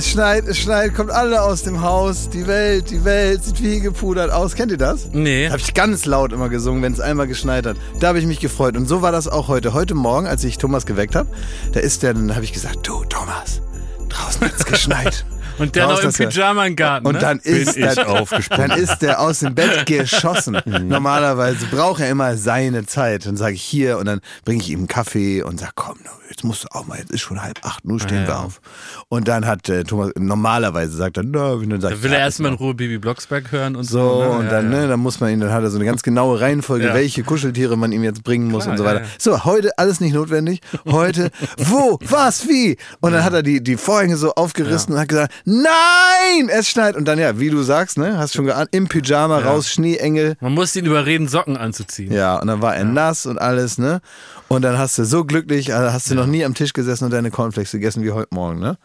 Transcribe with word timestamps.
Es 0.00 0.08
schneit, 0.08 0.46
es 0.48 0.56
schneit, 0.56 0.94
kommt 0.94 1.10
alle 1.10 1.42
aus 1.42 1.62
dem 1.62 1.82
Haus. 1.82 2.30
Die 2.30 2.46
Welt, 2.46 2.88
die 2.88 3.04
Welt 3.04 3.44
sieht 3.44 3.62
wie 3.62 3.80
gepudert 3.80 4.30
aus. 4.30 4.54
Kennt 4.54 4.72
ihr 4.72 4.78
das? 4.78 5.10
Nee. 5.12 5.50
Habe 5.50 5.58
ich 5.58 5.74
ganz 5.74 6.06
laut 6.06 6.32
immer 6.32 6.48
gesungen, 6.48 6.82
wenn 6.82 6.94
es 6.94 7.00
einmal 7.00 7.26
geschneit 7.26 7.66
hat. 7.66 7.76
Da 8.00 8.08
habe 8.08 8.18
ich 8.18 8.24
mich 8.24 8.40
gefreut. 8.40 8.78
Und 8.78 8.86
so 8.86 9.02
war 9.02 9.12
das 9.12 9.28
auch 9.28 9.48
heute. 9.48 9.74
Heute 9.74 9.94
Morgen, 9.94 10.26
als 10.26 10.42
ich 10.42 10.56
Thomas 10.56 10.86
geweckt 10.86 11.14
habe, 11.14 11.28
da 11.72 11.80
ist 11.80 12.02
der, 12.02 12.14
dann 12.14 12.34
habe 12.34 12.44
ich 12.44 12.54
gesagt, 12.54 12.88
du 12.88 13.04
Thomas, 13.10 13.60
draußen 14.08 14.40
hat's 14.40 14.64
geschneit. 14.64 15.26
Und 15.60 15.76
der 15.76 15.86
noch 15.86 16.02
im 16.02 16.08
ist 16.08 16.18
er- 16.20 16.28
Pyjama 16.28 16.66
im 16.66 16.74
Garten. 16.76 17.06
Und 17.06 17.14
ne? 17.14 17.20
dann 17.20 17.38
ist, 17.38 17.74
Bin 17.74 17.82
der, 17.94 18.08
aufgesprungen. 18.08 18.68
dann 18.70 18.78
ist 18.78 18.98
der 18.98 19.20
aus 19.20 19.40
dem 19.40 19.54
Bett 19.54 19.86
geschossen. 19.86 20.58
Normalerweise 20.64 21.66
braucht 21.66 22.00
er 22.00 22.08
immer 22.10 22.36
seine 22.36 22.86
Zeit. 22.86 23.26
Dann 23.26 23.36
sage 23.36 23.54
ich 23.54 23.62
hier 23.62 23.98
und 23.98 24.06
dann 24.06 24.20
bringe 24.44 24.62
ich 24.62 24.70
ihm 24.70 24.80
einen 24.80 24.88
Kaffee 24.88 25.42
und 25.42 25.60
sage, 25.60 25.72
komm, 25.74 25.98
jetzt 26.28 26.44
musst 26.44 26.64
du 26.64 26.68
auch 26.70 26.86
mal, 26.86 26.98
jetzt 26.98 27.10
ist 27.10 27.20
schon 27.20 27.42
halb 27.42 27.58
acht, 27.64 27.84
nun 27.84 27.98
stehen 28.00 28.22
Ja, 28.22 28.26
wir 28.26 28.34
ja. 28.34 28.40
auf. 28.40 28.60
Und 29.08 29.28
dann 29.28 29.46
hat 29.46 29.68
äh, 29.68 29.84
Thomas, 29.84 30.12
normalerweise 30.16 30.96
sagt 30.96 31.16
er, 31.16 31.24
na, 31.24 31.52
und 31.52 31.68
dann 31.70 31.80
sag 31.80 31.90
Da 31.90 31.96
ich, 31.96 32.02
will 32.02 32.12
er 32.12 32.20
erstmal 32.20 32.48
in 32.50 32.54
noch- 32.54 32.60
Ruhe 32.60 32.74
Bibi 32.74 32.98
Blocksberg 32.98 33.50
hören 33.52 33.76
und 33.76 33.84
so. 33.84 33.98
so, 33.98 34.22
ne? 34.22 34.28
und 34.30 34.46
dann, 34.50 34.72
ja. 34.72 34.80
ne, 34.80 34.88
dann 34.88 35.00
muss 35.00 35.20
man 35.20 35.30
ihn, 35.30 35.40
dann 35.40 35.52
hat 35.52 35.62
er 35.62 35.70
so 35.70 35.76
eine 35.76 35.84
ganz 35.84 36.02
genaue 36.02 36.40
Reihenfolge, 36.40 36.86
Ja. 36.86 36.94
welche 36.94 37.22
Kuscheltiere 37.24 37.76
man 37.76 37.92
ihm 37.92 38.04
jetzt 38.04 38.22
bringen 38.24 38.48
muss 38.48 38.62
Klar, 38.64 38.72
und 38.72 38.78
so 38.78 38.84
weiter. 38.84 39.00
ja. 39.02 39.06
So, 39.18 39.44
heute 39.44 39.76
alles 39.76 40.00
nicht 40.00 40.14
notwendig. 40.14 40.60
Heute, 40.88 41.30
wo, 41.58 41.98
was, 42.02 42.46
wie? 42.48 42.76
Und 43.00 43.12
dann 43.12 43.24
hat 43.24 43.32
er 43.34 43.42
die, 43.42 43.62
die 43.62 43.76
Vorhänge 43.76 44.16
so 44.16 44.32
aufgerissen 44.34 44.94
und 44.94 45.00
hat 45.00 45.08
gesagt, 45.08 45.32
nein, 45.50 46.48
es 46.48 46.68
schneit. 46.68 46.96
Und 46.96 47.06
dann, 47.06 47.18
ja, 47.18 47.38
wie 47.38 47.50
du 47.50 47.62
sagst, 47.62 47.98
ne, 47.98 48.18
hast 48.18 48.34
schon 48.34 48.46
geahnt, 48.46 48.68
im 48.72 48.88
Pyjama 48.88 49.38
raus, 49.38 49.68
Schneeengel. 49.68 50.36
Man 50.40 50.54
muss 50.54 50.74
ihn 50.76 50.86
überreden, 50.86 51.28
Socken 51.28 51.56
anzuziehen. 51.56 52.12
Ja, 52.12 52.36
und 52.38 52.46
dann 52.46 52.62
war 52.62 52.76
er 52.76 52.84
nass 52.84 53.26
und 53.26 53.38
alles, 53.38 53.78
ne? 53.78 54.00
Und 54.48 54.62
dann 54.62 54.78
hast 54.78 54.98
du 54.98 55.04
so 55.04 55.24
glücklich, 55.24 55.74
also 55.74 55.92
hast 55.92 56.10
du 56.10 56.14
noch 56.14 56.26
nie 56.26 56.44
am 56.44 56.54
Tisch 56.54 56.72
gesessen 56.72 57.04
und 57.04 57.10
deine 57.12 57.30
Cornflakes 57.30 57.72
gegessen 57.72 58.02
wie 58.02 58.12
heute 58.12 58.34
Morgen, 58.34 58.60
ne? 58.60 58.78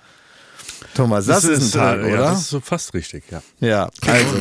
Thomas, 0.93 1.25
das, 1.25 1.43
ist 1.43 1.75
ein 1.75 1.79
Tag, 1.79 1.97
äh, 1.99 2.01
oder? 2.03 2.09
Ja, 2.09 2.29
das 2.31 2.41
ist 2.41 2.49
so 2.49 2.59
fast 2.59 2.93
richtig, 2.93 3.25
ja. 3.29 3.41
Ja, 3.59 3.89
also, 4.07 4.37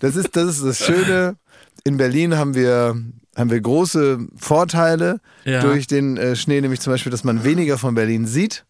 das 0.00 0.16
ist, 0.16 0.34
das 0.34 0.56
ist 0.56 0.64
das 0.64 0.78
Schöne. 0.78 1.36
In 1.84 1.96
Berlin 1.96 2.36
haben 2.36 2.54
wir, 2.54 2.96
haben 3.36 3.50
wir 3.50 3.60
große 3.60 4.18
Vorteile 4.36 5.20
Ja. 5.44 5.60
durch 5.60 5.86
den 5.86 6.16
äh, 6.16 6.36
Schnee, 6.36 6.60
nämlich 6.60 6.80
zum 6.80 6.92
Beispiel, 6.92 7.10
dass 7.10 7.24
man 7.24 7.44
weniger 7.44 7.78
von 7.78 7.94
Berlin 7.94 8.26
sieht. 8.26 8.64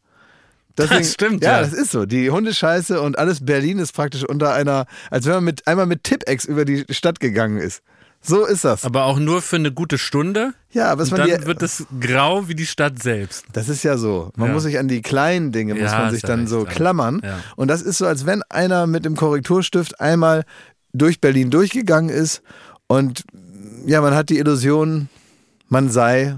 Das 0.77 1.13
stimmt, 1.13 1.43
ja. 1.45 1.53
ja. 1.53 1.61
das 1.61 1.73
ist 1.73 1.91
so. 1.91 2.07
Die 2.07 2.31
Hundescheiße 2.31 3.01
und 3.01 3.19
alles 3.19 3.45
Berlin 3.45 3.79
ist 3.79 3.93
praktisch 3.93 4.25
unter 4.25 4.53
einer, 4.55 4.87
als 5.11 5.27
wenn 5.27 5.35
man 5.35 5.45
mit, 5.45 5.67
einmal 5.67 5.87
mit 5.87 6.05
Tippex 6.05 6.45
über 6.45 6.65
die 6.65 6.85
Stadt 6.91 7.21
gegangen 7.21 7.59
ist. 7.59 7.83
So 8.23 8.45
ist 8.45 8.65
das. 8.65 8.85
Aber 8.85 9.05
auch 9.05 9.19
nur 9.19 9.41
für 9.41 9.57
eine 9.57 9.73
gute 9.73 9.97
Stunde. 9.97 10.53
ja, 10.73 10.95
man 10.95 11.09
dann 11.09 11.41
die, 11.41 11.47
wird 11.47 11.63
es 11.63 11.87
grau 12.01 12.49
wie 12.49 12.55
die 12.55 12.67
Stadt 12.67 13.03
selbst. 13.03 13.47
Das 13.55 13.69
ist 13.71 13.83
ja 13.83 13.97
so. 13.97 14.31
Man 14.37 14.49
Ja. 14.49 14.55
muss 14.55 14.65
sich 14.65 14.79
an 14.79 14.89
die 14.89 15.01
kleinen 15.01 15.53
Dinge, 15.53 15.75
muss 15.75 15.85
Ja, 15.85 15.93
man 15.97 16.07
hast 16.07 16.13
sich 16.15 16.23
dann 16.23 16.47
so 16.47 16.65
klammern. 16.65 17.23
Und 17.57 17.69
das 17.69 17.81
ist 17.81 17.99
so, 17.99 18.07
als 18.07 18.27
wenn 18.27 18.43
einer 18.51 18.87
mit 18.87 19.07
dem 19.07 19.17
Korrekturstift 19.17 20.01
einmal 20.01 20.45
durch 20.93 21.21
Berlin 21.21 21.51
durchgegangen 21.51 22.11
ist 22.11 22.43
und 22.89 23.25
ja, 23.87 24.03
man 24.03 24.15
hat 24.15 24.29
die 24.29 24.39
Illusion, 24.39 25.09
man 25.69 25.89
sei, 25.89 26.37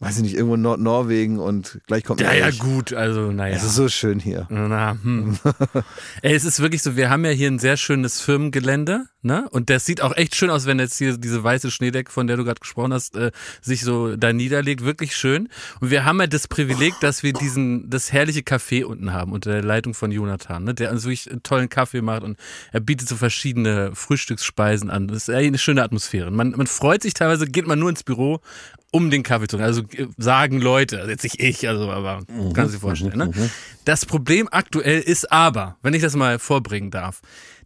weiß 0.00 0.18
ich 0.18 0.22
nicht, 0.22 0.34
irgendwo 0.34 0.54
in 0.54 0.62
Nord-Norwegen 0.62 1.40
und 1.40 1.80
gleich 1.86 2.04
kommt 2.04 2.20
Ja, 2.20 2.32
ja, 2.32 2.50
gut. 2.50 2.92
Also, 2.92 3.32
naja. 3.32 3.56
Es 3.56 3.64
ist 3.64 3.74
so 3.74 3.88
schön 3.88 4.20
hier. 4.20 4.46
Na, 4.48 4.96
hm. 5.02 5.38
Ey, 6.22 6.34
es 6.34 6.44
ist 6.44 6.60
wirklich 6.60 6.82
so, 6.82 6.96
wir 6.96 7.10
haben 7.10 7.24
ja 7.24 7.32
hier 7.32 7.50
ein 7.50 7.58
sehr 7.58 7.76
schönes 7.76 8.20
Firmengelände, 8.20 9.06
ne? 9.22 9.48
Und 9.50 9.70
das 9.70 9.86
sieht 9.86 10.00
auch 10.00 10.16
echt 10.16 10.36
schön 10.36 10.50
aus, 10.50 10.66
wenn 10.66 10.78
jetzt 10.78 10.98
hier 10.98 11.16
diese 11.16 11.42
weiße 11.42 11.72
Schneedecke, 11.72 12.12
von 12.12 12.28
der 12.28 12.36
du 12.36 12.44
gerade 12.44 12.60
gesprochen 12.60 12.92
hast, 12.92 13.16
äh, 13.16 13.32
sich 13.60 13.80
so 13.80 14.14
da 14.14 14.32
niederlegt. 14.32 14.84
Wirklich 14.84 15.16
schön. 15.16 15.48
Und 15.80 15.90
wir 15.90 16.04
haben 16.04 16.20
ja 16.20 16.28
das 16.28 16.46
Privileg, 16.46 16.94
dass 17.00 17.24
wir 17.24 17.32
diesen, 17.32 17.90
das 17.90 18.12
herrliche 18.12 18.40
Café 18.40 18.84
unten 18.84 19.12
haben, 19.12 19.32
unter 19.32 19.50
der 19.50 19.64
Leitung 19.64 19.94
von 19.94 20.12
Jonathan, 20.12 20.62
ne? 20.62 20.74
Der 20.74 20.92
uns 20.92 21.04
wirklich 21.04 21.28
einen 21.28 21.42
tollen 21.42 21.68
Kaffee 21.68 22.02
macht 22.02 22.22
und 22.22 22.38
er 22.72 22.80
bietet 22.80 23.08
so 23.08 23.16
verschiedene 23.16 23.90
Frühstücksspeisen 23.94 24.90
an. 24.90 25.08
Das 25.08 25.28
ist 25.28 25.28
echt 25.28 25.48
eine 25.48 25.58
schöne 25.58 25.82
Atmosphäre. 25.82 26.30
Man, 26.30 26.52
man 26.52 26.68
freut 26.68 27.02
sich 27.02 27.14
teilweise, 27.14 27.46
geht 27.46 27.66
man 27.66 27.80
nur 27.80 27.90
ins 27.90 28.04
Büro, 28.04 28.40
um 28.90 29.10
den 29.10 29.22
Kaffee 29.22 29.48
zu 29.48 29.56
trinken. 29.56 29.66
Also 29.66 29.82
äh, 29.96 30.08
sagen 30.16 30.60
Leute, 30.60 30.98
also 30.98 31.10
jetzt 31.10 31.22
nicht 31.22 31.40
ich, 31.40 31.68
also 31.68 31.90
aber 31.90 32.22
kannst 32.54 32.74
du 32.74 32.78
dir 32.78 32.80
vorstellen. 32.80 33.18
Ne? 33.18 33.50
Das 33.84 34.06
Problem 34.06 34.48
aktuell 34.50 35.00
ist 35.00 35.30
aber, 35.30 35.76
wenn 35.82 35.94
ich 35.94 36.02
das 36.02 36.16
mal 36.16 36.38
vorbringen 36.38 36.90
darf, 36.90 37.20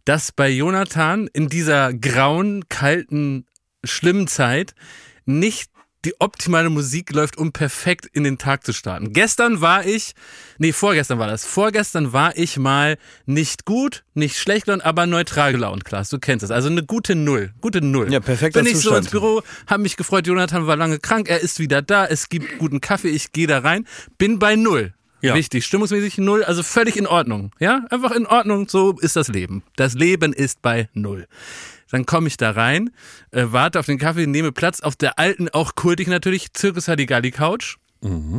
dass 0.05 0.31
bei 0.31 0.49
Jonathan 0.49 1.27
in 1.31 1.47
dieser 1.47 1.93
grauen, 1.93 2.67
kalten, 2.67 3.45
schlimmen 3.83 4.27
Zeit 4.27 4.75
nicht 5.25 5.72
die 6.05 6.19
optimale 6.19 6.69
Musik 6.69 7.11
läuft, 7.11 7.37
um 7.37 7.51
perfekt 7.51 8.05
in 8.11 8.23
den 8.23 8.37
Tag 8.37 8.65
zu 8.65 8.73
starten. 8.73 9.13
Gestern 9.13 9.61
war 9.61 9.85
ich, 9.85 10.13
nee, 10.57 10.73
vorgestern 10.73 11.19
war 11.19 11.27
das. 11.27 11.45
Vorgestern 11.45 12.13
war 12.13 12.37
ich 12.37 12.57
mal 12.57 12.97
nicht 13.25 13.65
gut, 13.65 14.03
nicht 14.13 14.37
schlecht 14.37 14.65
gelaunt, 14.65 14.85
aber 14.85 15.05
neutral 15.05 15.51
gelaunt, 15.53 15.85
Klaas. 15.85 16.09
Du 16.09 16.19
kennst 16.19 16.43
es. 16.43 16.51
Also 16.51 16.69
eine 16.69 16.83
gute 16.83 17.15
Null. 17.15 17.51
Gute 17.61 17.81
Null. 17.81 18.11
Ja, 18.11 18.19
perfekter 18.19 18.59
Bin 18.61 18.67
ich 18.67 18.77
so 18.77 18.89
Zustand. 18.89 19.05
ins 19.05 19.11
Büro, 19.11 19.41
habe 19.67 19.83
mich 19.83 19.97
gefreut, 19.97 20.27
Jonathan 20.27 20.67
war 20.67 20.75
lange 20.75 20.99
krank, 20.99 21.29
er 21.29 21.39
ist 21.39 21.59
wieder 21.59 21.81
da, 21.81 22.05
es 22.05 22.29
gibt 22.29 22.57
guten 22.59 22.81
Kaffee, 22.81 23.09
ich 23.09 23.31
gehe 23.31 23.47
da 23.47 23.59
rein, 23.59 23.87
bin 24.17 24.39
bei 24.39 24.55
Null. 24.55 24.93
Ja. 25.23 25.35
Wichtig, 25.35 25.65
stimmungsmäßig 25.65 26.17
null, 26.17 26.43
also 26.43 26.63
völlig 26.63 26.97
in 26.97 27.07
Ordnung. 27.07 27.51
Ja, 27.57 27.85
einfach 27.89 28.11
in 28.11 28.25
Ordnung, 28.25 28.67
so 28.67 28.99
ist 28.99 29.15
das 29.15 29.29
Leben. 29.29 29.63
Das 29.77 29.93
Leben 29.93 30.33
ist 30.33 30.61
bei 30.61 30.89
null. 30.93 31.27
Dann 31.93 32.07
komme 32.07 32.27
ich 32.27 32.37
da 32.37 32.49
rein, 32.49 32.89
äh, 33.29 33.45
warte 33.49 33.79
auf 33.79 33.85
den 33.85 33.99
Kaffee, 33.99 34.25
nehme 34.25 34.51
Platz 34.51 34.79
auf 34.79 34.95
der 34.95 35.19
alten, 35.19 35.49
auch 35.49 35.75
kultig 35.75 36.07
natürlich, 36.07 36.47
Circus 36.57 36.87
Halligalli 36.87 37.29
Couch. 37.29 37.77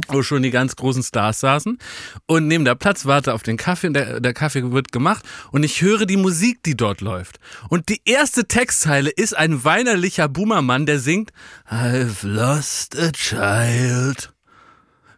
Wo 0.09 0.23
schon 0.23 0.43
die 0.43 0.51
ganz 0.51 0.77
großen 0.77 1.03
Stars 1.03 1.41
saßen 1.41 1.79
und 2.27 2.49
nehme 2.49 2.65
da 2.65 2.75
Platz, 2.75 3.07
warte 3.07 3.33
auf 3.33 3.43
den 3.45 3.57
Kaffee 3.57 3.87
und 3.87 3.95
der, 3.95 4.21
der 4.21 4.35
Kaffee 4.35 4.73
wird 4.73 4.91
gemacht 4.93 5.25
und 5.53 5.63
ich 5.63 5.81
höre 5.81 6.05
die 6.05 6.19
Musik, 6.19 6.65
die 6.65 6.77
dort 6.77 7.01
läuft. 7.01 7.39
Und 7.71 7.89
die 7.89 8.03
erste 8.05 8.47
Textzeile 8.47 9.09
ist 9.09 9.35
ein 9.35 9.65
weinerlicher 9.65 10.29
Boomermann, 10.29 10.85
der 10.85 10.99
singt 10.99 11.31
I've 11.71 12.27
lost 12.27 12.99
a 12.99 13.11
child. 13.13 14.35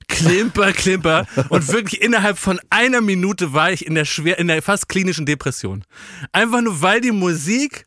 Klimper, 0.09 0.73
Klimper. 0.75 1.27
Und 1.49 1.73
wirklich 1.73 2.03
innerhalb 2.03 2.39
von 2.39 2.61
einer 2.69 3.01
Minute 3.01 3.55
war 3.55 3.73
ich 3.73 3.87
in 3.87 3.95
der 3.95 4.05
schwer, 4.05 4.39
in 4.39 4.47
der 4.47 4.61
fast 4.63 4.91
klinischen 4.91 5.25
Depression. 5.25 5.85
Einfach 6.33 6.61
nur, 6.61 6.83
weil 6.83 7.01
die 7.01 7.13
Musik 7.13 7.86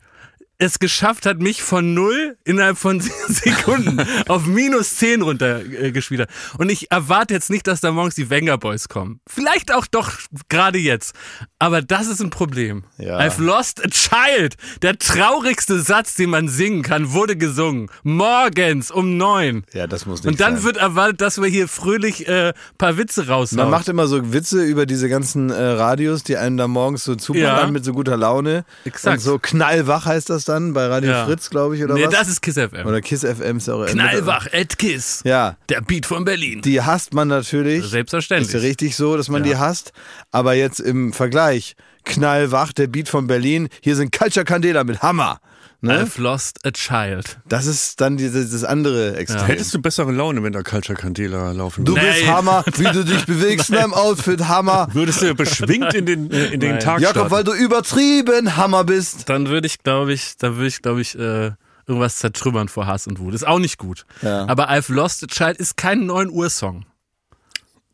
es 0.60 0.78
geschafft 0.78 1.26
hat, 1.26 1.40
mich 1.40 1.62
von 1.62 1.94
null 1.94 2.36
innerhalb 2.44 2.78
von 2.78 3.00
Sekunden 3.28 3.98
auf 4.28 4.46
minus 4.46 4.96
zehn 4.96 5.22
runtergespielt 5.22 6.20
hat. 6.22 6.28
Und 6.58 6.70
ich 6.70 6.90
erwarte 6.92 7.34
jetzt 7.34 7.50
nicht, 7.50 7.66
dass 7.66 7.80
da 7.80 7.90
morgens 7.92 8.14
die 8.14 8.30
Wenger 8.30 8.58
Boys 8.58 8.88
kommen. 8.88 9.20
Vielleicht 9.26 9.72
auch 9.74 9.86
doch 9.86 10.12
gerade 10.48 10.78
jetzt. 10.78 11.14
Aber 11.58 11.82
das 11.82 12.06
ist 12.08 12.20
ein 12.20 12.30
Problem. 12.30 12.84
Ja. 12.98 13.18
I've 13.18 13.40
lost 13.42 13.84
a 13.84 13.88
child. 13.88 14.56
Der 14.82 14.98
traurigste 14.98 15.80
Satz, 15.80 16.14
den 16.14 16.30
man 16.30 16.48
singen 16.48 16.82
kann, 16.82 17.12
wurde 17.12 17.36
gesungen. 17.36 17.88
Morgens 18.02 18.90
um 18.90 19.16
neun. 19.16 19.64
Ja, 19.72 19.86
das 19.86 20.06
muss 20.06 20.22
nicht 20.22 20.30
Und 20.32 20.40
dann 20.40 20.56
sein. 20.56 20.64
wird 20.64 20.76
erwartet, 20.76 21.20
dass 21.22 21.40
wir 21.40 21.48
hier 21.48 21.68
fröhlich 21.68 22.28
äh, 22.28 22.52
paar 22.78 22.96
Witze 22.98 23.28
raushauen. 23.28 23.56
Man 23.62 23.70
macht 23.70 23.88
immer 23.88 24.06
so 24.06 24.32
Witze 24.32 24.62
über 24.62 24.84
diese 24.86 25.08
ganzen 25.08 25.50
äh, 25.50 25.54
Radios, 25.62 26.22
die 26.22 26.36
einem 26.36 26.56
da 26.56 26.68
morgens 26.68 27.04
so 27.04 27.14
zuballern 27.14 27.66
Ja. 27.66 27.70
mit 27.70 27.84
so 27.84 27.92
guter 27.92 28.16
Laune. 28.16 28.64
Exakt. 28.84 29.18
Und 29.18 29.22
so 29.22 29.38
knallwach 29.38 30.04
heißt 30.06 30.28
das 30.30 30.44
dann 30.50 30.72
bei 30.74 30.86
Radio 30.86 31.10
Ja. 31.12 31.24
Fritz, 31.26 31.48
glaube 31.50 31.76
ich, 31.76 31.82
oder 31.84 31.94
nee, 31.94 32.04
was? 32.06 32.10
das 32.12 32.28
ist 32.28 32.42
Kiss 32.42 32.56
FM. 32.56 32.86
oder 32.86 33.00
Kiss 33.00 33.22
FM 33.24 33.56
ist 33.56 33.68
auch 33.68 33.86
Knallwach, 33.86 34.46
Ed 34.52 34.78
Kiss. 34.78 35.22
Ja, 35.24 35.56
Der 35.68 35.80
Beat 35.80 36.04
von 36.06 36.24
Berlin. 36.24 36.60
die 36.62 36.82
hasst 36.82 37.14
man 37.14 37.28
natürlich. 37.28 37.84
Selbstverständlich. 37.86 38.48
Ist 38.54 38.54
ja 38.62 38.68
richtig 38.68 38.96
so, 38.96 39.16
dass 39.16 39.28
man 39.28 39.42
die 39.42 39.56
hasst. 39.56 39.92
Aber 40.30 40.54
jetzt 40.54 40.80
im 40.80 41.12
Vergleich, 41.12 41.74
knallwach, 42.04 42.72
der 42.72 42.86
Beat 42.88 43.08
von 43.08 43.26
Berlin, 43.26 43.68
hier 43.82 43.96
sind 43.96 44.12
Culture 44.12 44.44
Candela 44.44 44.84
mit 44.84 45.00
Hammer. 45.02 45.40
Ne? 45.82 46.02
I've 46.04 46.20
lost 46.20 46.58
a 46.66 46.70
child. 46.72 47.38
Das 47.48 47.66
ist 47.66 48.00
dann 48.02 48.16
dieses 48.18 48.50
das 48.50 48.64
andere 48.64 49.16
Extrem. 49.16 49.46
Hättest 49.46 49.72
du 49.72 49.80
bessere 49.80 50.12
Laune, 50.12 50.42
wenn 50.42 50.52
da 50.52 50.62
Culture 50.62 50.98
Candela 50.98 51.52
laufen 51.52 51.84
Du 51.86 51.94
würde? 51.96 52.06
bist 52.06 52.24
Nein. 52.24 52.34
Hammer, 52.34 52.64
wie 52.76 52.84
du 52.84 53.04
dich 53.04 53.24
bewegst 53.26 53.70
in 53.70 53.76
deinem 53.76 53.94
Outfit, 53.94 54.46
Hammer. 54.46 54.88
Würdest 54.92 55.22
du 55.22 55.34
beschwingt 55.34 55.94
in 55.94 56.04
den, 56.04 56.30
in 56.30 56.60
den 56.60 56.72
Nein. 56.72 56.80
Tag 56.80 57.00
Jakob, 57.00 57.30
weil 57.30 57.42
starten? 57.44 57.58
du 57.58 57.64
übertrieben 57.64 58.56
Hammer 58.58 58.84
bist. 58.84 59.28
Dann 59.30 59.48
würde 59.48 59.66
ich, 59.66 59.78
glaube 59.82 60.12
ich, 60.12 60.36
dann 60.36 60.56
würde 60.56 60.68
ich, 60.68 60.82
glaube 60.82 61.00
ich, 61.00 61.18
äh, 61.18 61.52
irgendwas 61.86 62.16
zertrümmern 62.18 62.68
vor 62.68 62.86
Hass 62.86 63.06
und 63.06 63.18
Wut. 63.18 63.32
Ist 63.34 63.46
auch 63.46 63.58
nicht 63.58 63.78
gut. 63.78 64.04
Ja. 64.22 64.46
Aber 64.48 64.70
I've 64.70 64.92
lost 64.92 65.24
a 65.24 65.26
child 65.28 65.56
ist 65.56 65.76
kein 65.78 66.04
9 66.06 66.28
Uhr 66.28 66.50
Song. 66.50 66.84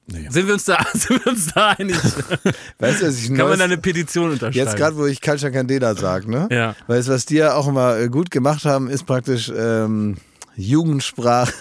Nee. 0.09 0.29
Sind 0.31 0.47
wir 0.47 0.55
uns 0.55 0.65
da, 0.65 0.79
sind 0.95 1.25
wir 1.25 1.33
uns 1.33 1.53
da 1.53 1.71
einig? 1.71 1.97
Weißt 2.79 3.03
du, 3.03 3.07
was 3.09 3.19
ich 3.19 3.27
Kann 3.29 3.37
man 3.39 3.47
neues- 3.49 3.59
da 3.59 3.65
eine 3.65 3.79
Petition 3.79 4.31
unterschreiben? 4.31 4.57
Jetzt 4.57 4.77
gerade, 4.77 4.97
wo 4.97 5.07
ich 5.07 5.21
Culture 5.21 5.51
Candela 5.51 5.95
sag, 5.97 6.29
ne? 6.29 6.47
Ja. 6.51 6.75
Weißt 6.87 7.09
du, 7.09 7.13
was 7.13 7.27
die 7.27 7.37
ja 7.37 7.55
auch 7.55 7.67
immer 7.67 7.97
äh, 7.99 8.09
gut 8.09 8.31
gemacht 8.31 8.65
haben, 8.65 8.89
ist 8.89 9.05
praktisch 9.05 9.51
ähm, 9.57 10.17
Jugendsprache 10.55 11.53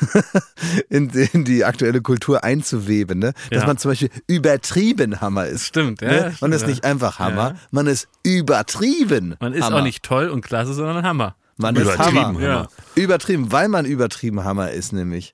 in, 0.89 1.09
in 1.09 1.43
die 1.43 1.65
aktuelle 1.65 2.01
Kultur 2.01 2.43
einzuweben, 2.43 3.19
ne? 3.19 3.33
Dass 3.49 3.61
Ja. 3.61 3.67
man 3.67 3.77
zum 3.77 3.91
Beispiel 3.91 4.09
übertrieben 4.27 5.21
Hammer 5.21 5.47
ist. 5.47 5.65
Stimmt, 5.65 6.01
ja. 6.01 6.07
Ne? 6.09 6.19
stimmt, 6.27 6.41
Man 6.41 6.51
ist 6.51 6.67
nicht 6.67 6.83
einfach 6.83 7.19
Hammer, 7.19 7.49
Ja. 7.51 7.55
man 7.71 7.87
ist 7.87 8.07
übertrieben. 8.23 9.35
Man 9.39 9.53
ist 9.53 9.63
Hammer. 9.65 9.77
auch 9.77 9.83
nicht 9.83 10.03
toll 10.03 10.29
und 10.29 10.41
klasse, 10.41 10.73
sondern 10.73 11.03
Hammer. 11.03 11.35
Man 11.57 11.75
ist 11.75 11.81
Übertrieben 11.83 12.05
Hammer. 12.19 12.27
Hammer. 12.27 12.41
Ja. 12.41 12.67
Übertrieben, 12.95 13.51
weil 13.51 13.69
man 13.69 13.85
übertrieben 13.85 14.43
Hammer 14.43 14.71
ist, 14.71 14.93
nämlich. 14.93 15.33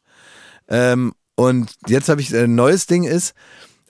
Ähm, 0.69 1.13
und 1.47 1.71
jetzt 1.87 2.09
habe 2.09 2.21
ich 2.21 2.33
ein 2.35 2.55
neues 2.55 2.85
Ding 2.87 3.03
ist, 3.03 3.33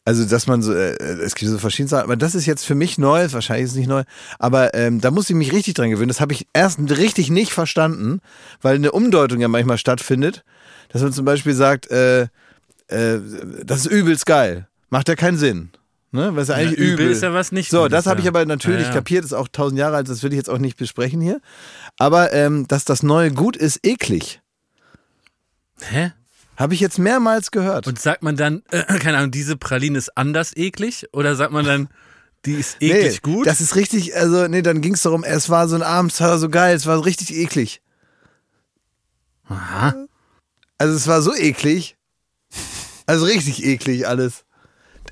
Also, 0.03 0.25
dass 0.25 0.47
man 0.47 0.63
so, 0.63 0.73
äh, 0.73 0.95
es 1.21 1.35
gibt 1.35 1.51
so 1.51 1.59
verschiedene 1.59 1.89
Sachen, 1.89 2.05
aber 2.05 2.15
das 2.17 2.33
ist 2.33 2.47
jetzt 2.47 2.65
für 2.65 2.73
mich 2.73 2.97
neu, 2.97 3.27
wahrscheinlich 3.31 3.65
ist 3.65 3.71
es 3.71 3.77
nicht 3.77 3.87
neu, 3.87 4.03
aber 4.39 4.73
ähm, 4.73 4.99
da 4.99 5.11
muss 5.11 5.29
ich 5.29 5.35
mich 5.35 5.51
richtig 5.53 5.75
dran 5.75 5.91
gewöhnen. 5.91 6.07
Das 6.07 6.19
habe 6.19 6.33
ich 6.33 6.47
erst 6.53 6.79
richtig 6.79 7.29
nicht 7.29 7.51
verstanden, 7.53 8.19
weil 8.63 8.75
eine 8.75 8.91
Umdeutung 8.93 9.39
ja 9.41 9.47
manchmal 9.47 9.77
stattfindet, 9.77 10.43
dass 10.89 11.03
man 11.03 11.13
zum 11.13 11.23
Beispiel 11.25 11.53
sagt, 11.53 11.91
äh, 11.91 12.23
äh, 12.87 13.19
das 13.63 13.81
ist 13.81 13.91
übelst 13.91 14.25
geil. 14.25 14.67
Macht 14.89 15.07
ja 15.07 15.15
keinen 15.15 15.37
Sinn. 15.37 15.69
Ne? 16.11 16.35
Weil 16.35 16.41
es 16.43 16.49
ja 16.49 16.55
eigentlich 16.55 16.79
Ja, 16.79 16.85
übel 16.85 17.05
übel 17.05 17.11
ist 17.11 17.21
ja 17.21 17.31
was 17.35 17.51
nicht 17.51 17.69
So, 17.69 17.87
das 17.87 18.07
habe 18.07 18.21
ich 18.21 18.27
aber 18.27 18.43
natürlich 18.43 18.81
Ja, 18.81 18.87
ja. 18.87 18.93
kapiert, 18.95 19.23
ist 19.23 19.33
auch 19.33 19.47
tausend 19.49 19.77
Jahre 19.79 19.97
alt, 19.97 20.09
das 20.09 20.23
will 20.23 20.33
ich 20.33 20.37
jetzt 20.37 20.49
auch 20.49 20.57
nicht 20.57 20.77
besprechen 20.77 21.21
hier. 21.21 21.39
Aber 21.99 22.33
ähm, 22.33 22.67
dass 22.67 22.85
das 22.85 23.03
neue 23.03 23.31
Gut 23.31 23.55
ist, 23.55 23.79
eklig. 23.85 24.41
Hä? 25.79 26.11
Habe 26.61 26.75
ich 26.75 26.79
jetzt 26.79 26.99
mehrmals 26.99 27.49
gehört. 27.49 27.87
Und 27.87 27.99
sagt 27.99 28.21
man 28.21 28.35
dann, 28.37 28.61
äh, 28.69 28.83
keine 28.99 29.17
Ahnung, 29.17 29.31
diese 29.31 29.57
Praline 29.57 29.97
ist 29.97 30.15
anders 30.15 30.55
eklig? 30.55 31.07
Oder 31.11 31.35
sagt 31.35 31.51
man 31.51 31.65
dann, 31.65 31.89
die 32.45 32.53
ist 32.53 32.77
eklig 32.79 33.21
nee, 33.23 33.33
gut? 33.33 33.47
Das 33.47 33.61
ist 33.61 33.75
richtig, 33.75 34.15
also 34.15 34.47
nee, 34.47 34.61
dann 34.61 34.81
ging 34.81 34.93
es 34.93 35.01
darum, 35.01 35.23
es 35.23 35.49
war 35.49 35.67
so 35.67 35.75
ein 35.75 35.81
Abend, 35.81 36.11
es 36.13 36.21
war 36.21 36.37
so 36.37 36.49
geil, 36.49 36.75
es 36.75 36.85
war 36.85 37.03
richtig 37.03 37.35
eklig. 37.35 37.81
Aha. 39.47 40.05
Also 40.77 40.95
es 40.95 41.07
war 41.07 41.21
so 41.23 41.35
eklig. 41.35 41.97
Also 43.07 43.25
richtig 43.25 43.65
eklig 43.65 44.07
alles. 44.07 44.45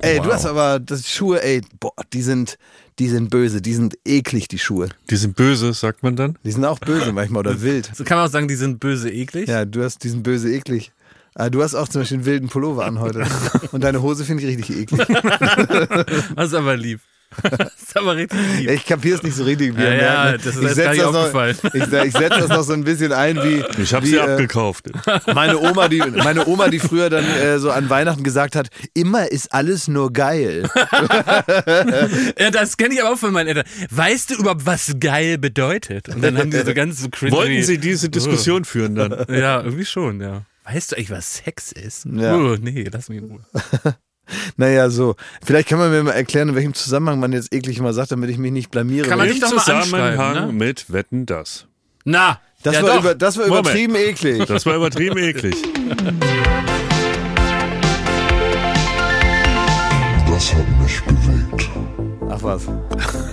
Ey, 0.02 0.20
du 0.20 0.26
Wow. 0.26 0.34
hast 0.34 0.46
aber 0.46 0.80
das 0.80 1.10
Schuhe, 1.10 1.42
ey, 1.44 1.62
boah, 1.80 1.94
die 2.14 2.22
sind, 2.22 2.58
die 3.00 3.10
sind 3.10 3.30
böse, 3.32 3.60
die 3.62 3.74
sind 3.74 3.98
eklig, 4.06 4.48
die 4.48 4.60
Schuhe. 4.60 4.90
Die 5.10 5.16
sind 5.16 5.36
böse, 5.36 5.74
sagt 5.74 6.04
man 6.04 6.16
dann. 6.16 6.38
Die 6.44 6.52
sind 6.52 6.64
auch 6.64 6.80
böse 6.80 7.12
manchmal 7.12 7.40
oder 7.40 7.60
wild. 7.64 7.90
So 7.96 8.04
kann 8.04 8.18
man 8.20 8.28
auch 8.28 8.32
sagen, 8.32 8.48
die 8.48 8.56
sind 8.56 8.80
böse 8.80 9.10
eklig. 9.10 9.50
Ja, 9.50 9.66
du 9.66 9.84
hast 9.84 10.04
diesen 10.04 10.22
böse 10.22 10.54
eklig. 10.54 10.92
Ah, 11.36 11.50
du 11.50 11.64
hast 11.64 11.76
auch 11.76 11.88
zum 11.88 12.02
Beispiel 12.02 12.18
einen 12.18 12.26
wilden 12.26 12.50
Pullover 12.50 12.86
an 12.86 13.00
heute. 13.00 13.26
Und 13.72 13.84
deine 13.84 14.02
Hose 14.02 14.26
finde 14.26 14.44
ich 14.44 14.58
richtig 14.58 14.78
eklig. 14.78 15.08
Das 16.36 16.48
ist 16.48 16.54
aber 16.54 16.76
lieb. 16.76 17.00
Das 17.44 17.74
ist 17.78 17.96
aber 17.96 18.16
richtig 18.16 18.40
lieb. 18.58 18.70
Ich 18.72 18.86
kapiere 18.86 19.18
es 19.18 19.24
nicht 19.24 19.36
so 19.36 19.44
richtig. 19.44 19.78
Wie 19.78 19.82
Ja, 19.84 19.94
ja, 19.94 20.32
ne? 20.32 20.38
das 20.38 20.56
ist 20.56 20.64
ich 20.64 20.72
setz 20.72 20.92
nicht 20.98 21.04
das 21.04 21.14
noch. 21.14 21.34
Ich, 21.74 21.84
ich 21.84 22.14
setze 22.14 22.40
das 22.40 22.50
noch 22.50 22.64
so 22.64 22.74
ein 22.74 22.84
bisschen 22.84 23.14
ein 23.14 23.38
wie, 23.38 23.64
Ich 23.82 23.94
habe 23.94 24.06
sie 24.06 24.16
äh, 24.16 24.22
abgekauft. 24.22 24.90
meine 25.34 25.60
Oma, 25.60 25.88
die 25.88 26.00
meine 26.00 26.48
Oma, 26.48 26.70
die 26.70 26.80
früher 26.80 27.10
dann 27.10 27.24
äh, 27.24 27.60
so 27.60 27.72
an 27.72 27.90
Weihnachten 27.90 28.24
gesagt 28.24 28.56
hat, 28.56 28.70
immer 28.96 29.32
ist 29.32 29.54
alles 29.54 29.88
nur 29.88 30.12
geil. 30.12 30.68
Ja, 32.38 32.50
das 32.52 32.78
kenne 32.78 32.96
ich 32.96 33.02
aber 33.04 33.14
auch 33.14 33.20
von 33.20 33.32
meinen 33.32 33.48
Eltern. 33.48 33.66
Weißt 33.92 34.32
du 34.32 34.36
überhaupt, 34.36 34.66
was 34.66 34.96
geil 35.00 35.38
bedeutet? 35.38 36.10
Und 36.10 36.24
dann 36.24 36.38
haben 36.38 36.50
die 36.52 36.58
so 36.62 36.74
ganz 36.74 37.00
so. 37.02 37.08
Wollten 37.30 37.64
Sie 37.64 37.78
diese 37.78 38.10
Diskussion 38.10 38.66
führen 38.66 38.96
dann? 38.96 39.26
Ja, 39.30 39.62
irgendwie 39.62 39.86
schon, 39.86 40.20
ja. 40.22 40.42
Weißt 40.72 40.92
du 40.92 40.98
eigentlich, 40.98 41.12
was 41.12 41.38
Sex 41.38 41.72
ist? 41.72 42.06
Ja. 42.06 42.36
Oh, 42.36 42.56
nee, 42.60 42.88
lass 42.92 43.10
mich 43.10 43.20
in 43.20 43.26
Ruhe. 43.26 43.42
Naja, 44.58 44.92
so. 44.92 45.16
Vielleicht 45.44 45.70
kann 45.70 45.80
man 45.80 45.90
mir 45.90 46.04
mal 46.04 46.12
erklären, 46.12 46.50
in 46.50 46.56
welchem 46.56 46.76
Zusammenhang 46.76 47.20
man 47.20 47.34
jetzt 47.34 47.52
eklig 47.52 47.80
immer 47.80 47.94
sagt, 47.94 48.12
damit 48.12 48.30
ich 48.30 48.38
mich 48.38 48.52
nicht 48.52 48.70
blamiere. 48.70 49.08
Kann 49.08 49.18
man 49.18 49.28
Im 49.28 49.40
doch 49.40 49.52
mal 49.52 49.58
Zusammenhang 49.64 50.46
ne? 50.48 50.54
mit 50.54 50.94
Wetten 50.94 51.26
das. 51.26 51.66
Na, 52.06 52.40
das, 52.62 52.76
ja 52.76 52.84
war 52.84 52.90
doch. 52.90 53.00
über, 53.00 53.16
das 53.16 53.38
war 53.38 53.48
Moment. 53.48 53.66
übertrieben 53.66 53.96
eklig. 53.96 54.46
Das 54.46 54.68
war 54.68 54.76
übertrieben 54.76 55.18
eklig. 55.18 55.56
Das 60.28 60.54
hat 60.54 60.66
mich 60.80 61.02
bewegt. 61.02 61.70
Ach 62.30 62.44
was. 62.44 62.68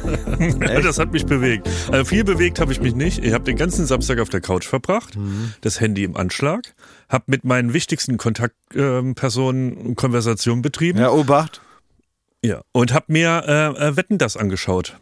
Ja, 0.61 0.81
das 0.81 0.99
hat 0.99 1.13
mich 1.13 1.27
bewegt. 1.27 1.69
Also 1.91 2.05
viel 2.05 2.25
bewegt 2.25 2.61
habe 2.61 2.73
ich 2.73 2.81
mich 2.81 2.95
nicht. 2.95 3.25
Ich 3.25 3.33
habe 3.33 3.45
den 3.45 3.57
ganzen 3.57 3.87
Samstag 3.87 4.19
auf 4.21 4.29
der 4.29 4.41
Couch 4.41 4.67
verbracht, 4.67 5.17
das 5.63 5.81
Handy 5.81 6.05
im 6.05 6.17
Anschlag, 6.17 6.75
habe 7.09 7.25
mit 7.29 7.45
meinen 7.45 7.73
wichtigsten 7.73 8.17
Kontaktpersonen 8.19 9.97
Konversation 9.97 10.63
betrieben 10.63 10.99
Ja, 10.99 11.11
Obacht. 11.11 11.61
ja. 12.43 12.61
und 12.73 12.93
habe 12.93 13.07
mir 13.09 13.45
äh, 13.47 13.89
äh, 13.89 13.97
Wetten 13.97 14.19
das 14.19 14.37
angeschaut. 14.37 14.97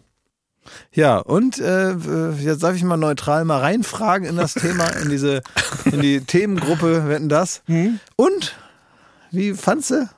Ja, 0.92 1.18
und 1.18 1.58
äh, 1.58 1.90
äh, 1.92 2.32
jetzt 2.40 2.62
darf 2.62 2.74
ich 2.74 2.84
mal 2.84 2.96
neutral 2.96 3.44
mal 3.44 3.58
reinfragen 3.60 4.26
in 4.26 4.36
das 4.36 4.54
Thema, 4.54 4.86
in 5.02 5.10
diese, 5.10 5.42
in 5.84 6.00
die 6.00 6.20
Themengruppe, 6.26 7.06
wetten 7.08 7.28
das. 7.28 7.62
Und? 8.16 8.56
Wie 9.30 9.52
fandst 9.54 9.90
du? 9.90 10.08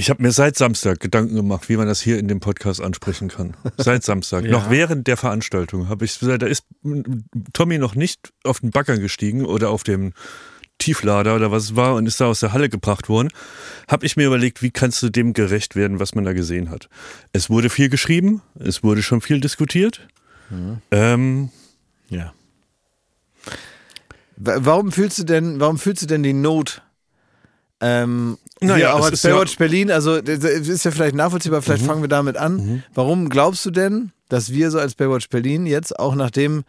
Ich 0.00 0.08
habe 0.08 0.22
mir 0.22 0.32
seit 0.32 0.56
Samstag 0.56 0.98
Gedanken 0.98 1.36
gemacht, 1.36 1.68
wie 1.68 1.76
man 1.76 1.86
das 1.86 2.00
hier 2.00 2.18
in 2.18 2.26
dem 2.26 2.40
Podcast 2.40 2.80
ansprechen 2.80 3.28
kann. 3.28 3.54
Seit 3.76 4.02
Samstag. 4.02 4.44
Ja. 4.46 4.52
Noch 4.52 4.70
während 4.70 5.06
der 5.06 5.18
Veranstaltung 5.18 5.90
habe 5.90 6.06
ich, 6.06 6.18
da 6.18 6.46
ist 6.46 6.64
Tommy 7.52 7.76
noch 7.76 7.94
nicht 7.94 8.32
auf 8.42 8.60
den 8.60 8.70
Bagger 8.70 8.96
gestiegen 8.96 9.44
oder 9.44 9.68
auf 9.68 9.82
dem 9.82 10.14
Tieflader 10.78 11.36
oder 11.36 11.50
was 11.50 11.64
es 11.64 11.76
war 11.76 11.96
und 11.96 12.06
ist 12.06 12.18
da 12.18 12.28
aus 12.28 12.40
der 12.40 12.54
Halle 12.54 12.70
gebracht 12.70 13.10
worden. 13.10 13.28
Habe 13.88 14.06
ich 14.06 14.16
mir 14.16 14.26
überlegt, 14.26 14.62
wie 14.62 14.70
kannst 14.70 15.02
du 15.02 15.10
dem 15.10 15.34
gerecht 15.34 15.76
werden, 15.76 16.00
was 16.00 16.14
man 16.14 16.24
da 16.24 16.32
gesehen 16.32 16.70
hat. 16.70 16.88
Es 17.34 17.50
wurde 17.50 17.68
viel 17.68 17.90
geschrieben, 17.90 18.40
es 18.58 18.82
wurde 18.82 19.02
schon 19.02 19.20
viel 19.20 19.38
diskutiert. 19.38 20.08
Ähm, 20.90 21.50
Ja. 22.08 22.32
Warum 24.38 24.92
fühlst 24.92 25.18
du 25.18 25.24
denn, 25.24 25.60
warum 25.60 25.78
fühlst 25.78 26.00
du 26.00 26.06
denn 26.06 26.22
die 26.22 26.32
Not? 26.32 26.80
Ähm, 27.80 28.36
Naja, 28.60 28.92
auch 28.92 28.98
es 29.00 29.04
als 29.06 29.12
ist 29.14 29.24
ja- 29.24 29.30
Baywatch 29.34 29.56
Berlin, 29.56 29.90
also 29.90 30.20
das 30.20 30.38
ist 30.44 30.84
ja 30.84 30.90
vielleicht 30.90 31.14
nachvollziehbar, 31.14 31.62
vielleicht 31.62 31.84
fangen 31.86 32.02
wir 32.02 32.08
damit 32.08 32.36
an. 32.36 32.82
Warum 32.94 33.28
glaubst 33.30 33.64
du 33.64 33.70
denn, 33.70 34.12
dass 34.28 34.52
wir 34.52 34.70
so 34.70 34.78
als 34.78 34.94
Baywatch 34.94 35.28
Berlin 35.30 35.66
jetzt 35.66 35.98
auch 35.98 36.14
nachdem, 36.14 36.64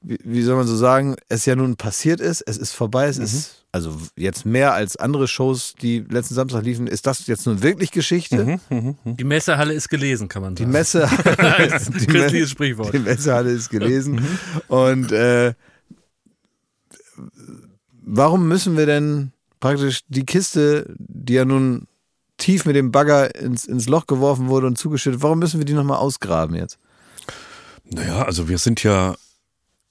wie, 0.00 0.18
wie 0.24 0.42
soll 0.42 0.56
man 0.56 0.66
so 0.66 0.76
sagen, 0.76 1.16
es 1.28 1.44
ja 1.46 1.56
nun 1.56 1.76
passiert 1.76 2.20
ist, 2.20 2.42
es 2.42 2.56
ist 2.58 2.72
vorbei, 2.72 3.06
es 3.08 3.18
ist 3.18 3.58
also 3.74 3.96
jetzt 4.16 4.44
mehr 4.44 4.74
als 4.74 4.96
andere 4.96 5.26
Shows, 5.26 5.74
die 5.80 6.04
letzten 6.10 6.34
Samstag 6.34 6.62
liefen, 6.64 6.86
ist 6.86 7.06
das 7.06 7.26
jetzt 7.26 7.46
nun 7.46 7.62
wirklich 7.62 7.90
Geschichte? 7.90 8.60
Die 9.04 9.24
Messehalle 9.24 9.72
ist 9.72 9.88
gelesen, 9.88 10.28
kann 10.28 10.42
man 10.42 10.54
Die 10.54 10.62
sagen. 10.64 10.72
Messe, 10.72 11.08
die, 12.00 12.06
Christliches 12.06 12.50
Sprichwort. 12.50 12.92
die 12.92 12.98
Messehalle 12.98 13.50
ist 13.50 13.70
gelesen. 13.70 14.20
Und 14.68 15.10
äh, 15.12 15.54
warum 18.02 18.46
müssen 18.48 18.76
wir 18.76 18.86
denn 18.86 19.31
praktisch 19.62 20.00
die 20.08 20.26
Kiste, 20.26 20.92
die 20.98 21.34
ja 21.34 21.46
nun 21.46 21.86
tief 22.36 22.66
mit 22.66 22.76
dem 22.76 22.90
Bagger 22.90 23.34
ins, 23.34 23.64
ins 23.64 23.88
Loch 23.88 24.06
geworfen 24.06 24.48
wurde 24.48 24.66
und 24.66 24.76
zugeschüttet, 24.76 25.22
warum 25.22 25.38
müssen 25.38 25.58
wir 25.58 25.64
die 25.64 25.72
nochmal 25.72 25.98
ausgraben 25.98 26.56
jetzt? 26.56 26.78
Naja, 27.84 28.24
also 28.24 28.48
wir 28.48 28.58
sind 28.58 28.82
ja 28.82 29.14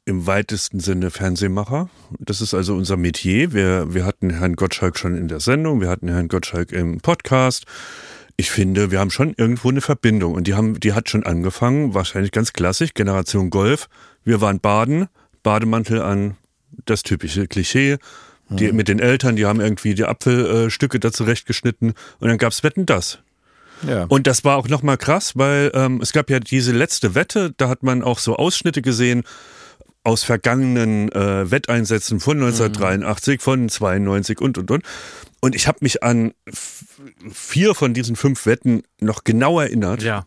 im 0.06 0.28
weitesten 0.28 0.80
Sinne 0.82 1.10
Fernsehmacher. 1.10 1.90
Das 2.20 2.42
ist 2.42 2.54
also 2.54 2.76
unser 2.76 2.98
Metier. 2.98 3.54
Wir, 3.54 3.94
wir 3.94 4.06
hatten 4.06 4.30
Herrn 4.32 4.56
Gottschalk 4.56 5.00
schon 5.00 5.16
in 5.16 5.30
der 5.30 5.40
Sendung, 5.40 5.80
wir 5.80 5.90
hatten 5.90 6.10
Herrn 6.10 6.28
Gottschalk 6.28 6.74
im 6.74 7.00
Podcast. 7.00 7.64
Ich 8.36 8.52
finde, 8.52 8.92
wir 8.92 9.00
haben 9.00 9.12
schon 9.12 9.34
irgendwo 9.38 9.70
eine 9.70 9.82
Verbindung 9.82 10.34
und 10.34 10.48
die 10.48 10.56
haben, 10.56 10.80
die 10.80 10.94
hat 10.94 11.10
schon 11.10 11.24
angefangen, 11.24 11.94
wahrscheinlich 11.94 12.32
ganz 12.32 12.52
klassisch, 12.52 12.94
Generation 12.94 13.50
Golf. 13.50 13.88
Wir 14.26 14.42
waren 14.42 14.60
baden, 14.60 15.08
Bademantel 15.44 16.02
an, 16.02 16.36
das 16.86 17.04
typische 17.04 17.48
Klischee. 17.48 17.98
Die, 18.60 18.72
Mit 18.72 18.88
den 18.88 19.00
Eltern, 19.00 19.36
die 19.36 19.46
haben 19.46 19.62
irgendwie 19.62 19.94
die 19.94 20.06
Apfelstücke 20.06 21.00
da 21.00 21.12
zurechtgeschnitten 21.12 21.94
und 22.20 22.28
dann 22.28 22.38
gab's 22.38 22.64
Wetten 22.64 22.86
das. 22.86 23.20
Ja. 23.88 24.06
Und 24.10 24.28
das 24.28 24.44
war 24.44 24.58
auch 24.58 24.68
nochmal 24.68 24.98
krass, 24.98 25.34
weil 25.36 25.72
ähm, 25.74 26.02
es 26.02 26.12
gab 26.12 26.30
ja 26.30 26.40
diese 26.40 26.72
letzte 26.72 27.16
Wette, 27.16 27.54
da 27.58 27.70
hat 27.70 27.82
man 27.82 28.04
auch 28.04 28.20
so 28.20 28.36
Ausschnitte 28.36 28.82
gesehen 28.82 29.24
aus 30.04 30.24
vergangenen 30.24 31.12
äh, 31.12 31.50
Wetteinsätzen 31.50 32.20
von 32.20 32.38
1983, 32.38 33.42
von 33.42 33.70
92 33.70 34.42
und 34.42 34.58
und 34.58 34.72
und. 34.72 34.84
Und 35.42 35.56
ich 35.56 35.68
habe 35.68 35.80
mich 35.82 36.04
an 36.04 36.34
vier 37.32 37.74
von 37.76 37.94
diesen 37.94 38.16
fünf 38.16 38.46
Wetten 38.46 38.84
noch 39.00 39.24
genau 39.24 39.60
erinnert, 39.60 40.04
Ja. 40.04 40.26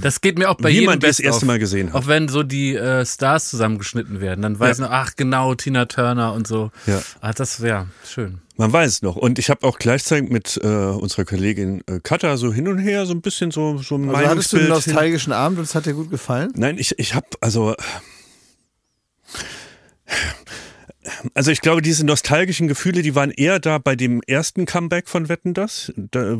Das 0.00 0.20
geht 0.20 0.38
mir 0.38 0.50
auch 0.50 0.54
bei 0.56 0.70
wie 0.70 0.80
jedem 0.80 0.92
die 0.98 1.06
das 1.06 1.20
erste 1.20 1.44
Mal 1.46 1.58
gesehen 1.58 1.92
hat. 1.92 2.02
Auch 2.02 2.06
wenn 2.06 2.28
so 2.28 2.42
die 2.42 2.74
äh, 2.74 3.04
Stars 3.04 3.50
zusammengeschnitten 3.50 4.20
werden, 4.20 4.42
dann 4.42 4.58
weiß 4.58 4.78
man, 4.78 4.88
ach 4.90 5.12
genau, 5.16 5.54
Tina 5.54 5.84
Turner 5.86 6.32
und 6.32 6.46
so. 6.46 6.70
Ja. 6.86 7.02
Ah, 7.20 7.32
das 7.32 7.60
wäre 7.60 7.86
schön. 8.08 8.38
Man 8.56 8.72
weiß 8.72 8.88
es 8.90 9.02
noch. 9.02 9.16
Und 9.16 9.38
ich 9.38 9.50
habe 9.50 9.66
auch 9.66 9.78
gleichzeitig 9.78 10.30
mit 10.30 10.60
äh, 10.62 10.66
unserer 10.68 11.24
Kollegin 11.24 11.82
äh, 11.86 11.98
Katha 12.00 12.36
so 12.36 12.52
hin 12.52 12.68
und 12.68 12.78
her 12.78 13.04
so 13.04 13.12
ein 13.12 13.20
bisschen 13.20 13.50
so, 13.50 13.78
so 13.78 13.96
ein 13.96 14.08
Also 14.14 14.28
hattest 14.28 14.52
du 14.52 14.56
einen 14.58 14.68
Meinungsbild 14.68 14.84
hin- 14.84 14.92
nostalgischen 14.94 15.32
Abend 15.32 15.58
und 15.58 15.64
es 15.64 15.74
hat 15.74 15.86
dir 15.86 15.94
gut 15.94 16.10
gefallen? 16.10 16.52
Nein, 16.54 16.78
ich, 16.78 16.98
ich 16.98 17.14
habe, 17.14 17.26
also. 17.40 17.74
Also 21.34 21.50
ich 21.50 21.60
glaube, 21.60 21.82
diese 21.82 22.04
nostalgischen 22.06 22.68
Gefühle, 22.68 23.02
die 23.02 23.14
waren 23.14 23.30
eher 23.30 23.60
da 23.60 23.78
bei 23.78 23.94
dem 23.96 24.22
ersten 24.26 24.64
Comeback 24.66 25.08
von 25.08 25.28
Wetten 25.28 25.52
das, 25.52 25.92
da, 25.96 26.32
äh, 26.32 26.38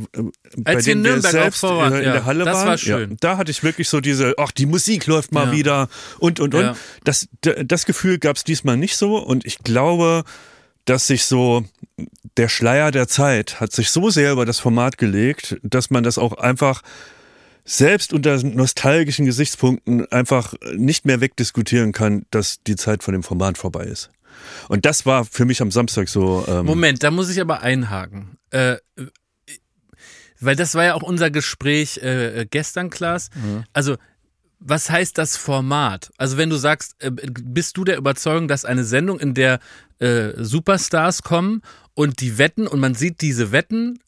bei 0.57 0.77
Als 0.77 0.87
wir 0.87 0.95
in 0.95 1.01
dem 1.01 1.05
wir 1.05 1.11
Nürnberg 1.13 1.33
selbst 1.33 1.65
auch 1.65 1.69
vor 1.69 1.79
waren, 1.79 1.93
äh, 1.93 1.99
in 1.99 2.05
ja, 2.07 2.13
der 2.13 2.25
Halle 2.25 2.45
das 2.45 2.57
waren. 2.57 2.69
war 2.69 2.79
schön. 2.79 3.11
Ja, 3.11 3.17
da 3.21 3.37
hatte 3.37 3.51
ich 3.51 3.63
wirklich 3.63 3.89
so 3.89 4.01
diese, 4.01 4.35
ach 4.39 4.53
die 4.53 4.67
Musik 4.67 5.07
läuft 5.07 5.33
mal 5.33 5.47
Ja. 5.49 5.53
wieder 5.53 5.89
und 6.19 6.41
und 6.41 6.55
und. 6.55 6.77
Das, 7.05 7.29
das 7.43 7.85
Gefühl 7.87 8.19
gab 8.19 8.37
es 8.37 8.45
diesmal 8.45 8.77
nicht 8.77 8.97
so 8.97 9.19
und 9.19 9.45
ich 9.45 9.59
glaube, 9.59 10.25
dass 10.87 11.07
sich 11.07 11.25
so 11.25 11.65
der 12.37 12.49
Schleier 12.49 12.91
der 12.91 13.07
Zeit 13.09 13.61
hat 13.61 13.73
sich 13.73 13.91
so 13.91 14.11
sehr 14.11 14.33
über 14.33 14.45
das 14.47 14.61
Format 14.61 14.99
gelegt, 14.99 15.57
dass 15.63 15.91
man 15.91 16.03
das 16.05 16.19
auch 16.19 16.33
einfach 16.35 16.83
selbst 17.65 18.13
unter 18.13 18.43
nostalgischen 18.43 19.25
Gesichtspunkten 19.25 20.11
einfach 20.13 20.55
nicht 20.75 21.07
mehr 21.07 21.21
wegdiskutieren 21.21 21.93
kann, 21.93 22.27
dass 22.31 22.63
die 22.67 22.77
Zeit 22.77 23.03
von 23.03 23.13
dem 23.13 23.23
Format 23.23 23.57
vorbei 23.57 23.85
ist. 23.85 24.11
Und 24.69 24.85
das 24.85 25.07
war 25.07 25.25
für 25.25 25.45
mich 25.45 25.61
am 25.61 25.71
Samstag 25.71 26.09
so. 26.09 26.45
Ähm, 26.49 26.67
Moment, 26.67 27.03
da 27.03 27.11
muss 27.11 27.31
ich 27.31 27.41
aber 27.41 27.63
einhaken. 27.63 28.39
äh, 28.51 28.77
weil 30.41 30.57
das 30.57 30.75
war 30.75 30.85
ja 30.85 30.95
auch 30.95 31.03
unser 31.03 31.31
Gespräch 31.31 31.99
äh, 31.99 32.47
gestern, 32.51 32.91
Klaas. 32.91 33.31
Also 33.73 33.97
was 34.67 34.91
heißt 34.91 35.19
das 35.19 35.37
Format? 35.37 36.11
Also 36.17 36.37
wenn 36.39 36.51
du 36.51 36.57
sagst, 36.57 36.97
äh, 36.99 37.11
bist 37.11 37.77
du 37.77 37.85
der 37.85 37.99
Überzeugung, 37.99 38.49
dass 38.49 38.65
eine 38.65 38.85
Sendung, 38.85 39.21
in 39.21 39.35
der 39.35 39.61
äh, 39.99 40.31
Superstars 40.37 41.23
kommen 41.23 41.63
und 41.95 42.21
die 42.21 42.39
wetten 42.39 42.67
und 42.67 42.81
man 42.81 42.95
sieht 42.95 43.21
diese 43.21 43.53
Wetten, 43.53 44.01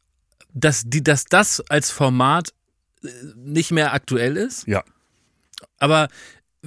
dass 0.54 0.84
die, 0.86 1.04
dass 1.04 1.26
das 1.26 1.60
als 1.68 1.90
Format 1.90 2.54
äh, 3.04 3.08
nicht 3.36 3.70
mehr 3.70 3.92
aktuell 3.92 4.36
ist? 4.36 4.66
Ja. 4.66 4.82
Aber 5.78 6.08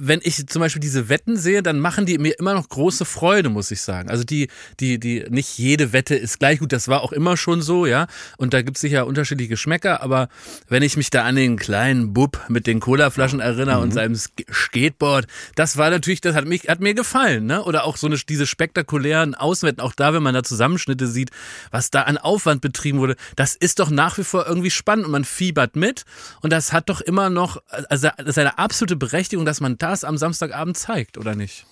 wenn 0.02 0.20
ich 0.22 0.46
zum 0.46 0.60
Beispiel 0.60 0.80
diese 0.80 1.08
Wetten 1.08 1.36
sehe, 1.36 1.62
dann 1.62 1.78
machen 1.78 2.06
die 2.06 2.18
mir 2.18 2.38
immer 2.38 2.54
noch 2.54 2.68
große 2.68 3.04
Freude, 3.04 3.50
muss 3.50 3.70
ich 3.70 3.82
sagen. 3.82 4.10
Also 4.10 4.24
die, 4.24 4.48
die, 4.80 4.98
die, 4.98 5.24
nicht 5.28 5.58
jede 5.58 5.92
Wette 5.92 6.14
ist 6.14 6.38
gleich 6.38 6.58
gut, 6.58 6.72
das 6.72 6.88
war 6.88 7.02
auch 7.02 7.12
immer 7.12 7.36
schon 7.36 7.62
so, 7.62 7.86
ja. 7.86 8.06
Und 8.38 8.54
da 8.54 8.62
gibt's 8.62 8.80
sicher 8.80 9.06
unterschiedliche 9.06 9.50
Geschmäcker, 9.50 10.02
aber 10.02 10.28
wenn 10.68 10.82
ich 10.82 10.96
mich 10.96 11.10
da 11.10 11.24
an 11.24 11.36
den 11.36 11.56
kleinen 11.56 12.12
Bub 12.12 12.40
mit 12.48 12.66
den 12.66 12.80
Colaflaschen 12.80 13.40
erinnere 13.40 13.80
und 13.80 13.92
seinem 13.92 14.14
Sk 14.14 14.30
Skateboard, 14.50 15.26
das 15.54 15.76
war 15.76 15.90
natürlich, 15.90 16.20
das 16.20 16.34
hat 16.34 16.46
mich, 16.46 16.68
hat 16.68 16.80
mir 16.80 16.94
gefallen, 16.94 17.46
ne? 17.46 17.62
Oder 17.64 17.84
auch 17.84 17.96
so 17.96 18.06
eine, 18.06 18.16
diese 18.16 18.46
spektakulären 18.46 19.34
Außenwetten, 19.34 19.80
auch 19.80 19.94
da, 19.94 20.14
wenn 20.14 20.22
man 20.22 20.34
da 20.34 20.42
Zusammenschnitte 20.42 21.06
sieht, 21.06 21.30
was 21.70 21.90
da 21.90 22.02
an 22.02 22.18
Aufwand 22.18 22.60
betrieben 22.60 22.98
wurde, 22.98 23.16
das 23.36 23.54
ist 23.54 23.78
doch 23.78 23.90
nach 23.90 24.18
wie 24.18 24.24
vor 24.24 24.46
irgendwie 24.46 24.70
spannend 24.70 25.06
und 25.06 25.12
man 25.12 25.24
fiebert 25.24 25.76
mit 25.76 26.04
und 26.40 26.52
das 26.52 26.72
hat 26.72 26.88
doch 26.88 27.00
immer 27.00 27.30
noch, 27.30 27.62
also 27.88 28.08
das 28.16 28.26
ist 28.26 28.38
eine 28.38 28.58
absolute 28.58 28.96
Berechtigung, 28.96 29.44
dass 29.44 29.60
man 29.60 29.78
das 29.90 30.04
am 30.04 30.16
Samstagabend 30.16 30.76
zeigt, 30.76 31.18
oder 31.18 31.34
nicht? 31.34 31.66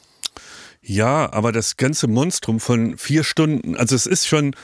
Ja, 0.82 1.32
aber 1.32 1.52
das 1.52 1.76
ganze 1.76 2.06
Monstrum 2.06 2.60
von 2.60 2.96
vier 2.98 3.24
Stunden, 3.24 3.76
also 3.76 3.94
es 3.96 4.06
ist 4.06 4.26
schon. 4.26 4.54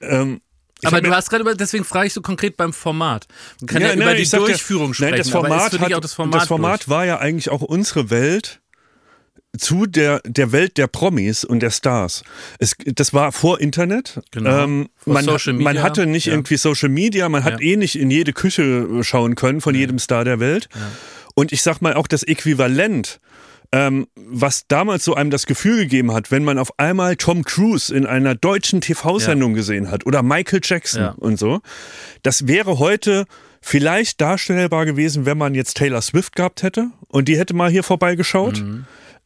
Ähm, 0.00 0.40
Aber 0.84 1.00
du 1.00 1.10
hast 1.14 1.30
gerade 1.30 1.42
über, 1.42 1.54
deswegen 1.54 1.84
frage 1.84 2.08
ich 2.08 2.12
so 2.12 2.20
konkret 2.20 2.56
beim 2.56 2.72
Format. 2.72 3.26
Man 3.60 3.68
kann 3.68 3.82
ja, 3.82 3.88
nein, 3.88 4.02
über 4.02 4.14
die 4.14 4.28
Durchführung 4.28 4.92
sprechen. 4.92 5.10
Nein, 5.12 5.18
das 5.18 5.30
Format, 5.30 5.78
hat, 5.78 5.94
auch 5.94 6.00
das 6.00 6.14
Format, 6.14 6.40
das 6.42 6.48
Format 6.48 6.88
war 6.88 7.06
ja 7.06 7.18
eigentlich 7.18 7.48
auch 7.50 7.62
unsere 7.62 8.10
Welt 8.10 8.60
zu 9.56 9.86
der, 9.86 10.20
der 10.26 10.52
Welt 10.52 10.76
der 10.76 10.86
Promis 10.86 11.44
und 11.44 11.60
der 11.60 11.70
Stars. 11.70 12.22
Es, 12.58 12.74
das 12.84 13.14
war 13.14 13.32
vor 13.32 13.60
Internet. 13.60 14.20
Genau. 14.32 14.64
Ähm, 14.64 14.88
Vor 14.96 15.14
man, 15.14 15.24
Social 15.24 15.54
man 15.54 15.64
Media. 15.74 15.82
hatte 15.82 16.06
nicht 16.06 16.26
Ja. 16.26 16.34
irgendwie 16.34 16.56
Social 16.58 16.88
Media, 16.90 17.28
man 17.30 17.44
hat 17.44 17.60
Ja. 17.60 17.66
eh 17.72 17.76
nicht 17.76 17.96
in 17.98 18.10
jede 18.10 18.32
Küche 18.34 18.86
schauen 19.02 19.34
können 19.34 19.60
von 19.62 19.74
jedem 19.74 19.98
Star 19.98 20.24
der 20.24 20.40
Welt. 20.40 20.68
Und 21.36 21.52
ich 21.52 21.62
sag 21.62 21.80
mal 21.80 21.94
auch 21.94 22.08
das 22.08 22.22
Äquivalent 22.24 23.20
ähm, 23.72 24.06
was 24.14 24.66
damals 24.68 25.04
so 25.04 25.14
einem 25.16 25.30
das 25.30 25.44
Gefühl 25.44 25.78
gegeben 25.78 26.12
hat, 26.12 26.30
wenn 26.30 26.44
man 26.44 26.56
auf 26.56 26.78
einmal 26.78 27.16
Tom 27.16 27.42
Cruise 27.44 27.92
in 27.94 28.06
einer 28.06 28.36
deutschen 28.36 28.80
TV-Sendung 28.80 29.54
gesehen 29.54 29.90
hat 29.90 30.06
oder 30.06 30.22
Michael 30.22 30.60
Jackson 30.62 31.02
Ja. 31.02 31.10
und 31.18 31.36
so, 31.36 31.60
das 32.22 32.46
wäre 32.46 32.78
heute 32.78 33.24
vielleicht 33.60 34.20
darstellbar 34.20 34.86
gewesen, 34.86 35.26
wenn 35.26 35.36
man 35.36 35.56
jetzt 35.56 35.76
Taylor 35.78 36.00
Swift 36.00 36.36
gehabt 36.36 36.62
hätte 36.62 36.90
und 37.08 37.26
die 37.26 37.36
hätte 37.36 37.54
mal 37.54 37.68
hier 37.68 37.82
vorbeigeschaut. 37.82 38.62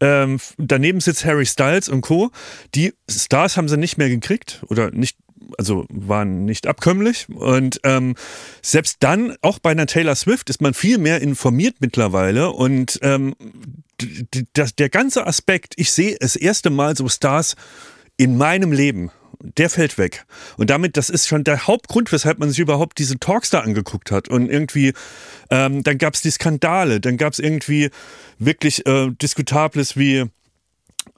Ähm, 0.01 0.37
f- 0.37 0.55
daneben 0.57 1.01
sitzt 1.01 1.27
Harry 1.27 1.45
Styles 1.45 1.91
und 1.91 2.01
Co. 2.01 2.31
Die 2.75 2.95
Stars 3.11 3.59
haben 3.59 3.69
sie 3.69 3.77
nicht 3.77 3.99
mehr 3.99 4.09
gekriegt 4.09 4.63
oder 4.69 4.91
nicht, 4.91 5.19
also 5.59 5.87
waren 5.89 6.45
nicht 6.45 6.67
abkömmlich. 6.67 7.29
Und 7.29 7.81
ähm, 7.85 8.15
selbst 8.63 8.99
dann, 9.01 9.37
auch 9.43 9.59
bei 9.59 9.71
einer 9.71 9.87
Taylor 9.87 10.15
Swift, 10.15 10.51
ist 10.51 10.61
man 10.61 10.75
viel 10.75 10.99
mehr 10.99 11.21
informiert 11.21 11.77
mittlerweile. 11.81 12.51
Und 12.51 12.99
ähm, 13.03 13.35
das, 14.53 14.75
der 14.75 14.89
ganze 14.89 15.27
Aspekt, 15.27 15.75
ich 15.77 15.93
sehe 15.93 16.17
das 16.19 16.37
erste 16.37 16.71
Mal 16.71 16.97
so 16.97 17.09
Stars 17.09 17.57
in 18.17 18.37
meinem 18.37 18.73
Leben. 18.73 19.11
Der 19.43 19.71
fällt 19.71 19.97
weg. 19.97 20.27
Und 20.59 20.69
damit, 20.69 20.99
das 20.99 21.09
ist 21.09 21.27
schon 21.27 21.45
der 21.45 21.67
Hauptgrund, 21.67 22.13
weshalb 22.13 22.39
man 22.39 22.51
sich 22.51 22.59
überhaupt 22.59 22.99
diese 22.99 23.19
Talks 23.19 23.49
da 23.49 23.61
angeguckt 23.61 24.11
hat. 24.11 24.29
Und 24.29 24.51
irgendwie, 24.51 24.93
ähm, 25.49 25.83
dann 25.83 25.97
gab 25.97 26.13
es 26.13 26.21
die 26.21 26.31
Skandale, 26.31 27.01
dann 27.01 27.17
gab 27.17 27.33
es 27.33 27.39
irgendwie 27.39 27.89
wirklich 28.39 28.87
äh, 28.87 29.11
Diskutables 29.11 29.97
wie, 29.97 30.27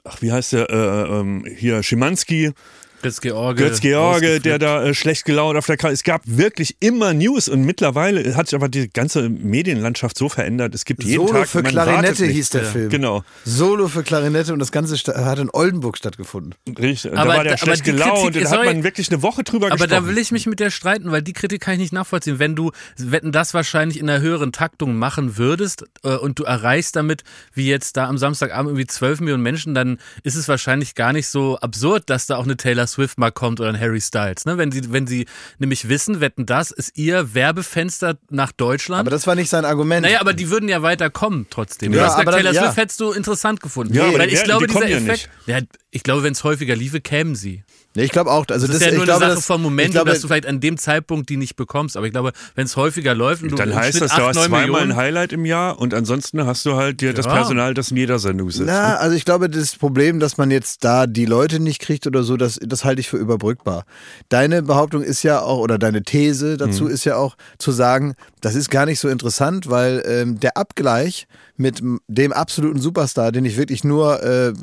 ach, 0.05 0.21
wie 0.21 0.31
heißt 0.31 0.53
der, 0.53 0.69
äh, 0.69 1.19
ähm, 1.19 1.45
hier, 1.53 1.83
Schimanski, 1.83 2.53
Götz 3.03 3.21
George. 3.21 3.61
Götz 3.63 3.79
George, 3.81 4.39
der 4.39 4.59
da 4.59 4.83
äh, 4.83 4.93
schlecht 4.93 5.25
gelaunt 5.25 5.57
auf 5.57 5.65
der 5.65 5.77
Karte. 5.77 5.93
Es 5.93 6.03
gab 6.03 6.21
wirklich 6.25 6.77
immer 6.79 7.13
News 7.13 7.47
und 7.49 7.61
mittlerweile 7.61 8.35
hat 8.35 8.47
sich 8.47 8.55
aber 8.55 8.69
die 8.69 8.89
ganze 8.89 9.29
Medienlandschaft 9.29 10.17
so 10.17 10.29
verändert. 10.29 10.73
Es 10.73 10.85
gibt 10.85 11.03
jeden 11.03 11.27
Solo 11.27 11.39
Tag 11.39 11.47
für 11.47 11.63
Klarinette 11.63 12.25
hieß 12.25 12.49
der 12.49 12.63
Film. 12.63 12.89
Genau. 12.89 13.23
Solo 13.45 13.87
für 13.87 14.03
Klarinette 14.03 14.53
und 14.53 14.59
das 14.59 14.71
Ganze 14.71 14.95
hat 14.95 15.39
in 15.39 15.49
Oldenburg 15.51 15.97
stattgefunden. 15.97 16.55
Richtig. 16.67 17.11
Und 17.11 17.17
Aber 17.17 17.31
da 17.31 17.37
war 17.37 17.43
der 17.43 17.53
aber 17.53 17.57
schlecht 17.59 17.83
gelaunt 17.83 18.13
Kritik- 18.13 18.43
und 18.43 18.51
da 18.51 18.57
hat 18.57 18.65
man 18.65 18.83
wirklich 18.83 19.09
eine 19.11 19.21
Woche 19.21 19.43
drüber 19.43 19.67
Aber 19.67 19.75
gesprochen. 19.75 20.05
da 20.05 20.07
will 20.07 20.17
ich 20.17 20.31
mich 20.31 20.45
mit 20.45 20.59
dir 20.59 20.71
streiten, 20.71 21.11
weil 21.11 21.21
die 21.21 21.33
Kritik 21.33 21.61
kann 21.61 21.73
ich 21.73 21.79
nicht 21.79 21.93
nachvollziehen. 21.93 22.39
Wenn 22.39 22.55
du 22.55 22.71
Wetten 22.97 23.31
das 23.31 23.53
wahrscheinlich 23.53 23.99
in 23.99 24.09
einer 24.09 24.21
höheren 24.21 24.51
Taktung 24.51 24.95
machen 24.95 25.37
würdest 25.37 25.83
äh, 26.03 26.15
und 26.15 26.39
du 26.39 26.43
erreichst 26.43 26.95
damit, 26.95 27.23
wie 27.53 27.67
jetzt 27.67 27.97
da 27.97 28.07
am 28.07 28.17
Samstagabend 28.17 28.69
irgendwie 28.69 28.87
12 28.87 29.19
Millionen 29.21 29.43
Menschen, 29.43 29.73
dann 29.73 29.99
ist 30.23 30.35
es 30.35 30.47
wahrscheinlich 30.47 30.95
gar 30.95 31.13
nicht 31.13 31.27
so 31.27 31.57
absurd, 31.57 32.09
dass 32.09 32.27
da 32.27 32.37
auch 32.37 32.43
eine 32.43 32.57
Taylor 32.57 32.87
Swift 32.93 33.17
mal 33.17 33.31
kommt 33.31 33.59
oder 33.59 33.69
ein 33.69 33.79
Harry 33.79 34.01
Styles. 34.01 34.45
Ne? 34.45 34.57
Wenn, 34.57 34.71
sie, 34.71 34.91
wenn 34.91 35.05
sie 35.07 35.25
nämlich 35.59 35.89
wissen, 35.89 36.19
Wetten 36.21 36.45
das 36.45 36.71
ist 36.71 36.97
ihr 36.97 37.33
Werbefenster 37.33 38.17
nach 38.29 38.51
Deutschland. 38.51 39.01
Aber 39.01 39.09
das 39.11 39.27
war 39.27 39.35
nicht 39.35 39.49
sein 39.49 39.65
Argument. 39.65 40.03
naja, 40.03 40.21
aber 40.21 40.33
die 40.33 40.49
würden 40.49 40.69
ja 40.69 40.81
weiter 40.81 41.09
kommen 41.09 41.47
trotzdem. 41.49 41.91
Du 41.91 41.97
Ja, 41.97 42.05
hast 42.05 42.17
gesagt, 42.19 42.37
Taylor 42.37 42.53
ja. 42.53 42.63
Swift 42.63 42.77
hättest 42.77 42.99
du 42.99 43.11
interessant 43.11 43.59
gefunden. 43.59 43.93
Ja, 43.93 44.05
aber 44.05 44.19
Weil 44.19 44.27
die 44.27 44.33
ich 44.35 44.39
werden- 44.39 44.45
glaube, 44.47 44.67
dieser 44.67 44.87
ja 44.87 44.97
Effekt, 44.97 45.29
ja, 45.45 45.59
ich 45.91 46.03
glaube, 46.03 46.23
wenn 46.23 46.33
es 46.33 46.43
häufiger 46.43 46.75
liefe, 46.75 47.01
kämen 47.01 47.35
sie. 47.35 47.63
Nee, 47.95 48.03
ich 48.03 48.11
glaube 48.11 48.31
auch. 48.31 48.45
Also 48.49 48.65
Das, 48.67 48.67
das, 48.67 48.75
ist 48.77 48.81
ja 48.81 48.87
ich 48.89 48.95
nur 48.95 49.05
glaube, 49.05 49.21
eine 49.25 49.31
Sache 49.33 49.39
das, 49.39 49.45
vom 49.45 49.61
Moment, 49.61 49.91
glaube, 49.91 50.09
dass 50.09 50.21
du 50.21 50.27
vielleicht 50.27 50.47
an 50.47 50.59
dem 50.59 50.77
Zeitpunkt 50.77 51.29
die 51.29 51.37
nicht 51.37 51.55
bekommst. 51.55 51.95
Aber 51.95 52.05
ich 52.07 52.11
glaube, 52.11 52.31
wenn 52.55 52.65
es 52.65 52.75
häufiger 52.75 53.13
läuft 53.13 53.43
und 53.43 53.51
du 53.51 53.55
Dann 53.55 53.75
heißt 53.75 54.01
das, 54.01 54.11
du 54.11 54.17
8, 54.17 54.27
hast 54.29 54.35
9 54.35 54.45
zweimal 54.45 54.61
ein 54.63 54.69
Millionen, 54.71 54.95
Highlight 54.95 55.33
im 55.33 55.45
Jahr 55.45 55.79
und 55.79 55.93
ansonsten 55.93 56.45
hast 56.45 56.65
du 56.65 56.75
halt 56.75 57.01
dir 57.01 57.13
das 57.13 57.25
Ja. 57.27 57.33
Personal, 57.33 57.73
das 57.73 57.91
in 57.91 57.97
jeder 57.97 58.17
Sendung 58.19 58.49
sitzt. 58.49 58.65
Na, 58.67 58.95
also 58.95 59.15
ich 59.15 59.25
glaube, 59.25 59.49
das 59.49 59.75
Problem, 59.75 60.19
dass 60.19 60.37
man 60.37 60.49
jetzt 60.49 60.83
da 60.83 61.05
die 61.05 61.25
Leute 61.25 61.59
nicht 61.59 61.79
kriegt 61.79 62.07
oder 62.07 62.23
so, 62.23 62.35
das, 62.35 62.59
das 62.61 62.83
halte 62.83 62.99
ich 62.99 63.09
für 63.09 63.17
überbrückbar. 63.17 63.85
Deine 64.29 64.63
Behauptung 64.63 65.03
ist 65.03 65.21
ja 65.23 65.41
auch, 65.41 65.59
oder 65.59 65.77
deine 65.77 66.01
These 66.03 66.57
dazu 66.57 66.87
ist 66.87 67.03
ja 67.05 67.15
auch 67.17 67.35
zu 67.59 67.71
sagen, 67.71 68.15
das 68.41 68.55
ist 68.55 68.69
gar 68.71 68.85
nicht 68.85 68.99
so 68.99 69.07
interessant, 69.07 69.69
weil 69.69 70.03
ähm, 70.07 70.39
der 70.39 70.57
Abgleich 70.57 71.27
mit 71.57 71.81
dem 72.07 72.33
absoluten 72.33 72.79
Superstar, 72.81 73.31
den 73.31 73.45
ich 73.45 73.55
wirklich 73.57 73.83
nur 73.83 74.23
äh, 74.23 74.53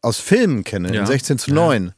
aus 0.00 0.18
Filmen 0.18 0.64
kenne, 0.64 0.94
Ja. 0.94 1.00
in 1.02 1.06
16 1.06 1.38
zu 1.38 1.52
9. 1.52 1.92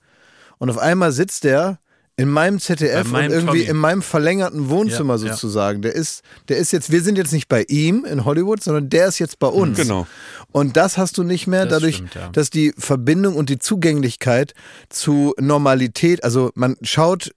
Und 0.59 0.71
auf 0.71 0.79
einmal 0.79 1.12
sitzt 1.12 1.45
der 1.45 1.79
in 2.17 2.29
meinem 2.29 2.59
ZDF 2.59 3.07
meinem 3.12 3.27
und 3.27 3.33
irgendwie 3.33 3.59
Tommy. 3.61 3.71
in 3.71 3.77
meinem 3.77 4.03
verlängerten 4.03 4.69
Wohnzimmer 4.69 5.17
Ja, 5.19 5.27
ja. 5.27 5.33
sozusagen. 5.35 5.83
Der 5.83 5.95
ist, 5.95 6.23
der 6.49 6.57
ist 6.57 6.73
jetzt, 6.73 6.91
wir 6.91 7.00
sind 7.00 7.17
jetzt 7.17 7.33
nicht 7.33 7.47
bei 7.47 7.62
ihm 7.69 8.05
in 8.05 8.25
Hollywood, 8.25 8.61
sondern 8.61 8.91
der 8.91 9.07
ist 9.07 9.21
jetzt 9.21 9.38
bei 9.38 9.47
uns. 9.47 9.79
Genau. 9.79 10.07
Und 10.50 10.77
das 10.77 10.99
hast 10.99 11.17
du 11.19 11.23
nicht 11.23 11.47
mehr 11.47 11.65
Das 11.65 11.75
dadurch, 11.79 11.97
stimmt, 11.97 12.15
ja. 12.17 12.29
dass 12.31 12.50
die 12.50 12.75
Verbindung 12.77 13.37
und 13.37 13.50
die 13.50 13.61
Zugänglichkeit 13.61 14.55
zu 14.88 15.33
Normalität, 15.38 16.25
also 16.25 16.50
man 16.57 16.77
schaut 16.83 17.31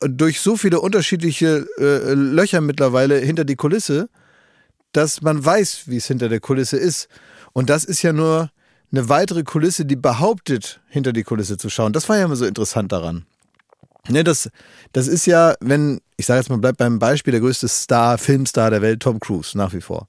durch 0.00 0.40
so 0.42 0.58
viele 0.58 0.80
unterschiedliche 0.80 1.66
äh, 1.78 2.12
Löcher 2.12 2.60
mittlerweile 2.60 3.16
hinter 3.20 3.46
die 3.46 3.56
Kulisse, 3.56 4.10
dass 4.92 5.22
man 5.22 5.42
weiß, 5.42 5.84
wie 5.86 5.96
es 5.96 6.06
hinter 6.06 6.28
der 6.28 6.40
Kulisse 6.40 6.76
ist. 6.76 7.08
Und 7.54 7.70
das 7.70 7.84
ist 7.84 8.02
ja 8.02 8.12
nur 8.12 8.50
eine 8.96 9.08
weitere 9.08 9.42
Kulisse, 9.42 9.84
die 9.84 9.96
behauptet, 9.96 10.80
hinter 10.88 11.12
die 11.12 11.22
Kulisse 11.24 11.56
zu 11.56 11.68
schauen. 11.68 11.92
Das 11.92 12.08
war 12.08 12.16
ja 12.18 12.24
immer 12.24 12.36
so 12.36 12.44
interessant 12.46 12.92
daran. 12.92 13.24
Ne, 14.08 14.22
das, 14.22 14.50
das 14.92 15.08
ist 15.08 15.26
ja, 15.26 15.54
wenn, 15.60 16.00
ich 16.16 16.26
sage 16.26 16.40
jetzt 16.40 16.50
mal, 16.50 16.58
bleibt 16.58 16.78
beim 16.78 16.98
Beispiel, 16.98 17.32
der 17.32 17.40
größte 17.40 17.68
Star, 17.68 18.18
Filmstar 18.18 18.70
der 18.70 18.82
Welt, 18.82 19.00
Tom 19.00 19.18
Cruise, 19.18 19.56
nach 19.56 19.72
wie 19.72 19.80
vor. 19.80 20.08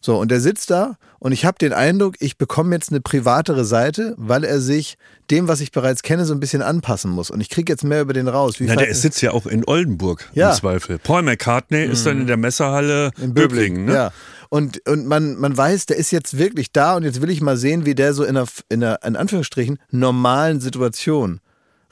So, 0.00 0.16
und 0.18 0.30
der 0.30 0.40
sitzt 0.40 0.70
da 0.70 0.96
und 1.18 1.32
ich 1.32 1.44
habe 1.44 1.58
den 1.58 1.72
Eindruck, 1.72 2.14
ich 2.20 2.36
bekomme 2.38 2.74
jetzt 2.74 2.90
eine 2.90 3.00
privatere 3.00 3.64
Seite, 3.64 4.14
weil 4.16 4.44
er 4.44 4.60
sich 4.60 4.96
dem, 5.30 5.48
was 5.48 5.60
ich 5.60 5.72
bereits 5.72 6.02
kenne, 6.02 6.24
so 6.24 6.34
ein 6.34 6.40
bisschen 6.40 6.62
anpassen 6.62 7.10
muss. 7.10 7.30
Und 7.30 7.40
ich 7.40 7.48
kriege 7.48 7.72
jetzt 7.72 7.82
mehr 7.82 8.02
über 8.02 8.12
den 8.12 8.28
raus. 8.28 8.60
Wie 8.60 8.64
Na, 8.64 8.76
der 8.76 8.94
sitzt 8.94 9.20
ja 9.22 9.32
auch 9.32 9.46
in 9.46 9.64
Oldenburg 9.66 10.28
Ja. 10.34 10.50
im 10.50 10.56
Zweifel. 10.56 10.98
Paul 10.98 11.22
McCartney 11.22 11.84
ist 11.84 12.06
dann 12.06 12.20
in 12.20 12.26
der 12.28 12.36
Messerhalle 12.36 13.10
in 13.20 13.34
Böblingen. 13.34 13.86
Ne? 13.86 13.94
Ja. 13.94 14.12
Und, 14.50 14.86
und 14.88 15.06
man, 15.06 15.36
man 15.36 15.56
weiß, 15.56 15.86
der 15.86 15.96
ist 15.98 16.10
jetzt 16.10 16.38
wirklich 16.38 16.72
da 16.72 16.96
und 16.96 17.02
jetzt 17.02 17.20
will 17.20 17.30
ich 17.30 17.40
mal 17.40 17.56
sehen, 17.56 17.84
wie 17.84 17.94
der 17.94 18.14
so 18.14 18.24
in 18.24 18.36
einer, 18.36 18.46
in 18.68 18.82
einer 18.82 19.02
in 19.04 19.16
Anführungsstrichen, 19.16 19.78
normalen 19.90 20.60
Situation 20.60 21.40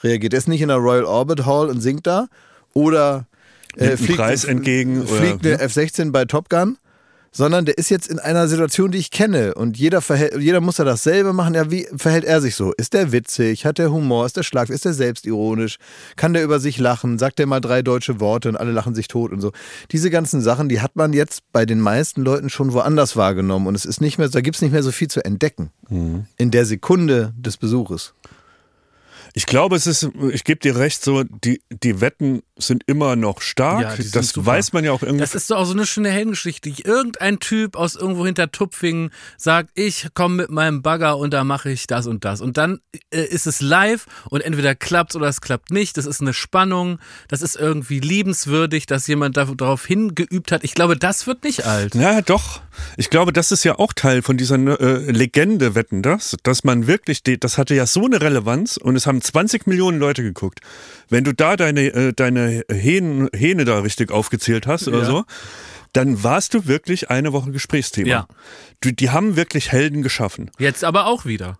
reagiert. 0.02 0.32
Der 0.32 0.38
ist 0.38 0.48
nicht 0.48 0.62
in 0.62 0.68
der 0.68 0.78
Royal 0.78 1.04
Orbit 1.04 1.44
Hall 1.44 1.68
und 1.68 1.80
singt 1.80 2.06
da 2.06 2.28
oder 2.72 3.26
äh, 3.76 3.90
einen 3.96 4.06
Preis 4.16 4.44
entgegen 4.44 5.02
oder- 5.02 5.08
fliegt 5.16 5.46
eine 5.46 5.58
F-16 5.60 6.12
bei 6.12 6.25
Top 6.25 6.48
Gun, 6.48 6.78
sondern 7.37 7.66
der 7.66 7.76
ist 7.76 7.90
jetzt 7.90 8.09
in 8.09 8.19
einer 8.19 8.49
Situation, 8.49 8.90
die 8.90 8.99
ich 8.99 9.11
kenne 9.11 9.55
und 9.55 9.76
jeder, 9.76 10.00
verhält, 10.00 10.38
jeder 10.40 10.62
muss 10.62 10.78
ja 10.78 10.85
dasselbe 10.87 11.35
machen. 11.35 11.52
Ja, 11.55 11.71
wie 11.71 11.87
verhält 11.95 12.25
er 12.25 12.40
sich 12.40 12.55
so? 12.55 12.73
Ist 12.78 12.95
der 12.95 13.12
witzig? 13.12 13.66
Hat 13.66 13.76
der 13.76 13.93
Humor? 13.93 14.25
Ist 14.25 14.38
der 14.38 14.43
Schlag? 14.43 14.71
Ist 14.71 14.87
der 14.87 14.95
selbstironisch? 14.95 15.76
Kann 16.16 16.33
der 16.33 16.43
über 16.43 16.61
sich 16.61 16.78
lachen? 16.78 17.19
Sagt 17.19 17.38
der 17.38 17.47
mal 17.47 17.61
drei 17.61 17.83
deutsche 17.83 18.21
Worte 18.21 18.49
und 18.49 18.57
alle 18.57 18.73
lachen 18.73 18.95
sich 18.95 19.07
tot 19.09 19.33
und 19.33 19.43
so? 19.43 19.52
Diese 19.93 20.09
ganzen 20.09 20.40
Sachen, 20.40 20.71
die 20.71 20.81
hat 20.81 20.97
man 20.97 21.12
jetzt 21.12 21.43
bei 21.52 21.66
den 21.66 21.81
meisten 21.81 22.23
Leuten 22.23 22.49
schon 22.49 22.73
woanders 22.73 23.16
wahrgenommen 23.16 23.66
und 23.66 23.75
es 23.75 23.85
ist 23.85 24.00
nicht 24.00 24.16
mehr, 24.16 24.31
da 24.31 24.40
gibt 24.40 24.57
es 24.57 24.62
nicht 24.62 24.73
mehr 24.73 24.83
so 24.83 24.90
viel 24.93 25.09
zu 25.09 25.23
entdecken 25.25 25.71
Mhm. 25.88 26.25
in 26.37 26.50
der 26.50 26.64
Sekunde 26.64 27.33
des 27.37 27.59
Besuches. 27.59 28.14
Ich 29.38 29.45
glaube, 29.45 29.76
es 29.76 29.87
ist, 29.87 30.09
ich 30.33 30.45
gebe 30.45 30.61
dir 30.61 30.76
recht, 30.76 31.05
so, 31.05 31.23
die, 31.23 31.61
die 31.71 32.00
Wetten 32.00 32.40
sind 32.59 32.85
immer 32.87 33.16
noch 33.16 33.43
stark. 33.43 33.83
Ja, 33.83 33.95
das 34.12 34.31
super. 34.31 34.47
weiß 34.47 34.73
man 34.73 34.83
ja 34.83 34.93
auch 34.93 35.02
irgendwie. 35.02 35.21
Das 35.21 35.35
ist 35.35 35.50
doch 35.50 35.59
auch 35.59 35.66
so 35.66 35.75
eine 35.75 35.85
schöne 35.85 36.09
Heldengeschichte. 36.09 36.71
Irgendein 36.71 37.38
Typ 37.38 37.76
aus 37.76 37.97
irgendwo 37.97 38.25
hinter 38.25 38.50
Tupfingen 38.50 39.11
sagt, 39.37 39.73
ich 39.75 40.09
komme 40.14 40.37
mit 40.37 40.50
meinem 40.50 40.81
Bagger 40.81 41.19
und 41.19 41.35
da 41.35 41.45
mache 41.45 41.69
ich 41.71 41.87
das 41.87 42.07
und 42.07 42.25
das. 42.25 42.40
Und 42.40 42.57
dann 42.57 42.81
äh, 43.11 43.25
ist 43.26 43.47
es 43.47 43.61
live 43.61 44.07
und 44.31 44.40
entweder 44.40 44.75
klappt 44.75 45.14
oder 45.14 45.28
es 45.28 45.43
klappt 45.43 45.71
nicht. 45.71 45.99
Das 45.99 46.07
ist 46.07 46.23
eine 46.23 46.33
Spannung. 46.33 46.99
Das 47.28 47.43
ist 47.43 47.57
irgendwie 47.57 48.00
liebenswürdig, 48.00 48.87
dass 48.87 49.07
jemand 49.07 49.37
da- 49.37 49.45
darauf 49.55 49.85
hingeübt 49.85 50.50
hat. 50.50 50.64
Ich 50.64 50.73
glaube, 50.73 50.97
das 50.97 51.26
wird 51.26 51.45
nicht 51.45 51.66
alt. 51.66 51.95
Ja, 51.95 52.23
doch. 52.23 52.62
Ich 52.97 53.11
glaube, 53.11 53.33
das 53.33 53.52
ist 53.52 53.64
ja 53.64 53.78
auch 53.78 53.92
Teil 53.92 54.23
von 54.23 54.37
dieser 54.37 54.56
äh, 54.56 55.11
Legende, 55.11 55.75
wetten 55.75 56.02
das, 56.02 56.37
dass 56.42 56.64
man 56.64 56.87
wirklich, 56.87 57.23
das 57.23 57.59
hatte 57.59 57.75
ja 57.75 57.87
so 57.87 58.04
eine 58.06 58.21
Relevanz 58.21 58.76
und 58.76 58.97
es 58.97 59.06
haben 59.06 59.21
20 59.21 59.66
Millionen 59.66 59.99
Leute 59.99 60.23
geguckt. 60.23 60.61
Wenn 61.09 61.25
du 61.25 61.33
da 61.35 61.56
deine, 61.56 61.83
äh, 61.92 62.12
deine 62.14 62.64
Hähne, 62.71 63.28
Hähne 63.35 63.64
da 63.64 63.80
richtig 63.80 64.11
aufgezählt 64.11 64.66
hast 64.66 64.88
oder 64.88 65.00
Ja. 65.00 65.04
so, 65.04 65.25
dann 65.92 66.23
warst 66.23 66.52
du 66.54 66.66
wirklich 66.66 67.11
eine 67.11 67.33
Woche 67.33 67.50
Gesprächsthema. 67.50 68.09
Ja. 68.09 68.26
Du, 68.80 68.92
die 68.92 69.11
haben 69.11 69.37
wirklich 69.37 69.73
Helden 69.73 70.02
geschaffen. 70.02 70.50
Jetzt 70.59 70.85
aber 70.85 71.06
auch 71.06 71.25
wieder. 71.25 71.59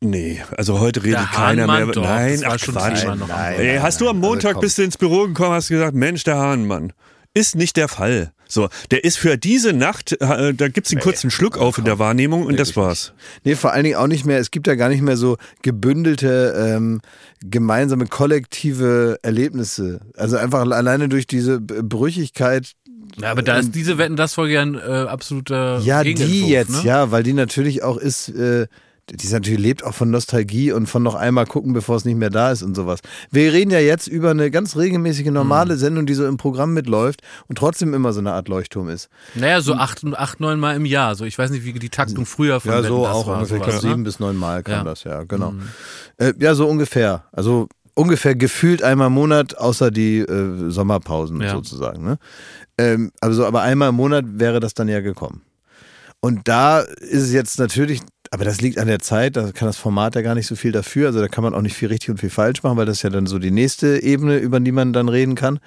Nee, 0.00 0.42
also 0.56 0.80
heute 0.80 1.02
redet 1.02 1.20
Der 1.20 1.26
keiner 1.28 1.62
Hahnmann 1.62 1.84
mehr. 1.86 1.94
doch, 1.94 2.02
nein, 2.02 2.32
das 2.32 2.42
war 2.42 2.52
ach 2.52 2.58
schon 2.58 2.74
Quatsch. 2.74 3.04
Nein, 3.04 3.54
Ey, 3.58 3.74
nein, 3.74 3.82
hast 3.82 4.00
du 4.02 4.08
am 4.10 4.20
nein, 4.20 4.28
Montag 4.28 4.48
also 4.56 4.60
bist 4.60 4.76
du 4.76 4.82
ins 4.82 4.98
Büro 4.98 5.26
gekommen, 5.28 5.52
hast 5.52 5.68
gesagt, 5.68 5.94
Mensch, 5.94 6.24
der 6.24 6.36
Hahnmann. 6.36 6.92
Ist 7.32 7.56
nicht 7.56 7.76
der 7.78 7.88
Fall. 7.88 8.32
So, 8.54 8.68
der 8.92 9.02
ist 9.02 9.18
für 9.18 9.36
diese 9.36 9.72
Nacht, 9.72 10.12
äh, 10.12 10.54
da 10.54 10.68
gibt's 10.68 10.92
einen 10.92 11.00
kurzen 11.00 11.28
Schluck 11.30 11.58
auf 11.58 11.76
in 11.76 11.84
der 11.84 11.98
Wahrnehmung 11.98 12.46
und 12.46 12.58
das 12.58 12.76
war's. 12.76 13.12
Nee, 13.42 13.56
vor 13.56 13.72
allen 13.72 13.82
Dingen 13.82 13.96
auch 13.96 14.06
nicht 14.06 14.24
mehr, 14.24 14.38
es 14.38 14.52
gibt 14.52 14.68
ja 14.68 14.76
gar 14.76 14.88
nicht 14.88 15.02
mehr 15.02 15.16
so 15.16 15.36
gebündelte, 15.62 16.54
ähm, 16.56 17.00
gemeinsame, 17.42 18.06
kollektive 18.06 19.18
Erlebnisse. 19.22 20.00
Also 20.16 20.36
einfach 20.36 20.60
alleine 20.60 21.08
durch 21.08 21.26
diese 21.26 21.60
Brüchigkeit. 21.60 22.74
Ja, 23.20 23.32
aber 23.32 23.42
da 23.42 23.58
ist 23.58 23.74
diese 23.74 23.98
Wetten, 23.98 24.14
das 24.14 24.34
Folge 24.34 24.54
ja 24.54 24.62
ein 24.62 24.76
äh, 24.76 24.78
absoluter 24.78 25.80
Ja, 25.80 26.04
die 26.04 26.48
jetzt, 26.48 26.70
ne? 26.70 26.82
ja, 26.84 27.10
weil 27.10 27.24
die 27.24 27.32
natürlich 27.32 27.82
auch 27.82 27.96
ist, 27.96 28.28
äh, 28.28 28.68
die 29.10 29.24
ist 29.24 29.32
natürlich 29.32 29.60
lebt 29.60 29.84
auch 29.84 29.94
von 29.94 30.10
Nostalgie 30.10 30.72
und 30.72 30.86
von 30.86 31.02
noch 31.02 31.14
einmal 31.14 31.46
gucken, 31.46 31.72
bevor 31.72 31.96
es 31.96 32.04
nicht 32.04 32.16
mehr 32.16 32.30
da 32.30 32.50
ist 32.50 32.62
und 32.62 32.74
sowas. 32.74 33.00
Wir 33.30 33.52
reden 33.52 33.70
ja 33.70 33.78
jetzt 33.80 34.06
über 34.06 34.30
eine 34.30 34.50
ganz 34.50 34.76
regelmäßige 34.76 35.26
normale 35.26 35.76
Sendung, 35.76 36.06
die 36.06 36.14
so 36.14 36.26
im 36.26 36.36
Programm 36.36 36.72
mitläuft 36.74 37.20
und 37.48 37.56
trotzdem 37.58 37.92
immer 37.94 38.12
so 38.12 38.20
eine 38.20 38.32
Art 38.32 38.48
Leuchtturm 38.48 38.88
ist. 38.88 39.08
Naja, 39.34 39.60
so 39.60 39.74
acht, 39.74 40.02
acht, 40.14 40.40
neun 40.40 40.58
Mal 40.58 40.76
im 40.76 40.86
Jahr. 40.86 41.14
So, 41.14 41.24
ich 41.24 41.38
weiß 41.38 41.50
nicht, 41.50 41.64
wie 41.64 41.72
die 41.74 41.90
Taktung 41.90 42.24
früher 42.26 42.60
von 42.60 42.70
Ja, 42.70 42.78
Wetten, 42.78 42.88
so 42.88 43.04
das 43.04 43.12
auch 43.14 43.26
ungefähr. 43.26 43.58
Sowas, 43.58 43.82
ne? 43.82 43.90
sieben 43.90 44.04
bis 44.04 44.20
neun 44.20 44.36
Mal 44.36 44.62
kam 44.62 44.72
Ja. 44.74 44.80
Mhm. 44.82 44.86
das, 44.86 45.04
ja, 45.04 45.22
genau. 45.24 45.54
Äh, 46.16 46.32
ja, 46.38 46.54
so 46.54 46.66
ungefähr. 46.66 47.24
Also 47.32 47.68
ungefähr 47.94 48.34
gefühlt 48.34 48.82
einmal 48.82 49.08
im 49.08 49.12
Monat, 49.12 49.56
außer 49.58 49.90
die 49.90 50.18
äh, 50.20 50.70
Sommerpausen 50.70 51.40
Ja. 51.40 51.50
sozusagen. 51.50 52.04
Ne? 52.04 52.18
Ähm, 52.78 53.12
also, 53.20 53.44
aber 53.46 53.62
einmal 53.62 53.90
im 53.90 53.94
Monat 53.96 54.24
wäre 54.28 54.60
das 54.60 54.74
dann 54.74 54.88
ja 54.88 55.00
gekommen. 55.00 55.42
Und 56.20 56.48
da 56.48 56.80
ist 56.80 57.22
es 57.22 57.32
jetzt 57.32 57.58
natürlich, 57.58 58.00
aber 58.34 58.44
das 58.44 58.60
liegt 58.60 58.78
an 58.78 58.88
der 58.88 58.98
Zeit, 58.98 59.36
da 59.36 59.52
kann 59.52 59.68
das 59.68 59.76
Format 59.76 60.16
ja 60.16 60.22
gar 60.22 60.34
nicht 60.34 60.48
so 60.48 60.56
viel 60.56 60.72
dafür. 60.72 61.06
Also 61.06 61.20
da 61.20 61.28
kann 61.28 61.44
man 61.44 61.54
auch 61.54 61.60
nicht 61.60 61.76
viel 61.76 61.86
richtig 61.86 62.10
und 62.10 62.18
viel 62.18 62.30
falsch 62.30 62.64
machen, 62.64 62.76
weil 62.76 62.84
das 62.84 62.96
ist 62.96 63.02
ja 63.04 63.10
dann 63.10 63.28
so 63.28 63.38
die 63.38 63.52
nächste 63.52 64.02
Ebene, 64.02 64.38
über 64.38 64.58
die 64.58 64.72
man 64.72 64.92
dann 64.92 65.08
reden 65.08 65.36
kann. 65.36 65.60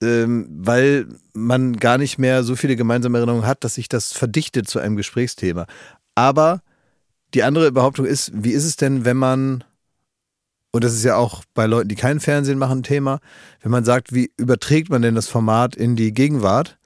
Ähm, 0.00 0.46
weil 0.48 1.08
man 1.32 1.76
gar 1.76 1.98
nicht 1.98 2.18
mehr 2.18 2.44
so 2.44 2.54
viele 2.54 2.76
gemeinsame 2.76 3.18
Erinnerungen 3.18 3.46
hat, 3.46 3.64
dass 3.64 3.74
sich 3.74 3.88
das 3.88 4.12
verdichtet 4.12 4.68
zu 4.68 4.78
einem 4.78 4.94
Gesprächsthema. 4.94 5.66
Aber 6.14 6.62
die 7.34 7.42
andere 7.42 7.72
Behauptung 7.72 8.06
ist, 8.06 8.30
wie 8.32 8.52
ist 8.52 8.64
es 8.64 8.76
denn, 8.76 9.04
wenn 9.04 9.16
man, 9.16 9.64
und 10.70 10.84
das 10.84 10.94
ist 10.94 11.02
ja 11.02 11.16
auch 11.16 11.42
bei 11.52 11.66
Leuten, 11.66 11.88
die 11.88 11.96
kein 11.96 12.20
Fernsehen 12.20 12.58
machen, 12.58 12.78
ein 12.78 12.84
Thema, 12.84 13.18
wenn 13.60 13.72
man 13.72 13.84
sagt, 13.84 14.14
wie 14.14 14.30
überträgt 14.36 14.88
man 14.88 15.02
denn 15.02 15.16
das 15.16 15.26
Format 15.26 15.74
in 15.74 15.96
die 15.96 16.14
Gegenwart? 16.14 16.78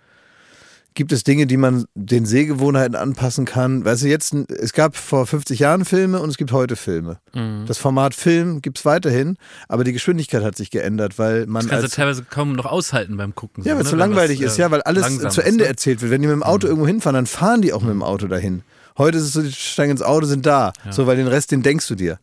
Gibt 0.96 1.12
es 1.12 1.24
Dinge, 1.24 1.46
die 1.46 1.59
man 1.59 1.85
den 1.94 2.24
Sehgewohnheiten 2.24 2.96
anpassen 2.96 3.44
kann? 3.44 3.85
Weißt 3.85 4.02
du, 4.02 4.09
jetzt, 4.09 4.32
es 4.32 4.72
gab 4.72 4.96
vor 4.96 5.26
50 5.26 5.59
Jahren 5.59 5.85
Filme 5.85 6.20
und 6.20 6.30
es 6.30 6.38
gibt 6.38 6.52
heute 6.52 6.74
Filme. 6.74 7.18
Mhm. 7.35 7.64
Das 7.66 7.76
Format 7.76 8.14
Film 8.14 8.62
gibt 8.62 8.78
es 8.78 8.87
weiterhin, 8.87 9.37
aber 9.68 9.85
die 9.85 9.92
Geschwindigkeit 9.92 10.42
hat 10.42 10.56
sich 10.56 10.70
geändert, 10.70 11.18
weil 11.18 11.46
man 11.46 11.64
Das 11.64 11.70
kannst 11.70 11.85
als 11.85 11.92
du 11.92 11.96
teilweise 11.96 12.24
kaum 12.24 12.54
noch 12.54 12.64
aushalten 12.64 13.18
beim 13.18 13.35
Gucken. 13.35 13.62
ja, 13.62 13.74
weil 13.74 13.82
es 13.82 13.85
ne? 13.85 13.90
so 13.90 13.96
langweilig 13.96 14.40
ist, 14.40 14.56
äh, 14.56 14.62
ja, 14.62 14.70
weil 14.70 14.80
alles 14.82 15.02
langsam 15.02 15.30
zu 15.30 15.42
ist, 15.42 15.46
Ende 15.46 15.64
ne? 15.64 15.68
erzählt 15.68 16.00
wird. 16.00 16.11
Wenn 16.11 16.22
die 16.22 16.28
mit 16.28 16.35
dem 16.35 16.42
Auto 16.42 16.66
irgendwo 16.66 16.87
hinfahren, 16.87 17.14
dann 17.14 17.26
fahren 17.26 17.61
die 17.61 17.74
auch 17.74 17.82
mit 17.82 17.90
dem 17.90 18.02
Auto 18.02 18.26
dahin. 18.26 18.62
Heute 18.96 19.18
ist 19.18 19.24
es 19.24 19.32
so, 19.35 19.42
die 19.42 19.52
steigen 19.52 19.90
ins 19.90 20.02
Auto, 20.02 20.24
sind 20.24 20.46
da. 20.46 20.72
So, 20.88 21.06
weil 21.06 21.18
den 21.18 21.28
Rest, 21.28 21.52
den 21.52 21.62
denkst 21.62 21.87
du 21.88 21.94
dir. 21.94 22.18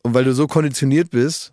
Und 0.00 0.14
weil 0.14 0.24
du 0.24 0.32
so 0.32 0.46
konditioniert 0.46 1.10
bist, 1.10 1.52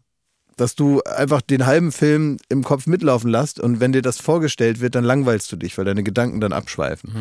dass 0.57 0.75
du 0.75 1.01
einfach 1.03 1.41
den 1.41 1.65
halben 1.65 1.91
Film 1.91 2.37
im 2.49 2.63
Kopf 2.63 2.85
mitlaufen 2.85 3.29
lässt 3.29 3.59
und 3.59 3.79
wenn 3.79 3.91
dir 3.91 4.01
das 4.01 4.19
vorgestellt 4.19 4.81
wird, 4.81 4.95
dann 4.95 5.03
langweilst 5.03 5.51
du 5.51 5.55
dich, 5.55 5.77
weil 5.77 5.85
deine 5.85 6.03
Gedanken 6.03 6.41
dann 6.41 6.53
abschweifen. 6.53 7.11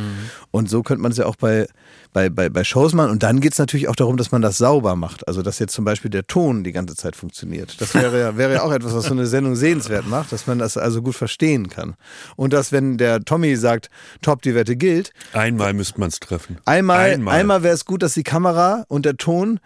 Und 0.50 0.68
so 0.68 0.82
könnte 0.82 1.02
man 1.02 1.12
es 1.12 1.18
ja 1.18 1.26
auch 1.26 1.36
bei, 1.36 1.66
bei, 2.12 2.28
bei, 2.28 2.48
bei 2.48 2.64
Shows 2.64 2.92
machen. 2.92 3.10
Und 3.10 3.22
dann 3.22 3.40
geht 3.40 3.52
es 3.52 3.58
natürlich 3.58 3.88
auch 3.88 3.96
darum, 3.96 4.16
dass 4.16 4.32
man 4.32 4.42
das 4.42 4.58
sauber 4.58 4.96
macht. 4.96 5.26
Also, 5.28 5.42
dass 5.42 5.58
jetzt 5.58 5.72
zum 5.72 5.84
Beispiel 5.84 6.10
der 6.10 6.26
Ton 6.26 6.64
die 6.64 6.72
ganze 6.72 6.94
Zeit 6.94 7.16
funktioniert. 7.16 7.80
Das 7.80 7.94
wäre 7.94 8.18
ja, 8.18 8.36
wäre 8.36 8.54
ja 8.54 8.62
auch 8.62 8.72
etwas, 8.72 8.94
was 8.94 9.04
so 9.06 9.12
eine 9.12 9.26
Sendung 9.26 9.56
sehenswert 9.56 10.06
macht, 10.06 10.32
dass 10.32 10.46
man 10.46 10.58
das 10.58 10.76
also 10.76 11.02
gut 11.02 11.14
verstehen 11.14 11.68
kann. 11.68 11.94
Und 12.36 12.52
dass, 12.52 12.72
wenn 12.72 12.98
der 12.98 13.24
Tommy 13.24 13.56
sagt, 13.56 13.90
top, 14.20 14.42
die 14.42 14.54
Wette 14.54 14.76
gilt, 14.76 15.12
Einmal 15.32 15.72
müsste 15.72 16.00
man 16.00 16.08
es 16.08 16.20
treffen. 16.20 16.58
Einmal, 16.64 17.12
Einmal. 17.12 17.40
einmal. 17.40 17.62
wäre 17.62 17.74
es 17.74 17.84
gut, 17.84 18.02
dass 18.02 18.14
die 18.14 18.22
Kamera 18.22 18.84
und 18.88 19.06
der 19.06 19.16
Ton 19.16 19.60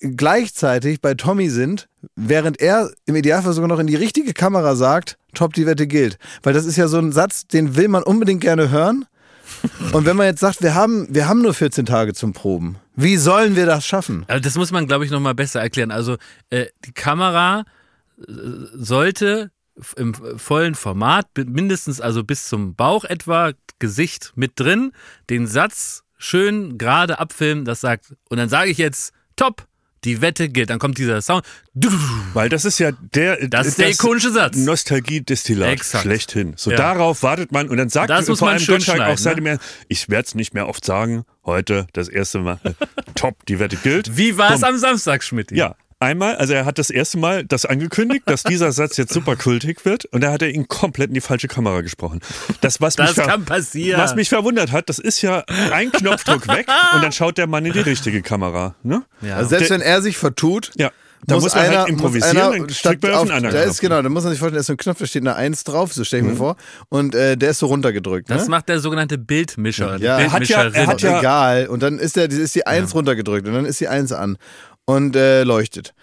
gleichzeitig 0.00 1.00
bei 1.00 1.14
Tommy 1.14 1.50
sind, 1.50 1.88
während 2.14 2.60
er 2.60 2.90
im 3.06 3.16
Idealfall 3.16 3.52
sogar 3.52 3.68
noch 3.68 3.78
in 3.78 3.86
die 3.86 3.96
richtige 3.96 4.32
Kamera 4.32 4.76
sagt, 4.76 5.18
top, 5.34 5.54
die 5.54 5.66
Wette 5.66 5.86
gilt. 5.86 6.18
Weil 6.42 6.52
das 6.52 6.66
ist 6.66 6.76
ja 6.76 6.88
so 6.88 6.98
ein 6.98 7.12
Satz, 7.12 7.46
den 7.46 7.76
will 7.76 7.88
man 7.88 8.02
unbedingt 8.02 8.40
gerne 8.40 8.70
hören. 8.70 9.06
Und 9.92 10.04
wenn 10.04 10.16
man 10.16 10.26
jetzt 10.26 10.40
sagt, 10.40 10.62
wir 10.62 10.74
haben, 10.74 11.06
wir 11.10 11.26
haben 11.26 11.42
nur 11.42 11.54
14 11.54 11.86
Tage 11.86 12.14
zum 12.14 12.32
Proben, 12.32 12.76
wie 12.94 13.16
sollen 13.16 13.56
wir 13.56 13.66
das 13.66 13.86
schaffen? 13.86 14.24
Also 14.28 14.42
das 14.42 14.56
muss 14.56 14.72
man, 14.72 14.86
glaube 14.86 15.04
ich, 15.04 15.10
nochmal 15.10 15.34
besser 15.34 15.60
erklären. 15.60 15.90
Also 15.90 16.16
äh, 16.50 16.66
die 16.84 16.92
Kamera 16.92 17.64
äh, 18.18 18.32
sollte 18.74 19.50
im 19.96 20.14
vollen 20.14 20.74
Format, 20.74 21.26
mindestens 21.36 22.00
also 22.00 22.24
bis 22.24 22.48
zum 22.48 22.74
Bauch 22.74 23.04
etwa, 23.04 23.52
Gesicht 23.78 24.32
mit 24.34 24.52
drin, 24.56 24.92
den 25.30 25.46
Satz 25.46 26.02
schön 26.18 26.78
gerade 26.78 27.20
abfilmen, 27.20 27.64
das 27.64 27.80
sagt, 27.80 28.14
und 28.28 28.38
dann 28.38 28.48
sage 28.48 28.70
ich 28.70 28.78
jetzt, 28.78 29.12
top, 29.36 29.68
die 30.04 30.20
Wette 30.20 30.48
gilt. 30.48 30.70
Dann 30.70 30.78
kommt 30.78 30.98
dieser 30.98 31.20
Sound. 31.22 31.44
Weil 32.34 32.48
das 32.48 32.64
ist 32.64 32.78
ja 32.78 32.90
der, 32.92 33.48
Das 33.48 33.66
ist 33.66 33.78
der 33.78 33.90
ikonische 33.90 34.30
Satz. 34.32 34.56
Nostalgie-Destillat 34.56 35.70
Exakt. 35.70 36.02
schlechthin. 36.02 36.54
So 36.56 36.70
Ja. 36.70 36.76
darauf 36.76 37.22
wartet 37.22 37.52
man 37.52 37.68
und 37.68 37.76
dann 37.76 37.88
sagt 37.88 38.10
Das 38.10 38.28
muss 38.28 38.38
vor 38.40 38.48
man 38.48 38.56
allem 38.56 38.66
Gottschalk 38.66 39.00
auch 39.00 39.18
seitdem 39.18 39.44
ne? 39.44 39.50
er, 39.50 39.58
ich 39.88 40.08
werde 40.08 40.26
es 40.26 40.34
nicht 40.34 40.54
mehr 40.54 40.68
oft 40.68 40.84
sagen, 40.84 41.24
heute 41.44 41.86
das 41.92 42.08
erste 42.08 42.40
Mal, 42.40 42.58
top, 43.14 43.44
die 43.46 43.58
Wette 43.58 43.76
gilt. 43.76 44.16
Wie 44.16 44.36
war 44.38 44.52
es 44.52 44.62
am 44.62 44.76
Samstag, 44.78 45.22
Schmidt? 45.22 45.50
Ja, 45.52 45.76
einmal, 46.00 46.36
also 46.36 46.52
er 46.54 46.64
hat 46.64 46.78
das 46.78 46.90
erste 46.90 47.18
Mal 47.18 47.44
das 47.44 47.64
angekündigt, 47.66 48.22
dass 48.26 48.42
dieser 48.42 48.72
Satz 48.72 48.96
jetzt 48.96 49.12
super 49.12 49.36
kultig 49.36 49.84
wird 49.84 50.04
und 50.06 50.22
da 50.22 50.32
hat 50.32 50.42
er 50.42 50.50
ihn 50.50 50.68
komplett 50.68 51.08
in 51.08 51.14
die 51.14 51.20
falsche 51.20 51.48
Kamera 51.48 51.80
gesprochen. 51.80 52.20
Das, 52.60 52.80
was, 52.80 52.96
Das 52.96 53.16
mich, 53.16 53.26
kann 53.26 53.44
passieren. 53.44 54.00
was 54.00 54.14
mich 54.14 54.28
verwundert 54.28 54.72
hat, 54.72 54.88
das 54.88 54.98
ist 54.98 55.22
ja 55.22 55.44
ein 55.72 55.90
Knopfdruck 55.92 56.46
weg 56.48 56.66
und 56.94 57.02
dann 57.02 57.12
schaut 57.12 57.38
der 57.38 57.46
Mann 57.46 57.64
in 57.66 57.72
die 57.72 57.80
richtige 57.80 58.22
Kamera. 58.22 58.74
Ne? 58.82 59.02
Ja. 59.22 59.36
Also 59.36 59.50
selbst 59.50 59.70
Der- 59.70 59.78
wenn 59.78 59.82
er 59.86 60.02
sich 60.02 60.16
vertut, 60.16 60.70
Ja, 60.76 60.90
da 61.26 61.34
muss, 61.34 61.52
man 61.52 61.64
einer, 61.64 61.78
halt 61.80 61.88
improvisieren, 61.88 62.36
muss 62.36 62.44
dann 62.44 62.52
einer 62.62 62.68
statt 62.72 62.98
man 63.02 63.10
auf 63.12 63.22
auf, 63.24 63.30
einen 63.32 63.50
da 63.50 63.62
ist 63.62 63.80
genau, 63.80 64.00
da 64.00 64.08
muss 64.08 64.22
man 64.22 64.30
sich 64.30 64.38
vorstellen, 64.38 64.54
da 64.54 64.60
ist 64.60 64.66
so 64.68 64.74
ein 64.74 64.76
Knopf, 64.76 64.98
da 65.00 65.06
steht 65.06 65.22
eine 65.22 65.34
Eins 65.34 65.64
drauf, 65.64 65.92
so 65.92 66.04
stelle 66.04 66.20
ich 66.22 66.26
mir 66.28 66.34
Mhm. 66.34 66.38
vor, 66.38 66.56
und 66.90 67.14
äh, 67.16 67.36
der 67.36 67.50
ist 67.50 67.58
so 67.58 67.66
runtergedrückt. 67.66 68.30
Das 68.30 68.44
ne? 68.44 68.50
macht 68.50 68.68
der 68.68 68.78
sogenannte 68.78 69.18
Bildmischer. 69.18 69.96
Ja, 69.98 70.18
er 70.20 70.30
hat 70.32 70.46
ja- 70.48 70.58
er 70.58 70.62
Bildmischerin. 70.70 70.86
hat 70.88 71.02
ja- 71.02 71.18
egal. 71.18 71.66
Und 71.66 71.82
dann 71.82 71.98
ist, 71.98 72.14
der, 72.14 72.30
ist 72.30 72.54
die 72.54 72.68
Eins 72.68 72.94
runtergedrückt 72.94 73.48
und 73.48 73.54
dann 73.54 73.64
ist 73.66 73.80
die 73.80 73.88
Eins 73.88 74.12
an 74.12 74.38
und 74.88 75.14
äh, 75.16 75.42
leuchtet 75.44 75.94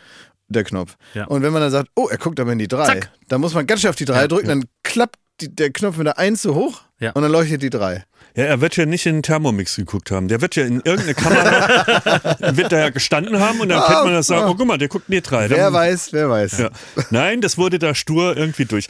der 0.48 0.64
Knopf. 0.64 0.96
Ja. 1.16 1.26
Und 1.26 1.42
wenn 1.42 1.52
man 1.52 1.62
dann 1.64 1.72
sagt, 1.72 1.90
oh, 1.96 2.08
er 2.08 2.18
guckt 2.20 2.40
aber 2.40 2.52
in 2.52 2.60
die 2.60 2.68
drei, 2.68 2.86
Zack. 2.86 3.12
dann 3.30 3.42
muss 3.42 3.56
man 3.56 3.66
ganz 3.66 3.80
schnell 3.82 3.90
auf 3.90 3.96
die 3.96 4.06
drei 4.06 4.28
drücken, 4.28 4.48
dann 4.48 4.66
klappt 4.84 5.16
die, 5.42 5.54
der 5.54 5.72
Knopf 5.72 5.98
mit 5.98 6.06
der 6.06 6.20
Eins 6.20 6.44
so 6.44 6.54
hoch 6.54 6.82
Ja. 7.00 7.12
und 7.14 7.24
dann 7.24 7.32
leuchtet 7.32 7.64
die 7.64 7.72
drei. 7.72 8.04
Ja, 8.38 8.44
er 8.44 8.62
wird 8.62 8.76
ja 8.78 8.86
nicht 8.86 9.06
in 9.08 9.16
den 9.18 9.24
Thermomix 9.24 9.76
geguckt 9.78 10.12
haben. 10.12 10.28
Der 10.28 10.42
wird 10.42 10.56
ja 10.56 10.66
in 10.66 10.82
irgendeine 10.82 11.14
Kamera, 11.16 12.36
wird 12.56 12.72
da 12.72 12.78
ja 12.80 12.90
gestanden 12.90 13.40
haben 13.40 13.60
und 13.60 13.70
dann 13.70 13.80
Ah, 13.82 13.88
könnte 13.88 14.04
man 14.04 14.14
das 14.14 14.28
sagen, 14.28 14.44
ah. 14.44 14.50
oh 14.52 14.56
guck 14.56 14.68
mal, 14.68 14.78
der 14.78 14.88
guckt 14.90 15.10
in 15.10 15.14
die 15.16 15.22
drei. 15.22 15.50
Wer 15.50 15.58
Dann- 15.58 15.74
weiß, 15.74 16.14
wer 16.14 16.30
weiß. 16.30 16.58
Ja. 16.60 16.70
Nein, 17.10 17.42
das 17.42 17.58
wurde 17.58 17.80
da 17.80 17.96
stur 17.96 18.38
irgendwie 18.38 18.66
durch. 18.66 18.88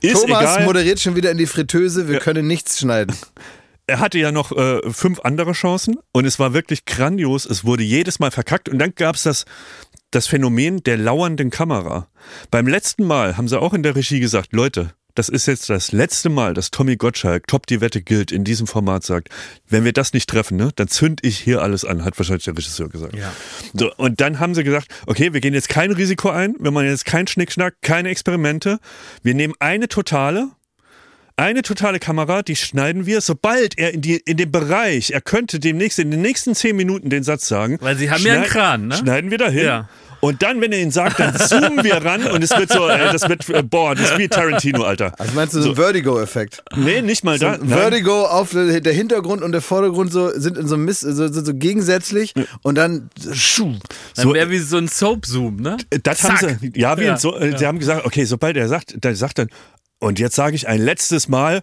Ist 0.00 0.12
Thomas 0.20 0.40
egal. 0.56 0.64
moderiert 0.66 1.00
schon 1.00 1.16
wieder 1.16 1.30
in 1.30 1.38
die 1.38 1.46
Fritteuse, 1.46 2.06
wir 2.08 2.18
können 2.18 2.46
nichts 2.46 2.78
schneiden. 2.80 3.16
er 3.88 4.00
hatte 4.00 4.18
ja 4.18 4.30
noch 4.30 4.52
äh, 4.52 4.80
fünf 4.90 5.20
andere 5.20 5.52
Chancen 5.52 5.96
und 6.12 6.26
es 6.26 6.38
war 6.38 6.52
wirklich 6.52 6.84
grandios. 6.84 7.46
Es 7.46 7.64
wurde 7.64 7.82
jedes 7.82 8.20
Mal 8.20 8.30
verkackt 8.30 8.68
und 8.68 8.78
dann 8.78 8.94
gab 8.94 9.16
es 9.16 9.22
das, 9.22 9.44
das 10.10 10.26
Phänomen 10.26 10.82
der 10.84 10.98
lauernden 10.98 11.50
Kamera. 11.50 12.08
Beim 12.50 12.66
letzten 12.66 13.04
Mal 13.04 13.36
haben 13.36 13.48
sie 13.48 13.60
auch 13.60 13.74
in 13.74 13.82
der 13.82 13.96
Regie 13.96 14.20
gesagt, 14.20 14.52
Leute, 14.52 14.92
das 15.14 15.28
ist 15.28 15.46
jetzt 15.46 15.68
das 15.68 15.90
letzte 15.90 16.28
Mal, 16.28 16.54
dass 16.54 16.70
Tommy 16.70 16.96
Gottschalk, 16.96 17.48
Top 17.48 17.66
die 17.66 17.80
Wette 17.80 18.02
gilt, 18.02 18.30
in 18.30 18.44
diesem 18.44 18.68
Format 18.68 19.02
sagt, 19.02 19.30
wenn 19.66 19.84
wir 19.84 19.92
das 19.92 20.12
nicht 20.12 20.30
treffen, 20.30 20.56
ne, 20.56 20.70
dann 20.76 20.86
zünd 20.86 21.24
ich 21.24 21.38
hier 21.38 21.60
alles 21.60 21.84
an, 21.84 22.04
hat 22.04 22.16
wahrscheinlich 22.18 22.44
der 22.44 22.56
Regisseur 22.56 22.88
gesagt. 22.88 23.16
Ja. 23.16 23.32
So, 23.74 23.92
und 23.96 24.20
dann 24.20 24.38
haben 24.38 24.54
sie 24.54 24.62
gesagt, 24.62 24.88
okay, 25.06 25.32
wir 25.32 25.40
gehen 25.40 25.54
jetzt 25.54 25.68
kein 25.68 25.90
Risiko 25.90 26.30
ein, 26.30 26.54
wir 26.60 26.70
machen 26.70 26.86
jetzt 26.86 27.04
keinen 27.04 27.26
Schnickschnack, 27.26 27.74
keine 27.82 28.10
Experimente. 28.10 28.78
Wir 29.22 29.34
nehmen 29.34 29.54
eine 29.58 29.88
totale, 29.88 30.50
eine 31.38 31.62
totale 31.62 31.98
Kamera, 31.98 32.42
die 32.42 32.56
schneiden 32.56 33.06
wir, 33.06 33.20
sobald 33.20 33.78
er 33.78 33.94
in, 33.94 34.00
die, 34.02 34.16
in 34.16 34.36
dem 34.36 34.50
Bereich, 34.50 35.10
er 35.12 35.20
könnte 35.20 35.60
demnächst 35.60 35.98
in 35.98 36.10
den 36.10 36.20
nächsten 36.20 36.54
zehn 36.54 36.76
Minuten 36.76 37.10
den 37.10 37.22
Satz 37.22 37.46
sagen. 37.48 37.78
Weil 37.80 37.96
sie 37.96 38.10
haben 38.10 38.22
ja 38.24 38.34
einen 38.34 38.44
Kran, 38.44 38.88
ne? 38.88 38.96
Schneiden 38.96 39.30
wir 39.30 39.38
dahin. 39.38 39.64
Ja. 39.64 39.88
Und 40.20 40.42
dann, 40.42 40.60
wenn 40.60 40.72
er 40.72 40.80
ihn 40.80 40.90
sagt, 40.90 41.20
dann 41.20 41.36
zoomen 41.38 41.84
wir 41.84 42.04
ran 42.04 42.26
und 42.26 42.42
es 42.42 42.50
wird 42.50 42.72
so, 42.72 42.88
äh, 42.88 43.12
das 43.12 43.28
wird, 43.28 43.48
äh, 43.50 43.62
boah, 43.62 43.94
das 43.94 44.10
ist 44.10 44.18
wie 44.18 44.26
Tarantino, 44.26 44.82
Alter. 44.82 45.12
Also 45.16 45.32
meinst 45.34 45.54
du 45.54 45.60
so 45.62 45.68
einen 45.68 45.76
Vertigo-Effekt? 45.76 46.64
Nee, 46.76 47.02
nicht 47.02 47.22
mal 47.22 47.38
da. 47.38 47.56
nein. 47.56 47.68
Vertigo 47.68 48.26
auf 48.26 48.50
der 48.50 48.92
Hintergrund 48.92 49.42
und 49.42 49.52
der 49.52 49.60
Vordergrund 49.62 50.12
so 50.12 50.28
sind 50.30 50.58
in 50.58 50.66
so 50.66 50.76
Miss, 50.76 50.98
so, 51.02 51.12
so, 51.28 51.44
so 51.44 51.54
gegensätzlich 51.54 52.34
und 52.62 52.74
dann 52.74 53.10
schuh. 53.32 53.76
Dann 54.16 54.24
So- 54.24 54.34
wäre 54.34 54.50
wie 54.50 54.58
so 54.58 54.78
ein 54.78 54.88
Soap-Zoom, 54.88 55.56
ne? 55.60 55.76
Das 56.02 56.18
Zack. 56.18 56.42
haben 56.42 56.58
sie, 56.62 56.72
ja, 56.74 56.98
wie 56.98 57.04
Ja, 57.04 57.16
so, 57.16 57.36
äh, 57.38 57.56
sie 57.56 57.64
haben 57.66 57.78
gesagt, 57.78 58.04
okay, 58.04 58.24
sobald 58.24 58.56
er 58.56 58.66
sagt, 58.66 59.04
der 59.04 59.14
sagt 59.14 59.38
dann, 59.38 59.48
und 60.00 60.18
jetzt 60.18 60.36
sage 60.36 60.56
ich 60.56 60.68
ein 60.68 60.80
letztes 60.80 61.28
Mal, 61.28 61.62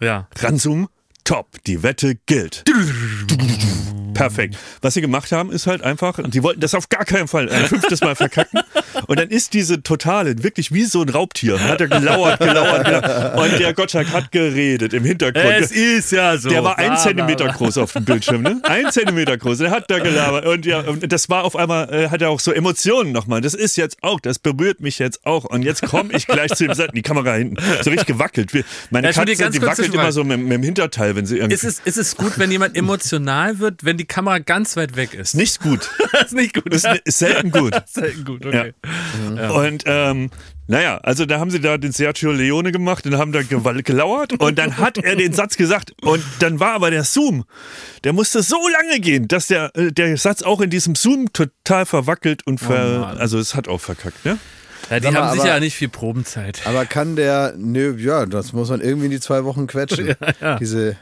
Ja. 0.00 0.28
ranzoomen, 0.38 0.88
top, 1.24 1.62
die 1.66 1.82
Wette 1.82 2.16
gilt. 2.26 2.64
Perfekt. 4.14 4.56
Was 4.80 4.94
sie 4.94 5.00
gemacht 5.00 5.32
haben, 5.32 5.50
ist 5.52 5.66
halt 5.66 5.82
einfach, 5.82 6.18
die 6.24 6.42
wollten 6.42 6.60
das 6.60 6.74
auf 6.74 6.88
gar 6.88 7.04
keinen 7.04 7.28
Fall 7.28 7.48
ein 7.50 7.66
fünftes 7.66 8.00
Mal 8.00 8.14
verkacken. 8.14 8.60
Und 9.06 9.18
dann 9.18 9.28
ist 9.28 9.54
diese 9.54 9.82
Totale 9.82 10.42
wirklich 10.42 10.72
wie 10.72 10.84
so 10.84 11.02
ein 11.02 11.08
Raubtier. 11.08 11.58
Hat 11.60 11.80
er 11.80 11.88
gelauert, 11.88 12.38
gelauert, 12.40 12.84
gelauert. 12.84 13.38
Und 13.38 13.58
der 13.58 13.72
Gottschalk 13.72 14.12
hat 14.12 14.32
geredet 14.32 14.92
im 14.92 15.04
Hintergrund. 15.04 15.46
Es 15.60 15.70
ist 15.70 16.12
ja 16.12 16.36
so. 16.36 16.48
Der 16.48 16.62
war 16.64 16.78
ein 16.78 16.96
Zentimeter 16.96 17.48
groß 17.48 17.78
auf 17.78 17.92
dem 17.92 18.04
Bildschirm, 18.04 18.42
ne? 18.42 18.60
Ein 18.64 18.90
Zentimeter 18.90 19.36
groß. 19.36 19.58
Der 19.58 19.70
hat 19.70 19.90
da 19.90 19.98
gelabert. 19.98 20.46
Und 20.46 20.66
ja, 20.66 20.80
und 20.80 21.10
das 21.12 21.28
war 21.28 21.44
auf 21.44 21.56
einmal, 21.56 21.92
äh, 21.92 22.08
hat 22.08 22.22
er 22.22 22.30
auch 22.30 22.40
so 22.40 22.52
Emotionen 22.52 23.12
nochmal. 23.12 23.40
Das 23.40 23.54
ist 23.54 23.76
jetzt 23.76 23.98
auch, 24.02 24.20
das 24.20 24.38
berührt 24.38 24.80
mich 24.80 24.98
jetzt 24.98 25.24
auch. 25.26 25.44
Und 25.44 25.62
jetzt 25.62 25.82
komme 25.82 26.10
ich 26.12 26.26
gleich 26.26 26.52
zu 26.54 26.66
dem 26.66 26.74
Satz, 26.74 26.90
die 26.94 27.02
Kamera 27.02 27.34
hinten. 27.34 27.56
So 27.82 27.90
richtig 27.90 28.06
gewackelt. 28.06 28.52
Meine 28.90 29.08
Ja, 29.08 29.12
Katze, 29.12 29.50
die 29.50 29.62
wackelt 29.62 29.94
immer 29.94 30.12
so 30.12 30.24
mit, 30.24 30.38
mit 30.40 30.52
dem 30.52 30.62
Hinterteil, 30.62 31.16
wenn 31.16 31.26
sie 31.26 31.36
irgendwie. 31.36 31.54
Ist 31.54 31.64
es, 31.64 31.80
ist 31.84 31.98
es 31.98 32.16
gut, 32.16 32.38
wenn 32.38 32.50
jemand 32.50 32.76
emotional 32.76 33.58
wird, 33.58 33.84
wenn 33.84 33.96
die 33.96 34.01
Kamera 34.04 34.38
ganz 34.38 34.76
weit 34.76 34.96
weg 34.96 35.14
ist? 35.14 35.34
nicht 35.34 35.60
gut. 35.60 35.90
Das 36.12 36.26
ist 36.26 36.34
nicht 36.34 36.54
gut. 36.54 36.72
Ist, 36.72 36.86
ist 37.04 37.18
selten 37.18 37.50
gut. 37.50 37.74
Selten 37.86 38.24
gut, 38.24 38.44
okay. 38.44 38.74
Und 39.56 39.82
ähm, 39.86 40.30
naja, 40.66 40.98
also 40.98 41.26
da 41.26 41.40
haben 41.40 41.50
sie 41.50 41.58
da 41.60 41.78
den 41.78 41.90
Sergio 41.90 42.30
Leone 42.32 42.70
gemacht 42.70 43.06
und 43.06 43.16
haben 43.16 43.32
da 43.32 43.42
gelauert 43.42 44.34
und 44.38 44.58
dann 44.58 44.76
hat 44.78 44.98
er 44.98 45.16
den 45.16 45.32
Satz 45.32 45.56
gesagt 45.56 45.92
und 46.02 46.22
dann 46.38 46.60
war 46.60 46.74
aber 46.74 46.90
der 46.90 47.04
Zoom, 47.04 47.44
der 48.04 48.12
musste 48.12 48.42
so 48.42 48.56
lange 48.68 49.00
gehen, 49.00 49.26
dass 49.26 49.48
der, 49.48 49.74
äh, 49.74 49.90
der 49.90 50.16
Satz 50.16 50.42
auch 50.42 50.60
in 50.60 50.70
diesem 50.70 50.94
Zoom 50.94 51.32
total 51.32 51.86
verwackelt 51.86 52.46
und 52.46 52.58
ver, 52.58 53.14
Oh 53.14 53.18
also 53.18 53.38
es 53.38 53.54
hat 53.54 53.66
auch 53.68 53.80
verkackt, 53.80 54.24
ne? 54.24 54.38
Ja, 54.90 55.00
die 55.00 55.10
mal, 55.10 55.14
haben 55.22 55.38
sicher 55.38 55.52
aber- 55.52 55.60
nicht 55.60 55.74
viel 55.76 55.88
Probenzeit. 55.88 56.60
Aber 56.66 56.84
kann 56.86 57.16
der, 57.16 57.54
nö, 57.56 57.96
ja, 57.98 58.26
das 58.26 58.52
muss 58.52 58.68
man 58.68 58.80
irgendwie 58.80 59.06
in 59.06 59.10
die 59.12 59.20
zwei 59.20 59.44
Wochen 59.44 59.66
quetschen. 59.66 60.14
Diese 60.60 60.96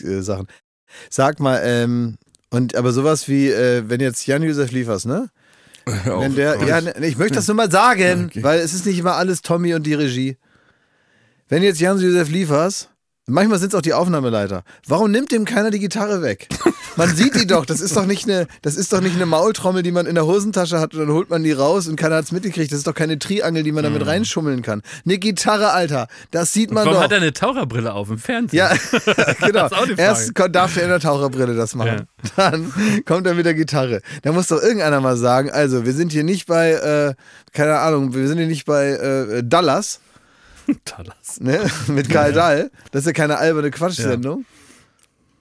äh, 0.00 0.20
Sachen. 0.20 0.46
Sag 1.08 1.40
mal, 1.40 1.60
ähm, 1.64 2.18
und 2.52 2.76
aber 2.76 2.92
sowas 2.92 3.28
wie, 3.28 3.48
äh, 3.48 3.82
wenn 3.86 4.00
jetzt 4.00 4.26
Jan-Josef 4.26 4.70
Liefers, 4.70 5.04
ne? 5.06 5.30
Wenn 6.04 6.36
der, 6.36 6.62
ja, 6.64 6.80
ne, 6.80 6.94
ich 7.04 7.18
möchte 7.18 7.34
das 7.34 7.48
nur 7.48 7.56
mal 7.56 7.68
sagen, 7.68 8.30
weil 8.36 8.60
es 8.60 8.72
ist 8.72 8.86
nicht 8.86 9.00
immer 9.00 9.14
alles 9.16 9.42
Tommy 9.42 9.74
und 9.74 9.84
die 9.84 9.94
Regie. 9.94 10.36
Wenn 11.48 11.64
jetzt 11.64 11.80
Jan-Josef 11.80 12.30
Liefers, 12.30 12.88
manchmal 13.26 13.58
sind 13.58 13.72
es 13.72 13.74
auch 13.74 13.82
die 13.82 13.94
Aufnahmeleiter, 13.94 14.64
warum 14.86 15.10
nimmt 15.10 15.32
dem 15.32 15.44
keiner 15.44 15.70
die 15.70 15.78
Gitarre 15.78 16.22
weg? 16.22 16.48
Man 16.96 17.14
sieht 17.14 17.34
die 17.34 17.46
doch, 17.46 17.64
das 17.64 17.80
ist 17.80 17.96
doch 17.96 18.04
nicht 18.04 18.28
eine, 18.28 18.46
das 18.60 18.74
ist 18.76 18.92
doch 18.92 19.00
nicht 19.00 19.16
eine 19.16 19.24
Maultrommel, 19.24 19.82
die 19.82 19.92
man 19.92 20.04
in 20.06 20.14
der 20.14 20.26
Hosentasche 20.26 20.78
hat 20.78 20.92
und 20.92 21.00
dann 21.00 21.10
holt 21.10 21.30
man 21.30 21.42
die 21.42 21.52
raus 21.52 21.88
und 21.88 21.96
keiner 21.96 22.16
hat's 22.16 22.32
mitgekriegt. 22.32 22.70
Das 22.70 22.78
ist 22.78 22.86
doch 22.86 22.94
keine 22.94 23.18
Triangel, 23.18 23.62
die 23.62 23.72
man 23.72 23.84
damit 23.84 24.06
reinschummeln 24.06 24.60
kann. 24.60 24.82
Eine 25.04 25.18
Gitarre, 25.18 25.70
Alter, 25.70 26.08
das 26.30 26.52
sieht 26.52 26.70
man 26.70 26.84
Warum 26.84 26.98
doch. 26.98 27.04
hat 27.04 27.12
er 27.12 27.18
eine 27.18 27.32
Taucherbrille 27.32 27.94
auf 27.94 28.10
im 28.10 28.18
Fernsehen? 28.18 28.58
Ja, 28.58 28.72
genau. 29.40 29.68
Erst 29.96 30.32
darf 30.50 30.76
er 30.76 30.82
in 30.82 30.90
der 30.90 31.00
Taucherbrille 31.00 31.54
das 31.54 31.74
machen. 31.74 32.08
Dann 32.36 32.72
kommt 33.06 33.26
er 33.26 33.34
mit 33.34 33.46
der 33.46 33.54
Gitarre. 33.54 34.02
Da 34.22 34.32
muss 34.32 34.48
doch 34.48 34.60
irgendeiner 34.60 35.00
mal 35.00 35.16
sagen, 35.16 35.50
also 35.50 35.86
wir 35.86 35.92
sind 35.94 36.12
hier 36.12 36.24
nicht 36.24 36.46
bei, 36.46 36.72
äh, 36.72 37.14
keine 37.52 37.78
Ahnung, 37.78 38.14
wir 38.14 38.28
sind 38.28 38.38
hier 38.38 38.46
nicht 38.46 38.66
bei 38.66 38.90
äh, 38.90 39.42
Dallas, 39.42 40.00
Dallas. 40.84 41.40
ne? 41.40 41.70
mit 41.88 42.08
Karl 42.08 42.32
Dahl. 42.32 42.70
Das 42.90 43.02
ist 43.02 43.06
ja 43.06 43.12
keine 43.12 43.38
alberne 43.38 43.70
Quatschsendung. 43.70 44.44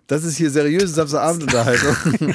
Das 0.07 0.23
ist 0.23 0.37
hier 0.37 0.49
seriöse 0.49 0.87
Samstagabendunterhaltung. 0.87 1.95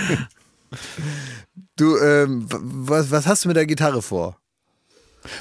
du, 1.77 1.99
ähm, 1.99 2.47
was, 2.49 3.11
was 3.11 3.27
hast 3.27 3.45
du 3.45 3.49
mit 3.49 3.57
der 3.57 3.67
Gitarre 3.67 4.03
vor? 4.03 4.39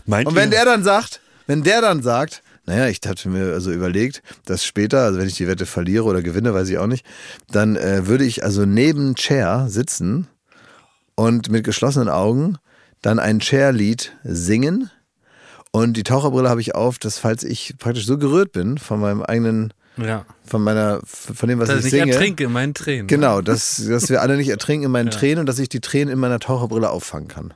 Meint 0.05 0.27
Und 0.27 0.35
wenn 0.35 0.51
der 0.51 0.65
dann 0.65 0.83
sagt, 0.83 1.21
wenn 1.47 1.63
der 1.63 1.81
dann 1.81 2.01
sagt, 2.01 2.41
naja, 2.65 2.87
ich 2.87 2.99
hatte 3.05 3.29
mir 3.29 3.53
also 3.53 3.71
überlegt, 3.71 4.23
dass 4.45 4.65
später, 4.65 5.03
also 5.03 5.19
wenn 5.19 5.27
ich 5.27 5.35
die 5.35 5.47
Wette 5.47 5.65
verliere 5.65 6.05
oder 6.05 6.21
gewinne, 6.21 6.53
weiß 6.53 6.67
ich 6.69 6.77
auch 6.77 6.87
nicht, 6.87 7.05
dann 7.51 7.75
äh, 7.75 8.07
würde 8.07 8.25
ich 8.25 8.43
also 8.43 8.65
neben 8.65 9.15
Chair 9.15 9.67
sitzen 9.69 10.27
und 11.15 11.49
mit 11.49 11.63
geschlossenen 11.63 12.09
Augen 12.09 12.57
dann 13.01 13.19
ein 13.19 13.39
Chair-Lied 13.39 14.13
singen. 14.23 14.89
Und 15.75 15.97
die 15.97 16.03
Taucherbrille 16.03 16.49
habe 16.49 16.61
ich 16.61 16.73
auf, 16.73 16.99
dass 16.99 17.19
falls 17.19 17.43
ich 17.43 17.75
praktisch 17.77 18.05
so 18.05 18.17
gerührt 18.17 18.53
bin 18.53 18.77
von 18.77 18.99
meinem 19.01 19.21
eigenen, 19.21 19.73
Ja. 19.97 20.25
von 20.45 20.63
meiner, 20.63 21.01
von 21.03 21.49
dem, 21.49 21.59
was 21.59 21.67
Dass 21.67 21.79
ich 21.79 21.87
ich 21.87 21.91
nicht 21.91 22.01
singe. 22.01 22.13
ertrinke 22.13 22.43
in 22.45 22.51
meinen 22.53 22.73
Tränen. 22.73 23.07
Genau, 23.07 23.41
dass, 23.41 23.83
dass 23.85 24.09
wir 24.09 24.21
alle 24.21 24.37
nicht 24.37 24.47
ertrinken 24.47 24.85
in 24.85 24.91
meinen 24.91 25.11
Tränen 25.11 25.39
und 25.39 25.45
dass 25.47 25.59
ich 25.59 25.67
die 25.67 25.81
Tränen 25.81 26.13
in 26.13 26.19
meiner 26.19 26.39
Taucherbrille 26.39 26.89
auffangen 26.89 27.27
kann. 27.27 27.53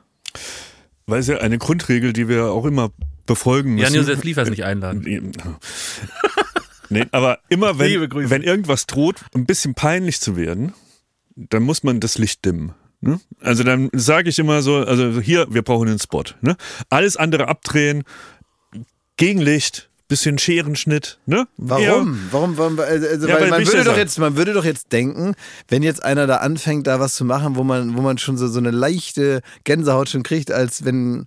Weil 1.06 1.20
es 1.20 1.28
ja 1.28 1.38
eine 1.38 1.56
Grundregel, 1.56 2.12
die 2.12 2.28
wir 2.28 2.46
auch 2.50 2.66
immer 2.66 2.90
befolgen 3.24 3.74
müssen. 3.76 3.94
Jan-Josef 3.94 4.22
Liefers 4.22 4.50
nicht 4.50 4.64
einladen. 4.64 5.32
Nee, 6.90 7.06
aber 7.12 7.38
immer 7.48 7.78
wenn, 7.78 8.10
wenn 8.30 8.42
irgendwas 8.42 8.86
droht, 8.86 9.16
ein 9.34 9.46
bisschen 9.46 9.74
peinlich 9.74 10.20
zu 10.20 10.36
werden, 10.36 10.74
dann 11.36 11.62
muss 11.62 11.84
man 11.84 12.00
das 12.00 12.18
Licht 12.18 12.44
dimmen. 12.44 12.74
Ne? 13.00 13.20
Also 13.40 13.64
dann 13.64 13.88
sage 13.92 14.28
ich 14.28 14.38
immer 14.38 14.62
so, 14.62 14.76
also 14.76 15.20
hier, 15.20 15.46
wir 15.50 15.62
brauchen 15.62 15.88
einen 15.88 15.98
Spot. 15.98 16.24
Ne? 16.42 16.56
Alles 16.90 17.16
andere 17.16 17.48
abdrehen, 17.48 18.04
Gegenlicht, 19.16 19.90
bisschen 20.10 20.38
Scherenschnitt. 20.38 21.18
Ne? 21.24 21.46
Warum? 21.56 21.82
Ja, 21.82 22.06
Warum? 22.30 22.58
warum 22.58 22.80
also, 22.80 23.06
also, 23.06 23.28
Ja, 23.28 23.40
weil 23.40 23.48
man 23.48 23.66
würde 23.66 23.84
doch 23.84 23.96
jetzt, 23.96 24.18
man 24.18 24.36
würde 24.36 24.52
doch 24.52 24.64
jetzt 24.64 24.92
denken, 24.92 25.34
wenn 25.68 25.82
jetzt 25.82 26.04
einer 26.04 26.26
da 26.26 26.36
anfängt, 26.36 26.86
da 26.86 27.00
was 27.00 27.14
zu 27.14 27.24
machen, 27.24 27.56
wo 27.56 27.64
man, 27.64 27.96
wo 27.96 28.02
man 28.02 28.18
schon 28.18 28.36
so, 28.36 28.48
so 28.48 28.58
eine 28.58 28.72
leichte 28.72 29.40
Gänsehaut 29.64 30.10
schon 30.10 30.22
kriegt, 30.22 30.52
als 30.52 30.84
wenn, 30.84 31.26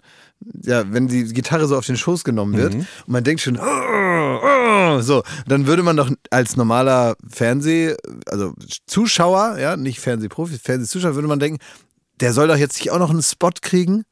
ja, 0.63 0.83
wenn 0.91 1.07
die 1.07 1.25
Gitarre 1.25 1.67
so 1.67 1.77
auf 1.77 1.85
den 1.85 1.97
Schoß 1.97 2.23
genommen 2.23 2.57
wird 2.57 2.73
Mhm. 2.73 2.79
und 2.79 3.07
man 3.07 3.23
denkt 3.23 3.41
schon, 3.41 3.57
oh, 3.57 4.39
oh, 4.43 5.01
so, 5.01 5.23
dann 5.47 5.67
würde 5.67 5.83
man 5.83 5.97
doch 5.97 6.09
als 6.29 6.55
normaler 6.55 7.15
Fernseh, 7.27 7.95
also 8.27 8.53
Zuschauer, 8.87 9.57
ja, 9.59 9.77
nicht 9.77 9.99
Fernsehprofi, 9.99 10.57
Fernsehzuschauer, 10.57 11.15
würde 11.15 11.27
man 11.27 11.39
denken, 11.39 11.59
der 12.19 12.33
soll 12.33 12.47
doch 12.47 12.57
jetzt 12.57 12.77
nicht 12.79 12.91
auch 12.91 12.99
noch 12.99 13.09
einen 13.09 13.23
Spot 13.23 13.49
kriegen 13.61 14.03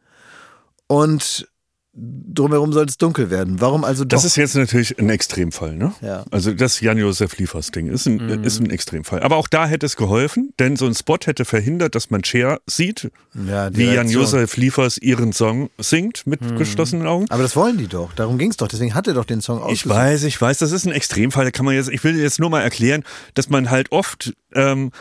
und 0.87 1.47
drumherum 1.93 2.71
soll 2.71 2.85
es 2.85 2.97
dunkel 2.97 3.29
werden. 3.29 3.59
Warum 3.59 3.83
also 3.83 4.03
doch? 4.05 4.09
Das 4.15 4.23
ist 4.23 4.37
jetzt 4.37 4.55
natürlich 4.55 4.97
ein 4.97 5.09
Extremfall, 5.09 5.75
ne? 5.75 5.93
Ja. 6.01 6.23
Also 6.31 6.53
das 6.53 6.79
Jan-Josef 6.79 7.37
Liefers-Ding 7.37 7.87
ist, 7.87 8.05
ein, 8.05 8.15
Mhm. 8.39 8.43
ist 8.45 8.59
ein 8.61 8.69
Extremfall. 8.69 9.21
Aber 9.23 9.35
auch 9.35 9.49
da 9.49 9.65
hätte 9.67 9.85
es 9.85 9.97
geholfen, 9.97 10.53
denn 10.59 10.77
so 10.77 10.85
ein 10.85 10.95
Spot 10.95 11.17
hätte 11.25 11.43
verhindert, 11.43 11.95
dass 11.95 12.09
man 12.09 12.23
Cher 12.23 12.59
sieht, 12.65 13.11
ja, 13.47 13.75
wie. 13.75 13.93
Jan-Josef 13.93 14.55
Liefers 14.55 14.97
ihren 14.99 15.33
Song 15.33 15.69
singt 15.77 16.25
mit 16.25 16.41
Mhm. 16.41 16.57
geschlossenen 16.57 17.07
Augen. 17.07 17.25
Aber 17.29 17.43
das 17.43 17.55
wollen 17.57 17.77
die 17.77 17.87
doch. 17.87 18.13
Darum 18.13 18.37
ging 18.37 18.51
es 18.51 18.57
doch. 18.57 18.69
Deswegen 18.69 18.93
hat 18.95 19.07
er 19.07 19.13
doch 19.13 19.25
den 19.25 19.41
Song 19.41 19.57
Ich 19.57 19.63
ausgesucht. 19.63 19.89
weiß, 19.89 20.23
ich 20.23 20.39
weiß, 20.41 20.59
das 20.59 20.71
ist 20.71 20.85
ein 20.85 20.93
Extremfall. 20.93 21.43
Da 21.45 21.51
kann 21.51 21.65
man 21.65 21.75
jetzt, 21.75 21.89
ich 21.89 22.03
will 22.05 22.17
jetzt 22.17 22.39
nur 22.39 22.49
mal 22.49 22.61
erklären, 22.61 23.03
dass 23.33 23.49
man 23.49 23.69
halt 23.69 23.91
oft, 23.91 24.33
ähm, 24.53 24.91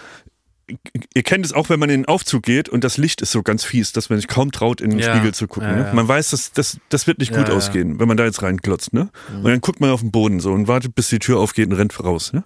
ihr 1.14 1.22
kennt 1.22 1.44
es 1.44 1.52
auch, 1.52 1.68
wenn 1.68 1.80
man 1.80 1.90
in 1.90 2.02
den 2.02 2.06
Aufzug 2.06 2.42
geht 2.42 2.68
und 2.68 2.85
das 2.85 2.96
Licht 2.96 3.20
ist 3.22 3.33
so 3.33 3.42
ganz 3.42 3.64
fies, 3.64 3.92
dass 3.92 4.11
man 4.11 4.18
sich 4.18 4.28
kaum 4.28 4.52
traut, 4.52 4.80
in 4.80 4.90
den 4.90 4.98
Ja. 4.98 5.14
Spiegel 5.14 5.35
zu 5.35 5.46
gucken. 5.46 5.68
Ja, 5.68 5.76
ne? 5.76 5.85
ja. 5.87 5.94
Man 5.94 6.06
weiß, 6.09 6.30
dass 6.30 6.52
das, 6.52 6.78
das 6.88 7.06
wird 7.06 7.18
nicht 7.18 7.33
gut 7.35 7.50
ausgehen, 7.50 7.98
wenn 8.00 8.09
man 8.09 8.16
da 8.16 8.24
jetzt 8.24 8.42
reinklotzt. 8.42 8.92
Ne? 8.92 9.11
Und 9.35 9.44
dann 9.44 9.61
guckt 9.61 9.80
man 9.80 9.90
auf 9.90 10.00
den 10.00 10.11
Boden 10.11 10.40
so 10.40 10.52
und 10.52 10.68
wartet, 10.68 10.94
bis 10.94 11.09
die 11.09 11.18
Tür 11.18 11.38
aufgeht 11.38 11.68
und 11.68 11.74
rennt 11.74 11.98
raus. 12.02 12.33
Ne? 12.33 12.44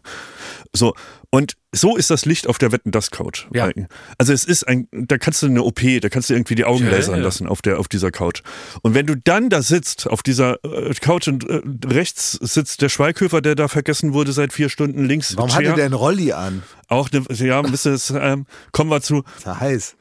So, 0.73 0.95
und 1.35 1.57
so 1.73 1.97
ist 1.97 2.11
das 2.11 2.27
Licht 2.27 2.47
auf 2.47 2.59
der 2.59 2.71
Wetten 2.71 2.93
das 2.93 3.11
Couch. 3.11 3.49
Ja. 3.53 3.69
Also 4.19 4.33
es 4.33 4.45
ist 4.45 4.69
ein, 4.69 4.87
da 4.93 5.19
kannst 5.19 5.43
du 5.43 5.47
eine 5.47 5.65
OP, 5.65 5.81
da 6.01 6.09
kannst 6.09 6.31
du 6.31 6.35
irgendwie 6.35 6.55
die 6.55 6.65
Augen 6.65 6.85
Ja, 6.85 6.93
lasern 6.93 7.17
ja. 7.17 7.23
lassen 7.23 7.49
auf 7.49 7.61
der 7.61 7.81
auf 7.81 7.89
dieser 7.89 8.13
Couch. 8.13 8.43
Und 8.83 8.95
wenn 8.95 9.05
du 9.07 9.17
dann 9.17 9.51
da 9.51 9.61
sitzt 9.61 10.07
auf 10.07 10.23
dieser 10.23 10.65
äh, 10.65 10.95
Couch 10.95 11.27
und 11.27 11.43
äh, 11.51 11.61
rechts 11.87 12.39
sitzt 12.41 12.83
der 12.83 12.89
Schweighöfer, 12.89 13.41
der 13.41 13.57
da 13.57 13.67
vergessen 13.67 14.13
wurde 14.13 14.33
seit 14.33 14.53
vier 14.53 14.69
Stunden, 14.69 15.07
links 15.07 15.37
Warum 15.37 15.53
hatte 15.53 15.75
der 15.75 15.87
einen 15.87 15.95
Rolli 15.95 16.31
an? 16.31 16.63
auch 16.87 17.09
eine, 17.11 17.25
ja, 17.37 17.61
ein 17.61 17.69
bisschen, 17.69 17.99
ähm, 18.21 18.47
kommen 18.71 18.93
wir 18.93 19.03
zu. 19.03 19.25
Ist 19.37 19.47
ja 19.47 19.59
heiß. 19.59 19.97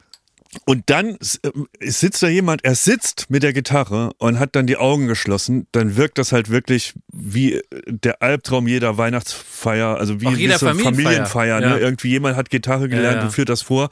Und 0.66 0.84
dann 0.90 1.18
s- 1.20 1.40
äh, 1.44 1.52
sitzt 1.90 2.22
da 2.24 2.28
jemand, 2.28 2.64
er 2.64 2.76
sitzt 2.76 3.30
mit 3.30 3.44
der 3.44 3.54
Gitarre 3.54 4.12
und 4.18 4.40
hat 4.40 4.56
dann 4.56 4.68
die 4.68 4.78
Augen 4.78 5.08
geschlossen, 5.08 5.68
dann 5.72 5.96
wirkt 5.98 6.18
das 6.18 6.32
halt 6.32 6.50
wirklich 6.50 6.94
wie 7.12 7.54
äh, 7.56 7.62
der 7.88 8.22
Albtraum 8.22 8.68
jeder 8.68 8.98
Weihnachtsfeier, 8.98 9.98
also 9.98 10.22
wie, 10.22 10.26
wie 10.38 10.48
so 10.48 10.66
eine 10.68 10.76
Familienfeier. 10.76 10.94
Familienfeier. 10.94 11.62
Ja. 11.62 11.70
Ne? 11.70 11.80
Irgendwie 11.80 12.10
jemand 12.10 12.36
hat 12.36 12.50
Gitarre 12.50 12.90
gelernt 12.90 13.16
Ja, 13.16 13.20
ja. 13.22 13.26
und 13.26 13.32
führt 13.32 13.50
das 13.50 13.62
vor. 13.62 13.90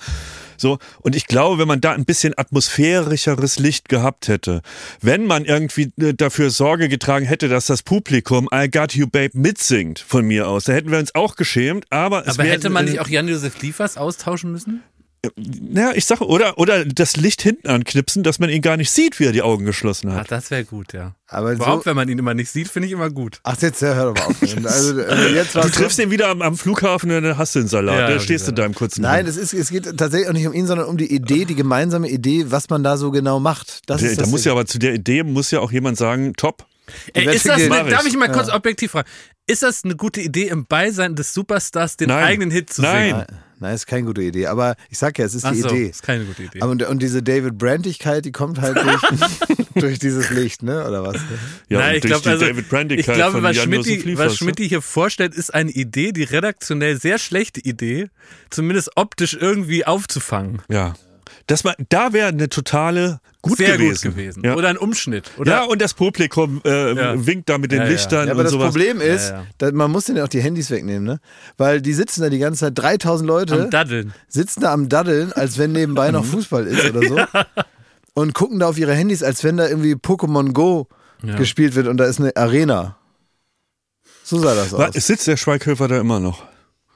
So, 0.58 0.78
und 1.02 1.16
ich 1.16 1.26
glaube, 1.26 1.58
wenn 1.58 1.68
man 1.68 1.82
da 1.82 1.92
ein 1.94 2.06
bisschen 2.06 2.38
atmosphärischeres 2.38 3.58
Licht 3.58 3.90
gehabt 3.90 4.28
hätte, 4.28 4.62
wenn 5.02 5.26
man 5.26 5.46
irgendwie 5.46 5.92
äh, 6.00 6.14
dafür 6.14 6.52
Sorge 6.52 6.88
getragen 6.88 7.26
hätte, 7.26 7.48
dass 7.50 7.66
das 7.66 7.82
Publikum 7.84 8.48
I 8.54 8.70
Got 8.70 8.94
You 8.94 9.08
Babe 9.08 9.32
mitsingt 9.34 10.00
von 10.00 10.26
mir 10.26 10.48
aus, 10.48 10.66
da 10.66 10.74
hätten 10.74 10.92
wir 10.92 11.00
uns 11.00 11.16
auch 11.16 11.36
geschämt, 11.36 11.86
aber 11.90 12.28
es 12.28 12.38
Aber 12.38 12.48
hätte 12.48 12.70
man 12.70 12.86
äh, 12.86 12.92
nicht 12.92 13.00
auch 13.00 13.08
Jan-Josef 13.08 13.60
Liefers 13.62 13.98
austauschen 13.98 14.52
müssen? 14.52 14.84
Naja, 15.36 15.92
ich 15.94 16.06
sage, 16.06 16.26
oder, 16.26 16.58
oder 16.58 16.84
das 16.84 17.16
Licht 17.16 17.44
hinten 17.44 17.68
anknipsen, 17.68 18.24
dass 18.24 18.40
man 18.40 18.50
ihn 18.50 18.64
gar 18.64 18.76
nicht 18.76 18.90
sieht, 18.90 19.20
wie 19.20 19.26
er 19.26 19.32
die 19.32 19.44
Augen 19.44 19.66
geschlossen 19.66 20.10
Ach, 20.10 20.16
hat. 20.22 20.32
das 20.32 20.50
wäre 20.50 20.66
gut, 20.66 20.94
ja. 20.94 21.14
Aber 21.28 21.52
Überhaupt, 21.52 21.84
so, 21.84 21.90
wenn 21.92 21.96
man 21.96 22.10
ihn 22.10 22.18
immer 22.18 22.34
nicht 22.34 22.50
sieht, 22.50 22.68
finde 22.68 22.88
ich 22.88 22.92
immer 22.94 23.12
gut. 23.12 23.40
ach, 23.44 23.56
jetzt 23.62 23.84
ja, 23.84 23.94
hör 23.94 24.14
doch 24.14 24.16
mal 24.16 24.26
auf. 24.26 24.36
Also, 24.66 25.00
äh, 25.00 25.34
jetzt 25.36 25.54
Du 25.56 25.62
triffst 25.70 26.00
ihn 26.00 26.10
wieder 26.10 26.28
am, 26.30 26.42
am 26.42 26.58
Flughafen 26.58 27.12
und 27.12 27.22
dann 27.24 27.38
hast 27.38 27.54
du 27.54 27.60
den 27.60 27.68
Salat. 27.68 27.96
Ja, 27.96 28.08
da 28.08 28.14
ja, 28.14 28.20
stehst 28.20 28.48
du 28.48 28.52
da 28.52 28.66
im 28.66 28.74
kurzen 28.74 29.04
Nein, 29.04 29.28
es, 29.28 29.38
ist, 29.38 29.54
es 29.54 29.70
geht 29.70 29.86
tatsächlich 29.96 30.28
auch 30.28 30.34
nicht 30.34 30.48
um 30.48 30.54
ihn, 30.54 30.66
sondern 30.66 30.88
um 30.88 30.98
die 30.98 31.14
Idee, 31.14 31.46
die 31.46 31.56
gemeinsame 31.56 32.10
Idee, 32.10 32.46
was 32.50 32.68
man 32.70 32.84
da 32.84 32.98
so 32.98 33.12
genau 33.12 33.40
macht. 33.40 33.82
Das 33.86 34.02
Da, 34.02 34.08
ist 34.08 34.20
da 34.20 34.26
muss 34.26 34.44
ja 34.44 34.54
aber 34.54 34.66
zu 34.66 34.80
der 34.80 34.96
Idee 34.96 35.22
muss 35.22 35.52
ja 35.52 35.60
auch 35.60 35.72
jemand 35.72 36.00
sagen, 36.00 36.34
top. 36.34 36.66
Ey, 37.14 37.34
ist 37.34 37.48
das 37.48 37.62
eine, 37.62 37.90
darf 37.90 38.06
ich 38.08 38.18
mal 38.18 38.32
kurz 38.32 38.50
objektiv 38.50 38.92
fragen, 38.92 39.08
ist 39.46 39.62
das 39.62 39.84
eine 39.84 39.96
gute 39.96 40.20
Idee, 40.20 40.48
im 40.48 40.66
Beisein 40.66 41.16
des 41.16 41.34
Superstars 41.34 41.96
den 41.96 42.08
Nein. 42.10 42.24
eigenen 42.24 42.52
Hit 42.52 42.74
zu 42.74 42.82
Nein. 42.82 43.10
singen? 43.10 43.26
Nein, 43.30 43.40
nein, 43.62 43.76
ist 43.76 43.88
keine 43.88 44.06
gute 44.06 44.22
Idee. 44.22 44.48
Aber 44.48 44.76
ich 44.90 44.98
sag 44.98 45.18
ja, 45.18 45.26
es 45.26 45.34
ist 45.34 45.46
Ach 45.46 45.54
die 45.54 45.62
so, 45.62 45.70
Idee. 45.70 45.88
ist 45.88 46.04
keine 46.04 46.26
gute 46.26 46.44
Idee. 46.44 46.62
Und, 46.62 46.84
und 46.84 47.02
diese 47.02 47.24
David 47.24 47.58
Brandigkeit, 47.58 48.26
die 48.26 48.32
kommt 48.32 48.60
halt 48.60 48.78
durch, 48.78 49.02
durch 49.76 50.00
dieses 50.00 50.30
Licht, 50.32 50.64
ne? 50.64 50.86
Oder 50.86 51.04
was? 51.04 51.18
Ja, 51.70 51.80
Nein, 51.80 51.90
und 51.90 51.96
ich 51.98 52.02
glaube, 52.02 52.30
also, 52.30 52.46
ich 52.46 53.06
glaube 53.06 53.44
was, 53.44 53.58
Schmidti, 53.58 54.18
was 54.18 54.36
Schmidti 54.38 54.68
hier 54.68 54.82
vorstellt, 54.82 55.36
ist 55.36 55.54
eine 55.54 55.72
Idee, 55.72 56.12
die 56.12 56.24
redaktionell 56.24 57.00
sehr 57.00 57.18
schlechte 57.18 57.62
Idee, 57.62 58.10
zumindest 58.50 58.92
optisch 58.96 59.38
irgendwie 59.40 59.86
aufzufangen. 59.86 60.62
Ja. 60.68 60.94
Das 61.48 61.64
war, 61.66 61.76
da 61.90 62.14
wäre 62.14 62.28
eine 62.30 62.50
totale 62.50 63.20
gut 63.42 63.58
sehr 63.58 63.78
gewesen. 63.78 64.10
gut 64.10 64.16
gewesen. 64.18 64.44
Ja. 64.46 64.56
Oder 64.56 64.70
ein 64.70 64.78
Umschnitt. 64.78 65.32
Oder 65.38 65.52
ja, 65.52 65.64
und 65.64 65.82
das 65.82 65.94
Publikum 65.94 66.62
äh, 66.66 66.94
Ja. 66.94 67.26
winkt 67.26 67.50
da 67.50 67.58
mit 67.58 67.72
den 67.72 67.80
Ja. 67.82 67.88
Lichtern 67.88 68.28
Ja, 68.28 68.32
aber 68.34 68.40
und 68.40 68.44
das 68.46 68.52
sowas. 68.54 68.68
Problem 68.68 69.02
ist, 69.02 69.30
Ja, 69.30 69.36
ja. 69.38 69.46
Da, 69.58 69.72
man 69.72 69.92
muss 69.92 70.06
denen 70.06 70.18
ja 70.20 70.24
auch 70.24 70.30
die 70.30 70.42
Handys 70.42 70.70
wegnehmen, 70.72 71.04
ne? 71.04 71.20
Weil 71.58 71.82
die 71.82 71.94
sitzen 71.94 72.22
da 72.22 72.30
die 72.30 72.40
ganze 72.40 72.60
Zeit, 72.66 72.78
3000 72.78 73.28
Leute 73.28 73.64
am 73.64 73.70
Daddeln. 73.70 74.14
sitzen 74.28 74.62
da 74.62 74.72
am 74.74 74.90
Daddeln, 74.90 75.34
als 75.34 75.58
wenn 75.58 75.72
nebenbei 75.72 76.12
noch 76.12 76.26
Fußball 76.32 76.68
ist 76.68 76.90
oder 76.94 77.08
so. 77.08 77.20
Und 78.14 78.34
gucken 78.34 78.60
da 78.60 78.68
auf 78.68 78.78
ihre 78.78 78.94
Handys, 78.94 79.24
als 79.24 79.44
wenn 79.44 79.58
da 79.58 79.68
irgendwie 79.68 79.94
Pokémon 79.96 80.52
Go 80.54 80.88
Ja. 81.24 81.36
gespielt 81.38 81.76
wird 81.76 81.88
und 81.88 81.98
da 81.98 82.06
ist 82.06 82.20
eine 82.20 82.36
Arena. 82.36 82.98
So 84.24 84.40
sah 84.40 84.56
das 84.56 84.74
aus. 84.74 84.94
sitzt 84.96 85.28
der 85.28 85.38
Schweighöfer 85.38 85.88
da 85.88 86.00
immer 86.00 86.20
noch? 86.20 86.44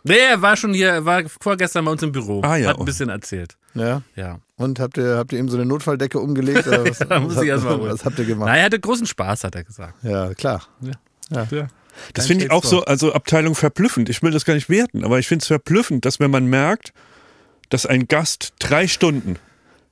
Nee, 0.08 0.20
er 0.20 0.42
war 0.42 0.56
schon 0.56 0.74
hier, 0.74 0.90
er 0.90 1.06
war 1.06 1.24
vorgestern 1.42 1.86
bei 1.86 1.92
uns 1.92 2.04
im 2.04 2.12
Büro. 2.12 2.42
Ah, 2.44 2.58
ja. 2.58 2.70
Hat 2.70 2.80
ein 2.80 2.86
bisschen 2.86 3.10
erzählt. 3.10 3.58
Ja. 3.74 4.04
Ja. 4.16 4.40
Und 4.56 4.80
habt 4.80 4.98
ihr, 4.98 5.18
habt 5.18 5.34
ihr 5.34 5.40
ihm 5.40 5.50
so 5.50 5.58
eine 5.58 5.66
Notfalldecke 5.66 6.20
umgelegt? 6.20 6.68
Oder 6.68 6.86
was, 6.90 7.00
Da 7.00 7.20
muss 7.20 7.36
was, 7.36 7.44
ich 7.44 7.50
erst 7.50 7.64
mal 7.64 7.82
was 7.82 8.06
habt 8.06 8.20
ihr 8.20 8.26
gemacht? 8.26 8.48
Na, 8.48 8.58
er 8.58 8.66
hatte 8.66 8.80
großen 8.80 9.08
Spaß, 9.08 9.44
hat 9.44 9.56
er 9.56 9.64
gesagt. 9.64 9.96
Ja, 10.04 10.34
klar. 10.36 10.64
Ja. 10.82 11.68
Das 12.14 12.28
finde 12.28 12.46
ich 12.46 12.52
auch 12.52 12.64
so, 12.64 12.84
also 12.86 13.14
Abteilung 13.14 13.56
verblüffend. 13.56 14.10
Ich 14.10 14.22
will 14.22 14.32
das 14.32 14.46
gar 14.46 14.54
nicht 14.54 14.70
werten, 14.70 15.04
aber 15.04 15.18
ich 15.18 15.28
finde 15.28 15.42
es 15.42 15.48
verblüffend, 15.48 16.06
dass 16.06 16.20
wenn 16.20 16.30
man 16.30 16.46
merkt, 16.46 16.94
dass 17.70 17.86
ein 17.86 18.08
Gast 18.08 18.54
drei 18.60 18.88
Stunden 18.88 19.38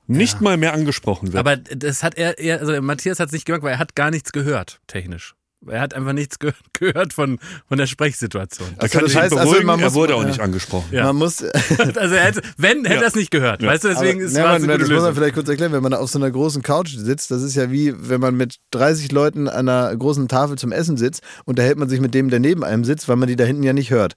nicht 0.06 0.40
mal 0.40 0.56
mehr 0.56 0.74
angesprochen 0.74 1.32
wird. 1.32 1.40
Aber 1.40 1.56
das 1.56 2.02
hat 2.02 2.16
er, 2.16 2.38
er 2.38 2.60
also 2.60 2.80
Matthias 2.82 3.20
hat 3.20 3.28
es 3.28 3.32
nicht 3.32 3.46
gemerkt, 3.46 3.64
weil 3.64 3.72
er 3.72 3.78
hat 3.78 3.96
gar 3.96 4.10
nichts 4.10 4.32
gehört, 4.32 4.80
technisch. 4.86 5.34
Er 5.68 5.80
hat 5.80 5.94
einfach 5.94 6.12
nichts 6.12 6.38
ge 6.38 6.52
gehört 6.72 7.12
von, 7.12 7.38
von 7.68 7.78
der 7.78 7.86
Sprechsituation. 7.86 8.68
da 8.76 8.82
Also 8.82 8.92
kann 8.98 9.04
das 9.06 9.14
heißt, 9.16 9.36
also 9.36 9.62
man 9.62 9.78
er 9.80 9.86
muss- 9.86 9.94
wurde 9.94 10.14
auch 10.14 10.22
ja. 10.22 10.28
nicht 10.28 10.40
angesprochen. 10.40 10.86
Ja. 10.92 11.04
Man 11.06 11.16
muss, 11.16 11.42
Also 11.96 12.14
er 12.14 12.24
hätte, 12.24 12.42
wenn, 12.56 12.84
hätte 12.84 13.02
er 13.02 13.08
es 13.08 13.14
nicht 13.14 13.30
gehört. 13.30 13.62
Weißt 13.62 13.84
du, 13.84 13.88
deswegen 13.88 14.18
Aber, 14.20 14.26
ist 14.26 14.32
ne, 14.34 14.42
war 14.42 14.52
man, 14.52 14.62
es 14.62 14.66
das 14.66 14.70
gute 14.76 14.78
muss 14.82 14.88
man 14.88 14.98
Lösung. 14.98 15.14
vielleicht 15.14 15.34
kurz 15.34 15.48
erklären, 15.48 15.72
wenn 15.72 15.82
man 15.82 15.94
auf 15.94 16.10
so 16.10 16.18
einer 16.18 16.30
großen 16.30 16.62
Couch 16.62 16.94
sitzt, 16.96 17.30
das 17.30 17.42
ist 17.42 17.54
ja 17.54 17.70
wie, 17.70 17.94
wenn 17.96 18.20
man 18.20 18.34
mit 18.36 18.56
30 18.72 19.10
Leuten 19.12 19.48
an 19.48 19.68
einer 19.68 19.94
großen 19.96 20.28
Tafel 20.28 20.56
zum 20.58 20.72
Essen 20.72 20.96
sitzt, 20.96 21.22
unterhält 21.44 21.78
man 21.78 21.88
sich 21.88 22.00
mit 22.00 22.14
dem, 22.14 22.30
der 22.30 22.40
neben 22.40 22.64
einem 22.64 22.84
sitzt, 22.84 23.08
weil 23.08 23.16
man 23.16 23.28
die 23.28 23.36
da 23.36 23.44
hinten 23.44 23.62
ja 23.62 23.72
nicht 23.72 23.90
hört. 23.90 24.14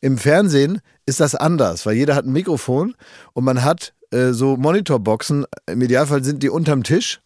Im 0.00 0.18
Fernsehen 0.18 0.80
ist 1.06 1.20
das 1.20 1.34
anders, 1.34 1.86
weil 1.86 1.94
jeder 1.96 2.14
hat 2.14 2.24
ein 2.24 2.32
Mikrofon 2.32 2.94
und 3.32 3.44
man 3.44 3.62
hat 3.64 3.94
äh, 4.10 4.32
so 4.32 4.56
Monitorboxen, 4.56 5.44
im 5.66 5.82
Idealfall 5.82 6.22
sind 6.24 6.42
die 6.42 6.50
unterm 6.50 6.82
Tisch, 6.82 7.20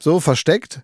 so 0.00 0.20
versteckt. 0.20 0.82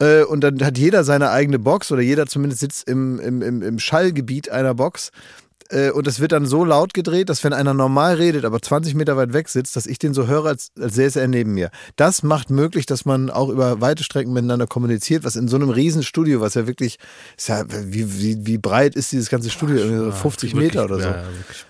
Äh, 0.00 0.24
und 0.24 0.42
dann 0.42 0.64
hat 0.64 0.78
jeder 0.78 1.04
seine 1.04 1.30
eigene 1.30 1.58
Box 1.58 1.92
oder 1.92 2.02
jeder 2.02 2.26
zumindest 2.26 2.60
sitzt 2.60 2.88
im, 2.88 3.20
im, 3.20 3.42
im, 3.42 3.62
im 3.62 3.78
Schallgebiet 3.78 4.50
einer 4.50 4.74
Box. 4.74 5.10
Äh, 5.70 5.90
und 5.90 6.06
das 6.06 6.20
wird 6.20 6.32
dann 6.32 6.46
so 6.46 6.64
laut 6.64 6.94
gedreht, 6.94 7.28
dass 7.28 7.42
wenn 7.42 7.52
einer 7.52 7.74
normal 7.74 8.16
redet, 8.16 8.44
aber 8.44 8.60
20 8.60 8.94
Meter 8.94 9.16
weit 9.16 9.32
weg 9.32 9.48
sitzt, 9.48 9.76
dass 9.76 9.86
ich 9.86 9.98
den 9.98 10.12
so 10.12 10.26
höre, 10.26 10.46
als, 10.46 10.72
als 10.78 10.94
säße 10.94 11.20
er 11.20 11.28
neben 11.28 11.54
mir. 11.54 11.70
Das 11.96 12.22
macht 12.22 12.50
möglich, 12.50 12.86
dass 12.86 13.04
man 13.04 13.30
auch 13.30 13.48
über 13.48 13.80
weite 13.80 14.04
Strecken 14.04 14.32
miteinander 14.32 14.66
kommuniziert, 14.66 15.24
was 15.24 15.36
in 15.36 15.48
so 15.48 15.56
einem 15.56 15.70
Riesenstudio, 15.70 16.40
was 16.40 16.54
ja 16.54 16.66
wirklich, 16.66 16.98
ist 17.36 17.48
ja, 17.48 17.64
wie, 17.68 18.20
wie, 18.20 18.46
wie 18.46 18.58
breit 18.58 18.94
ist 18.94 19.12
dieses 19.12 19.30
ganze 19.30 19.50
Studio? 19.50 19.78
So 20.04 20.12
50 20.12 20.52
wirklich, 20.54 20.72
Meter 20.74 20.84
oder 20.84 20.96
so. 20.96 21.08
ja. 21.08 21.24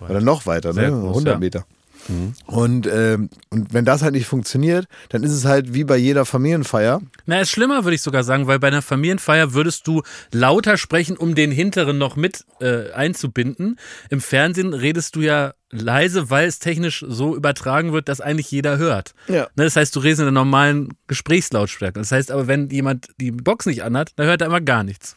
Oder 0.09 0.21
noch 0.21 0.47
weiter, 0.47 0.73
ne? 0.73 0.91
groß, 0.91 1.25
100 1.25 1.55
ja. 1.55 1.65
Meter. 2.09 2.33
Und, 2.47 2.87
ähm, 2.87 3.31
und 3.51 3.73
wenn 3.73 3.85
das 3.85 4.03
halt 4.03 4.15
nicht 4.15 4.27
funktioniert, 4.27 4.87
dann 5.09 5.23
ist 5.23 5.33
es 5.33 5.45
halt 5.45 5.75
wie 5.75 5.85
bei 5.85 5.97
jeder 5.97 6.25
Familienfeier. 6.25 7.01
Na, 7.27 7.41
ist 7.41 7.51
schlimmer, 7.51 7.85
würde 7.85 7.95
ich 7.95 8.03
sogar 8.03 8.25
sagen, 8.25 8.47
weil 8.47 8.59
bei 8.59 8.69
einer 8.69 8.83
Familienfeier 8.83 9.55
würdest 9.55 9.87
du 9.87 10.03
lauter 10.33 10.77
sprechen, 10.77 11.17
um 11.17 11.35
den 11.35 11.51
Hinteren 11.51 11.99
noch 11.99 12.17
mit 12.17 12.45
äh, 12.61 12.93
einzubinden. 12.93 13.79
Im 14.11 14.21
Fernsehen 14.21 14.75
redest 14.75 15.17
du 15.17 15.21
ja 15.21 15.55
leise, 15.71 16.31
weil 16.31 16.47
es 16.47 16.59
technisch 16.59 17.05
so 17.07 17.35
übertragen 17.35 17.93
wird, 17.93 18.09
dass 18.09 18.21
eigentlich 18.21 18.51
jeder 18.51 18.79
hört. 18.79 19.15
Ja. 19.29 19.49
Ne, 19.57 19.65
das 19.65 19.77
heißt, 19.77 19.95
du 19.97 20.01
redest 20.01 20.21
in 20.21 20.29
einer 20.29 20.33
normalen 20.33 20.91
Gesprächslautstärke. 21.09 21.99
Das 21.99 22.13
heißt 22.13 22.31
aber, 22.31 22.47
wenn 22.47 22.71
jemand 22.71 23.09
die 23.21 23.33
Box 23.33 23.67
nicht 23.67 23.83
anhat, 23.83 24.13
dann 24.17 24.27
hört 24.27 24.41
er 24.41 24.47
immer 24.47 24.61
gar 24.61 24.85
nichts. 24.85 25.17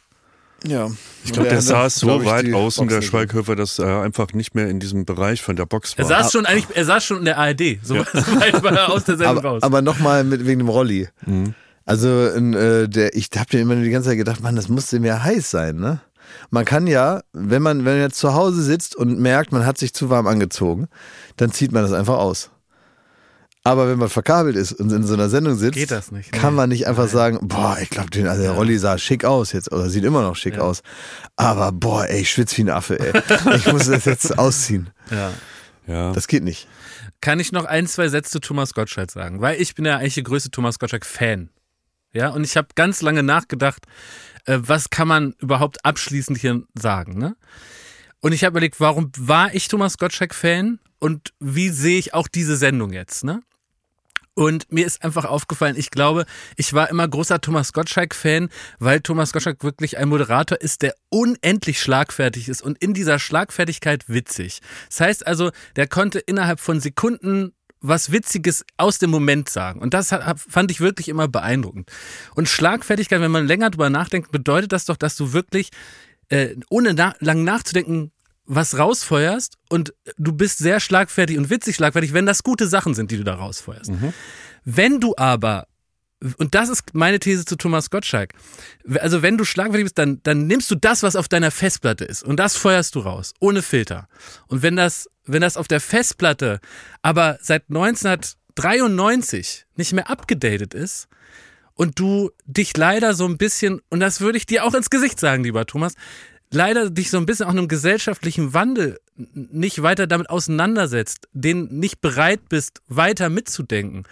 Ja. 0.65 0.89
Ich 1.23 1.33
glaube, 1.33 1.49
der 1.49 1.61
saß 1.61 1.95
so 1.95 2.25
weit 2.25 2.51
außen, 2.53 2.87
der 2.87 3.01
Schweighöfer, 3.01 3.55
dass 3.55 3.79
er 3.79 4.01
einfach 4.01 4.33
nicht 4.33 4.55
mehr 4.55 4.67
in 4.69 4.79
diesem 4.79 5.05
Bereich 5.05 5.41
von 5.41 5.55
der 5.55 5.65
Box 5.65 5.93
Er 5.97 6.09
war. 6.09 6.23
saß 6.23 6.31
schon 6.31 6.45
eigentlich, 6.45 6.65
er 6.75 6.85
saß 6.85 7.03
schon 7.03 7.17
in 7.19 7.25
der 7.25 7.37
ARD. 7.37 7.79
So, 7.83 7.95
so 8.13 8.39
weit 8.39 8.63
war 8.63 8.71
er 8.73 8.91
aus 8.91 9.03
der 9.03 9.17
Sendung 9.17 9.37
Aber, 9.37 9.49
raus. 9.49 9.63
aber 9.63 9.81
nochmal 9.81 10.29
wegen 10.31 10.59
dem 10.59 10.69
Rolli. 10.69 11.07
Also 11.85 12.27
in, 12.29 12.53
äh, 12.53 12.89
der, 12.89 13.15
ich 13.15 13.29
habe 13.37 13.55
mir 13.55 13.61
immer 13.61 13.75
die 13.75 13.89
ganze 13.89 14.09
Zeit 14.09 14.17
gedacht, 14.17 14.41
Mann, 14.41 14.55
das 14.55 14.67
musste 14.67 14.99
mir 14.99 15.23
heiß 15.23 15.49
sein, 15.51 15.75
ne? 15.77 16.01
Man 16.49 16.65
kann 16.65 16.87
ja, 16.87 17.21
wenn 17.31 17.61
man, 17.61 17.85
wenn 17.85 17.93
man 17.93 18.01
jetzt 18.01 18.19
zu 18.19 18.33
Hause 18.33 18.61
sitzt 18.61 18.95
und 18.95 19.17
merkt, 19.19 19.53
man 19.53 19.65
hat 19.65 19.77
sich 19.77 19.93
zu 19.93 20.09
warm 20.09 20.27
angezogen, 20.27 20.87
dann 21.37 21.51
zieht 21.53 21.71
man 21.71 21.83
das 21.83 21.93
einfach 21.93 22.17
aus. 22.17 22.49
Aber 23.67 23.89
wenn 23.89 23.99
man 23.99 24.09
verkabelt 24.09 24.55
ist 24.55 24.71
und 24.73 24.91
in 24.91 25.03
so 25.03 25.13
einer 25.13 25.29
Sendung 25.29 25.55
sitzt, 25.55 25.73
Geht 25.73 25.91
das 25.91 26.11
nicht, 26.11 26.31
kann 26.31 26.53
nee. 26.53 26.57
man 26.57 26.69
nicht 26.69 26.87
einfach 26.87 27.07
sagen, 27.07 27.39
boah, 27.47 27.77
ich 27.81 27.89
glaube, 27.89 28.09
also 28.29 28.41
der 28.41 28.51
Rolli 28.51 28.77
sah 28.77 28.97
schick 28.97 29.25
aus 29.25 29.51
jetzt, 29.51 29.71
oder 29.71 29.89
sieht 29.89 30.05
immer 30.05 30.21
noch 30.21 30.35
schick 30.35 30.57
aus. 30.57 30.81
Aber 31.35 31.71
boah, 31.71 32.07
ey, 32.07 32.21
ich 32.21 32.31
schwitze 32.31 32.57
wie 32.57 32.63
ein 32.63 32.69
Affe, 32.69 32.99
ey. 32.99 33.21
Ich 33.55 33.71
muss 33.71 33.87
das 33.87 34.05
jetzt 34.05 34.37
ausziehen. 34.39 34.89
ja. 35.11 35.33
ja. 35.85 36.13
Das 36.13 36.27
geht 36.27 36.43
nicht. 36.43 36.67
kann 37.19 37.39
ich 37.39 37.51
noch 37.51 37.65
ein, 37.65 37.87
zwei 37.87 38.07
Sätze 38.07 38.31
zu 38.31 38.39
Thomas 38.39 38.73
Gottschalk 38.73 39.11
sagen, 39.11 39.41
weil 39.41 39.59
ich 39.61 39.75
bin 39.75 39.85
ja 39.85 39.97
eigentlich 39.97 40.15
der 40.15 40.23
größte 40.23 40.49
Thomas 40.51 40.79
Gottschalk-Fan. 40.79 41.49
Ja, 42.13 42.29
und 42.29 42.43
ich 42.45 42.55
habe 42.55 42.69
ganz 42.75 43.01
lange 43.01 43.21
nachgedacht, 43.21 43.85
äh, 44.45 44.59
was 44.61 44.89
kann 44.89 45.07
man 45.07 45.33
überhaupt 45.39 45.83
abschließend 45.83 46.37
hier 46.37 46.63
sagen, 46.73 47.17
ne? 47.17 47.35
Und 48.21 48.31
ich 48.31 48.43
habe 48.43 48.53
überlegt, 48.53 48.79
warum 48.79 49.11
war 49.17 49.53
ich 49.53 49.67
Thomas 49.67 49.97
Gottschalk-Fan 49.97 50.79
und 50.99 51.33
wie 51.39 51.69
sehe 51.69 51.99
ich 51.99 52.13
auch 52.13 52.27
diese 52.27 52.55
Sendung 52.57 52.91
jetzt, 52.93 53.23
ne? 53.23 53.41
Und 54.37 54.71
mir 54.71 54.85
ist 54.85 55.03
einfach 55.03 55.25
aufgefallen, 55.25 55.75
ich 55.75 55.89
glaube, 55.89 56.27
ich 56.57 56.71
war 56.71 56.91
immer 56.91 57.07
großer 57.07 57.41
Thomas 57.41 57.73
Gottschalk-Fan, 57.73 58.49
weil 58.77 59.01
Thomas 59.01 59.33
Gottschalk 59.33 59.63
wirklich 59.63 59.97
ein 59.97 60.09
Moderator 60.09 60.61
ist, 60.61 60.83
der 60.83 60.93
unendlich 61.09 61.81
schlagfertig 61.81 62.47
ist 62.47 62.61
und 62.61 62.77
in 62.77 62.93
dieser 62.93 63.17
Schlagfertigkeit 63.17 64.07
witzig. 64.09 64.59
Das 64.89 64.99
heißt 64.99 65.25
also, 65.25 65.49
der 65.75 65.87
konnte 65.87 66.19
innerhalb 66.19 66.59
von 66.59 66.79
Sekunden 66.79 67.53
was 67.81 68.11
Witziges 68.11 68.63
aus 68.77 68.99
dem 68.99 69.09
Moment 69.09 69.49
sagen. 69.49 69.81
Und 69.81 69.95
das 69.95 70.09
fand 70.09 70.69
ich 70.69 70.81
wirklich 70.81 71.09
immer 71.09 71.27
beeindruckend. 71.27 71.91
Und 72.35 72.47
Schlagfertigkeit, 72.47 73.21
wenn 73.21 73.31
man 73.31 73.47
länger 73.47 73.71
drüber 73.71 73.89
nachdenkt, 73.89 74.31
bedeutet 74.31 74.71
das 74.71 74.85
doch, 74.85 74.97
dass 74.97 75.15
du 75.15 75.33
wirklich, 75.33 75.71
äh, 76.29 76.55
ohne 76.69 76.93
na 76.93 77.15
lang 77.21 77.43
nachzudenken, 77.43 78.11
was 78.47 78.77
rausfeuerst 78.77 79.57
und 79.69 79.93
du 80.17 80.31
bist 80.31 80.57
sehr 80.57 80.79
schlagfertig 80.79 81.37
und 81.37 81.49
witzig 81.49 81.75
schlagfertig, 81.75 82.13
wenn 82.13 82.25
das 82.25 82.43
gute 82.43 82.67
Sachen 82.67 82.93
sind, 82.95 83.11
die 83.11 83.17
du 83.17 83.23
da 83.23 83.35
rausfeuerst. 83.35 83.91
Wenn 84.63 84.99
du 84.99 85.13
aber 85.17 85.67
und 86.39 86.55
das 86.55 86.69
ist 86.69 86.95
meine 86.95 87.19
These 87.19 87.45
zu 87.45 87.57
Thomas 87.57 87.91
Gottschalk. 87.91 88.33
Also 88.99 89.21
wenn 89.21 89.37
du 89.37 89.43
schlagfertig 89.45 89.85
bist, 89.85 89.99
dann, 89.99 90.19
dann 90.23 90.47
nimmst 90.47 90.71
du 90.71 90.75
das, 90.75 91.03
was 91.03 91.15
auf 91.15 91.27
deiner 91.27 91.51
Festplatte 91.51 92.05
ist 92.05 92.23
und 92.23 92.37
das 92.37 92.55
feuerst 92.55 92.95
du 92.95 93.01
raus, 93.01 93.35
ohne 93.39 93.61
Filter. 93.61 94.07
Und 94.47 94.63
wenn 94.63 94.75
das, 94.75 95.07
wenn 95.25 95.41
das 95.41 95.57
auf 95.57 95.67
der 95.67 95.79
Festplatte 95.79 96.59
aber 97.03 97.37
seit 97.41 97.65
1993 97.69 99.67
nicht 99.75 99.93
mehr 99.93 100.09
abgedatet 100.09 100.73
ist 100.73 101.07
und 101.75 101.99
du 101.99 102.31
dich 102.45 102.75
leider 102.75 103.13
so 103.13 103.27
ein 103.27 103.37
bisschen, 103.37 103.81
und 103.89 103.99
das 103.99 104.19
würde 104.19 104.39
ich 104.39 104.47
dir 104.47 104.65
auch 104.65 104.73
ins 104.73 104.89
Gesicht 104.89 105.19
sagen, 105.19 105.43
lieber 105.43 105.67
Thomas, 105.67 105.93
leider 106.51 106.89
dich 106.89 107.09
so 107.09 107.17
ein 107.17 107.25
bisschen 107.25 107.47
auch 107.47 107.51
einem 107.51 107.67
gesellschaftlichen 107.67 108.53
Wandel 108.53 108.99
nicht 109.15 109.81
weiter 109.81 110.07
damit 110.07 110.29
auseinandersetzt, 110.29 111.27
den 111.33 111.79
nicht 111.79 112.01
bereit 112.01 112.49
bist, 112.49 112.81
weiter 112.87 113.29
mitzudenken. 113.29 114.03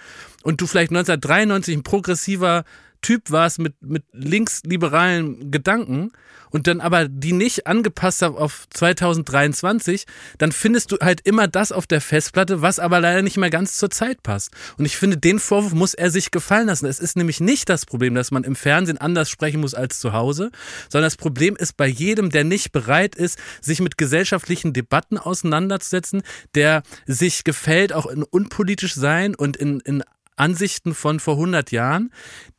Und 0.43 0.61
du 0.61 0.67
vielleicht 0.67 0.91
1993 0.91 1.77
ein 1.77 1.83
progressiver 1.83 2.65
Typ 3.05 3.29
warst 3.29 3.59
mit, 3.59 3.75
mit 3.83 4.03
linksliberalen 4.13 5.51
Gedanken 5.51 6.11
und 6.49 6.65
dann 6.65 6.81
aber 6.81 7.07
die 7.07 7.33
nicht 7.33 7.67
angepasst 7.67 8.23
auf 8.23 8.65
2023, 8.71 10.05
dann 10.39 10.51
findest 10.51 10.91
du 10.91 10.97
halt 10.99 11.21
immer 11.21 11.47
das 11.47 11.71
auf 11.71 11.85
der 11.85 12.01
Festplatte, 12.01 12.63
was 12.63 12.79
aber 12.79 12.99
leider 12.99 13.21
nicht 13.21 13.37
mehr 13.37 13.51
ganz 13.51 13.77
zur 13.77 13.91
Zeit 13.91 14.23
passt. 14.23 14.49
Und 14.79 14.85
ich 14.85 14.97
finde, 14.97 15.17
den 15.17 15.37
Vorwurf 15.37 15.73
muss 15.73 15.93
er 15.93 16.09
sich 16.09 16.31
gefallen 16.31 16.65
lassen. 16.65 16.87
Es 16.87 16.97
ist 16.97 17.15
nämlich 17.15 17.39
nicht 17.41 17.69
das 17.69 17.85
Problem, 17.85 18.15
dass 18.15 18.31
man 18.31 18.43
im 18.43 18.55
Fernsehen 18.55 18.97
anders 18.97 19.29
sprechen 19.29 19.61
muss 19.61 19.75
als 19.75 19.99
zu 19.99 20.13
Hause, 20.13 20.49
sondern 20.89 21.05
das 21.05 21.17
Problem 21.17 21.55
ist 21.55 21.77
bei 21.77 21.85
jedem, 21.85 22.31
der 22.31 22.43
nicht 22.43 22.71
bereit 22.71 23.13
ist, 23.13 23.37
sich 23.61 23.81
mit 23.81 23.99
gesellschaftlichen 23.99 24.73
Debatten 24.73 25.19
auseinanderzusetzen, 25.19 26.23
der 26.55 26.81
sich 27.05 27.43
gefällt, 27.43 27.93
auch 27.93 28.07
in 28.07 28.23
unpolitisch 28.23 28.95
sein 28.95 29.35
und 29.35 29.57
in, 29.57 29.79
in 29.81 30.03
Ansichten 30.35 30.93
von 30.93 31.19
vor 31.19 31.35
100 31.35 31.71
Jahren, 31.71 32.11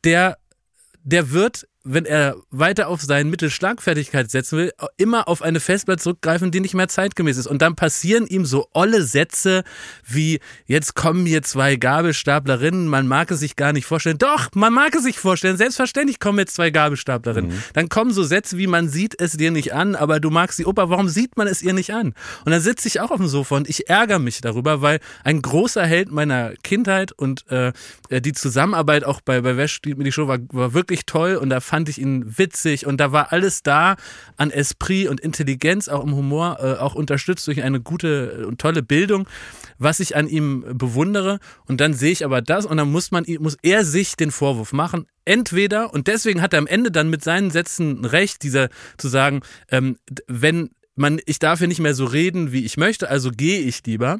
der, 0.03 0.37
der 1.03 1.31
wird 1.31 1.67
wenn 1.89 2.05
er 2.05 2.35
weiter 2.51 2.89
auf 2.89 3.01
seine 3.01 3.29
Mittelschlagfertigkeit 3.29 4.29
setzen 4.29 4.57
will, 4.57 4.71
immer 4.97 5.27
auf 5.27 5.41
eine 5.41 5.59
Festplatte 5.59 6.03
zurückgreifen, 6.03 6.51
die 6.51 6.59
nicht 6.59 6.73
mehr 6.73 6.87
zeitgemäß 6.87 7.37
ist. 7.37 7.47
Und 7.47 7.61
dann 7.61 7.75
passieren 7.75 8.27
ihm 8.27 8.45
so 8.45 8.67
olle 8.73 9.03
Sätze 9.03 9.63
wie, 10.05 10.39
jetzt 10.65 10.95
kommen 10.95 11.25
hier 11.25 11.43
zwei 11.43 11.77
Gabelstaplerinnen, 11.77 12.87
man 12.87 13.07
mag 13.07 13.31
es 13.31 13.39
sich 13.39 13.55
gar 13.55 13.73
nicht 13.73 13.85
vorstellen. 13.85 14.17
Doch, 14.17 14.49
man 14.53 14.73
mag 14.73 14.93
es 14.95 15.03
sich 15.03 15.17
vorstellen, 15.17 15.57
selbstverständlich 15.57 16.19
kommen 16.19 16.39
jetzt 16.39 16.55
zwei 16.55 16.69
Gabelstaplerinnen. 16.69 17.51
Mhm. 17.51 17.63
Dann 17.73 17.89
kommen 17.89 18.11
so 18.11 18.23
Sätze 18.23 18.57
wie, 18.57 18.67
man 18.67 18.89
sieht 18.89 19.19
es 19.19 19.33
dir 19.33 19.51
nicht 19.51 19.73
an, 19.73 19.95
aber 19.95 20.19
du 20.19 20.29
magst 20.29 20.59
die 20.59 20.65
Oper, 20.65 20.89
warum 20.89 21.07
sieht 21.07 21.37
man 21.37 21.47
es 21.47 21.61
ihr 21.61 21.73
nicht 21.73 21.93
an? 21.93 22.13
Und 22.45 22.51
dann 22.51 22.61
sitze 22.61 22.87
ich 22.87 22.99
auch 22.99 23.11
auf 23.11 23.17
dem 23.17 23.27
Sofa 23.27 23.55
und 23.55 23.69
ich 23.69 23.89
ärgere 23.89 24.19
mich 24.19 24.41
darüber, 24.41 24.81
weil 24.81 24.99
ein 25.23 25.41
großer 25.41 25.85
Held 25.85 26.11
meiner 26.11 26.53
Kindheit 26.63 27.13
und 27.13 27.49
äh, 27.49 27.71
die 28.09 28.33
Zusammenarbeit 28.33 29.05
auch 29.05 29.21
bei, 29.21 29.41
bei 29.41 29.55
Wesh, 29.55 29.81
die, 29.81 29.95
die 29.95 30.11
Show 30.11 30.27
war, 30.27 30.39
war 30.51 30.73
wirklich 30.73 31.05
toll 31.05 31.35
und 31.35 31.49
da 31.49 31.61
fand 31.61 31.76
fand 31.77 31.89
ich 31.89 32.01
ihn 32.01 32.39
witzig 32.39 32.87
und 32.87 32.97
da 32.97 33.11
war 33.11 33.31
alles 33.31 33.61
da 33.61 33.97
an 34.35 34.49
Esprit 34.49 35.09
und 35.09 35.19
Intelligenz, 35.19 35.89
auch 35.89 36.03
im 36.03 36.15
Humor, 36.15 36.57
äh, 36.59 36.79
auch 36.79 36.95
unterstützt 36.95 37.45
durch 37.45 37.61
eine 37.61 37.79
gute 37.79 38.47
und 38.47 38.59
tolle 38.59 38.81
Bildung, 38.81 39.27
was 39.77 39.99
ich 39.99 40.15
an 40.15 40.27
ihm 40.27 40.65
bewundere. 40.73 41.37
Und 41.67 41.79
dann 41.79 41.93
sehe 41.93 42.11
ich 42.11 42.25
aber 42.25 42.41
das 42.41 42.65
und 42.65 42.77
dann 42.77 42.91
muss 42.91 43.11
man, 43.11 43.25
muss 43.39 43.57
er 43.61 43.85
sich 43.85 44.15
den 44.15 44.31
Vorwurf 44.31 44.73
machen. 44.73 45.05
Entweder, 45.23 45.93
und 45.93 46.07
deswegen 46.07 46.41
hat 46.41 46.53
er 46.53 46.59
am 46.59 46.65
Ende 46.65 46.89
dann 46.89 47.11
mit 47.11 47.23
seinen 47.23 47.51
Sätzen 47.51 48.05
recht, 48.05 48.41
dieser 48.41 48.69
zu 48.97 49.07
sagen, 49.07 49.41
ähm, 49.69 49.99
wenn 50.27 50.71
man, 50.95 51.21
ich 51.27 51.37
darf 51.37 51.59
hier 51.59 51.67
nicht 51.67 51.79
mehr 51.79 51.93
so 51.93 52.05
reden, 52.05 52.51
wie 52.51 52.65
ich 52.65 52.77
möchte, 52.77 53.07
also 53.07 53.29
gehe 53.29 53.59
ich 53.59 53.85
lieber. 53.85 54.17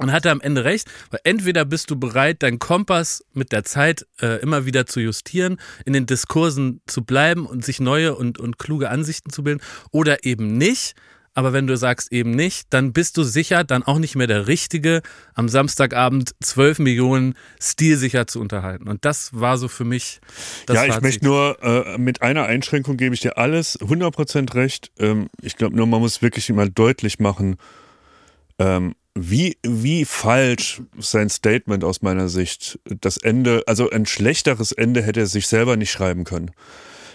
Und 0.00 0.12
hat 0.12 0.26
er 0.26 0.32
am 0.32 0.42
Ende 0.42 0.64
recht, 0.64 0.88
weil 1.10 1.20
entweder 1.24 1.64
bist 1.64 1.90
du 1.90 1.96
bereit, 1.96 2.42
deinen 2.42 2.58
Kompass 2.58 3.24
mit 3.32 3.50
der 3.52 3.64
Zeit 3.64 4.06
äh, 4.20 4.40
immer 4.42 4.66
wieder 4.66 4.84
zu 4.84 5.00
justieren, 5.00 5.56
in 5.86 5.94
den 5.94 6.04
Diskursen 6.04 6.82
zu 6.86 7.02
bleiben 7.02 7.46
und 7.46 7.64
sich 7.64 7.80
neue 7.80 8.14
und, 8.14 8.38
und 8.38 8.58
kluge 8.58 8.90
Ansichten 8.90 9.30
zu 9.30 9.42
bilden, 9.42 9.62
oder 9.92 10.24
eben 10.24 10.58
nicht. 10.58 10.94
Aber 11.32 11.52
wenn 11.52 11.66
du 11.66 11.76
sagst 11.76 12.12
eben 12.12 12.30
nicht, 12.30 12.68
dann 12.70 12.94
bist 12.94 13.18
du 13.18 13.22
sicher 13.22 13.62
dann 13.62 13.82
auch 13.82 13.98
nicht 13.98 14.16
mehr 14.16 14.26
der 14.26 14.48
Richtige, 14.48 15.02
am 15.34 15.50
Samstagabend 15.50 16.34
12 16.42 16.78
Millionen 16.78 17.34
stilsicher 17.60 18.26
zu 18.26 18.40
unterhalten. 18.40 18.88
Und 18.88 19.04
das 19.04 19.30
war 19.34 19.58
so 19.58 19.68
für 19.68 19.84
mich 19.84 20.20
das 20.64 20.76
Ja, 20.76 20.84
ich 20.84 20.88
Fazit. 20.88 21.02
möchte 21.02 21.24
nur, 21.26 21.58
äh, 21.62 21.98
mit 21.98 22.22
einer 22.22 22.44
Einschränkung 22.44 22.96
gebe 22.96 23.14
ich 23.14 23.20
dir 23.20 23.36
alles 23.36 23.78
100% 23.80 24.54
recht. 24.54 24.90
Ähm, 24.98 25.28
ich 25.42 25.56
glaube 25.56 25.76
nur, 25.76 25.86
man 25.86 26.00
muss 26.00 26.22
wirklich 26.22 26.48
immer 26.48 26.70
deutlich 26.70 27.18
machen, 27.18 27.56
ähm, 28.58 28.94
wie, 29.16 29.56
wie 29.62 30.04
falsch 30.04 30.82
sein 30.98 31.30
Statement 31.30 31.84
aus 31.84 32.02
meiner 32.02 32.28
Sicht. 32.28 32.78
Das 33.00 33.16
Ende, 33.16 33.64
also 33.66 33.88
ein 33.88 34.04
schlechteres 34.04 34.72
Ende 34.72 35.02
hätte 35.02 35.20
er 35.20 35.26
sich 35.26 35.46
selber 35.46 35.76
nicht 35.76 35.90
schreiben 35.90 36.24
können. 36.24 36.50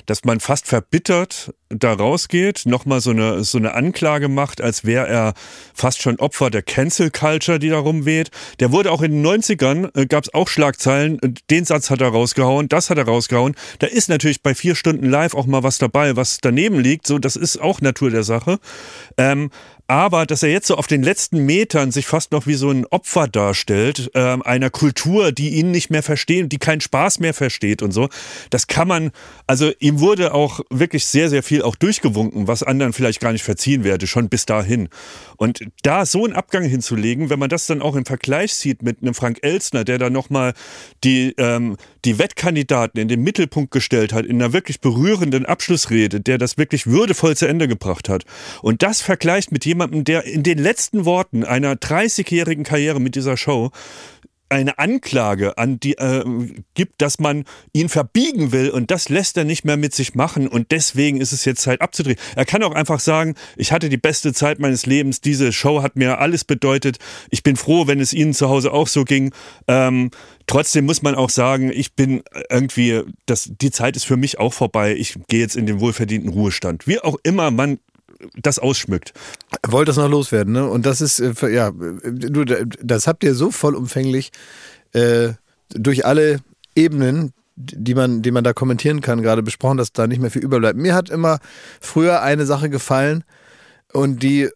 Dass 0.07 0.25
man 0.25 0.39
fast 0.39 0.67
verbittert 0.67 1.53
da 1.77 1.93
rausgeht, 1.93 2.63
nochmal 2.65 3.01
so 3.01 3.11
eine, 3.11 3.43
so 3.43 3.57
eine 3.57 3.73
Anklage 3.73 4.27
macht, 4.27 4.61
als 4.61 4.85
wäre 4.85 5.07
er 5.07 5.33
fast 5.73 6.01
schon 6.01 6.19
Opfer 6.19 6.49
der 6.49 6.61
Cancel 6.61 7.11
Culture, 7.11 7.59
die 7.59 7.69
da 7.69 7.79
rumweht. 7.79 8.31
Der 8.59 8.71
wurde 8.71 8.91
auch 8.91 9.01
in 9.01 9.11
den 9.11 9.25
90ern, 9.25 9.97
äh, 9.97 10.05
gab 10.05 10.23
es 10.23 10.33
auch 10.33 10.47
Schlagzeilen, 10.47 11.19
den 11.49 11.65
Satz 11.65 11.89
hat 11.89 12.01
er 12.01 12.09
rausgehauen, 12.09 12.69
das 12.69 12.89
hat 12.89 12.97
er 12.97 13.05
rausgehauen. 13.05 13.55
Da 13.79 13.87
ist 13.87 14.09
natürlich 14.09 14.41
bei 14.41 14.55
vier 14.55 14.75
Stunden 14.75 15.09
live 15.09 15.33
auch 15.33 15.45
mal 15.45 15.63
was 15.63 15.77
dabei, 15.77 16.15
was 16.15 16.39
daneben 16.41 16.79
liegt. 16.79 17.07
So, 17.07 17.19
das 17.19 17.35
ist 17.35 17.61
auch 17.61 17.81
Natur 17.81 18.09
der 18.09 18.23
Sache. 18.23 18.59
Ähm, 19.17 19.49
aber 19.91 20.25
dass 20.25 20.41
er 20.41 20.49
jetzt 20.49 20.67
so 20.67 20.77
auf 20.77 20.87
den 20.87 21.03
letzten 21.03 21.45
Metern 21.45 21.91
sich 21.91 22.07
fast 22.07 22.31
noch 22.31 22.47
wie 22.47 22.53
so 22.53 22.71
ein 22.71 22.85
Opfer 22.85 23.27
darstellt, 23.27 24.09
äh, 24.13 24.37
einer 24.41 24.69
Kultur, 24.69 25.33
die 25.33 25.49
ihn 25.49 25.71
nicht 25.71 25.89
mehr 25.89 26.01
versteht, 26.01 26.49
die 26.49 26.59
keinen 26.59 26.79
Spaß 26.79 27.19
mehr 27.19 27.33
versteht 27.33 27.81
und 27.81 27.91
so, 27.91 28.07
das 28.51 28.67
kann 28.67 28.87
man, 28.87 29.11
also 29.47 29.69
ihm 29.79 29.99
wurde 29.99 30.33
auch 30.33 30.61
wirklich 30.69 31.05
sehr, 31.07 31.29
sehr 31.29 31.43
viel 31.43 31.60
auch 31.63 31.75
durchgewunken, 31.75 32.47
was 32.47 32.63
anderen 32.63 32.93
vielleicht 32.93 33.19
gar 33.19 33.31
nicht 33.31 33.43
verziehen 33.43 33.83
werde, 33.83 34.07
schon 34.07 34.29
bis 34.29 34.45
dahin. 34.45 34.89
Und 35.37 35.61
da 35.83 36.05
so 36.05 36.25
einen 36.25 36.33
Abgang 36.33 36.63
hinzulegen, 36.63 37.29
wenn 37.29 37.39
man 37.39 37.49
das 37.49 37.65
dann 37.67 37.81
auch 37.81 37.95
im 37.95 38.05
Vergleich 38.05 38.53
sieht 38.53 38.81
mit 38.81 39.01
einem 39.01 39.13
Frank 39.13 39.39
Elstner, 39.41 39.83
der 39.83 39.97
da 39.97 40.09
nochmal 40.09 40.53
die, 41.03 41.33
ähm, 41.37 41.77
die 42.05 42.17
Wettkandidaten 42.19 42.99
in 42.99 43.07
den 43.07 43.21
Mittelpunkt 43.21 43.71
gestellt 43.71 44.13
hat, 44.13 44.25
in 44.25 44.41
einer 44.41 44.53
wirklich 44.53 44.81
berührenden 44.81 45.45
Abschlussrede, 45.45 46.21
der 46.21 46.37
das 46.37 46.57
wirklich 46.57 46.87
würdevoll 46.87 47.35
zu 47.35 47.47
Ende 47.47 47.67
gebracht 47.67 48.09
hat. 48.09 48.23
Und 48.61 48.83
das 48.83 49.01
vergleicht 49.01 49.51
mit 49.51 49.65
jemandem, 49.65 50.03
der 50.03 50.25
in 50.25 50.43
den 50.43 50.57
letzten 50.57 51.05
Worten 51.05 51.43
einer 51.43 51.73
30-jährigen 51.73 52.63
Karriere 52.63 52.99
mit 52.99 53.15
dieser 53.15 53.37
Show 53.37 53.71
eine 54.51 54.77
Anklage 54.79 55.57
an 55.57 55.79
die 55.79 55.97
äh, 55.97 56.23
gibt, 56.73 57.01
dass 57.01 57.19
man 57.19 57.45
ihn 57.73 57.89
verbiegen 57.89 58.51
will 58.51 58.69
und 58.69 58.91
das 58.91 59.09
lässt 59.09 59.37
er 59.37 59.45
nicht 59.45 59.65
mehr 59.65 59.77
mit 59.77 59.95
sich 59.95 60.13
machen 60.15 60.47
und 60.47 60.71
deswegen 60.71 61.21
ist 61.21 61.31
es 61.31 61.45
jetzt 61.45 61.61
Zeit 61.61 61.81
abzudrehen. 61.81 62.17
Er 62.35 62.45
kann 62.45 62.63
auch 62.63 62.73
einfach 62.73 62.99
sagen, 62.99 63.35
ich 63.55 63.71
hatte 63.71 63.89
die 63.89 63.97
beste 63.97 64.33
Zeit 64.33 64.59
meines 64.59 64.85
Lebens, 64.85 65.21
diese 65.21 65.51
Show 65.53 65.81
hat 65.81 65.95
mir 65.95 66.19
alles 66.19 66.43
bedeutet. 66.43 66.97
Ich 67.29 67.43
bin 67.43 67.55
froh, 67.55 67.87
wenn 67.87 67.99
es 67.99 68.13
Ihnen 68.13 68.33
zu 68.33 68.49
Hause 68.49 68.73
auch 68.73 68.87
so 68.87 69.03
ging. 69.03 69.33
Ähm, 69.67 70.11
trotzdem 70.47 70.85
muss 70.85 71.01
man 71.01 71.15
auch 71.15 71.29
sagen, 71.29 71.71
ich 71.73 71.93
bin 71.93 72.23
irgendwie, 72.49 73.01
das, 73.25 73.51
die 73.61 73.71
Zeit 73.71 73.95
ist 73.95 74.05
für 74.05 74.17
mich 74.17 74.39
auch 74.39 74.53
vorbei. 74.53 74.95
Ich 74.95 75.15
gehe 75.27 75.39
jetzt 75.39 75.55
in 75.55 75.65
den 75.65 75.79
wohlverdienten 75.79 76.29
Ruhestand. 76.29 76.87
Wie 76.87 76.99
auch 76.99 77.17
immer 77.23 77.51
man 77.51 77.79
das 78.35 78.59
ausschmückt. 78.59 79.13
Wollt 79.67 79.87
das 79.87 79.97
noch 79.97 80.09
loswerden, 80.09 80.53
ne? 80.53 80.67
Und 80.67 80.85
das 80.85 81.01
ist, 81.01 81.19
äh, 81.19 81.49
ja, 81.49 81.71
du, 81.71 82.45
das 82.45 83.07
habt 83.07 83.23
ihr 83.23 83.35
so 83.35 83.51
vollumfänglich 83.51 84.31
äh, 84.93 85.29
durch 85.69 86.05
alle 86.05 86.39
Ebenen, 86.75 87.33
die 87.55 87.95
man, 87.95 88.21
die 88.21 88.31
man 88.31 88.43
da 88.43 88.53
kommentieren 88.53 89.01
kann, 89.01 89.21
gerade 89.21 89.43
besprochen, 89.43 89.77
dass 89.77 89.93
da 89.93 90.07
nicht 90.07 90.21
mehr 90.21 90.31
viel 90.31 90.43
überbleibt. 90.43 90.77
Mir 90.77 90.95
hat 90.95 91.09
immer 91.09 91.39
früher 91.79 92.21
eine 92.21 92.45
Sache 92.45 92.69
gefallen 92.69 93.23
und 93.93 94.23
die, 94.23 94.49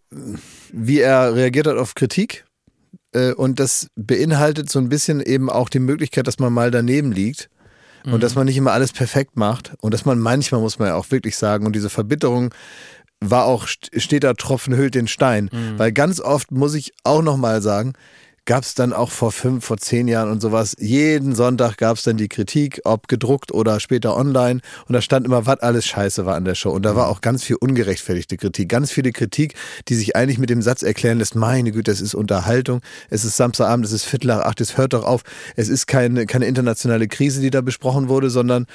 wie 0.72 1.00
er 1.00 1.36
reagiert 1.36 1.68
hat 1.68 1.78
auf 1.78 1.96
Kritik. 1.96 2.46
Äh, 3.14 3.34
und 3.34 3.60
das 3.60 3.88
beinhaltet 3.96 4.70
so 4.70 4.80
ein 4.80 4.90
bisschen 4.90 5.22
eben 5.22 5.50
auch 5.50 5.70
die 5.70 5.80
Möglichkeit, 5.80 6.28
dass 6.28 6.40
man 6.40 6.54
mal 6.54 6.72
daneben 6.72 7.12
liegt 7.12 7.50
und 8.06 8.14
mhm. 8.14 8.20
dass 8.20 8.36
man 8.36 8.46
nicht 8.46 8.58
immer 8.58 8.74
alles 8.74 8.94
perfekt 8.94 9.36
macht 9.36 9.74
und 9.82 9.94
dass 9.94 10.06
man 10.06 10.20
manchmal, 10.20 10.62
muss 10.62 10.80
man 10.80 10.90
ja 10.90 10.96
auch 10.96 11.12
wirklich 11.12 11.38
sagen, 11.38 11.66
und 11.66 11.76
diese 11.76 11.90
Verbitterung 11.90 12.54
war 13.22 13.46
auch 13.46 13.68
steter 13.68 14.36
Tropfen 14.36 14.76
hüllt 14.76 14.96
den 14.96 15.08
Stein. 15.08 15.50
Mhm. 15.52 15.80
Weil 15.80 15.92
ganz 15.92 16.20
oft 16.20 16.52
muss 16.52 16.74
ich 16.74 16.94
auch 17.04 17.22
nochmal 17.22 17.62
sagen, 17.62 17.94
gab 18.46 18.64
es 18.64 18.76
dann 18.76 18.94
auch 18.94 19.10
vor 19.10 19.32
fünf, 19.32 19.66
vor 19.66 19.78
zehn 19.78 20.08
Jahren 20.08 20.30
und 20.30 20.40
sowas, 20.40 20.76
jeden 20.80 21.34
Sonntag 21.34 21.78
gab 21.78 21.98
es 21.98 22.04
dann 22.04 22.16
die 22.18 22.28
Kritik, 22.28 22.80
ob 22.84 23.08
gedruckt 23.08 23.52
oder 23.52 23.80
später 23.80 24.16
online. 24.16 24.62
Und 24.88 24.94
da 24.94 25.02
stand 25.02 25.26
immer, 25.26 25.48
was 25.48 25.60
alles 25.60 25.86
scheiße 25.88 26.26
war 26.26 26.36
an 26.36 26.46
der 26.46 26.54
Show. 26.54 26.70
Und 26.70 26.84
da 26.84 26.96
war 26.96 27.08
auch 27.10 27.22
ganz 27.22 27.44
viel 27.44 27.56
ungerechtfertigte 27.56 28.38
Kritik. 28.38 28.70
Ganz 28.70 28.92
viele 28.92 29.12
Kritik, 29.12 29.56
die 29.88 29.96
sich 29.96 30.16
eigentlich 30.16 30.38
mit 30.38 30.52
dem 30.52 30.62
Satz 30.62 30.84
erklären 30.84 31.18
lässt, 31.18 31.36
meine 31.36 31.72
Güte, 31.72 31.92
es 31.92 32.02
ist 32.02 32.14
Unterhaltung, 32.14 32.82
es 33.10 33.26
ist 33.26 33.36
Samstagabend, 33.36 33.86
es 33.86 33.92
ist 33.92 34.06
Viertel 34.06 34.28
nach 34.28 34.42
acht, 34.42 34.62
es 34.62 34.78
hört 34.78 34.94
doch 34.94 35.04
auf. 35.04 35.24
Es 35.56 35.68
ist 35.68 35.88
keine, 35.88 36.28
keine 36.28 36.46
internationale 36.46 37.08
Krise, 37.08 37.42
die 37.42 37.50
da 37.50 37.62
besprochen 37.62 38.10
wurde, 38.10 38.30
sondern 38.30 38.68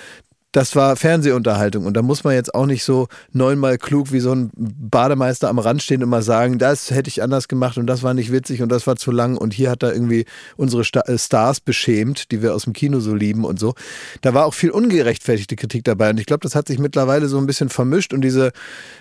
das 0.53 0.75
war 0.75 0.97
Fernsehunterhaltung 0.97 1.87
und 1.87 1.97
da 1.97 2.03
muss 2.03 2.25
man 2.25 2.35
jetzt 2.35 2.55
auch 2.55 2.67
nicht 2.67 2.83
so 2.83 3.07
neunmal 3.33 3.79
klug 3.79 4.11
wie 4.11 4.19
so 4.19 4.33
ein 4.35 4.51
Bademeister 4.57 5.49
am 5.49 5.61
Rand 5.61 5.83
stehen 5.83 6.03
und 6.03 6.09
mal 6.09 6.23
sagen, 6.23 6.59
das 6.59 6.91
hätte 6.91 7.09
ich 7.09 7.23
anders 7.23 7.47
gemacht 7.47 7.79
und 7.79 7.87
das 7.87 8.03
war 8.03 8.15
nicht 8.15 8.33
witzig 8.33 8.61
und 8.61 8.69
das 8.69 8.87
war 8.89 8.97
zu 8.97 9.13
lang 9.13 9.37
und 9.37 9.55
hier 9.55 9.71
hat 9.71 9.85
er 9.85 9.93
irgendwie 9.93 10.25
unsere 10.57 10.83
äh, 10.83 11.19
Stars 11.19 11.61
beschämt, 11.61 12.33
die 12.33 12.43
wir 12.43 12.53
aus 12.55 12.65
dem 12.65 12.73
Kino 12.73 12.99
so 12.99 13.15
lieben 13.15 13.45
und 13.45 13.61
so. 13.61 13.75
Da 14.23 14.35
war 14.35 14.45
auch 14.45 14.55
viel 14.55 14.71
ungerechtfertigte 14.71 15.55
Kritik 15.55 15.85
dabei 15.85 16.11
und 16.11 16.19
ich 16.19 16.27
glaube, 16.27 16.41
das 16.41 16.57
hat 16.57 16.67
sich 16.67 16.81
mittlerweile 16.81 17.29
so 17.29 17.39
ein 17.39 17.47
bisschen 17.47 17.69
vermischt 17.69 18.13
und 18.13 18.23
diese 18.23 18.51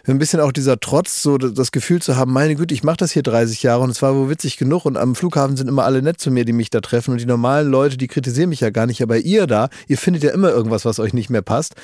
ein 0.06 0.20
bisschen 0.20 0.42
auch 0.42 0.52
dieser 0.52 0.80
Trotz, 0.80 1.24
so 1.24 1.38
das 1.38 1.72
Gefühl 1.72 2.02
zu 2.02 2.16
haben, 2.16 2.32
meine 2.32 2.56
Güte, 2.56 2.76
ich 2.76 2.84
mache 2.84 2.98
das 2.98 3.12
hier 3.12 3.24
30 3.24 3.64
Jahre 3.64 3.82
und 3.82 3.90
es 3.90 4.02
war 4.04 4.16
wohl 4.16 4.30
witzig 4.30 4.58
genug 4.58 4.86
und 4.86 4.98
am 4.98 5.16
Flughafen 5.16 5.58
sind 5.58 5.68
immer 5.68 5.86
alle 5.86 6.04
nett 6.04 6.22
zu 6.22 6.30
mir, 6.30 6.46
die 6.46 6.54
mich 6.54 6.70
da 6.70 6.80
treffen 6.80 7.12
und 7.12 7.20
die 7.20 7.26
normalen 7.26 7.70
Leute, 7.70 7.98
die 7.98 8.08
kritisieren 8.08 8.50
mich 8.50 8.60
ja 8.60 8.70
gar 8.70 8.86
nicht, 8.86 9.02
aber 9.02 9.18
ihr 9.18 9.48
da, 9.48 9.70
ihr 9.88 9.98
findet 9.98 10.24
ja 10.24 10.32
immer 10.32 10.52
irgendwas, 10.52 10.86
was 10.86 11.00
euch 11.00 11.14
nicht 11.14 11.30
mehr 11.32 11.39
passt, 11.42 11.76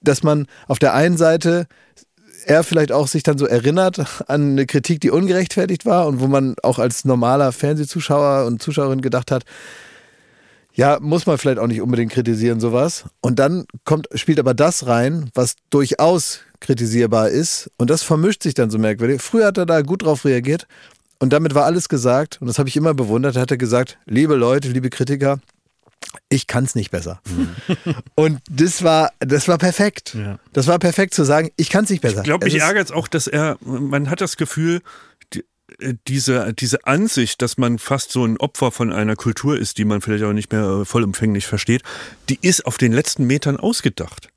dass 0.00 0.22
man 0.22 0.46
auf 0.68 0.78
der 0.78 0.94
einen 0.94 1.16
Seite 1.16 1.66
er 2.44 2.64
vielleicht 2.64 2.92
auch 2.92 3.06
sich 3.06 3.22
dann 3.22 3.38
so 3.38 3.46
erinnert 3.46 4.24
an 4.28 4.52
eine 4.52 4.66
Kritik, 4.66 5.00
die 5.00 5.10
ungerechtfertigt 5.10 5.86
war 5.86 6.06
und 6.06 6.20
wo 6.20 6.26
man 6.26 6.56
auch 6.62 6.78
als 6.78 7.04
normaler 7.04 7.52
Fernsehzuschauer 7.52 8.46
und 8.46 8.60
Zuschauerin 8.62 9.00
gedacht 9.00 9.30
hat, 9.30 9.44
ja, 10.74 10.98
muss 11.00 11.26
man 11.26 11.38
vielleicht 11.38 11.58
auch 11.58 11.66
nicht 11.66 11.82
unbedingt 11.82 12.12
kritisieren, 12.12 12.58
sowas. 12.58 13.04
Und 13.20 13.38
dann 13.38 13.66
kommt, 13.84 14.08
spielt 14.14 14.38
aber 14.38 14.54
das 14.54 14.86
rein, 14.86 15.30
was 15.34 15.54
durchaus 15.70 16.40
kritisierbar 16.60 17.28
ist. 17.28 17.70
Und 17.76 17.90
das 17.90 18.02
vermischt 18.02 18.42
sich 18.42 18.54
dann 18.54 18.70
so 18.70 18.78
merkwürdig. 18.78 19.20
Früher 19.20 19.46
hat 19.46 19.58
er 19.58 19.66
da 19.66 19.82
gut 19.82 20.02
drauf 20.02 20.24
reagiert. 20.24 20.66
Und 21.18 21.32
damit 21.32 21.54
war 21.54 21.66
alles 21.66 21.88
gesagt. 21.88 22.40
Und 22.40 22.46
das 22.46 22.58
habe 22.58 22.70
ich 22.70 22.76
immer 22.76 22.94
bewundert. 22.94 23.36
Da 23.36 23.40
hat 23.40 23.50
er 23.50 23.58
gesagt, 23.58 23.98
liebe 24.06 24.34
Leute, 24.34 24.68
liebe 24.68 24.88
Kritiker, 24.88 25.40
ich 26.28 26.46
kann 26.46 26.64
es 26.64 26.74
nicht 26.74 26.90
besser. 26.90 27.20
Mhm. 27.28 27.54
Und 28.14 28.40
das 28.50 28.82
war, 28.82 29.12
das 29.20 29.48
war 29.48 29.58
perfekt. 29.58 30.14
Ja. 30.14 30.38
Das 30.52 30.66
war 30.66 30.78
perfekt 30.78 31.14
zu 31.14 31.24
sagen, 31.24 31.50
ich 31.56 31.70
kann 31.70 31.84
es 31.84 31.90
nicht 31.90 32.02
besser. 32.02 32.18
Ich 32.18 32.24
glaube, 32.24 32.44
mich 32.44 32.60
ärgert 32.60 32.86
es 32.86 32.92
auch, 32.92 33.08
dass 33.08 33.26
er, 33.26 33.56
man 33.60 34.10
hat 34.10 34.20
das 34.20 34.36
Gefühl, 34.36 34.80
die, 35.32 35.44
äh, 35.78 35.94
diese, 36.08 36.52
diese 36.54 36.86
Ansicht, 36.86 37.42
dass 37.42 37.58
man 37.58 37.78
fast 37.78 38.12
so 38.12 38.24
ein 38.24 38.38
Opfer 38.38 38.70
von 38.70 38.92
einer 38.92 39.16
Kultur 39.16 39.58
ist, 39.58 39.78
die 39.78 39.84
man 39.84 40.00
vielleicht 40.00 40.24
auch 40.24 40.32
nicht 40.32 40.52
mehr 40.52 40.64
äh, 40.64 40.84
vollumfänglich 40.84 41.46
versteht, 41.46 41.82
die 42.28 42.38
ist 42.40 42.66
auf 42.66 42.78
den 42.78 42.92
letzten 42.92 43.26
Metern 43.26 43.56
ausgedacht. 43.56 44.28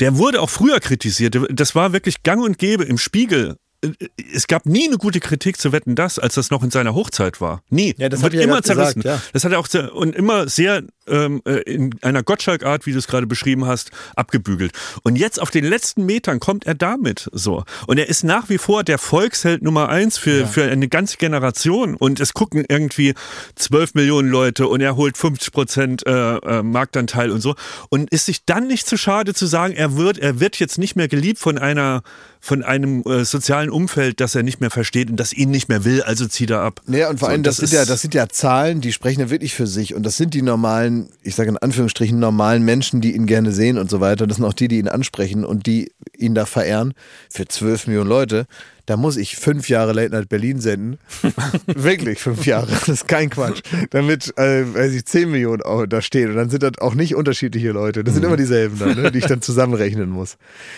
Der 0.00 0.16
wurde 0.16 0.40
auch 0.40 0.50
früher 0.50 0.80
kritisiert. 0.80 1.36
Das 1.50 1.74
war 1.74 1.92
wirklich 1.92 2.22
gang 2.22 2.42
und 2.42 2.58
gäbe 2.58 2.84
im 2.84 2.98
Spiegel. 2.98 3.56
Äh, 3.84 4.08
Es 4.32 4.46
gab 4.46 4.66
nie 4.66 4.86
eine 4.88 4.96
gute 4.98 5.20
Kritik 5.20 5.58
zu 5.60 5.72
Wetten 5.72 5.94
das, 5.94 6.18
als 6.18 6.34
das 6.34 6.50
noch 6.50 6.62
in 6.62 6.70
seiner 6.70 6.94
Hochzeit 6.94 7.40
war. 7.40 7.62
Nie. 7.70 7.94
Ja, 7.98 8.08
das 8.08 8.20
Wird 8.22 8.32
hab 8.32 8.34
ich 8.34 8.38
ja 8.40 8.44
immer 8.44 8.54
grad 8.54 8.64
gesagt, 8.64 8.78
zerrissen. 8.92 9.02
ja. 9.06 9.20
Das 9.32 9.44
hat 9.44 9.52
er 9.52 9.58
auch 9.58 9.68
und 9.94 10.14
immer 10.14 10.48
sehr 10.48 10.82
ähm, 11.08 11.42
äh, 11.44 11.60
in 11.62 11.94
einer 12.02 12.22
Gottschalk-Art, 12.22 12.86
wie 12.86 12.92
du 12.92 12.98
es 12.98 13.06
gerade 13.06 13.26
beschrieben 13.26 13.66
hast, 13.66 13.90
abgebügelt. 14.16 14.72
Und 15.02 15.16
jetzt 15.16 15.40
auf 15.40 15.50
den 15.50 15.64
letzten 15.64 16.06
Metern 16.06 16.40
kommt 16.40 16.66
er 16.66 16.74
damit 16.74 17.28
so. 17.32 17.64
Und 17.86 17.98
er 17.98 18.08
ist 18.08 18.24
nach 18.24 18.48
wie 18.48 18.58
vor 18.58 18.84
der 18.84 18.98
Volksheld 18.98 19.62
Nummer 19.62 19.88
eins 19.88 20.18
für, 20.18 20.46
für 20.46 20.64
eine 20.64 20.88
ganze 20.88 21.16
Generation. 21.16 21.94
Und 21.94 22.20
es 22.20 22.32
gucken 22.34 22.64
irgendwie 22.68 23.14
12 23.56 23.94
Millionen 23.94 24.28
Leute 24.28 24.68
und 24.68 24.80
er 24.80 24.96
holt 24.96 25.16
50 25.16 25.52
Prozent 25.52 26.06
äh, 26.06 26.36
äh, 26.36 26.62
Marktanteil 26.62 27.30
und 27.30 27.40
so. 27.40 27.54
Und 27.88 28.10
ist 28.10 28.26
sich 28.26 28.44
dann 28.44 28.66
nicht 28.66 28.86
zu 28.86 28.96
schade 28.96 29.34
zu 29.34 29.46
sagen, 29.46 29.74
er 29.74 29.96
wird, 29.96 30.18
er 30.18 30.40
wird 30.40 30.58
jetzt 30.58 30.78
nicht 30.78 30.96
mehr 30.96 31.08
geliebt 31.08 31.38
von 31.38 31.58
einer 31.58 32.02
von 32.44 32.62
einem 32.62 33.02
äh, 33.04 33.24
sozialen 33.24 33.70
Umfeld, 33.70 34.20
das 34.20 34.34
er 34.34 34.42
nicht 34.42 34.60
mehr 34.60 34.70
versteht 34.70 35.08
und 35.08 35.16
das 35.16 35.32
ihn 35.32 35.50
nicht 35.50 35.70
mehr 35.70 35.82
will, 35.86 36.02
also 36.02 36.26
zieht 36.26 36.50
er 36.50 36.60
ab. 36.60 36.82
Naja, 36.86 37.08
und 37.08 37.18
vor 37.18 37.28
So, 37.28 37.32
allem, 37.32 37.42
das, 37.42 37.56
das 37.56 37.70
sind 37.70 37.78
ja, 37.78 37.86
das 37.86 38.02
sind 38.02 38.12
ja 38.12 38.28
Zahlen, 38.28 38.82
die 38.82 38.92
sprechen 38.92 39.20
ja 39.20 39.30
wirklich 39.30 39.54
für 39.54 39.66
sich. 39.66 39.94
Und 39.94 40.04
das 40.04 40.18
sind 40.18 40.34
die 40.34 40.42
normalen, 40.42 40.93
ich 41.22 41.34
sage 41.34 41.50
in 41.50 41.58
Anführungsstrichen, 41.58 42.18
normalen 42.18 42.64
Menschen, 42.64 43.00
die 43.00 43.14
ihn 43.14 43.26
gerne 43.26 43.52
sehen 43.52 43.78
und 43.78 43.90
so 43.90 44.00
weiter. 44.00 44.26
Das 44.26 44.36
sind 44.36 44.46
auch 44.46 44.52
die, 44.52 44.68
die 44.68 44.78
ihn 44.78 44.88
ansprechen 44.88 45.44
und 45.44 45.66
die 45.66 45.92
ihn 46.16 46.34
da 46.34 46.46
verehren. 46.46 46.94
Für 47.30 47.46
12 47.46 47.86
Millionen 47.86 48.08
Leute, 48.08 48.46
da 48.86 48.96
muss 48.96 49.16
ich 49.16 49.36
fünf 49.36 49.68
Jahre 49.68 49.92
Late 49.92 50.10
Night 50.10 50.28
Berlin 50.28 50.60
senden. 50.60 50.98
wirklich 51.66 52.20
fünf 52.20 52.44
Jahre, 52.44 52.66
das 52.66 52.88
ist 52.88 53.08
kein 53.08 53.30
Quatsch. 53.30 53.62
Damit, 53.90 54.36
äh, 54.36 54.74
weiß 54.74 54.92
ich, 54.92 55.06
10 55.06 55.30
Millionen 55.30 55.62
auch 55.62 55.86
da 55.86 56.02
stehen. 56.02 56.30
Und 56.30 56.36
dann 56.36 56.50
sind 56.50 56.62
das 56.62 56.78
auch 56.80 56.94
nicht 56.94 57.14
unterschiedliche 57.14 57.70
Leute. 57.70 58.04
Das 58.04 58.14
sind 58.14 58.24
immer 58.24 58.36
dieselben 58.36 58.78
dann, 58.78 59.00
ne, 59.00 59.10
die 59.10 59.18
ich 59.18 59.26
dann 59.26 59.42
zusammenrechnen 59.42 60.10
muss. 60.10 60.36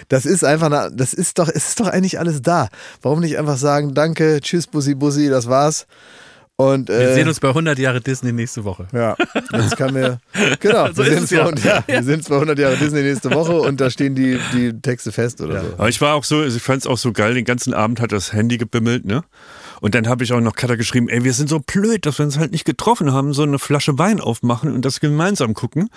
Das 0.08 0.24
ist 0.26 0.44
einfach, 0.44 0.70
eine, 0.70 0.94
das 0.94 1.14
ist 1.14 1.38
doch, 1.38 1.48
es 1.48 1.68
ist 1.68 1.80
doch 1.80 1.88
eigentlich 1.88 2.18
alles 2.18 2.42
da. 2.42 2.68
Warum 3.02 3.20
nicht 3.20 3.38
einfach 3.38 3.56
sagen, 3.56 3.94
danke, 3.94 4.40
tschüss, 4.40 4.66
Bussi, 4.66 4.94
Bussi, 4.94 5.28
das 5.28 5.48
war's. 5.48 5.86
Und, 6.58 6.88
Wir 6.88 7.10
äh, 7.10 7.14
sehen 7.14 7.28
uns 7.28 7.38
bei 7.38 7.48
100 7.48 7.78
Jahre 7.78 8.00
Disney 8.00 8.32
nächste 8.32 8.64
Woche. 8.64 8.86
ja, 8.92 9.14
jetzt 9.52 9.76
kann 9.76 9.92
mir, 9.92 10.20
genau, 10.58 10.86
So 10.94 11.04
wir, 11.04 11.12
ist 11.12 11.14
sind 11.14 11.24
es 11.24 11.30
ja. 11.30 11.42
bei, 11.44 11.50
100 11.50 11.64
ja, 11.64 11.84
wir 11.86 12.02
sind 12.02 12.26
bei 12.26 12.34
100 12.34 12.58
Jahre 12.58 12.76
Disney 12.78 13.02
nächste 13.02 13.30
Woche 13.30 13.60
und 13.60 13.78
da 13.78 13.90
stehen 13.90 14.14
die, 14.14 14.40
die 14.54 14.72
Texte 14.80 15.12
fest 15.12 15.42
oder 15.42 15.60
so. 15.60 15.66
Aber 15.76 15.90
ich 15.90 16.00
war 16.00 16.14
auch 16.14 16.24
so, 16.24 16.38
also 16.38 16.56
ich 16.56 16.62
fand 16.62 16.80
es 16.80 16.86
auch 16.86 16.96
so 16.96 17.12
geil, 17.12 17.34
den 17.34 17.44
ganzen 17.44 17.74
Abend 17.74 18.00
hat 18.00 18.10
das 18.10 18.32
Handy 18.32 18.56
gebimmelt, 18.56 19.04
ne? 19.04 19.22
Und 19.80 19.94
dann 19.94 20.08
habe 20.08 20.24
ich 20.24 20.32
auch 20.32 20.40
noch 20.40 20.54
Katha 20.54 20.76
geschrieben, 20.76 21.08
ey, 21.08 21.24
wir 21.24 21.32
sind 21.32 21.48
so 21.48 21.60
blöd, 21.60 22.06
dass 22.06 22.18
wir 22.18 22.24
uns 22.24 22.38
halt 22.38 22.52
nicht 22.52 22.64
getroffen 22.64 23.12
haben, 23.12 23.32
so 23.32 23.42
eine 23.42 23.58
Flasche 23.58 23.98
Wein 23.98 24.20
aufmachen 24.20 24.72
und 24.72 24.84
das 24.84 25.00
gemeinsam 25.00 25.54
gucken. 25.54 25.88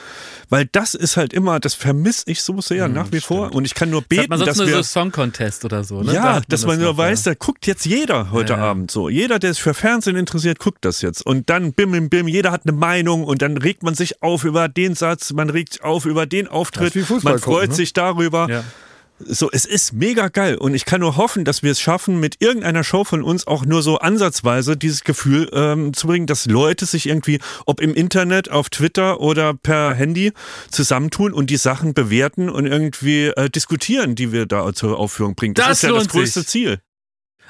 Weil 0.49 0.65
das 0.71 0.95
ist 0.95 1.17
halt 1.17 1.33
immer, 1.33 1.59
das 1.59 1.73
vermisse 1.73 2.23
ich 2.27 2.41
so 2.43 2.61
sehr 2.61 2.87
nach 2.87 3.11
wie 3.11 3.19
vor. 3.19 3.53
Und 3.53 3.65
ich 3.65 3.75
kann 3.75 3.89
nur 3.89 4.01
Das 4.01 4.07
beten, 4.09 4.27
sonst 4.37 4.47
dass 4.47 4.57
nur 4.57 4.67
wir. 4.67 4.75
so 4.77 4.83
Song 4.83 5.11
Contest 5.11 5.65
oder 5.65 5.83
so, 5.83 6.01
ne? 6.01 6.07
Da 6.07 6.13
ja, 6.13 6.33
hat 6.35 6.45
dass 6.51 6.65
man 6.65 6.77
das 6.77 6.83
nur 6.83 6.91
noch, 6.93 6.97
weiß, 6.97 7.25
ja. 7.25 7.31
da 7.31 7.37
guckt 7.39 7.67
jetzt 7.67 7.85
jeder 7.85 8.31
heute 8.31 8.53
Ja. 8.53 8.59
Abend 8.59 8.91
so. 8.91 9.09
Jeder, 9.09 9.39
der 9.39 9.53
sich 9.53 9.61
für 9.61 9.73
Fernsehen 9.73 10.15
interessiert, 10.15 10.59
guckt 10.59 10.83
das 10.85 11.01
jetzt. 11.01 11.25
Und 11.25 11.49
dann 11.49 11.73
bim, 11.73 11.91
bim, 11.91 12.09
bim, 12.09 12.27
jeder 12.27 12.51
hat 12.51 12.61
eine 12.65 12.75
Meinung 12.77 13.23
und 13.23 13.41
dann 13.41 13.57
regt 13.57 13.83
man 13.83 13.95
sich 13.95 14.21
auf 14.21 14.43
über 14.43 14.67
den 14.67 14.95
Satz, 14.95 15.31
man 15.33 15.49
regt 15.49 15.73
sich 15.73 15.83
auf 15.83 16.05
über 16.05 16.25
den 16.25 16.47
Auftritt, 16.47 16.95
man 16.95 17.39
freut 17.39 17.41
gucken, 17.41 17.69
ne? 17.69 17.75
sich 17.75 17.93
darüber. 17.93 18.47
Ja. 18.49 18.63
So, 19.19 19.49
es 19.51 19.65
ist 19.65 19.93
mega 19.93 20.29
geil 20.29 20.55
und 20.55 20.73
ich 20.73 20.85
kann 20.85 21.01
nur 21.01 21.17
hoffen, 21.17 21.43
dass 21.43 21.61
wir 21.61 21.71
es 21.71 21.81
schaffen, 21.81 22.19
mit 22.19 22.41
irgendeiner 22.41 22.83
Show 22.83 23.03
von 23.03 23.21
uns 23.21 23.47
auch 23.47 23.65
nur 23.65 23.81
so 23.81 23.99
ansatzweise 23.99 24.77
dieses 24.77 25.03
Gefühl 25.03 25.49
ähm, 25.53 25.93
zu 25.93 26.07
bringen, 26.07 26.25
dass 26.25 26.45
Leute 26.45 26.85
sich 26.85 27.07
irgendwie, 27.07 27.39
ob 27.65 27.81
im 27.81 27.93
Internet, 27.93 28.49
auf 28.49 28.69
Twitter 28.69 29.19
oder 29.19 29.53
per 29.53 29.93
Handy 29.93 30.31
zusammentun 30.71 31.33
und 31.33 31.49
die 31.49 31.57
Sachen 31.57 31.93
bewerten 31.93 32.49
und 32.49 32.65
irgendwie 32.65 33.25
äh, 33.25 33.49
diskutieren, 33.49 34.15
die 34.15 34.31
wir 34.31 34.45
da 34.45 34.73
zur 34.73 34.97
Aufführung 34.97 35.35
bringen. 35.35 35.53
Das, 35.53 35.67
Das 35.67 35.77
ist 35.77 35.89
ja 35.89 35.93
das 35.93 36.07
größte 36.07 36.41
sich. 36.41 36.49
Ziel. 36.49 36.79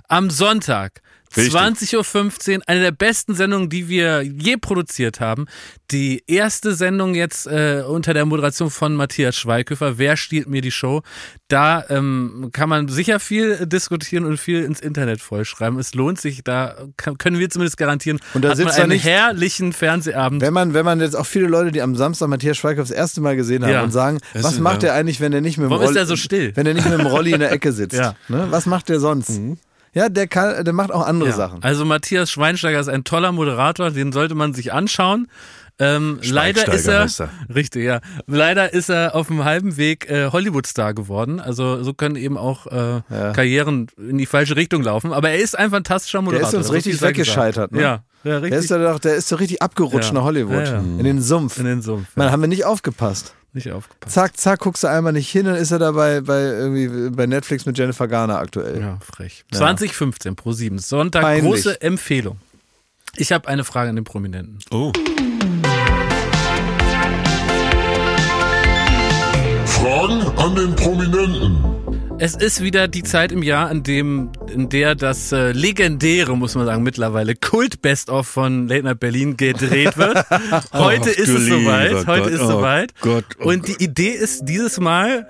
Am 0.07 0.32
Sonntag. 0.32 1.01
Richtig. 1.38 1.53
20.15 1.53 2.57
Uhr, 2.57 2.63
eine 2.65 2.82
der 2.82 2.91
besten 2.91 3.36
Sendungen, 3.36 3.69
die 3.69 3.88
wir 3.88 4.23
je 4.23 4.57
produziert 4.57 5.19
haben. 5.19 5.45
Die 5.91 6.23
erste 6.27 6.73
Sendung 6.73 7.13
jetzt 7.13 7.45
äh, 7.45 7.84
unter 7.88 8.13
der 8.15 8.25
Moderation 8.25 8.69
von 8.71 8.95
Matthias 8.95 9.36
Schweighöfer. 9.38 9.97
Wer 9.99 10.17
stiehlt 10.17 10.47
mir 10.47 10.61
die 10.61 10.71
Show? 10.71 11.01
Da 11.47 11.86
ähm, 11.89 12.49
kann 12.51 12.67
man 12.69 12.88
sicher 12.88 13.19
viel 13.19 13.65
diskutieren 13.67 14.25
und 14.25 14.38
viel 14.39 14.63
ins 14.63 14.80
Internet 14.80 15.21
vollschreiben. 15.21 15.77
Es 15.80 15.93
lohnt 15.93 16.19
sich, 16.19 16.43
da 16.43 16.75
kann, 16.97 17.17
können 17.17 17.38
wir 17.39 17.49
zumindest 17.49 17.77
garantieren, 17.77 18.19
Und 18.34 18.43
da 18.43 18.49
hat 18.49 18.57
man 18.57 18.65
sitzt 18.67 18.77
er 18.80 18.84
einen 18.86 18.93
nicht- 18.93 19.05
herrlichen 19.05 19.73
Fernsehabend. 19.73 20.41
Wenn 20.41 20.53
man, 20.53 20.73
wenn 20.73 20.86
man 20.86 20.99
jetzt 20.99 21.15
auch 21.15 21.25
viele 21.25 21.47
Leute, 21.47 21.71
die 21.71 21.82
am 21.82 21.95
Samstag 21.95 22.27
Matthias 22.30 22.57
Schweighöfer 22.57 22.82
das 22.82 22.91
erste 22.91 23.21
Mal 23.21 23.36
gesehen 23.36 23.63
haben 23.63 23.71
Ja. 23.71 23.84
und 23.84 23.91
sagen, 23.91 24.19
Das 24.34 24.43
was 24.43 24.59
macht 24.59 24.82
ja. 24.84 24.89
er 24.89 24.95
eigentlich, 24.95 25.19
wenn 25.21 25.34
er 25.34 25.41
nicht 25.41 25.57
mit 25.57 25.65
dem 25.67 25.71
Warum 25.71 25.84
ist 25.84 25.89
Rolli, 25.89 25.99
er 25.99 26.05
so 26.05 26.15
still? 26.15 26.51
wenn 26.55 26.65
er 26.65 26.73
nicht 26.73 26.89
mit 26.89 26.97
dem 26.99 27.05
Rolli 27.07 27.34
in 27.34 27.39
der 27.39 27.51
Ecke 27.51 27.71
sitzt? 27.71 27.95
Ja. 27.97 28.15
ne? 28.27 28.47
Was 28.49 28.65
macht 28.65 28.89
der 28.89 28.99
sonst? 28.99 29.39
Ja, 29.94 30.10
der 30.10 30.28
kann, 30.28 30.64
der 30.64 30.74
macht 30.74 30.92
auch 30.92 31.06
andere 31.06 31.30
Ja. 31.30 31.36
Sachen. 31.36 31.64
Also 31.64 31.86
Matthias 31.86 32.32
Schweinsteiger 32.32 32.80
ist 32.80 32.90
ein 32.90 33.04
toller 33.04 33.32
Moderator, 33.32 33.92
den 33.92 34.12
sollte 34.12 34.36
man 34.36 34.54
sich 34.54 34.72
anschauen. 34.74 35.28
Ähm, 35.82 36.20
leider 36.24 36.74
ist 36.74 36.88
er, 36.88 37.08
er. 37.20 37.30
richtig, 37.56 37.86
ja. 37.86 38.02
Leider 38.28 38.74
ist 38.74 38.90
er 38.90 39.16
auf 39.16 39.28
dem 39.28 39.46
halben 39.46 39.78
Weg 39.78 40.10
äh, 40.10 40.30
Hollywood-Star 40.30 40.94
geworden. 40.94 41.40
Also 41.40 41.82
so 41.84 41.94
können 41.94 42.18
eben 42.18 42.38
auch 42.38 42.68
äh, 42.68 43.02
Ja. 43.10 43.32
Karrieren 43.32 43.88
in 43.98 44.18
die 44.18 44.26
falsche 44.26 44.58
Richtung 44.58 44.84
laufen. 44.84 45.14
Aber 45.14 45.30
er 45.30 45.38
ist 45.40 45.58
ein 45.58 45.70
fantastischer 45.70 46.22
Moderator. 46.22 46.58
uns 46.60 46.68
so 46.68 46.74
richtig 46.74 46.94
viel 46.96 47.00
sei 47.00 47.14
gesagt. 47.14 47.30
weggescheitert, 47.30 47.72
ne? 47.72 47.82
Ja, 47.82 48.04
ja 48.26 48.32
Der 48.32 48.42
richtig. 48.42 48.60
ist, 48.66 48.70
ja 48.72 48.78
doch, 48.78 49.00
der 49.00 49.16
ist 49.16 49.30
so 49.30 49.38
richtig 49.38 49.62
abgerutscht 49.62 50.12
nach 50.12 50.24
Hollywood. 50.24 50.68
In 50.68 51.04
den 51.06 51.22
Sumpf. 51.22 51.58
in 51.58 51.66
den 51.66 51.82
Sumpf. 51.82 52.10
Man, 52.16 52.30
haben 52.30 52.42
wir 52.42 52.48
nicht 52.50 52.66
aufgepasst. 52.66 53.34
Nicht 53.54 53.72
aufgepasst. 53.72 54.14
Zack, 54.14 54.38
zack, 54.38 54.60
guckst 54.60 54.84
du 54.84 54.88
einmal 54.88 55.12
nicht 55.14 55.30
hin, 55.30 55.45
dann 55.45 55.56
ist 55.56 55.72
er 55.72 55.80
dabei 55.80 56.22
bei, 56.22 56.39
irgendwie 56.39 57.10
bei 57.10 57.26
Netflix 57.26 57.66
mit 57.66 57.78
Jennifer 57.78 58.08
Garner 58.08 58.38
aktuell. 58.38 58.80
Ja, 58.80 59.00
frech. 59.02 59.43
2015 59.52 60.36
pro 60.36 60.52
7. 60.52 60.78
Sonntag, 60.78 61.24
Peinlich. 61.24 61.52
große 61.52 61.82
Empfehlung. 61.82 62.38
Ich 63.16 63.32
habe 63.32 63.47
eine 63.47 63.64
Frage 63.64 63.89
an 63.89 63.95
den 63.95 64.06
Prominenten. 64.06 64.60
Oh. 64.70 64.91
Fragen 69.66 70.22
an 70.38 70.56
den 70.56 70.76
Prominenten. 70.76 71.64
Es 72.22 72.36
ist 72.36 72.61
wieder 72.61 72.89
die 72.89 73.03
Zeit 73.03 73.32
im 73.32 73.43
Jahr, 73.43 73.72
in 73.72 73.84
dem, 73.84 74.32
in 74.53 74.67
der 74.67 74.93
das 74.95 75.32
äh, 75.32 75.51
legendäre, 75.53 76.36
muss 76.36 76.53
man 76.55 76.65
sagen, 76.65 76.84
mittlerweile 76.84 77.34
Kult 77.34 77.82
Best 77.82 78.09
of 78.09 78.28
von 78.28 78.67
Late 78.67 78.84
Night 78.84 78.99
Berlin 78.99 79.38
gedreht 79.38 79.97
wird. 79.97 80.17
Heute 80.74 81.11
Ach, 81.11 81.17
ist 81.17 81.30
es 81.30 81.45
soweit. 81.47 82.05
Heute 82.07 82.22
Gott, 82.24 82.32
ist 82.32 82.41
oh 82.41 82.47
soweit. 82.47 82.93
Gott, 82.99 83.24
oh 83.39 83.45
Und 83.49 83.67
die 83.70 83.82
Idee 83.84 84.09
ist 84.09 84.43
dieses 84.45 84.80
Mal, 84.82 85.28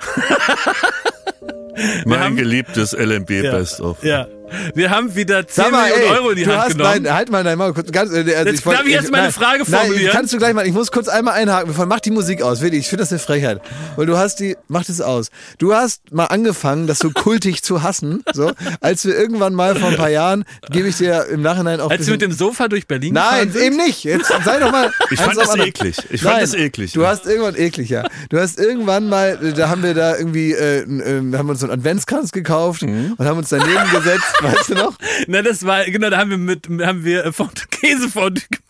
Mein 2.05 2.19
haben- 2.19 2.35
geliebtes 2.35 2.93
LMB 2.93 3.29
ja, 3.29 3.51
Best 3.51 3.81
of. 3.81 4.03
ja, 4.03 4.27
Wir 4.75 4.89
haben 4.89 5.15
wieder 5.15 5.47
10 5.47 5.63
Sag 5.63 5.71
mal, 5.71 5.89
Millionen 5.89 6.03
ey, 6.03 6.17
Euro 6.17 6.29
in 6.31 6.35
die 6.37 6.43
du 6.43 6.51
Hand 6.51 6.61
hast, 6.63 6.77
genommen. 6.77 7.03
nein, 7.03 7.13
halt 7.13 7.31
mal 7.31 7.43
dein 7.43 7.57
Maul 7.57 7.73
kurz. 7.73 7.91
Ganz, 7.91 8.11
äh, 8.11 8.35
also 8.35 8.49
Jetzt 8.49 8.65
wollt- 8.65 8.77
darf 8.79 8.85
ich 8.85 8.93
jetzt 8.93 9.11
meine 9.11 9.23
nein, 9.23 9.31
Frage 9.33 9.63
Nein, 9.67 9.81
formulieren? 9.81 10.11
kannst 10.13 10.33
du 10.33 10.37
gleich 10.37 10.53
mal. 10.53 10.65
Ich 10.67 10.73
muss 10.73 10.91
kurz 10.91 11.07
einmal 11.07 11.33
einhaken, 11.35 11.67
bevor 11.69 11.85
mach 11.85 11.99
die 11.99 12.11
Musik 12.11 12.41
aus. 12.41 12.61
Wirklich, 12.61 12.81
ich 12.81 12.87
finde 12.89 13.03
das 13.03 13.11
eine 13.11 13.19
Frechheit. 13.19 13.61
Weil 13.95 14.05
du 14.05 14.17
hast 14.17 14.39
die, 14.39 14.57
mach 14.67 14.83
das 14.85 15.01
aus. 15.01 15.29
Du 15.57 15.73
hast 15.73 16.11
mal 16.11 16.25
angefangen, 16.25 16.87
das 16.87 16.99
so 16.99 17.09
kultig 17.13 17.63
zu 17.63 17.83
hassen. 17.83 18.23
So, 18.33 18.51
als 18.81 19.05
wir 19.05 19.17
irgendwann 19.17 19.53
mal 19.53 19.75
vor 19.75 19.89
ein 19.89 19.95
paar 19.97 20.09
Jahren, 20.09 20.45
gebe 20.71 20.87
ich 20.87 20.97
dir 20.97 21.25
im 21.31 21.41
Nachhinein 21.41 21.79
auch. 21.81 21.89
Als 21.89 21.91
wir 21.91 21.97
bisschen- 21.99 22.11
mit 22.13 22.21
dem 22.21 22.31
Sofa 22.31 22.67
durch 22.67 22.87
Berlin 22.87 23.13
Nein, 23.13 23.53
eben 23.55 23.77
nicht. 23.77 24.03
Jetzt 24.03 24.27
sei 24.45 24.59
doch 24.59 24.71
mal. 24.71 24.91
Ich 25.11 25.19
fand 25.19 25.37
das 25.37 25.49
anderen. 25.49 25.69
eklig. 25.69 25.97
Ich 26.11 26.21
fand 26.21 26.35
Nein, 26.35 26.41
das 26.43 26.53
eklig. 26.53 26.93
Du 26.93 27.05
hast 27.05 27.25
irgendwann 27.25 27.55
eklig, 27.55 27.89
ja. 27.89 28.03
Du 28.29 28.39
hast 28.39 28.59
irgendwann 28.59 29.09
mal, 29.09 29.37
äh, 29.43 29.53
da 29.53 29.69
haben 29.69 29.81
wir 29.83 29.93
da 29.93 30.15
irgendwie, 30.17 30.51
äh, 30.53 30.81
äh, 30.81 31.37
haben 31.37 31.49
uns 31.49 31.61
so 31.61 31.65
einen 31.67 31.73
Adventskranz 31.79 32.31
gekauft 32.31 32.83
Mhm. 32.83 33.15
und 33.17 33.25
haben 33.25 33.37
uns 33.37 33.49
daneben 33.49 33.89
gesetzt, 33.91 34.23
weißt 34.41 34.69
du 34.69 34.75
noch? 34.75 34.97
Na, 35.27 35.41
das 35.41 35.65
war, 35.65 35.85
genau, 35.85 36.09
da 36.09 36.17
haben 36.17 36.29
wir 36.31 36.37
mit, 36.37 36.67
haben 36.81 37.03
wir 37.03 37.25
äh, 37.25 37.31
Fond- 37.31 37.69
Käsefondue 37.71 38.43
gemacht. 38.49 38.63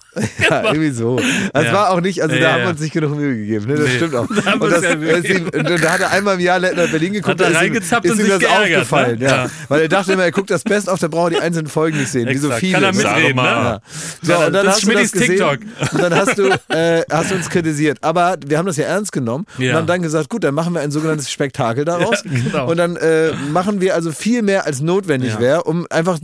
Ja, 0.50 0.64
irgendwie 0.66 0.92
so. 0.92 1.20
Das 1.54 1.66
Ja. 1.66 1.74
war 1.74 1.90
auch 1.92 2.02
nicht, 2.02 2.22
also 2.22 2.36
Ja, 2.36 2.42
da 2.42 2.48
ja, 2.48 2.54
haben 2.54 2.62
wir 2.64 2.70
uns 2.70 2.80
nicht 2.82 2.94
genug 2.94 3.16
Mühe 3.16 3.36
gegeben, 3.38 3.66
ne? 3.68 3.76
Das 3.76 3.88
Nee. 3.88 3.96
stimmt 3.98 4.16
auch. 4.16 4.28
Da 4.46 4.54
Und, 4.54 4.72
das, 4.72 4.84
ihm, 5.26 5.46
und 5.54 5.84
da 5.84 5.92
hat 5.94 6.02
er 6.02 6.12
einmal 6.12 6.36
im 6.36 6.40
Jahr 6.42 6.60
nach 6.60 6.70
Berlin 6.90 7.14
geguckt, 7.14 7.40
Hat 7.40 7.42
er 7.42 7.46
da 7.52 7.60
ist 7.60 7.66
ihm, 7.68 7.74
reingezappt 7.74 8.06
ist 8.06 8.12
und 8.14 8.20
ihm 8.20 8.24
sich 8.26 8.32
das 8.34 8.40
geärgert, 8.40 8.62
aufgefallen, 8.78 9.20
ne? 9.20 9.26
ja. 9.26 9.48
Weil 9.68 9.82
er 9.82 9.88
dachte 9.90 10.14
immer, 10.14 10.24
er 10.24 10.32
guckt 10.32 10.50
das 10.50 10.64
Best 10.64 10.90
auf, 10.90 11.00
da 11.00 11.08
braucht 11.08 11.32
er 11.34 11.40
die 11.40 11.44
einzelnen 11.46 11.68
Folgen 11.68 11.98
nicht 11.98 12.12
sehen, 12.12 12.28
wie 12.30 12.38
so 12.38 12.50
viele. 12.52 12.74
Kann 12.74 12.84
er 12.84 12.94
mitreden, 12.94 13.36
ne? 13.36 13.44
Ja. 13.44 13.80
So, 14.22 14.34
und 14.38 14.54
dann 14.54 14.66
das 14.66 14.68
hast 14.68 14.84
ist 14.84 14.88
du 14.88 14.92
das 14.94 15.02
Schmidtis 15.10 15.12
gesehen 15.12 15.30
TikTok. 15.30 15.60
und 15.94 16.02
dann 16.02 16.16
hast 16.16 16.38
du, 16.38 16.50
äh, 16.76 17.04
hast 17.12 17.32
du 17.32 17.36
uns 17.36 17.50
kritisiert. 17.50 17.98
Aber 18.02 18.38
wir 18.46 18.58
haben 18.58 18.66
das 18.66 18.78
ja 18.78 18.86
ernst 18.86 19.12
genommen 19.12 19.46
und 19.58 19.74
haben 19.74 19.88
dann 19.88 20.02
gesagt, 20.02 20.30
gut, 20.30 20.44
dann 20.44 20.54
machen 20.56 20.74
wir 20.74 20.82
ein 20.82 20.92
sogenanntes 20.92 21.30
Spektakel 21.32 21.86
daraus. 21.86 22.24
Genau. 22.50 22.70
Und 22.70 22.78
dann 22.78 22.96
äh, 22.96 23.32
machen 23.52 23.82
wir 23.82 23.96
also 23.96 24.12
viel 24.12 24.42
mehr, 24.42 24.66
als 24.66 24.82
notwendig 24.82 25.40
wäre, 25.40 25.64
um 25.64 25.86
einfach 25.90 26.20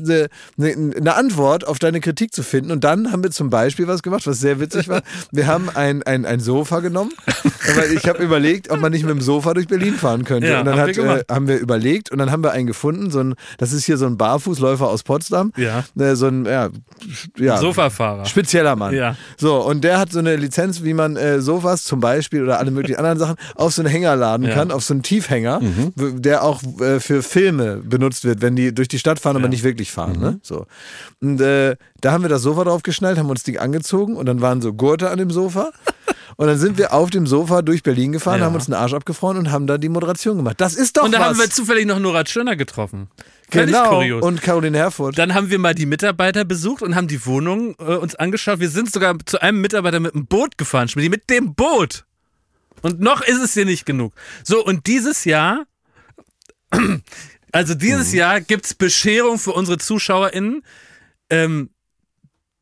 eine 0.57 1.15
Antwort 1.15 1.67
auf 1.67 1.79
deine 1.79 1.99
Kritik 1.99 2.33
zu 2.33 2.43
finden. 2.43 2.71
Und 2.71 2.83
dann 2.83 3.11
haben 3.11 3.23
wir 3.23 3.31
zum 3.31 3.49
Beispiel 3.49 3.84
was 3.87 4.03
gemacht, 4.03 4.25
was 4.27 4.39
sehr 4.39 4.59
witzig 4.59 4.87
war. 4.87 5.01
Wir 5.31 5.47
haben 5.47 5.69
ein, 5.73 6.03
ein, 6.03 6.25
ein 6.25 6.39
Sofa 6.39 6.79
genommen. 6.79 7.11
Aber 7.71 7.87
ich 7.87 8.07
habe 8.07 8.23
überlegt, 8.23 8.69
ob 8.71 8.79
man 8.79 8.91
nicht 8.91 9.03
mit 9.03 9.11
dem 9.11 9.21
Sofa 9.21 9.53
durch 9.53 9.67
Berlin 9.67 9.95
fahren 9.95 10.23
könnte. 10.23 10.47
Ja, 10.49 10.59
und 10.59 10.65
dann 10.65 10.77
habt 10.77 10.89
hat, 10.89 10.95
gemacht. 10.95 11.25
äh, 11.27 11.33
haben 11.33 11.47
wir 11.47 11.57
überlegt 11.57 12.11
und 12.11 12.17
dann 12.17 12.31
haben 12.31 12.43
wir 12.43 12.51
einen 12.51 12.67
gefunden. 12.67 13.11
So 13.11 13.19
ein, 13.19 13.35
das 13.57 13.73
ist 13.73 13.85
hier 13.85 13.97
so 13.97 14.05
ein 14.05 14.17
Barfußläufer 14.17 14.87
aus 14.87 15.03
Potsdam. 15.03 15.51
Ja. 15.57 15.83
Äh, 15.99 16.15
so 16.15 16.27
ein 16.27 16.45
ja, 16.45 16.69
ja, 17.37 17.57
Sofafahrer. 17.57 18.25
Spezieller 18.25 18.75
Mann. 18.75 18.93
Ja. 18.93 19.15
So, 19.37 19.57
und 19.63 19.83
der 19.83 19.99
hat 19.99 20.11
so 20.11 20.19
eine 20.19 20.35
Lizenz, 20.35 20.83
wie 20.83 20.93
man 20.93 21.15
äh, 21.15 21.41
Sofas 21.41 21.83
zum 21.83 21.99
Beispiel 21.99 22.43
oder 22.43 22.59
alle 22.59 22.71
möglichen 22.71 22.97
anderen 22.97 23.19
Sachen 23.19 23.35
auf 23.55 23.73
so 23.73 23.81
einen 23.81 23.91
Hänger 23.91 24.15
laden 24.15 24.49
kann, 24.49 24.71
auf 24.71 24.83
so 24.83 24.93
einen 24.93 25.03
Tiefhänger, 25.03 25.61
w- 25.95 26.19
der 26.19 26.43
auch 26.43 26.61
äh, 26.79 26.99
für 26.99 27.23
Filme 27.23 27.77
benutzt 27.77 28.25
wird, 28.25 28.41
wenn 28.41 28.55
die 28.55 28.73
durch 28.73 28.87
die 28.87 28.99
Stadt 28.99 29.19
fahren, 29.19 29.35
aber 29.35 29.47
nicht 29.47 29.63
wirklich 29.63 29.91
fahren. 29.91 30.19
Ne? 30.19 30.39
So. 30.41 30.65
Und 31.21 31.41
äh, 31.41 31.75
da 32.01 32.11
haben 32.11 32.23
wir 32.23 32.29
das 32.29 32.43
Sofa 32.43 32.63
drauf 32.63 32.83
geschnallt, 32.83 33.17
haben 33.17 33.29
uns 33.29 33.43
die 33.43 33.57
angezogen 33.65 34.15
und 34.15 34.25
dann 34.25 34.39
waren 34.41 34.61
so 34.61 34.73
Gurte 34.73 35.09
an 35.09 35.17
dem 35.17 35.29
Sofa. 35.31 35.71
Und 36.37 36.47
dann 36.47 36.57
sind 36.57 36.77
wir 36.77 36.93
auf 36.93 37.09
dem 37.11 37.27
Sofa 37.27 37.61
durch 37.61 37.81
Berlin 37.83 38.11
gefahren, 38.11 38.39
Ja. 38.39 38.45
haben 38.45 38.55
uns 38.55 38.65
den 38.65 38.73
Arsch 38.73 38.93
abgefroren 38.93 39.37
und 39.37 39.51
haben 39.51 39.67
da 39.67 39.77
die 39.77 39.87
Moderation 39.89 40.35
gemacht. 40.37 40.59
Das 40.59 40.73
ist 40.75 40.97
doch 40.97 41.03
Und 41.03 41.13
da 41.13 41.19
was. 41.19 41.27
haben 41.27 41.37
wir 41.39 41.49
zufällig 41.49 41.85
noch 41.85 41.99
Nora 41.99 42.23
Tschirner 42.25 42.55
getroffen. 42.55 43.07
Genau. 43.51 44.01
Und 44.19 44.41
Caroline 44.41 44.77
Herfurth. 44.77 45.17
Dann 45.17 45.33
haben 45.33 45.49
wir 45.49 45.59
mal 45.59 45.73
die 45.75 45.85
Mitarbeiter 45.85 46.43
besucht 46.45 46.81
und 46.81 46.95
haben 46.95 47.07
die 47.07 47.25
Wohnung 47.25 47.75
äh, 47.79 47.95
uns 47.95 48.15
angeschaut. 48.15 48.59
Wir 48.59 48.69
sind 48.69 48.91
sogar 48.91 49.15
zu 49.25 49.41
einem 49.41 49.61
Mitarbeiter 49.61 49.99
mit 49.99 50.13
dem 50.13 50.25
Boot 50.25 50.57
gefahren, 50.57 50.87
Schmidt, 50.89 51.09
mit 51.11 51.29
dem 51.29 51.53
Boot. 51.55 52.05
Und 52.81 52.99
noch 52.99 53.21
ist 53.21 53.41
es 53.41 53.53
hier 53.53 53.65
nicht 53.65 53.85
genug. 53.85 54.13
So, 54.43 54.63
und 54.65 54.87
dieses 54.87 55.23
Jahr, 55.25 55.65
also 57.51 57.75
dieses 57.75 58.11
Mhm. 58.11 58.17
Jahr 58.17 58.41
gibt's 58.41 58.73
Bescherung 58.73 59.39
für 59.39 59.51
unsere 59.53 59.77
ZuschauerInnen. 59.77 60.63
Ähm, 61.29 61.69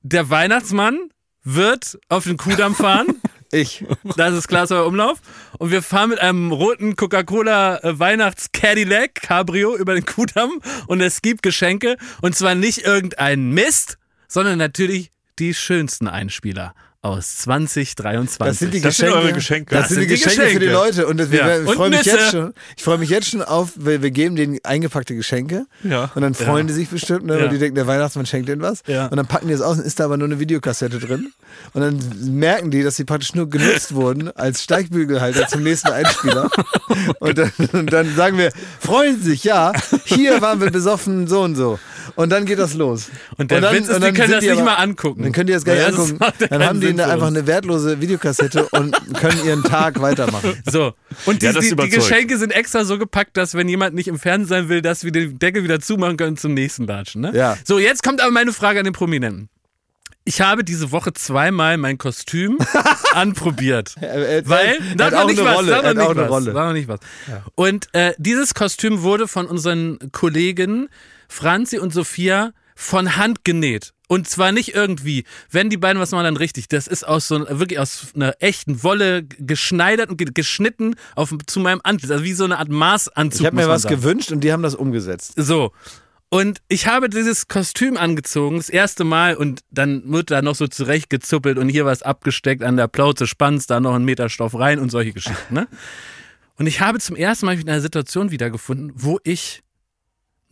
der 0.04 0.30
Weihnachtsmann 0.30 1.10
wird 1.44 1.98
auf 2.10 2.26
den 2.26 2.38
Kudamm 2.38 2.76
fahren. 2.76 3.22
ich. 3.52 3.86
Das 4.16 4.34
ist 4.34 4.48
Klaas 4.48 4.72
euer 4.72 4.86
Umlauf. 4.86 5.20
Und 5.58 5.72
wir 5.72 5.82
fahren 5.82 6.10
mit 6.10 6.20
einem 6.20 6.52
roten 6.52 6.96
Coca-Cola 6.96 7.78
äh, 7.78 8.00
Weihnachts-Cadillac 8.00 9.16
Cabrio 9.16 9.76
über 9.76 9.96
den 9.96 10.06
Kudamm 10.06 10.52
und 10.88 11.02
es 11.02 11.22
gibt 11.22 11.44
Geschenke. 11.44 11.98
Und 12.22 12.36
zwar 12.36 12.56
nicht 12.56 12.86
irgendein 12.86 13.52
Mist, 13.52 13.98
sondern 14.28 14.58
natürlich 14.58 15.12
die 15.40 15.54
schönsten 15.54 16.08
Einspieler 16.08 16.76
aus 17.04 17.38
2023. 17.40 18.38
Das 18.48 18.58
sind 18.60 18.74
die 18.74 18.82
Das 18.82 18.96
sind 18.98 19.06
Geschenke. 19.08 19.24
eure 19.26 19.34
Geschenke. 19.34 19.76
Das, 19.76 19.82
Das 19.82 19.90
sind 19.90 20.10
die 20.10 20.16
sind 20.16 20.20
die 20.20 20.24
Geschenke, 20.24 20.54
für 20.54 20.60
die 20.60 20.66
Geschenke. 20.68 20.86
Leute. 21.02 21.08
Und 21.08 21.18
das, 21.18 21.32
wir, 21.32 21.40
Ja. 21.40 21.62
ich 21.62 21.68
Und 21.68 21.76
freue 21.76 21.90
mich 21.90 22.04
jetzt 22.06 22.32
schon. 22.32 22.54
Ich 22.78 22.84
freue 22.84 22.98
mich 22.98 23.10
jetzt 23.10 23.30
schon 23.30 23.42
auf, 23.42 23.74
weil 23.76 24.02
wir 24.02 24.10
geben 24.10 24.36
denen 24.38 24.58
eingepackte 24.64 25.14
Geschenke. 25.14 25.66
Ja. 25.84 26.10
Und 26.16 26.22
dann 26.22 26.34
freuen 26.34 26.66
die 26.68 26.74
sich 26.74 26.88
bestimmt, 26.88 27.26
ne, 27.26 27.36
Ja. 27.36 27.42
weil 27.42 27.50
die 27.50 27.60
denken, 27.60 27.76
der 27.76 27.88
Weihnachtsmann 27.88 28.26
schenkt 28.26 28.48
denen 28.48 28.62
was. 28.62 28.84
Ja. 28.88 29.08
Und 29.08 29.18
dann 29.18 29.28
packen 29.28 29.48
die 29.50 29.54
es 29.54 29.62
aus 29.62 29.78
und 29.78 29.86
ist 29.86 30.00
da 30.00 30.06
aber 30.06 30.16
nur 30.18 30.28
eine 30.28 30.40
Videokassette 30.40 30.98
drin. 31.00 31.34
Und 31.74 31.82
dann 31.82 32.00
merken 32.40 32.72
die, 32.72 32.82
dass 32.84 32.96
sie 32.96 33.04
praktisch 33.04 33.36
nur 33.36 33.50
genutzt 33.50 33.94
wurden 33.96 34.32
als 34.36 34.64
Steigbügelhalter 34.64 35.48
zum 35.50 35.62
nächsten 35.62 35.90
Einspieler. 35.92 36.50
Und 37.20 37.38
dann, 37.38 37.52
und 37.72 37.92
dann 37.92 38.16
sagen 38.16 38.38
wir, 38.38 38.52
freuen 38.80 39.18
Sie 39.22 39.32
sich, 39.32 39.44
ja, 39.44 39.72
hier 40.06 40.42
waren 40.42 40.62
wir 40.62 40.70
besoffen, 40.72 41.28
so 41.28 41.42
und 41.42 41.56
so. 41.56 41.80
Und 42.16 42.30
dann 42.30 42.46
geht 42.46 42.60
das 42.60 42.74
los. 42.76 43.10
Und 43.38 43.50
der 43.50 43.62
dann- 43.62 43.74
Witz 43.76 43.88
ist, 43.88 43.96
und 43.96 43.96
die 43.96 44.02
dann 44.02 44.14
können 44.14 44.28
sind 44.28 44.32
das 44.36 44.40
die 44.44 44.50
nicht 44.52 44.62
aber- 44.62 44.72
mal 44.72 44.76
angucken. 44.76 45.24
Dann 45.24 45.32
könnt 45.32 45.50
ihr 45.50 45.56
das 45.56 45.66
gar 45.66 45.74
nicht 45.74 45.82
Ja, 45.84 45.88
angucken. 45.90 46.18
ja 46.20 46.48
Dann 46.48 46.64
haben 46.66 46.80
die 46.82 46.88
eine, 46.90 47.06
einfach 47.08 47.28
eine 47.28 47.48
wertlose 47.48 48.00
Videokassette 48.02 48.68
und 48.70 48.96
können 49.16 49.44
ihren 49.46 49.64
Tag 49.64 50.00
weitermachen. 50.02 50.62
So. 50.72 50.94
Und 51.26 51.42
die, 51.42 51.46
Ja, 51.48 51.54
die, 51.54 51.76
die. 51.76 51.90
Geschenke 51.90 52.38
sind 52.38 52.52
extra 52.52 52.86
so 52.86 52.98
gepackt, 53.00 53.36
dass 53.38 53.56
wenn 53.56 53.68
jemand 53.68 53.96
nicht 53.96 54.08
im 54.08 54.20
Fernsehen 54.20 54.48
sein 54.48 54.70
will, 54.70 54.82
dass 54.82 55.04
wir 55.04 55.12
den 55.12 55.40
Deckel 55.40 55.64
wieder 55.64 55.80
zumachen 55.80 56.18
können 56.18 56.38
zum 56.38 56.54
nächsten 56.54 56.86
Latschen. 56.86 57.22
Ne? 57.22 57.32
Ja. 57.34 57.58
So, 57.66 57.80
jetzt 57.80 58.04
kommt 58.04 58.22
aber 58.22 58.32
meine 58.32 58.54
Frage 58.54 58.80
an 58.80 58.86
den 58.86 58.94
Prominenten. 58.94 59.50
Ich 60.26 60.40
habe 60.40 60.64
diese 60.64 60.92
Woche 60.94 61.12
zweimal 61.12 61.76
mein 61.78 61.98
Kostüm 61.98 62.58
anprobiert. 63.14 63.96
Er- 64.00 64.14
er- 64.28 64.48
Weil, 64.50 64.78
da 64.96 65.12
hat 65.12 65.28
nicht 65.28 65.44
was, 65.44 65.58
Rolle, 65.58 65.72
noch 65.72 65.84
hat 65.84 65.96
nicht 65.98 66.06
auch 66.06 66.12
eine 66.12 66.22
was, 66.22 66.30
Rolle. 66.30 66.54
da 66.54 66.66
noch 66.68 66.74
nicht 66.74 66.88
was. 66.88 67.00
Und 67.56 67.90
äh, 67.94 68.14
dieses 68.18 68.54
Kostüm 68.54 69.02
wurde 69.02 69.28
von 69.28 69.48
unseren 69.48 70.00
Kollegen 70.12 70.88
Franzi 71.34 71.80
und 71.80 71.92
Sophia 71.94 72.52
von 72.76 73.18
Hand 73.18 73.44
genäht. 73.44 73.94
Und 74.08 74.30
zwar 74.30 74.52
nicht 74.52 74.76
irgendwie, 74.76 75.24
wenn 75.50 75.70
die 75.70 75.78
beiden 75.78 76.00
was 76.00 76.12
machen, 76.12 76.26
dann 76.26 76.38
richtig. 76.38 76.68
Das 76.68 76.86
ist 76.86 77.08
aus 77.08 77.28
so 77.28 77.40
wirklich 77.50 77.80
aus 77.80 78.08
einer 78.14 78.36
echten 78.40 78.84
Wolle 78.84 79.24
geschneidert 79.24 80.10
und 80.12 80.18
ge- 80.18 80.30
geschnitten 80.32 80.96
auf, 81.16 81.34
zu 81.48 81.60
meinem 81.60 81.82
Antlitz. 81.84 82.12
Also 82.12 82.24
wie 82.24 82.34
so 82.34 82.44
eine 82.44 82.60
Art 82.60 82.70
Maßanzug. 82.70 83.42
Ich 83.42 83.48
habe 83.48 83.56
mir 83.56 83.68
was 83.68 83.84
sagen. 83.84 83.96
gewünscht 83.96 84.32
und 84.32 84.42
die 84.42 84.52
haben 84.52 84.62
das 84.62 84.76
umgesetzt. 84.76 85.34
So. 85.36 85.72
Und 86.30 86.62
ich 86.68 86.88
habe 86.88 87.10
dieses 87.10 87.48
Kostüm 87.48 87.98
angezogen, 87.98 88.58
das 88.58 88.70
erste 88.70 89.04
Mal, 89.04 89.36
und 89.36 89.62
dann 89.72 90.12
wird 90.12 90.32
da 90.32 90.42
noch 90.42 90.56
so 90.56 90.68
zurechtgezuppelt 90.68 91.58
und 91.58 91.70
hier 91.70 91.86
was 91.86 92.02
abgesteckt 92.02 92.64
an 92.64 92.78
der 92.78 92.88
Plauze, 92.88 93.28
spannst 93.28 93.70
da 93.70 93.80
noch 93.80 93.94
einen 93.94 94.06
Meter 94.06 94.30
Stoff 94.30 94.58
rein 94.58 94.80
und 94.80 94.90
solche 94.90 95.14
Geschichten, 95.14 95.54
ne? 95.54 95.68
Und 96.58 96.68
ich 96.68 96.82
habe 96.82 97.00
zum 97.00 97.16
ersten 97.16 97.46
Mal 97.46 97.56
mich 97.56 97.64
in 97.64 97.70
einer 97.70 97.82
Situation 97.82 98.32
wiedergefunden, 98.32 98.92
wo 98.96 99.20
ich 99.24 99.64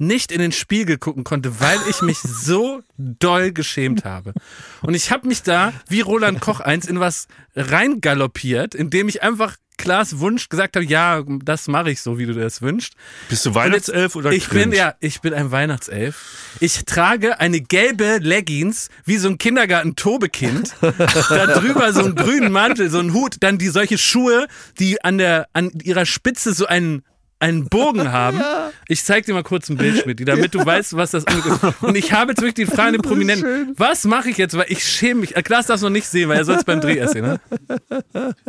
nicht 0.02 0.32
in 0.32 0.40
den 0.40 0.52
Spiegel 0.52 0.98
gucken 0.98 1.24
konnte, 1.24 1.60
weil 1.60 1.80
ich 1.90 2.02
mich 2.02 2.18
so 2.24 2.82
doll 2.98 3.52
geschämt 3.52 4.04
habe. 4.04 4.34
Und 4.82 4.96
ich 4.96 5.12
habe 5.12 5.28
mich 5.28 5.44
da, 5.44 5.74
wie 5.88 6.02
Roland 6.02 6.42
Koch 6.42 6.60
eins, 6.60 6.88
in 6.88 7.00
was 7.00 7.28
reingaloppiert, 7.56 8.74
indem 8.76 9.08
ich 9.08 9.22
einfach 9.22 9.58
Klaas 9.78 10.20
Wunsch 10.20 10.50
gesagt 10.50 10.76
habe, 10.76 10.86
ja, 10.86 11.24
das 11.44 11.68
mache 11.68 11.90
ich 11.90 12.02
so, 12.02 12.20
wie 12.20 12.26
du 12.28 12.34
das 12.34 12.62
wünschst. 12.62 12.94
Bist 13.30 13.46
du 13.46 13.56
Weihnachtself 13.56 14.16
oder 14.16 14.32
Ich 14.32 14.48
bin 14.48 14.64
Grinch? 14.70 14.76
ja, 14.76 14.94
ich 15.00 15.22
bin 15.22 15.34
ein 15.34 15.52
Weihnachtself. 15.52 16.56
Ich 16.60 16.86
trage 16.86 17.40
eine 17.40 17.62
gelbe 17.62 18.18
Leggings 18.18 18.90
wie 19.06 19.18
so 19.18 19.28
ein 19.28 19.40
Kindergarten-Tobekind. 19.40 20.76
da 20.82 21.48
drüber 21.48 21.94
so 21.94 22.04
einen 22.04 22.16
grünen 22.16 22.52
Mantel, 22.52 22.90
so 22.92 23.00
einen 23.00 23.14
Hut, 23.14 23.38
dann 23.40 23.58
die 23.58 23.70
solche 23.70 23.98
Schuhe, 23.98 24.48
die 24.80 25.04
an 25.04 25.18
der 25.18 25.48
an 25.54 25.72
ihrer 25.84 26.06
Spitze 26.06 26.54
so 26.54 26.68
einen 26.68 27.04
einen 27.42 27.68
Bogen 27.68 28.12
haben. 28.14 28.42
Ich 28.88 29.04
zeig 29.04 29.26
dir 29.26 29.34
mal 29.34 29.44
kurz 29.44 29.70
ein 29.70 29.78
Bild, 29.78 30.02
Schmidt, 30.02 30.26
damit 30.28 30.54
du 30.54 30.66
weißt, 30.66 30.96
was 30.96 31.12
das 31.12 31.26
ist. 31.26 31.82
Und 31.82 31.96
ich 31.96 32.14
habe 32.14 32.32
jetzt 32.32 32.42
wirklich 32.42 32.68
die 32.68 32.74
Frage 32.74 32.90
an 32.90 32.94
den 32.94 33.02
Prominenten, 33.10 33.74
was 33.78 34.06
mache 34.06 34.30
ich 34.30 34.38
jetzt? 34.38 34.56
Weil 34.56 34.68
ich 34.70 34.86
schäme 34.86 35.22
mich. 35.22 35.36
Äh, 35.36 35.42
Klaas 35.42 35.66
darf 35.66 35.78
es 35.78 35.82
noch 35.82 35.90
nicht 35.90 36.08
sehen, 36.08 36.30
weil 36.30 36.38
er 36.38 36.46
soll 36.46 36.56
es 36.56 36.64
beim 36.64 36.80
Dreh 36.80 36.96
erst 36.96 37.14
sehen. 37.14 37.26
Ne? 37.26 37.40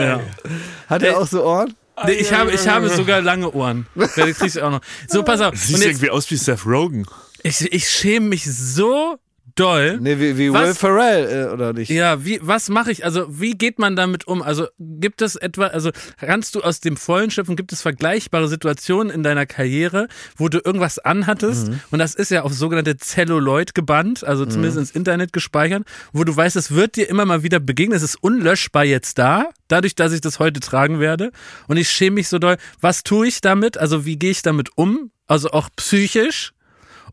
Ja. 0.00 0.20
Hat 0.88 1.02
er 1.02 1.18
auch 1.18 1.26
so 1.26 1.44
Ohren? 1.44 1.74
Nee, 2.06 2.12
ich, 2.12 2.32
habe, 2.32 2.50
ich 2.50 2.66
habe 2.66 2.88
sogar 2.88 3.20
lange 3.20 3.50
Ohren. 3.50 3.86
Da 3.94 4.06
kriegst 4.06 4.56
du 4.56 4.62
auch 4.62 4.70
noch. 4.70 4.80
So, 5.06 5.22
pass 5.22 5.42
auf. 5.42 5.54
Siehst 5.54 5.72
jetzt, 5.72 5.86
irgendwie 5.86 6.08
aus 6.08 6.30
wie 6.30 6.36
Seth 6.36 6.64
Rogen. 6.64 7.04
Ich, 7.42 7.60
ich 7.60 7.90
schäme 7.90 8.28
mich 8.28 8.44
so 8.44 9.18
doll. 9.54 9.98
Nee, 10.00 10.18
wie, 10.18 10.36
wie 10.38 10.52
Was? 10.52 10.68
Will 10.68 10.74
Ferrell, 10.74 11.46
äh, 11.48 11.52
oder 11.52 11.72
nicht? 11.72 11.90
Ja, 11.90 12.24
wie, 12.24 12.38
was 12.42 12.68
mache 12.68 12.90
ich? 12.92 13.04
Also, 13.04 13.26
wie 13.40 13.52
geht 13.52 13.78
man 13.78 13.96
damit 13.96 14.26
um? 14.26 14.42
Also, 14.42 14.66
gibt 14.78 15.22
es 15.22 15.36
etwa, 15.36 15.66
also, 15.66 15.90
kannst 16.18 16.54
du 16.54 16.60
aus 16.60 16.80
dem 16.80 16.96
Vollen 16.96 17.30
schöpfen, 17.30 17.56
gibt 17.56 17.72
es 17.72 17.82
vergleichbare 17.82 18.48
Situationen 18.48 19.10
in 19.12 19.22
deiner 19.22 19.46
Karriere, 19.46 20.08
wo 20.36 20.48
du 20.48 20.58
irgendwas 20.64 20.98
anhattest 20.98 21.68
Mhm. 21.68 21.80
und 21.90 21.98
das 21.98 22.14
ist 22.14 22.30
ja 22.30 22.42
auf 22.42 22.52
sogenannte 22.52 22.96
Celluloid 22.96 23.74
gebannt, 23.74 24.24
also 24.24 24.46
zumindest 24.46 24.78
ins 24.78 24.90
Internet 24.90 25.32
gespeichert, 25.32 25.84
wo 26.12 26.24
du 26.24 26.34
weißt, 26.36 26.56
es 26.56 26.72
wird 26.72 26.96
dir 26.96 27.08
immer 27.08 27.24
mal 27.24 27.42
wieder 27.42 27.60
begegnen, 27.60 27.96
es 27.96 28.02
ist 28.02 28.16
unlöschbar 28.22 28.84
jetzt 28.84 29.18
da, 29.18 29.46
dadurch, 29.68 29.94
dass 29.94 30.12
ich 30.12 30.20
das 30.20 30.38
heute 30.38 30.60
tragen 30.60 31.00
werde 31.00 31.30
und 31.68 31.76
ich 31.76 31.88
schäme 31.90 32.14
mich 32.14 32.28
so 32.28 32.38
doll. 32.38 32.56
Was 32.80 33.02
tue 33.02 33.26
ich 33.28 33.40
damit? 33.40 33.78
Also, 33.78 34.04
wie 34.04 34.18
gehe 34.18 34.30
ich 34.30 34.42
damit 34.42 34.70
um? 34.76 35.10
Also 35.26 35.50
auch 35.50 35.68
psychisch? 35.76 36.52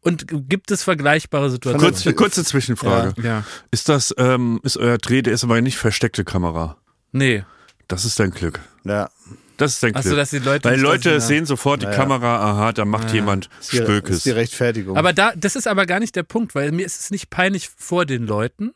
Und 0.08 0.26
gibt 0.50 0.72
es 0.72 0.84
vergleichbare 0.84 1.50
Situationen? 1.52 1.94
Kurz, 1.94 2.16
kurze 2.16 2.44
Zwischenfrage. 2.46 3.14
Ja. 3.22 3.44
Ist 3.72 3.90
das, 3.90 4.16
ähm, 4.18 4.60
ist 4.64 4.78
euer 4.78 4.98
Dreh, 4.98 5.22
der 5.22 5.34
ist 5.34 5.44
aber 5.44 5.60
nicht 5.60 5.78
versteckte 5.78 6.24
Kamera. 6.24 6.78
Nee. 7.12 7.44
Das 7.90 8.06
ist 8.06 8.18
dein 8.20 8.32
Glück. 8.32 8.60
Ja. 8.86 9.10
Das 9.58 9.74
ist 9.74 9.84
dein 9.84 9.96
Ach 9.96 10.04
so, 10.04 10.10
Glück. 10.10 10.20
dass 10.20 10.30
die 10.30 10.40
Leute 10.40 10.70
Weil 10.70 10.80
Leute 10.80 11.10
das- 11.16 11.24
ja. 11.24 11.28
sehen 11.28 11.46
sofort 11.46 11.82
die 11.82 11.86
Ja, 11.88 11.92
ja. 11.92 11.98
Kamera, 11.98 12.38
aha, 12.52 12.72
da 12.72 12.86
macht 12.86 13.12
jemand 13.12 13.50
Ist 13.60 13.74
die, 13.74 13.78
Spökes. 13.78 14.18
ist 14.18 14.26
die 14.26 14.32
Rechtfertigung. 14.32 14.96
Aber 14.96 15.12
da, 15.14 15.34
das 15.36 15.56
ist 15.58 15.68
aber 15.68 15.86
gar 15.86 16.00
nicht 16.00 16.16
der 16.16 16.24
Punkt, 16.24 16.56
weil 16.56 16.72
mir 16.72 16.86
ist 16.86 17.02
es 17.02 17.12
nicht 17.12 17.30
peinlich 17.30 17.70
vor 17.76 18.06
den 18.06 18.26
Leuten, 18.28 18.74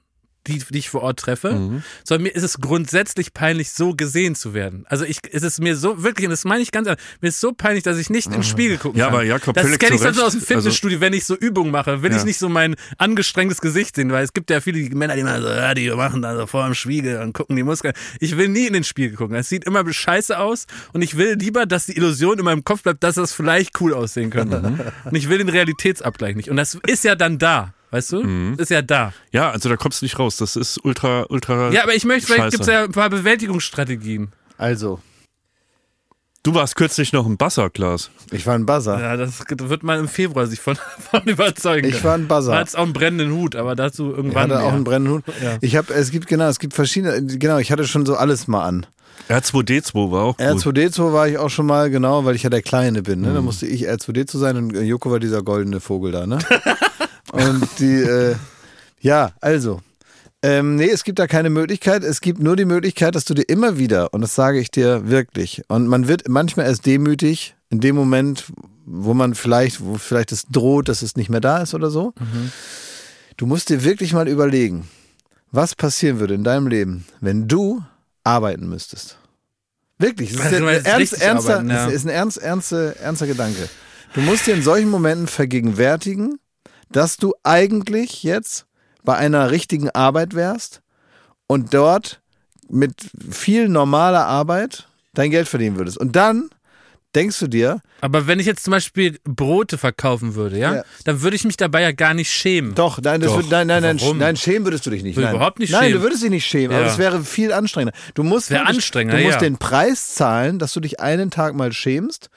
die, 0.47 0.59
die 0.69 0.79
ich 0.79 0.89
vor 0.89 1.01
Ort 1.03 1.19
treffe, 1.19 1.53
Mhm. 1.53 1.83
sondern 2.03 2.23
mir 2.23 2.29
ist 2.35 2.43
es 2.43 2.59
grundsätzlich 2.59 3.33
peinlich, 3.33 3.71
so 3.71 3.93
gesehen 3.93 4.33
zu 4.35 4.53
werden. 4.53 4.85
Also 4.89 5.05
ich, 5.05 5.19
es 5.31 5.43
ist 5.43 5.59
mir 5.61 5.75
so, 5.75 6.01
wirklich, 6.03 6.25
und 6.25 6.31
das 6.31 6.45
meine 6.45 6.61
ich 6.63 6.71
ganz 6.71 6.87
ehrlich, 6.87 7.03
mir 7.21 7.27
ist 7.29 7.39
so 7.39 7.51
peinlich, 7.53 7.83
dass 7.83 7.97
ich 7.97 8.09
nicht 8.09 8.27
in 8.27 8.33
den 8.33 8.43
Spiegel 8.43 8.77
gucken 8.77 8.99
Ja, 8.99 9.05
kann. 9.05 9.13
aber 9.15 9.23
Jakob, 9.23 9.53
das 9.55 9.77
kenne 9.77 9.95
ich 9.95 10.01
sonst 10.01 10.19
aus 10.19 10.31
dem 10.33 10.39
Recht. 10.39 10.51
Also- 10.51 10.61
Fitnessstudio, 10.61 10.99
wenn 11.01 11.13
ich 11.13 11.25
so 11.25 11.35
Übungen 11.35 11.71
mache, 11.71 12.01
will 12.01 12.11
Ja. 12.11 12.17
ich 12.17 12.23
nicht 12.23 12.39
so 12.39 12.49
mein 12.49 12.75
angestrengtes 12.97 13.61
Gesicht 13.61 13.95
sehen, 13.95 14.11
weil 14.11 14.23
es 14.23 14.33
gibt 14.33 14.49
ja 14.49 14.61
viele 14.61 14.89
Männer, 14.95 15.13
die 15.15 15.21
immer 15.21 15.41
so, 15.41 15.47
ja, 15.47 15.73
die 15.73 15.89
machen 15.91 16.21
da 16.21 16.35
so 16.35 16.47
vor 16.47 16.65
dem 16.65 16.73
Spiegel 16.73 17.19
und 17.21 17.33
gucken 17.33 17.55
die 17.55 17.63
Muskeln. 17.63 17.93
Ich 18.19 18.35
will 18.37 18.47
nie 18.49 18.67
in 18.67 18.73
den 18.73 18.83
Spiegel 18.83 19.15
gucken. 19.17 19.35
Es 19.35 19.49
sieht 19.49 19.63
immer 19.65 19.81
scheiße 19.91 20.39
aus 20.39 20.65
und 20.93 21.01
ich 21.01 21.17
will 21.17 21.35
lieber, 21.35 21.65
dass 21.65 21.85
die 21.85 21.95
Illusion 21.97 22.39
in 22.39 22.45
meinem 22.45 22.63
Kopf 22.63 22.83
bleibt, 22.83 23.03
dass 23.03 23.15
das 23.15 23.33
vielleicht 23.33 23.79
cool 23.81 23.93
aussehen 23.93 24.29
könnte. 24.31 24.59
Mhm. 24.61 24.79
Und 25.09 25.15
ich 25.15 25.29
will 25.29 25.37
den 25.37 25.49
Realitätsabgleich 25.49 26.35
nicht. 26.35 26.49
Und 26.49 26.57
das 26.57 26.75
ist 26.87 27.03
ja 27.03 27.15
dann 27.15 27.37
da. 27.37 27.73
Weißt 27.91 28.11
du? 28.13 28.23
Mhm. 28.23 28.55
Ist 28.57 28.71
ja 28.71 28.81
da. 28.81 29.13
ja, 29.31 29.51
also 29.51 29.69
da 29.69 29.75
kommst 29.77 30.01
du 30.01 30.05
nicht 30.05 30.17
raus. 30.17 30.37
Das 30.37 30.55
ist 30.55 30.79
ultra, 30.83 31.25
ultra. 31.29 31.71
Ja, 31.71 31.83
aber 31.83 31.93
ich 31.93 32.05
möchte, 32.05 32.31
vielleicht 32.33 32.51
gibt 32.51 32.61
es 32.61 32.67
ja 32.67 32.85
ein 32.85 32.91
paar 32.91 33.09
Bewältigungsstrategien. 33.09 34.31
also, 34.57 34.99
Du 36.43 36.55
warst 36.55 36.75
kürzlich 36.75 37.13
noch 37.13 37.27
im 37.27 37.37
Buzzer-Glas. 37.37 38.09
ich 38.31 38.47
war 38.47 38.55
ein 38.55 38.65
Buzzer. 38.65 38.99
Ja, 38.99 39.15
das 39.15 39.43
wird 39.47 39.83
man 39.83 39.99
im 39.99 40.07
Februar 40.07 40.47
sich 40.47 40.59
von, 40.59 40.75
von 41.11 41.21
überzeugen. 41.25 41.87
Ich 41.87 42.03
war 42.03 42.15
ein 42.15 42.27
Buzzer. 42.27 42.55
Hat 42.55 42.75
auch 42.75 42.81
einen 42.83 42.93
brennenden 42.93 43.31
Hut, 43.33 43.55
aber 43.55 43.75
dazu 43.75 44.09
Ich 44.09 44.17
irgendwann. 44.17 44.49
hatte 44.51 44.63
auch 44.63 44.73
einen 44.73 44.83
brennenden 44.83 45.17
Hut. 45.17 45.23
Ja. 45.43 45.57
Ich 45.61 45.75
habe, 45.75 45.93
es 45.93 46.09
gibt 46.09 46.25
genau, 46.25 46.47
es 46.47 46.57
gibt 46.57 46.73
verschiedene, 46.73 47.21
genau, 47.37 47.59
ich 47.59 47.71
hatte 47.71 47.85
schon 47.85 48.07
so 48.07 48.15
alles 48.15 48.47
mal 48.47 48.63
an. 48.65 48.87
R2D2 49.29 50.11
war 50.11 50.23
auch 50.23 50.35
cool. 50.39 50.45
R2D2 50.47 51.13
war 51.13 51.27
ich 51.27 51.37
auch 51.37 51.49
schon 51.49 51.67
mal, 51.67 51.91
genau, 51.91 52.25
weil 52.25 52.35
ich 52.35 52.41
ja 52.41 52.49
der 52.49 52.63
Kleine 52.63 53.03
bin. 53.03 53.21
Ne? 53.21 53.29
Mhm. 53.29 53.35
Da 53.35 53.41
musste 53.41 53.67
ich 53.67 53.87
R2D2 53.87 54.37
sein 54.39 54.57
und 54.57 54.73
Joko 54.75 55.11
war 55.11 55.19
dieser 55.19 55.43
goldene 55.43 55.79
Vogel 55.79 56.11
da. 56.11 56.25
Ne? 56.25 56.39
und 57.31 57.67
die, 57.79 58.01
äh, 58.01 58.35
ja, 58.99 59.31
also. 59.41 59.81
Ähm, 60.43 60.75
nee, 60.75 60.89
es 60.89 61.03
gibt 61.03 61.19
da 61.19 61.27
keine 61.27 61.51
Möglichkeit. 61.51 62.03
Es 62.03 62.19
gibt 62.19 62.39
nur 62.39 62.55
die 62.55 62.65
Möglichkeit, 62.65 63.13
dass 63.13 63.25
du 63.25 63.35
dir 63.35 63.43
immer 63.43 63.77
wieder, 63.77 64.11
und 64.13 64.21
das 64.21 64.33
sage 64.33 64.59
ich 64.59 64.71
dir 64.71 65.07
wirklich, 65.07 65.61
und 65.67 65.87
man 65.87 66.07
wird 66.07 66.27
manchmal 66.27 66.65
erst 66.65 66.87
demütig 66.87 67.55
in 67.69 67.79
dem 67.79 67.95
Moment, 67.95 68.45
wo 68.85 69.13
man 69.13 69.35
vielleicht, 69.35 69.81
wo 69.85 69.97
vielleicht 69.97 70.31
es 70.31 70.47
droht, 70.47 70.89
dass 70.89 71.03
es 71.03 71.15
nicht 71.15 71.29
mehr 71.29 71.41
da 71.41 71.59
ist 71.61 71.75
oder 71.75 71.91
so. 71.91 72.13
Du 73.37 73.45
musst 73.45 73.69
dir 73.69 73.83
wirklich 73.83 74.13
mal 74.13 74.27
überlegen, 74.27 74.87
was 75.51 75.75
passieren 75.75 76.19
würde 76.19 76.33
in 76.33 76.43
deinem 76.43 76.67
Leben, 76.67 77.05
wenn 77.19 77.47
du 77.47 77.83
arbeiten 78.23 78.67
müsstest. 78.67 79.17
Wirklich, 79.99 80.35
das 80.35 80.39
ist, 80.39 80.45
Also, 80.45 80.55
ein 80.55 80.61
du 80.61 80.65
meinst 80.65 80.87
ernst, 80.87 81.21
ernster, 81.21 81.53
arbeiten, 81.53 81.69
ja. 81.69 81.85
ist 81.87 82.05
ein 82.05 82.09
ernst, 82.09 82.37
ernster, 82.39 82.95
ernster 82.97 83.27
Gedanke. 83.27 83.69
Du 84.15 84.21
musst 84.21 84.47
dir 84.47 84.55
in 84.55 84.63
solchen 84.63 84.89
Momenten 84.89 85.27
vergegenwärtigen, 85.27 86.39
dass 86.91 87.17
du 87.17 87.33
eigentlich 87.43 88.23
jetzt 88.23 88.65
bei 89.03 89.15
einer 89.15 89.51
richtigen 89.51 89.89
Arbeit 89.89 90.35
wärst 90.35 90.81
und 91.47 91.73
dort 91.73 92.21
mit 92.69 92.93
viel 93.29 93.67
normaler 93.67 94.25
Arbeit 94.27 94.87
dein 95.13 95.31
Geld 95.31 95.47
verdienen 95.47 95.77
würdest. 95.77 95.97
Und 95.97 96.15
dann 96.15 96.49
denkst 97.13 97.39
du 97.39 97.47
dir, 97.47 97.81
Aber 97.99 98.25
wenn 98.27 98.39
ich 98.39 98.45
jetzt 98.45 98.63
zum 98.63 98.71
Beispiel 98.71 99.19
Brote 99.25 99.77
verkaufen 99.77 100.35
würde, 100.35 100.57
ja, 100.57 100.75
Ja. 100.75 100.83
dann 101.03 101.21
würde 101.21 101.35
ich 101.35 101.43
mich 101.43 101.57
dabei 101.57 101.81
ja 101.81 101.91
gar 101.91 102.13
nicht 102.13 102.31
schämen. 102.31 102.73
Doch, 102.73 103.01
nein, 103.01 103.19
Doch. 103.19 103.35
Wird, 103.35 103.49
nein, 103.49 103.67
nein, 103.67 103.83
nein, 103.83 103.99
Warum? 103.99 104.17
nein, 104.17 104.37
schämen 104.37 104.63
würdest 104.65 104.85
du 104.85 104.89
dich 104.91 105.03
nicht. 105.03 105.17
Will 105.17 105.25
Nein. 105.25 105.35
überhaupt 105.35 105.59
nicht 105.59 105.71
Nein, 105.71 105.81
schämen. 105.83 105.97
du 105.97 106.03
würdest 106.03 106.23
dich 106.23 106.29
nicht 106.29 106.45
schämen, 106.45 106.73
aber 106.75 106.85
Ja. 106.85 106.91
es 106.91 106.97
wäre 106.97 107.21
viel 107.25 107.51
anstrengender. 107.51 107.97
Du 108.13 108.23
musst, 108.23 108.49
wirklich- 108.49 108.69
anstrengender, 108.69 109.17
du 109.17 109.23
musst 109.25 109.35
ja. 109.35 109.41
den 109.41 109.57
Preis 109.57 110.13
zahlen, 110.15 110.57
dass 110.57 110.71
du 110.71 110.79
dich 110.79 111.01
einen 111.01 111.31
Tag 111.31 111.53
mal 111.53 111.73
schämst 111.73 112.29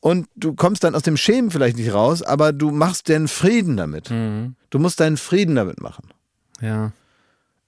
und 0.00 0.26
du 0.34 0.54
kommst 0.54 0.82
dann 0.84 0.94
aus 0.94 1.02
dem 1.02 1.16
Schämen 1.16 1.50
vielleicht 1.50 1.76
nicht 1.76 1.92
raus, 1.92 2.22
aber 2.22 2.52
du 2.52 2.70
machst 2.70 3.08
den 3.08 3.28
Frieden 3.28 3.76
damit. 3.76 4.10
Mhm. 4.10 4.56
Du 4.70 4.78
musst 4.78 5.00
deinen 5.00 5.16
Frieden 5.16 5.54
damit 5.54 5.80
machen. 5.80 6.08
Ja. 6.60 6.92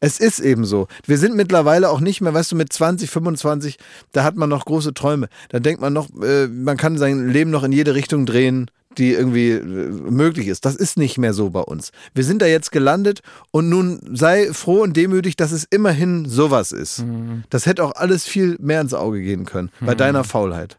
Es 0.01 0.18
ist 0.18 0.41
eben 0.41 0.64
so. 0.64 0.89
Wir 1.07 1.16
sind 1.16 1.37
mittlerweile 1.37 1.89
auch 1.89 2.01
nicht 2.01 2.20
mehr, 2.20 2.35
weißt 2.35 2.53
du, 2.53 2.57
mit 2.57 2.72
20, 2.72 3.09
25, 3.09 3.78
da 4.11 4.24
hat 4.24 4.35
man 4.35 4.49
noch 4.49 4.64
große 4.64 4.95
Träume. 4.95 5.28
Da 5.51 5.61
denkt 5.61 5.80
man 5.80 5.93
noch, 5.93 6.09
äh, 6.20 6.49
man 6.49 6.76
kann 6.76 6.99
sein 6.99 7.28
Leben 7.28 7.53
noch 7.53 7.62
in 7.62 7.70
jede 7.70 7.95
Richtung 7.95 8.26
drehen, 8.26 8.68
die 8.99 9.12
irgendwie 9.12 9.51
äh, 9.51 9.62
möglich 9.62 10.49
ist. 10.49 10.64
Das 10.64 10.74
ist 10.74 10.99
nicht 10.99 11.18
mehr 11.18 11.35
so 11.35 11.51
bei 11.51 11.61
uns. 11.61 11.93
Wir 12.14 12.24
sind 12.24 12.43
da 12.43 12.47
jetzt 12.47 12.72
gelandet 12.72 13.20
und 13.53 13.68
nun 13.68 14.01
sei 14.12 14.53
froh 14.53 14.83
und 14.83 14.97
demütig, 14.97 15.37
dass 15.37 15.53
es 15.53 15.64
immerhin 15.70 16.28
sowas 16.28 16.72
ist. 16.72 17.05
Das 17.51 17.66
hätte 17.66 17.85
auch 17.85 17.95
alles 17.95 18.24
viel 18.24 18.57
mehr 18.59 18.80
ins 18.80 18.95
Auge 18.95 19.22
gehen 19.22 19.45
können, 19.45 19.70
bei 19.80 19.95
deiner 19.95 20.24
Faulheit. 20.24 20.78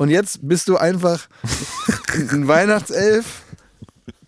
Und 0.00 0.08
jetzt 0.08 0.38
bist 0.40 0.66
du 0.68 0.78
einfach 0.78 1.28
ein 2.32 2.48
Weihnachtself. 2.48 3.42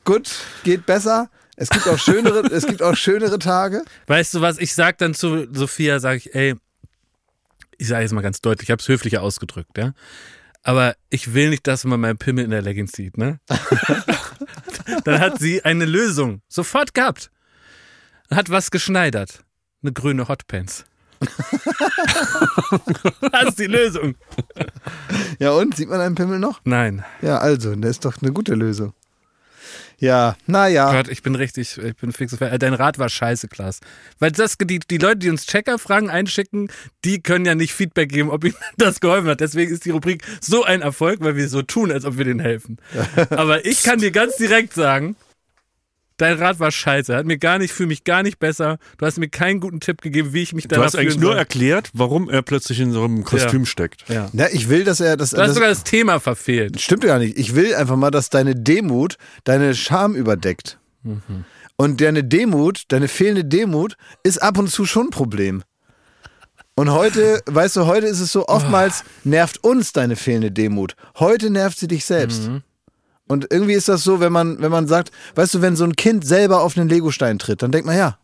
Gut, 0.05 0.31
geht 0.65 0.85
besser. 0.85 1.31
Es 1.57 1.71
gibt 1.71 1.89
auch 1.89 1.99
schönere, 1.99 2.41
es 2.53 2.67
gibt 2.67 2.83
auch 2.83 2.95
schönere 2.95 3.39
Tage. 3.39 3.83
Weißt 4.07 4.35
du 4.35 4.43
was, 4.43 4.59
ich 4.59 4.75
sag 4.75 4.99
dann 4.99 5.15
zu 5.15 5.47
Sophia, 5.51 5.99
sag 5.99 6.19
ich, 6.19 6.35
ey, 6.35 6.57
ich 7.79 7.89
sage 7.89 8.03
jetzt 8.03 8.13
mal 8.13 8.21
ganz 8.21 8.43
deutlich, 8.43 8.69
ich 8.69 8.71
habe 8.71 8.83
es 8.83 8.89
höflicher 8.89 9.23
ausgedrückt, 9.23 9.79
ja. 9.79 9.95
Aber 10.63 10.95
ich 11.09 11.33
will 11.33 11.49
nicht, 11.49 11.67
dass 11.67 11.85
man 11.85 12.01
meinen 12.01 12.19
Pimmel 12.19 12.45
in 12.45 12.51
der 12.51 12.61
Leggings 12.61 12.93
sieht, 12.93 13.17
ne? 13.17 13.41
dann 15.05 15.21
hat 15.21 15.39
sie 15.39 15.65
eine 15.65 15.87
Lösung 15.87 16.43
sofort 16.49 16.93
gehabt. 16.93 17.31
Hat 18.31 18.51
was 18.51 18.71
geschneidert. 18.71 19.43
Eine 19.83 19.95
grüne 19.95 20.29
Hotpants. 20.29 20.85
das 23.33 23.49
ist 23.49 23.59
die 23.59 23.67
Lösung. 23.67 24.15
Ja, 25.39 25.53
und? 25.53 25.77
Sieht 25.77 25.89
man 25.89 26.01
einen 26.01 26.15
Pimmel 26.15 26.39
noch? 26.39 26.61
Nein. 26.65 27.05
Ja, 27.21 27.39
also, 27.39 27.75
das 27.75 27.93
ist 27.93 28.05
doch 28.05 28.21
eine 28.21 28.33
gute 28.33 28.55
Lösung. 28.55 28.93
Ja, 30.03 30.35
naja. 30.49 30.91
Gott, 30.91 31.09
ich 31.09 31.23
bin 31.23 31.37
richtig, 31.37 31.79
ich 31.79 31.95
bin 31.95 32.11
fix. 32.11 32.37
Dein 32.37 32.75
Rat 32.75 32.99
war 32.99 33.09
scheiße, 33.09 33.47
Klaas. 33.47 33.79
Weil 34.19 34.33
das, 34.33 34.59
die, 34.59 34.81
die 34.81 34.99
Leute, 34.99 35.19
die 35.19 35.31
uns 35.31 35.47
Checkerfragen 35.47 36.11
einschicken, 36.11 36.73
die 37.05 37.23
können 37.23 37.45
ja 37.45 37.55
nicht 37.55 37.73
Feedback 37.73 38.09
geben, 38.09 38.29
ob 38.29 38.43
ihnen 38.43 38.57
das 38.77 38.99
geholfen 38.99 39.29
hat. 39.29 39.41
Deswegen 39.41 39.73
ist 39.73 39.85
die 39.85 39.91
Rubrik 39.91 40.25
so 40.41 40.65
ein 40.65 40.83
Erfolg, 40.83 41.21
weil 41.21 41.37
wir 41.37 41.49
so 41.49 41.63
tun, 41.63 41.93
als 41.93 42.05
ob 42.05 42.19
wir 42.19 42.25
denen 42.25 42.41
helfen. 42.41 42.79
Aber 43.31 43.65
ich 43.65 43.85
kann 43.85 44.01
dir 44.01 44.11
ganz 44.11 44.37
direkt 44.39 44.75
sagen, 44.75 45.15
dein 46.17 46.37
Rat 46.39 46.61
war 46.61 46.71
scheiße. 46.71 47.15
Hat 47.17 47.27
mir 47.27 47.39
gar 47.39 47.59
nicht, 47.59 47.73
fühle 47.73 47.89
mich 47.89 48.05
gar 48.05 48.23
nicht 48.23 48.39
besser. 48.39 48.79
Du 48.99 49.07
hast 49.07 49.19
mir 49.19 49.29
keinen 49.29 49.61
guten 49.61 49.81
Tipp 49.81 50.03
gegeben, 50.03 50.33
wie 50.33 50.43
ich 50.43 50.53
mich 50.53 50.65
Du 50.65 50.71
danach 50.75 50.87
hast 50.87 50.97
eigentlich 50.97 51.19
nur 51.19 51.31
soll. 51.31 51.39
erklärt, 51.39 51.91
warum 51.95 52.29
er 52.31 52.43
plötzlich 52.43 52.81
in 52.81 52.93
so 52.93 53.05
einem 53.05 53.25
Kostüm 53.25 53.67
steckt. 53.67 54.09
Ja. 54.09 54.31
Ja, 54.33 54.47
ich 54.53 54.69
will, 54.69 54.85
dass 54.85 55.01
er 55.01 55.17
das. 55.17 55.31
Du 55.31 55.39
hast 55.39 55.49
das 55.49 55.55
sogar 55.55 55.69
das 55.71 55.85
Thema 55.85 56.21
verfehlt. 56.21 56.81
stimmt 56.81 57.05
ja 57.05 57.19
nicht. 57.19 57.39
Ich 57.39 57.55
will 57.55 57.75
einfach 57.75 57.97
mal, 57.97 58.11
dass 58.11 58.31
deine 58.31 58.55
Demut 58.55 59.17
deine 59.45 59.75
Scham 59.75 60.15
überdeckt. 60.15 60.79
Mhm. 61.03 61.45
Und 61.77 62.01
deine 62.01 62.23
Demut, 62.23 62.85
deine 62.89 63.09
fehlende 63.09 63.45
Demut, 63.45 63.97
ist 64.23 64.41
ab 64.43 64.59
und 64.59 64.69
zu 64.71 64.85
schon 64.87 65.07
ein 65.07 65.11
Problem. 65.11 65.63
Und 66.75 66.91
heute, 66.91 67.41
weißt 67.47 67.77
du, 67.77 67.87
heute 67.87 68.07
ist 68.07 68.21
es 68.21 68.33
so, 68.33 68.47
oftmals 68.47 69.05
nervt 69.25 69.63
uns 69.65 69.93
deine 69.93 70.17
fehlende 70.17 70.51
Demut. 70.51 70.95
Heute 71.19 71.51
nervt 71.51 71.79
sie 71.79 71.89
dich 71.89 72.05
selbst. 72.05 72.49
Mhm. 72.49 72.63
Und 73.33 73.47
irgendwie 73.51 73.73
ist 73.73 73.89
das 73.89 74.05
so, 74.05 74.21
wenn 74.21 74.33
man, 74.33 74.61
wenn 74.61 74.71
man 74.71 74.87
sagt, 74.87 75.11
weißt 75.35 75.55
du, 75.55 75.63
wenn 75.63 75.75
so 75.75 75.85
ein 75.85 75.97
Kind 75.97 76.27
selber 76.27 76.61
auf 76.61 76.77
einen 76.77 76.89
Legostein 76.89 77.39
tritt, 77.39 77.63
dann 77.63 77.73
denkt 77.73 77.87
man, 77.87 77.97
ja, 77.97 78.19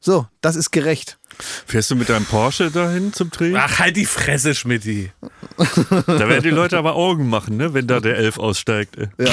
so, 0.00 0.26
das 0.40 0.54
ist 0.54 0.70
gerecht. 0.70 1.18
Fährst 1.66 1.90
du 1.90 1.96
mit 1.96 2.08
deinem 2.08 2.24
Porsche 2.24 2.70
dahin 2.70 3.12
zum 3.12 3.30
Drehen? 3.30 3.56
Ach, 3.56 3.78
halt 3.78 3.96
die 3.96 4.06
Fresse, 4.06 4.54
Schmidti. 4.54 5.10
Da 5.56 6.28
werden 6.28 6.42
die 6.42 6.50
Leute 6.50 6.78
aber 6.78 6.94
Augen 6.94 7.28
machen, 7.28 7.56
ne, 7.56 7.74
wenn 7.74 7.86
da 7.86 8.00
der 8.00 8.16
Elf 8.16 8.38
aussteigt. 8.38 8.96
Ja, 8.96 9.30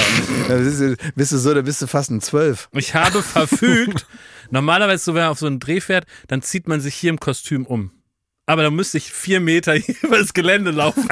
da 0.48 0.56
bist 0.56 0.80
du, 0.80 0.96
bist 1.14 1.32
du 1.32 1.38
so, 1.38 1.54
da 1.54 1.62
bist 1.62 1.82
du 1.82 1.86
fast 1.86 2.10
ein 2.10 2.20
Zwölf. 2.20 2.68
Ich 2.72 2.94
habe 2.94 3.22
verfügt, 3.22 4.06
normalerweise, 4.50 5.04
so, 5.04 5.14
wenn 5.14 5.22
man 5.22 5.30
auf 5.30 5.38
so 5.38 5.46
einen 5.46 5.60
Dreh 5.60 5.80
fährt, 5.80 6.06
dann 6.26 6.42
zieht 6.42 6.66
man 6.68 6.80
sich 6.80 6.94
hier 6.94 7.10
im 7.10 7.20
Kostüm 7.20 7.64
um. 7.64 7.92
Aber 8.46 8.62
da 8.62 8.70
müsste 8.70 8.98
ich 8.98 9.12
vier 9.12 9.40
Meter 9.40 9.76
über 10.02 10.18
das 10.18 10.32
Gelände 10.34 10.70
laufen. 10.72 11.08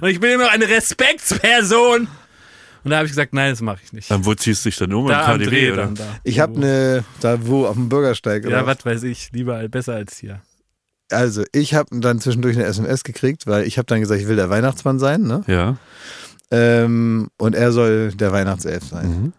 Und 0.00 0.08
ich 0.08 0.20
bin 0.20 0.32
immer 0.32 0.44
noch 0.44 0.52
eine 0.52 0.68
Respektsperson. 0.68 2.08
Und 2.84 2.90
da 2.90 2.96
habe 2.96 3.06
ich 3.06 3.12
gesagt, 3.12 3.34
nein, 3.34 3.50
das 3.50 3.60
mache 3.60 3.80
ich 3.84 3.92
nicht. 3.92 4.10
Dann 4.10 4.24
wo 4.24 4.34
ziehst 4.34 4.64
du 4.64 4.68
dich 4.68 4.78
dann 4.78 4.92
um? 4.92 5.06
da 5.06 5.32
Im 5.32 5.38
KDW, 5.38 5.50
Dreh 5.50 5.72
oder? 5.72 5.82
dann 5.84 5.94
da. 5.94 6.04
Ich 6.24 6.40
habe 6.40 6.56
eine, 6.56 7.04
da 7.20 7.46
wo, 7.46 7.66
auf 7.66 7.74
dem 7.74 7.88
Bürgersteig. 7.88 8.44
Ja, 8.44 8.66
was 8.66 8.84
weiß 8.84 9.02
ich, 9.04 9.30
lieber 9.32 9.68
besser 9.68 9.94
als 9.94 10.18
hier. 10.18 10.40
Also, 11.10 11.44
ich 11.52 11.74
habe 11.74 12.00
dann 12.00 12.20
zwischendurch 12.20 12.56
eine 12.56 12.66
SMS 12.66 13.04
gekriegt, 13.04 13.46
weil 13.46 13.66
ich 13.66 13.78
habe 13.78 13.86
dann 13.86 14.00
gesagt, 14.00 14.20
ich 14.20 14.28
will 14.28 14.36
der 14.36 14.50
Weihnachtsmann 14.50 14.98
sein, 14.98 15.22
ne? 15.22 15.42
Ja. 15.46 15.76
Ähm, 16.50 17.28
und 17.36 17.54
er 17.54 17.72
soll 17.72 18.12
der 18.12 18.32
Weihnachtself 18.32 18.84
sein. 18.84 19.08
Mhm. 19.08 19.32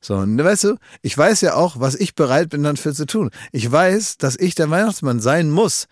So, 0.00 0.16
und 0.16 0.36
weißt 0.36 0.64
du, 0.64 0.76
ich 1.00 1.16
weiß 1.16 1.42
ja 1.42 1.54
auch, 1.54 1.78
was 1.78 1.94
ich 1.94 2.16
bereit 2.16 2.50
bin 2.50 2.64
dann 2.64 2.76
für 2.76 2.92
zu 2.92 3.06
tun. 3.06 3.30
Ich 3.52 3.70
weiß, 3.70 4.18
dass 4.18 4.36
ich 4.36 4.56
der 4.56 4.68
Weihnachtsmann 4.68 5.20
sein 5.20 5.50
muss, 5.50 5.86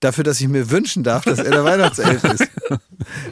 dafür, 0.00 0.24
dass 0.24 0.40
ich 0.40 0.48
mir 0.48 0.70
wünschen 0.70 1.02
darf, 1.02 1.24
dass 1.24 1.38
er 1.38 1.50
der 1.50 1.64
Weihnachtself 1.64 2.22
ist. 2.24 2.48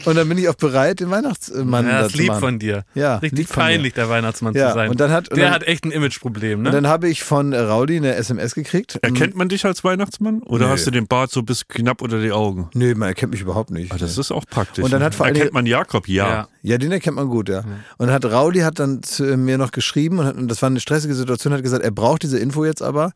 Und 0.04 0.16
dann 0.16 0.28
bin 0.28 0.38
ich 0.38 0.48
auch 0.48 0.54
bereit, 0.54 1.00
den 1.00 1.10
Weihnachtsmann 1.10 1.86
Ja, 1.86 1.92
da 1.92 1.98
das 1.98 2.06
ist 2.08 2.12
zu 2.12 2.18
lieb 2.18 2.28
machen. 2.28 2.40
von 2.40 2.58
dir. 2.58 2.84
Ja, 2.94 3.16
Richtig 3.16 3.48
peinlich, 3.48 3.94
der 3.94 4.08
Weihnachtsmann 4.08 4.54
Ja, 4.54 4.68
zu 4.68 4.74
sein. 4.74 4.90
und 4.90 5.00
dann 5.00 5.10
hat- 5.10 5.28
und 5.28 5.36
der 5.36 5.46
dann- 5.46 5.54
hat 5.54 5.62
echt 5.64 5.84
ein 5.84 5.90
Imageproblem, 5.90 6.62
ne? 6.62 6.68
Und 6.68 6.74
dann 6.74 6.86
habe 6.86 7.08
ich 7.08 7.22
von 7.24 7.52
Raudi 7.52 7.96
eine 7.96 8.14
SMS 8.14 8.54
gekriegt. 8.54 8.98
Erkennt 9.02 9.34
man 9.36 9.48
dich 9.48 9.64
als 9.64 9.84
Weihnachtsmann? 9.84 10.42
Oder 10.42 10.66
Nö. 10.66 10.72
hast 10.72 10.86
du 10.86 10.90
den 10.90 11.06
Bart 11.06 11.30
so 11.30 11.42
bis 11.42 11.68
knapp 11.68 12.00
unter 12.02 12.20
die 12.20 12.32
Augen? 12.32 12.68
Nö, 12.74 12.94
man 12.94 13.08
erkennt 13.08 13.32
mich 13.32 13.40
überhaupt 13.42 13.70
nicht. 13.70 13.92
Ah, 13.92 13.96
das 13.98 14.16
ist 14.18 14.30
auch 14.32 14.44
praktisch. 14.48 14.84
Und 14.84 14.92
dann 14.92 15.02
hat 15.02 15.14
vor 15.14 15.26
allen 15.26 15.34
Erkennt 15.36 15.52
man 15.54 15.66
Jakob? 15.66 16.08
Ja. 16.08 16.28
Ja. 16.28 16.48
Ja, 16.62 16.78
den 16.78 16.90
erkennt 16.92 17.16
man 17.16 17.28
gut, 17.28 17.48
ja. 17.48 17.62
Und 17.98 18.10
hat 18.10 18.24
Raudi 18.24 18.60
hat 18.60 18.78
dann 18.80 19.02
zu 19.02 19.22
mir 19.36 19.58
noch 19.58 19.70
geschrieben 19.72 20.18
und, 20.18 20.26
hat, 20.26 20.36
und 20.36 20.48
das 20.48 20.62
war 20.62 20.68
eine 20.68 20.80
stressige 20.80 21.14
Situation, 21.14 21.52
hat 21.52 21.62
gesagt, 21.62 21.84
er 21.84 21.90
braucht 21.92 22.22
diese 22.22 22.38
Info 22.38 22.64
jetzt 22.64 22.82
aber. 22.82 23.12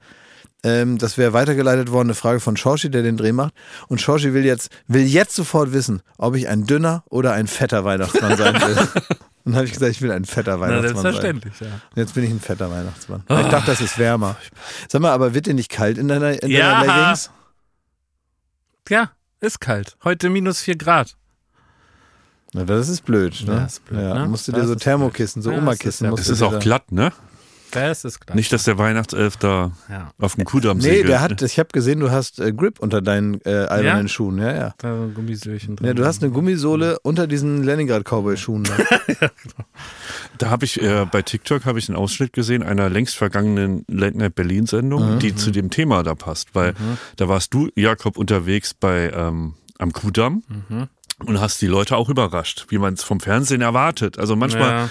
Ähm, 0.63 0.99
das 0.99 1.17
wäre 1.17 1.33
weitergeleitet 1.33 1.91
worden, 1.91 2.09
eine 2.09 2.15
Frage 2.15 2.41
von 2.41 2.57
Shoshi, 2.57 2.91
der 2.91 3.03
den 3.03 3.17
Dreh 3.17 3.33
macht. 3.33 3.55
Und 3.89 4.01
Shoshi 4.01 4.35
will 4.35 4.45
jetzt, 4.45 4.71
will 4.89 5.03
jetzt 5.07 5.35
sofort 5.35 5.73
wissen, 5.73 6.03
ob 6.19 6.35
ich 6.37 6.49
ein 6.49 6.67
dünner 6.67 7.03
oder 7.09 7.33
ein 7.33 7.47
fetter 7.47 7.85
Weihnachtsmann 7.85 8.37
sein 8.37 8.55
will. 8.61 8.77
Und 8.77 8.93
dann 9.47 9.55
habe 9.57 9.65
ich 9.65 9.73
gesagt, 9.73 9.91
ich 9.93 10.03
will 10.03 10.13
ein 10.13 10.27
fetter 10.27 10.57
Na, 10.57 10.61
Weihnachtsmann 10.61 10.95
sein. 10.97 11.03
selbstverständlich, 11.03 11.61
ja. 11.61 11.67
Und 11.69 11.97
Jetzt 11.97 12.15
bin 12.15 12.25
ich 12.25 12.31
ein 12.31 12.41
fetter 12.41 12.71
Weihnachtsmann. 12.71 13.23
Ich 13.29 13.47
dachte, 13.49 13.67
das 13.71 13.81
ist 13.81 13.99
wärmer. 13.99 14.37
Sag 14.89 15.01
mal, 15.01 15.13
aber 15.13 15.33
wird 15.33 15.47
dir 15.47 15.55
nicht 15.55 15.71
kalt 15.71 15.97
in 15.97 16.09
deiner, 16.09 16.43
in 16.43 16.51
Ja. 16.51 16.81
deiner 16.83 16.97
Leggings? 17.01 17.31
Ja, 18.91 19.11
ist 19.41 19.61
kalt. 19.61 19.97
Heute 20.05 20.29
minus 20.29 20.61
4 20.61 20.77
Grad. 20.77 21.17
Na, 22.53 22.65
das 22.65 22.89
ist 22.89 23.05
blöd. 23.05 23.45
Ne? 23.47 23.53
Ja, 23.55 23.65
ist 23.65 23.85
blöd, 23.87 24.03
ja, 24.03 24.15
ne? 24.15 24.29
Musst 24.29 24.49
du 24.49 24.53
Das 24.53 24.63
dir 24.63 24.67
so 24.67 24.73
ist 24.75 24.83
Thermokissen, 24.83 25.41
so 25.41 25.51
blöd. 25.51 25.59
Ja, 25.59 25.63
Oma-Kissen. 25.63 26.05
das 26.05 26.11
musst 26.11 26.23
Es 26.23 26.27
du 26.27 26.33
ist 26.35 26.43
auch 26.43 26.59
glatt, 26.59 26.91
ne? 26.93 27.13
Das 27.73 28.05
ist 28.05 28.21
klar. 28.21 28.37
Nicht, 28.37 28.53
dass 28.53 28.65
der 28.65 28.79
Weihnachtself 28.79 29.37
da 29.37 29.73
Ja. 29.89 30.13
auf 30.19 30.35
dem 30.37 30.45
Kudamm 30.45 30.79
Nee, 30.79 30.85
segelt. 30.85 31.09
der 31.09 31.21
hat, 31.21 31.43
ich 31.43 31.59
habe 31.59 31.69
gesehen, 31.73 32.01
du 32.01 32.11
hast 32.11 32.41
äh, 32.41 32.53
Grip 32.53 32.79
unter 32.81 33.01
deinen 33.03 33.41
äh, 33.45 33.51
albernen 33.69 34.07
Ja? 34.07 34.09
Schuhen. 34.09 34.39
Ja, 34.39 34.55
ja. 34.55 34.75
Da 34.79 34.95
sind 34.97 35.15
Gummisöhrchen 35.15 35.77
drin. 35.77 35.87
Ja, 35.87 35.95
du 35.95 36.05
hast 36.05 36.23
eine 36.23 36.33
Gummisohle 36.33 36.99
unter 37.03 37.27
diesen 37.27 37.63
Leningrad-Cowboy-Schuhen. 37.65 38.65
da. 38.65 39.31
Da 40.39 40.49
habe 40.51 40.65
ich 40.65 40.81
äh, 40.83 41.07
bei 41.11 41.23
TikTok 41.23 41.65
habe 41.67 41.79
ich 41.79 41.89
einen 41.89 41.97
Ausschnitt 41.97 42.33
gesehen 42.33 42.63
einer 42.63 42.89
längst 42.89 43.17
vergangenen 43.17 43.85
Late 43.89 44.17
Night 44.17 44.35
Berlin 44.35 44.67
Sendung, 44.67 45.19
die 45.19 45.35
zu 45.35 45.51
dem 45.51 45.71
Thema 45.71 46.03
da 46.03 46.15
passt, 46.15 46.55
weil 46.55 46.75
da 47.17 47.29
warst 47.29 47.53
du 47.53 47.69
Jakob 47.75 48.17
unterwegs 48.17 48.73
bei 48.75 49.11
ähm, 49.15 49.55
am 49.79 49.93
Kudamm 49.93 50.43
und 51.27 51.41
hast 51.41 51.61
die 51.61 51.67
Leute 51.67 51.97
auch 51.97 52.09
überrascht, 52.09 52.67
wie 52.69 52.79
man 52.79 52.95
es 52.95 53.03
vom 53.03 53.21
Fernsehen 53.21 53.61
erwartet. 53.61 54.19
Also 54.19 54.37
manchmal 54.37 54.71
Ja. 54.71 54.91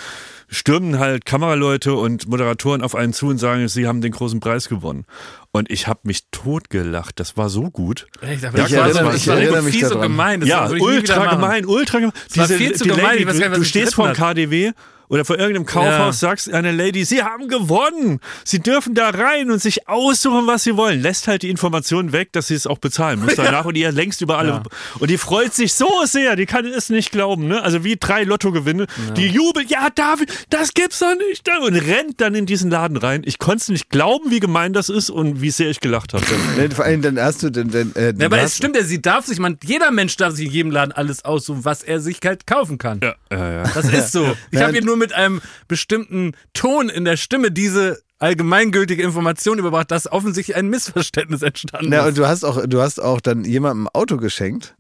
Stürmen 0.50 1.00
halt 1.00 1.26
Kameraleute 1.26 1.94
und 1.94 2.28
Moderatoren 2.28 2.82
auf 2.82 2.96
einen 2.96 3.14
zu 3.14 3.28
und 3.28 3.38
sagen, 3.38 3.68
sie 3.68 3.88
haben 3.88 4.02
den 4.02 4.12
großen 4.12 4.40
Preis 4.40 4.68
gewonnen. 4.70 5.06
Und 5.52 5.70
ich 5.72 5.88
habe 5.88 6.02
mich 6.04 6.24
totgelacht. 6.32 7.20
Das 7.20 7.38
war 7.38 7.50
so 7.50 7.70
gut. 7.72 8.08
Ich 8.22 8.42
das 8.42 8.54
war 8.54 8.60
erinnere- 8.88 8.94
so, 8.94 9.18
ich 9.18 9.26
das 9.26 9.28
war 9.28 9.38
erinnere 9.40 9.62
mich 9.64 9.76
fies 9.76 9.84
und 9.86 9.90
daran. 9.96 10.08
gemein. 10.12 10.40
Das 10.42 10.50
ja, 10.50 10.72
ich 10.72 10.82
ultra 10.82 11.26
gemein, 11.36 11.66
ultra 11.66 12.00
gemein. 12.00 12.14
war 12.36 12.48
viel 12.48 12.74
zu 12.74 12.84
gemein, 12.86 13.20
ich 13.20 13.28
was 13.28 13.38
du 13.38 13.62
ich 13.62 13.68
stehst 13.70 13.74
geritten 13.74 13.92
vor 13.96 14.06
dem 14.08 14.18
hat. 14.18 14.36
KDW 14.36 14.72
oder 15.10 15.26
vor 15.26 15.38
irgendeinem 15.38 15.66
Kaufhaus, 15.66 16.22
Ja. 16.22 16.30
sagst 16.30 16.54
einer 16.54 16.72
Lady, 16.72 17.04
sie 17.04 17.24
haben 17.24 17.48
gewonnen. 17.48 18.20
Sie 18.46 18.60
dürfen 18.60 18.94
da 18.96 19.10
rein 19.10 19.52
und 19.52 19.60
sich 19.62 19.88
aussuchen, 19.88 20.48
was 20.48 20.64
sie 20.64 20.78
wollen. 20.78 21.02
Lässt 21.02 21.28
halt 21.28 21.42
die 21.44 21.50
Information 21.50 22.12
weg, 22.14 22.32
dass 22.32 22.48
sie 22.48 22.56
es 22.56 22.66
auch 22.68 22.78
bezahlen 22.78 23.20
muss 23.20 23.36
danach 23.36 23.66
und 23.66 23.76
ihr 23.76 23.92
längst 23.92 24.22
über 24.22 24.38
alle. 24.38 24.50
Ja. 24.50 24.64
Und 25.00 25.10
die 25.10 25.18
freut 25.18 25.54
sich 25.54 25.74
so 25.74 25.90
sehr, 26.06 26.36
die 26.36 26.46
kann 26.46 26.66
es 26.66 26.90
nicht 26.90 27.12
glauben, 27.12 27.48
ne? 27.48 27.62
Also 27.62 27.84
wie 27.84 27.98
drei 27.98 28.24
Lottogewinne. 28.24 28.88
Die 29.18 29.28
jubelt, 29.28 29.70
ja, 29.70 29.90
David, 29.94 30.32
das 30.50 30.74
gibt's 30.74 31.00
doch 31.00 31.16
nicht. 31.28 31.48
Und 31.62 31.76
rennt 31.76 32.22
dann 32.22 32.36
in 32.36 32.46
diesen 32.46 32.70
Laden 32.72 32.98
rein. 32.98 33.24
Ich 33.26 33.40
konnte 33.40 33.58
es 33.58 33.70
nicht 33.70 33.90
glauben, 33.90 34.30
wie 34.32 34.40
gemein 34.40 34.72
das 34.74 34.90
ist 34.90 35.10
und 35.10 35.42
wie 35.42 35.50
sehr 35.52 35.70
ich 35.70 35.80
gelacht 35.80 36.14
habe. 36.14 36.24
Nee, 36.58 36.70
Vor 36.70 36.86
allem, 36.86 37.02
dann 37.02 37.20
hast 37.20 37.44
du, 37.44 37.50
dann, 37.50 37.70
dann, 37.70 37.94
äh, 37.96 38.14
Ja, 38.18 38.26
aber 38.28 38.40
es 38.40 38.58
stimmt 38.58 38.76
ja, 38.76 38.84
sie 38.84 39.02
darf 39.02 39.26
sich, 39.26 39.40
man, 39.40 39.58
jeder 39.64 39.92
Mensch 39.92 40.16
darf 40.18 40.34
sich 40.36 40.48
in 40.48 40.52
jedem 40.52 40.72
Laden 40.72 40.92
alles 40.92 41.26
aussuchen, 41.26 41.66
was 41.66 41.84
er 41.84 42.00
sich 42.00 42.20
halt 42.24 42.46
kaufen 42.48 42.78
kann. 42.78 43.00
Ja, 43.04 43.16
ja, 43.32 43.52
ja. 43.52 43.64
Das 43.74 43.86
ist 43.92 44.12
so. 44.12 44.36
Ich 44.52 44.60
Ja. 44.60 44.66
habe 44.66 44.74
hier 44.74 44.84
nur 44.84 44.98
mit 45.00 45.14
einem 45.14 45.42
bestimmten 45.68 46.34
Ton 46.54 46.90
in 46.90 47.06
der 47.06 47.18
Stimme 47.18 47.52
diese 47.52 48.02
allgemeingültige 48.20 49.02
Information 49.02 49.58
überbracht, 49.58 49.92
dass 49.92 50.12
offensichtlich 50.12 50.56
ein 50.58 50.68
Missverständnis 50.68 51.42
entstanden 51.42 51.88
Na, 51.90 52.02
ist. 52.02 52.10
und 52.10 52.18
du 52.18 52.28
hast 52.28 52.44
auch, 52.44 52.66
du 52.68 52.82
hast 52.82 53.00
auch 53.00 53.22
dann 53.22 53.46
jemandem 53.46 53.88
ein 53.88 53.90
Auto 53.94 54.18
geschenkt. 54.18 54.76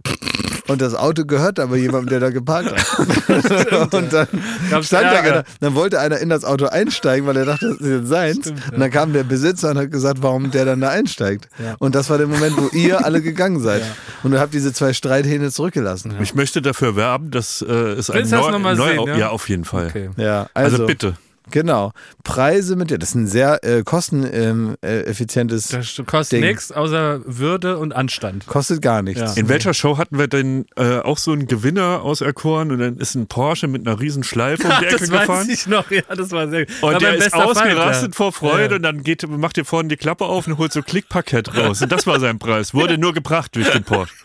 Und 0.69 0.81
das 0.81 0.95
Auto 0.95 1.25
gehört 1.25 1.59
aber 1.59 1.75
jemandem, 1.75 2.09
der 2.09 2.19
da 2.21 2.29
geparkt 2.29 2.71
hat. 2.71 2.99
und 3.93 4.13
dann 4.13 4.27
Gab's 4.69 4.87
stand 4.87 5.03
da 5.05 5.19
einer, 5.19 5.43
dann 5.59 5.75
wollte 5.75 5.99
einer 5.99 6.17
in 6.19 6.29
das 6.29 6.45
Auto 6.45 6.67
einsteigen, 6.67 7.27
weil 7.27 7.35
er 7.37 7.45
dachte, 7.45 7.69
das 7.69 7.79
ist 7.79 7.87
jetzt 7.87 8.07
seins. 8.07 8.37
Stimmt, 8.37 8.59
ja. 8.67 8.73
Und 8.73 8.79
dann 8.79 8.91
kam 8.91 9.11
der 9.13 9.23
Besitzer 9.23 9.71
und 9.71 9.77
hat 9.77 9.91
gesagt, 9.91 10.19
warum 10.21 10.51
der 10.51 10.65
dann 10.65 10.79
da 10.81 10.89
einsteigt. 10.89 11.49
Und 11.79 11.95
das 11.95 12.09
war 12.09 12.17
der 12.17 12.27
Moment, 12.27 12.55
wo 12.57 12.67
ihr 12.77 13.03
alle 13.05 13.21
gegangen 13.21 13.59
seid. 13.59 13.81
Und 14.23 14.31
du 14.31 14.39
habt 14.39 14.53
diese 14.53 14.71
zwei 14.71 14.93
Streithähne 14.93 15.51
zurückgelassen. 15.51 16.13
Ich 16.21 16.35
möchte 16.35 16.61
dafür 16.61 16.95
werben, 16.95 17.31
dass 17.31 17.61
äh, 17.61 17.65
es 17.73 18.09
ein 18.09 18.17
Willst 18.19 18.31
du 18.31 18.37
das 18.37 18.45
Neu- 18.51 18.59
Neu- 18.75 18.87
sehen, 18.89 19.07
ja? 19.07 19.17
ja, 19.17 19.29
auf 19.29 19.49
jeden 19.49 19.65
Fall. 19.65 19.87
Okay. 19.87 20.09
Ja, 20.17 20.47
Also, 20.53 20.75
also, 20.75 20.85
bitte. 20.85 21.15
Genau. 21.51 21.91
Preise 22.23 22.75
mit 22.75 22.89
dir. 22.91 22.97
Das 22.99 23.09
ist 23.09 23.15
ein 23.15 23.27
sehr 23.27 23.63
äh, 23.63 23.83
kosteneffizientes. 23.83 25.67
Das 25.69 26.01
kostet 26.05 26.41
nichts 26.41 26.71
außer 26.71 27.21
Würde 27.25 27.77
und 27.77 27.93
Anstand. 27.93 28.45
kostet 28.47 28.81
gar 28.81 29.01
nichts. 29.01 29.21
Ja. 29.21 29.33
In 29.33 29.49
welcher 29.49 29.73
Show 29.73 29.97
hatten 29.97 30.17
wir 30.17 30.27
denn 30.27 30.65
äh, 30.75 30.99
auch 30.99 31.17
so 31.17 31.31
einen 31.31 31.47
Gewinner 31.47 32.01
auserkoren 32.03 32.71
und 32.71 32.79
dann 32.79 32.97
ist 32.97 33.15
ein 33.15 33.27
Porsche 33.27 33.67
mit 33.67 33.87
einer 33.87 33.99
riesen 33.99 34.23
Schleife 34.23 34.63
um 34.67 34.73
die 34.79 34.85
Ecke 34.85 34.97
das 34.99 35.11
weiß 35.11 35.21
gefahren? 35.21 35.49
ich 35.49 35.67
noch, 35.67 35.89
ja, 35.91 36.01
das 36.15 36.31
war 36.31 36.47
sehr 36.49 36.65
gut. 36.65 36.75
Und 36.81 36.93
War 36.93 36.99
der 36.99 37.15
ist 37.15 37.33
ausgerastet 37.33 38.07
Fight, 38.13 38.15
vor 38.15 38.33
Freude 38.33 38.69
Ja. 38.71 38.75
und 38.77 38.83
dann 38.83 39.03
geht, 39.03 39.27
macht 39.27 39.57
ihr 39.57 39.65
vorne 39.65 39.89
die 39.89 39.97
Klappe 39.97 40.25
auf 40.25 40.47
und 40.47 40.57
holt 40.57 40.71
so 40.73 40.81
Klickparkett 40.81 41.55
raus. 41.55 41.81
Und 41.81 41.91
das 41.91 42.05
war 42.07 42.19
sein 42.19 42.39
Preis. 42.39 42.73
Wurde 42.73 42.97
nur 42.97 43.13
gebracht 43.13 43.55
durch 43.55 43.69
den 43.71 43.83
Porsche. 43.83 44.13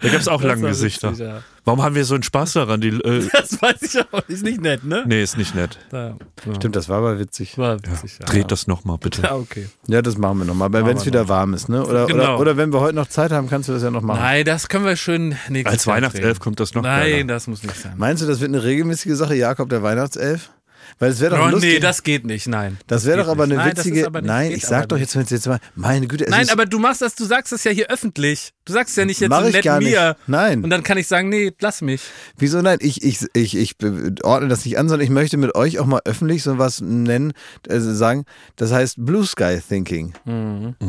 Da 0.00 0.08
gab 0.08 0.20
es 0.20 0.28
auch 0.28 0.42
lange 0.42 0.68
Gesichter. 0.68 1.10
witzig, 1.10 1.26
ja. 1.26 1.42
Warum 1.64 1.82
haben 1.82 1.94
wir 1.94 2.04
so 2.04 2.14
einen 2.14 2.22
Spaß 2.22 2.52
daran? 2.54 2.80
Die, 2.80 2.88
äh, 2.88 3.28
Das 3.32 3.60
weiß 3.60 3.82
ich 3.82 3.98
auch. 4.12 4.22
Ist 4.28 4.42
nicht 4.44 4.60
nett, 4.60 4.84
ne? 4.84 5.04
nee, 5.06 5.22
ist 5.22 5.36
nicht 5.36 5.54
nett. 5.54 5.78
Da, 5.90 6.16
ja. 6.46 6.54
Stimmt, 6.54 6.76
das 6.76 6.88
war 6.88 6.98
aber 6.98 7.18
witzig. 7.18 7.58
War 7.58 7.76
witzig, 7.82 8.18
ja. 8.20 8.26
Dreht 8.26 8.50
das 8.52 8.66
nochmal 8.66 8.96
bitte. 8.98 9.22
Ja, 9.22 9.34
okay. 9.34 9.68
Ja, 9.86 10.00
das 10.00 10.16
machen 10.16 10.38
wir 10.38 10.44
nochmal. 10.44 10.66
Aber 10.66 10.86
wenn 10.86 10.96
es 10.96 11.04
wieder 11.06 11.22
noch. 11.22 11.28
warm 11.28 11.54
ist, 11.54 11.68
ne? 11.68 11.84
Oder, 11.84 12.06
Genau. 12.06 12.22
oder, 12.34 12.40
oder 12.40 12.56
wenn 12.56 12.72
wir 12.72 12.80
heute 12.80 12.94
noch 12.94 13.08
Zeit 13.08 13.32
haben, 13.32 13.48
kannst 13.48 13.68
du 13.68 13.72
das 13.72 13.82
ja 13.82 13.90
noch 13.90 14.02
machen. 14.02 14.20
Nein, 14.20 14.44
das 14.44 14.68
können 14.68 14.84
wir 14.84 14.96
schön 14.96 15.36
nächstes 15.48 15.72
Als 15.72 15.86
Weihnachtself 15.86 16.38
kommt 16.40 16.60
das 16.60 16.74
noch 16.74 16.82
Nein, 16.82 17.10
geiler. 17.10 17.24
das 17.24 17.46
muss 17.48 17.62
nicht 17.62 17.76
sein. 17.76 17.94
Meinst 17.96 18.22
du, 18.22 18.26
das 18.26 18.40
wird 18.40 18.50
eine 18.50 18.62
regelmäßige 18.62 19.14
Sache, 19.16 19.34
Jakob 19.34 19.68
der 19.68 19.82
Weihnachtself? 19.82 20.50
Weil 21.00 21.12
es 21.12 21.20
wäre 21.20 21.36
doch 21.36 21.46
Oh, 21.46 21.50
lustig. 21.50 21.74
nee, 21.74 21.78
das 21.80 22.02
geht 22.02 22.26
nicht, 22.26 22.48
nein. 22.48 22.78
das 22.88 23.04
wäre 23.04 23.18
doch 23.18 23.28
aber 23.28 23.46
nicht. 23.46 23.56
eine 23.58 23.68
Nein, 23.68 23.76
witzige. 23.76 24.06
aber 24.06 24.20
nicht- 24.20 24.26
Nein, 24.28 24.50
ich 24.50 24.66
sag 24.66 24.88
doch 24.88 24.96
nicht. 24.98 25.14
jetzt, 25.14 25.30
jetzt 25.30 25.46
mal, 25.46 25.58
meine 25.76 26.06
Güte, 26.08 26.24
es 26.24 26.30
Nein, 26.30 26.48
aber 26.50 26.66
du 26.66 26.78
machst 26.80 27.02
das, 27.02 27.14
du 27.14 27.24
sagst 27.24 27.52
das 27.52 27.62
ja 27.64 27.70
hier 27.70 27.88
öffentlich. 27.90 28.52
Du 28.64 28.72
sagst 28.72 28.96
ja 28.96 29.04
nicht 29.04 29.20
jetzt 29.20 29.30
Mach 29.30 29.44
so 29.44 29.50
nett 29.50 29.64
gar 29.64 29.78
nicht. 29.78 29.92
mir. 29.92 30.16
Nein. 30.26 30.62
Und 30.64 30.70
dann 30.70 30.82
kann 30.82 30.98
ich 30.98 31.06
sagen, 31.06 31.28
nee, 31.28 31.52
lass 31.60 31.80
mich. 31.82 32.02
Wieso 32.36 32.60
nein? 32.62 32.78
Ich, 32.80 33.02
ich, 33.04 33.24
ich, 33.32 33.56
ich 33.56 33.76
ordne 34.24 34.48
das 34.48 34.64
nicht 34.64 34.76
an, 34.78 34.88
sondern 34.88 35.04
ich 35.04 35.10
möchte 35.10 35.36
mit 35.36 35.54
euch 35.54 35.78
auch 35.78 35.86
mal 35.86 36.00
öffentlich 36.04 36.42
so 36.42 36.58
was 36.58 36.80
nennen, 36.80 37.32
also 37.68 37.94
sagen, 37.94 38.24
das 38.56 38.72
heißt 38.72 38.96
Blue 38.98 39.24
Sky 39.24 39.58
Thinking. 39.66 40.14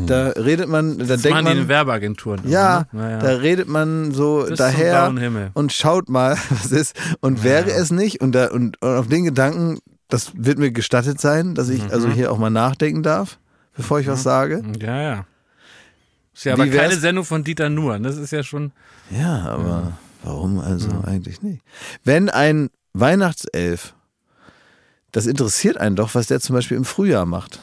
Da 0.06 0.28
redet 0.30 0.68
man, 0.68 0.98
da 0.98 1.04
Mhm. 1.04 1.08
Das 1.08 1.22
denkt 1.22 1.34
machen 1.36 1.46
die 1.46 1.52
in 1.52 1.58
man, 1.58 1.68
Werbeagenturen. 1.68 2.40
ja, 2.48 2.86
immer, 2.92 3.08
ne? 3.08 3.18
da 3.22 3.28
redet 3.36 3.68
man 3.68 4.12
so 4.12 4.44
Bis 4.48 4.58
daher 4.58 5.12
und 5.54 5.72
schaut 5.72 6.08
mal, 6.08 6.36
was 6.50 6.72
ist. 6.72 6.94
Und 7.20 7.44
wäre 7.44 7.70
es 7.70 7.90
nicht, 7.90 8.20
und, 8.20 8.32
da, 8.32 8.48
und, 8.48 8.80
und 8.82 8.88
auf 8.88 9.08
den 9.08 9.24
Gedanken, 9.24 9.78
das 10.10 10.32
wird 10.34 10.58
mir 10.58 10.70
gestattet 10.72 11.20
sein, 11.20 11.54
dass 11.54 11.68
ich 11.68 11.82
Mhm. 11.84 11.90
also 11.90 12.08
hier 12.10 12.30
auch 12.32 12.38
mal 12.38 12.50
nachdenken 12.50 13.02
darf, 13.02 13.38
bevor 13.76 14.00
ich 14.00 14.06
was 14.06 14.22
sage. 14.22 14.62
Ja, 14.80 15.00
ja. 15.02 15.26
Ist 16.34 16.44
ja 16.44 16.52
aber 16.54 16.66
keine 16.68 16.96
Sendung 16.96 17.24
von 17.24 17.44
Dieter 17.44 17.68
Nuhr. 17.68 17.98
Das 17.98 18.16
ist 18.16 18.30
ja 18.30 18.42
schon. 18.42 18.72
Ja, 19.10 19.46
aber 19.46 19.92
warum 20.22 20.58
also 20.60 20.88
eigentlich 21.06 21.42
nicht? 21.42 21.62
Wenn 22.04 22.28
ein 22.28 22.70
Weihnachtself, 22.92 23.94
das 25.12 25.26
interessiert 25.26 25.76
einen 25.76 25.96
doch, 25.96 26.14
was 26.14 26.28
der 26.28 26.40
zum 26.40 26.54
Beispiel 26.54 26.76
im 26.76 26.84
Frühjahr 26.84 27.26
macht. 27.26 27.60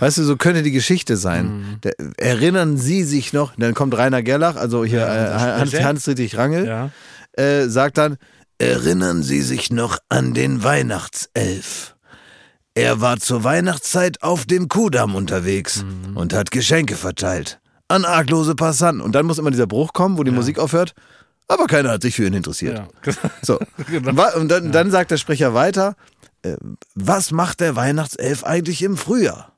Weißt 0.00 0.18
du, 0.18 0.22
so 0.24 0.36
könnte 0.36 0.62
die 0.62 0.70
Geschichte 0.72 1.16
sein. 1.16 1.78
Der, 1.82 1.94
erinnern 2.18 2.76
Sie 2.76 3.02
sich 3.02 3.32
noch, 3.32 3.54
dann 3.56 3.74
kommt 3.74 3.96
Rainer 3.96 4.22
Gerlach, 4.22 4.54
also 4.56 4.84
hier 4.84 5.00
äh, 5.06 5.32
Hans, 5.32 5.70
Sprecher. 5.70 5.84
Hans-Dietrich 5.88 6.36
Rangel, 6.38 6.66
Ja. 6.66 6.90
äh, 7.32 7.68
sagt 7.68 7.98
dann, 7.98 8.16
erinnern 8.58 9.22
Sie 9.22 9.42
sich 9.42 9.70
noch 9.70 9.98
an 10.08 10.34
den 10.34 10.64
Weihnachtself. 10.64 11.96
Er 12.74 13.00
war 13.00 13.18
zur 13.18 13.42
Weihnachtszeit 13.42 14.22
auf 14.22 14.44
dem 14.44 14.68
Kudamm 14.68 15.14
unterwegs 15.14 15.84
und 16.14 16.34
hat 16.34 16.50
Geschenke 16.50 16.96
verteilt. 16.96 17.58
An 17.88 18.04
arglose 18.04 18.54
Passanten. 18.54 19.00
Und 19.00 19.14
dann 19.14 19.24
muss 19.24 19.38
immer 19.38 19.50
dieser 19.50 19.66
Bruch 19.66 19.92
kommen, 19.92 20.18
wo 20.18 20.24
die 20.24 20.30
Musik 20.30 20.58
aufhört. 20.58 20.92
aber 21.48 21.66
keiner 21.66 21.90
hat 21.90 22.02
sich 22.02 22.16
für 22.16 22.26
ihn 22.26 22.34
interessiert. 22.34 22.82
Ja. 23.04 23.12
So. 23.42 23.58
Genau. 23.90 24.36
Und 24.36 24.48
dann, 24.48 24.72
dann 24.72 24.90
sagt 24.90 25.10
der 25.10 25.16
Sprecher 25.16 25.54
weiter, 25.54 25.94
äh, 26.42 26.56
was 26.94 27.30
macht 27.30 27.60
der 27.60 27.76
Weihnachtself 27.76 28.44
eigentlich 28.44 28.82
im 28.82 28.96
Frühjahr? 28.96 29.52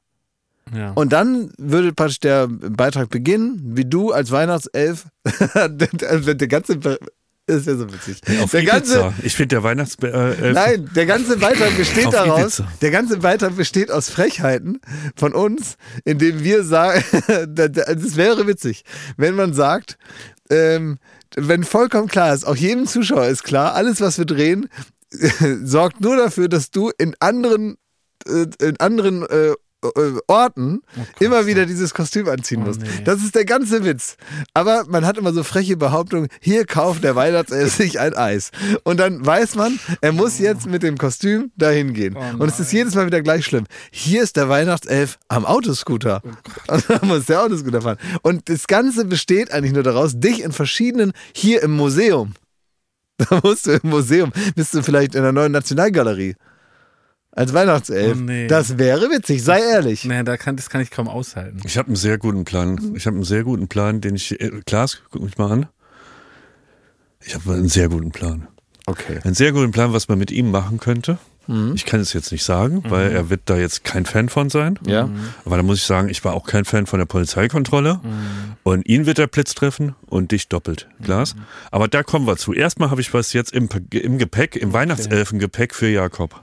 Ja. 0.72 0.92
Und 0.92 1.12
dann 1.12 1.50
würde 1.56 1.92
praktisch 1.92 2.20
der 2.20 2.46
Beitrag 2.46 3.08
beginnen, 3.08 3.60
wie 3.74 3.86
du 3.86 4.12
als 4.12 4.30
Weihnachtself, 4.30 5.06
der 5.54 6.48
ganze, 6.48 6.78
Ist 7.48 7.66
ja 7.66 7.76
so 7.76 7.90
witzig. 7.90 8.20
Auf 8.42 8.50
der 8.50 8.62
ganze. 8.62 9.14
Ich 9.22 9.34
finde 9.34 9.56
der 9.56 9.62
Weihnachts... 9.62 9.96
Äh, 10.02 10.52
Nein, 10.52 10.90
der 10.94 11.06
ganze 11.06 11.38
Beitrag 11.38 11.74
besteht 11.78 12.12
daraus. 12.12 12.58
Ibiza. 12.58 12.72
Der 12.82 12.90
ganze 12.90 13.16
Beitrag 13.16 13.56
besteht 13.56 13.90
aus 13.90 14.10
Frechheiten 14.10 14.80
von 15.16 15.32
uns, 15.32 15.76
indem 16.04 16.44
wir 16.44 16.62
sagen, 16.62 17.02
es 17.26 18.16
wäre 18.16 18.46
witzig, 18.46 18.84
wenn 19.16 19.34
man 19.34 19.54
sagt, 19.54 19.96
ähm, 20.50 20.98
wenn 21.36 21.64
vollkommen 21.64 22.08
klar 22.08 22.34
ist, 22.34 22.46
auch 22.46 22.56
jedem 22.56 22.86
Zuschauer 22.86 23.26
ist 23.26 23.44
klar, 23.44 23.74
alles, 23.74 24.02
was 24.02 24.18
wir 24.18 24.26
drehen, 24.26 24.68
sorgt 25.64 26.02
nur 26.02 26.16
dafür, 26.16 26.48
dass 26.48 26.70
du 26.70 26.90
in 26.98 27.14
anderen, 27.18 27.78
äh, 28.26 28.46
in 28.60 28.78
anderen 28.78 29.22
äh, 29.22 29.54
äh, 29.84 30.18
Orten 30.26 30.80
immer 31.20 31.46
wieder 31.46 31.66
dieses 31.66 31.94
Kostüm 31.94 32.28
anziehen 32.28 32.62
Oh, 32.62 32.66
musst. 32.66 32.80
nee. 32.80 32.88
Das 33.04 33.22
ist 33.22 33.34
der 33.34 33.44
ganze 33.44 33.84
Witz. 33.84 34.16
Aber 34.54 34.84
man 34.88 35.06
hat 35.06 35.18
immer 35.18 35.32
so 35.32 35.42
freche 35.44 35.76
Behauptungen, 35.76 36.28
hier 36.40 36.64
kauft 36.66 37.04
der 37.04 37.14
Weihnachtself 37.16 37.74
sich 37.76 38.00
ein 38.00 38.14
Eis. 38.14 38.50
Und 38.84 38.98
dann 38.98 39.24
weiß 39.24 39.54
man, 39.54 39.78
er 40.00 40.12
muss 40.12 40.38
jetzt 40.38 40.66
mit 40.66 40.82
dem 40.82 40.98
Kostüm 40.98 41.52
dahin 41.56 41.92
gehen. 41.94 42.16
Oh 42.16 42.42
Und 42.42 42.48
es 42.48 42.58
ist 42.60 42.72
jedes 42.72 42.94
Mal 42.94 43.06
wieder 43.06 43.22
gleich 43.22 43.44
schlimm. 43.44 43.66
Hier 43.90 44.22
ist 44.22 44.36
der 44.36 44.48
Weihnachtself 44.48 45.18
am 45.28 45.44
Autoscooter. 45.46 46.22
Und 46.68 46.84
dann 46.90 47.06
muss 47.08 47.26
der 47.26 47.42
Autoscooter 47.42 47.82
fahren. 47.82 47.98
Und 48.22 48.48
das 48.48 48.66
Ganze 48.66 49.04
besteht 49.04 49.52
eigentlich 49.52 49.72
nur 49.72 49.82
daraus, 49.84 50.18
dich 50.18 50.42
in 50.42 50.52
verschiedenen, 50.52 51.12
hier 51.34 51.62
im 51.62 51.76
Museum. 51.76 52.34
Da 53.30 53.40
musst 53.42 53.66
du 53.66 53.72
im 53.72 53.90
Museum, 53.90 54.32
bist 54.54 54.72
du 54.74 54.82
vielleicht 54.82 55.16
in 55.16 55.22
der 55.22 55.32
neuen 55.32 55.50
Nationalgalerie. 55.50 56.36
Als 57.38 57.54
Weihnachtself. 57.54 58.16
Oh, 58.18 58.20
nee. 58.20 58.48
Das 58.48 58.78
wäre 58.78 59.10
witzig, 59.10 59.44
sei 59.44 59.60
ehrlich. 59.60 60.04
Nee, 60.04 60.24
da 60.24 60.36
kann, 60.36 60.56
das 60.56 60.70
kann 60.70 60.80
ich 60.80 60.90
kaum 60.90 61.06
aushalten. 61.06 61.60
Ich 61.64 61.78
habe 61.78 61.86
einen 61.86 61.94
sehr 61.94 62.18
guten 62.18 62.44
Plan. 62.44 62.94
Ich 62.96 63.06
habe 63.06 63.14
einen 63.14 63.22
sehr 63.22 63.44
guten 63.44 63.68
Plan, 63.68 64.00
den 64.00 64.16
ich. 64.16 64.40
Äh, 64.40 64.60
Klaas, 64.66 65.02
guck 65.12 65.22
mich 65.22 65.38
mal 65.38 65.52
an. 65.52 65.66
Ich 67.24 67.36
habe 67.36 67.52
einen 67.52 67.68
sehr 67.68 67.88
guten 67.88 68.10
Plan. 68.10 68.48
Okay. 68.86 69.20
Einen 69.22 69.34
sehr 69.34 69.52
guten 69.52 69.70
Plan, 69.70 69.92
was 69.92 70.08
man 70.08 70.18
mit 70.18 70.32
ihm 70.32 70.50
machen 70.50 70.80
könnte. 70.80 71.18
Ich 71.74 71.86
kann 71.86 72.00
es 72.00 72.12
jetzt 72.12 72.30
nicht 72.30 72.44
sagen, 72.44 72.82
weil 72.88 73.10
er 73.10 73.30
wird 73.30 73.42
da 73.46 73.56
jetzt 73.56 73.82
kein 73.82 74.04
Fan 74.04 74.28
von 74.28 74.50
sein. 74.50 74.78
Ja. 74.84 75.08
Aber 75.46 75.56
da 75.56 75.62
muss 75.62 75.78
ich 75.78 75.84
sagen, 75.84 76.10
ich 76.10 76.22
war 76.22 76.34
auch 76.34 76.44
kein 76.44 76.66
Fan 76.66 76.86
von 76.86 76.98
der 76.98 77.06
Polizeikontrolle. 77.06 78.00
Und 78.64 78.86
ihn 78.86 79.06
wird 79.06 79.16
der 79.16 79.28
Blitz 79.28 79.54
treffen 79.54 79.94
und 80.06 80.32
dich 80.32 80.48
doppelt, 80.48 80.88
Glas. 81.00 81.36
Aber 81.70 81.88
da 81.88 82.02
kommen 82.02 82.26
wir 82.26 82.36
zu. 82.36 82.52
Erstmal 82.52 82.90
habe 82.90 83.00
ich 83.00 83.14
was 83.14 83.32
jetzt 83.32 83.52
im, 83.52 83.68
im 83.92 84.18
Gepäck, 84.18 84.56
im 84.56 84.74
Weihnachtselfengepäck 84.74 85.74
für 85.74 85.88
Jakob. 85.88 86.42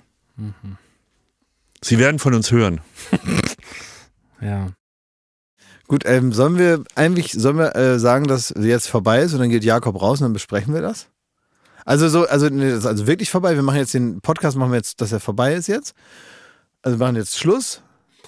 Sie 1.86 2.00
werden 2.00 2.18
von 2.20 2.34
uns 2.34 2.52
hören. 2.52 2.82
Ja. 4.42 4.68
Gut, 5.88 6.04
ähm, 6.06 6.34
sollen 6.34 6.58
wir 6.58 6.84
eigentlich, 6.94 7.32
sollen 7.32 7.58
wir 7.58 7.76
äh, 7.76 7.98
sagen, 8.00 8.28
dass 8.28 8.54
jetzt 8.60 8.88
vorbei 8.90 9.22
ist 9.22 9.34
und 9.34 9.40
dann 9.40 9.50
geht 9.50 9.64
Jakob 9.64 10.00
raus 10.00 10.20
und 10.20 10.26
dann 10.26 10.34
besprechen 10.34 10.74
wir 10.74 10.82
das? 10.82 11.08
Also 11.86 12.10
so, 12.10 12.28
also, 12.28 12.50
nee, 12.50 12.70
das 12.70 12.80
ist 12.80 12.86
also 12.86 13.08
wirklich 13.08 13.32
vorbei. 13.32 13.56
Wir 13.56 13.64
machen 13.64 13.78
jetzt 13.78 13.94
den 13.94 14.20
Podcast, 14.22 14.58
machen 14.58 14.72
wir 14.72 14.78
jetzt, 14.78 15.00
dass 15.02 15.12
er 15.14 15.20
vorbei 15.20 15.54
ist 15.56 15.68
jetzt. 15.68 15.96
Also 16.82 17.00
wir 17.00 17.06
machen 17.06 17.16
jetzt 17.16 17.40
Schluss. 17.40 17.82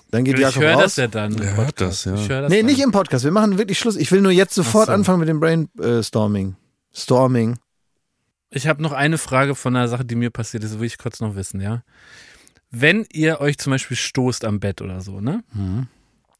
Dann 0.09 0.23
geht 0.23 0.35
Ich 0.35 0.41
Jakob 0.41 0.63
höre 0.63 0.73
raus. 0.73 0.83
das 0.83 0.95
ja 0.95 1.07
dann. 1.07 1.33
im 1.33 1.41
Er 1.41 1.57
hört 1.57 1.75
Podcast. 1.75 2.05
das, 2.05 2.13
ja. 2.15 2.15
Ich 2.15 2.29
höre 2.29 2.41
das 2.43 2.49
nee, 2.51 2.57
dann. 2.57 2.65
nicht 2.67 2.79
im 2.79 2.91
Podcast. 2.91 3.25
Wir 3.25 3.31
machen 3.31 3.57
wirklich 3.57 3.77
Schluss. 3.77 3.97
Ich 3.97 4.11
will 4.11 4.21
nur 4.21 4.31
jetzt 4.31 4.55
sofort 4.55 4.87
so. 4.87 4.93
anfangen 4.93 5.19
mit 5.19 5.27
dem 5.29 5.39
Brainstorming. 5.39 6.55
Storming. 6.95 7.59
Ich 8.49 8.67
habe 8.67 8.81
noch 8.81 8.93
eine 8.93 9.17
Frage 9.17 9.55
von 9.55 9.75
einer 9.75 9.89
Sache, 9.89 10.05
die 10.05 10.15
mir 10.15 10.29
passiert 10.29 10.63
ist, 10.63 10.79
will 10.79 10.87
ich 10.87 10.97
kurz 10.97 11.19
noch 11.19 11.35
wissen, 11.35 11.59
ja. 11.59 11.83
Wenn 12.71 13.05
ihr 13.11 13.39
euch 13.41 13.57
zum 13.57 13.71
Beispiel 13.71 13.97
stoßt 13.97 14.45
am 14.45 14.59
Bett 14.59 14.81
oder 14.81 15.01
so, 15.01 15.21
ne? 15.21 15.43
Mhm. 15.53 15.87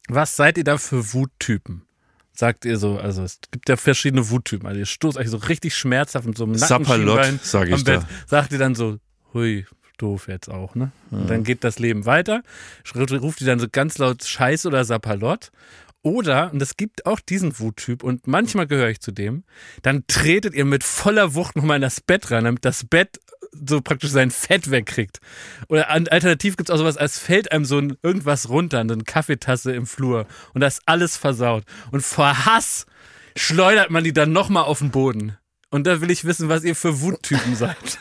Was 0.08 0.36
seid 0.36 0.58
ihr 0.58 0.64
da 0.64 0.78
für 0.78 1.12
Wuttypen? 1.12 1.82
Sagt 2.32 2.64
ihr 2.64 2.78
so, 2.78 2.98
also 2.98 3.24
es 3.24 3.40
gibt 3.50 3.68
ja 3.68 3.76
verschiedene 3.76 4.30
Wuttypen. 4.30 4.66
Also 4.66 4.78
ihr 4.78 4.86
stoßt 4.86 5.18
euch 5.18 5.28
so 5.28 5.38
richtig 5.38 5.74
schmerzhaft 5.74 6.26
mit 6.26 6.38
so 6.38 6.44
einem 6.44 6.54
Sapperlot, 6.54 7.16
Nackenschienbein 7.16 7.40
sag 7.42 7.68
ich 7.68 7.74
am 7.74 7.84
Bett. 7.84 8.02
da. 8.02 8.08
Sagt 8.26 8.52
ihr 8.52 8.58
dann 8.58 8.74
so, 8.74 8.98
hui, 9.34 9.66
doof 9.98 10.28
jetzt 10.28 10.48
auch, 10.48 10.74
ne? 10.74 10.92
Und 11.10 11.28
dann 11.28 11.44
geht 11.44 11.64
das 11.64 11.78
Leben 11.78 12.06
weiter. 12.06 12.42
Ruft 12.94 13.40
ihr 13.40 13.46
dann 13.46 13.58
so 13.58 13.66
ganz 13.70 13.98
laut 13.98 14.24
Scheiß 14.24 14.66
oder 14.66 14.84
Sapperlott. 14.84 15.50
Oder, 16.02 16.52
und 16.52 16.62
es 16.62 16.76
gibt 16.76 17.06
auch 17.06 17.18
diesen 17.18 17.58
Wuttyp, 17.58 18.04
und 18.04 18.28
manchmal 18.28 18.68
gehöre 18.68 18.88
ich 18.88 19.00
zu 19.00 19.10
dem, 19.10 19.42
dann 19.82 20.04
tretet 20.06 20.54
ihr 20.54 20.64
mit 20.64 20.84
voller 20.84 21.34
Wucht 21.34 21.56
nochmal 21.56 21.76
in 21.76 21.82
das 21.82 22.00
Bett 22.00 22.30
rein, 22.30 22.44
damit 22.44 22.64
das 22.64 22.84
Bett 22.84 23.18
so 23.52 23.80
praktisch 23.80 24.10
sein 24.10 24.30
Fett 24.30 24.70
wegkriegt. 24.70 25.18
Oder 25.68 25.90
alternativ 25.90 26.56
gibt 26.56 26.68
es 26.68 26.74
auch 26.74 26.78
sowas, 26.78 26.96
als 26.96 27.18
fällt 27.18 27.52
einem 27.52 27.64
so 27.64 27.78
ein 27.78 27.96
irgendwas 28.02 28.48
runter, 28.48 28.80
eine 28.80 28.96
Kaffeetasse 28.98 29.72
im 29.72 29.86
Flur 29.86 30.26
und 30.54 30.60
das 30.60 30.80
alles 30.86 31.16
versaut. 31.16 31.64
Und 31.90 32.02
vor 32.02 32.46
Hass 32.46 32.86
schleudert 33.36 33.90
man 33.90 34.04
die 34.04 34.12
dann 34.12 34.32
nochmal 34.32 34.64
auf 34.64 34.78
den 34.80 34.90
Boden. 34.90 35.36
Und 35.70 35.86
da 35.86 36.00
will 36.00 36.10
ich 36.10 36.24
wissen, 36.24 36.48
was 36.48 36.64
ihr 36.64 36.74
für 36.74 37.00
Wuttypen 37.00 37.54
seid. 37.56 37.98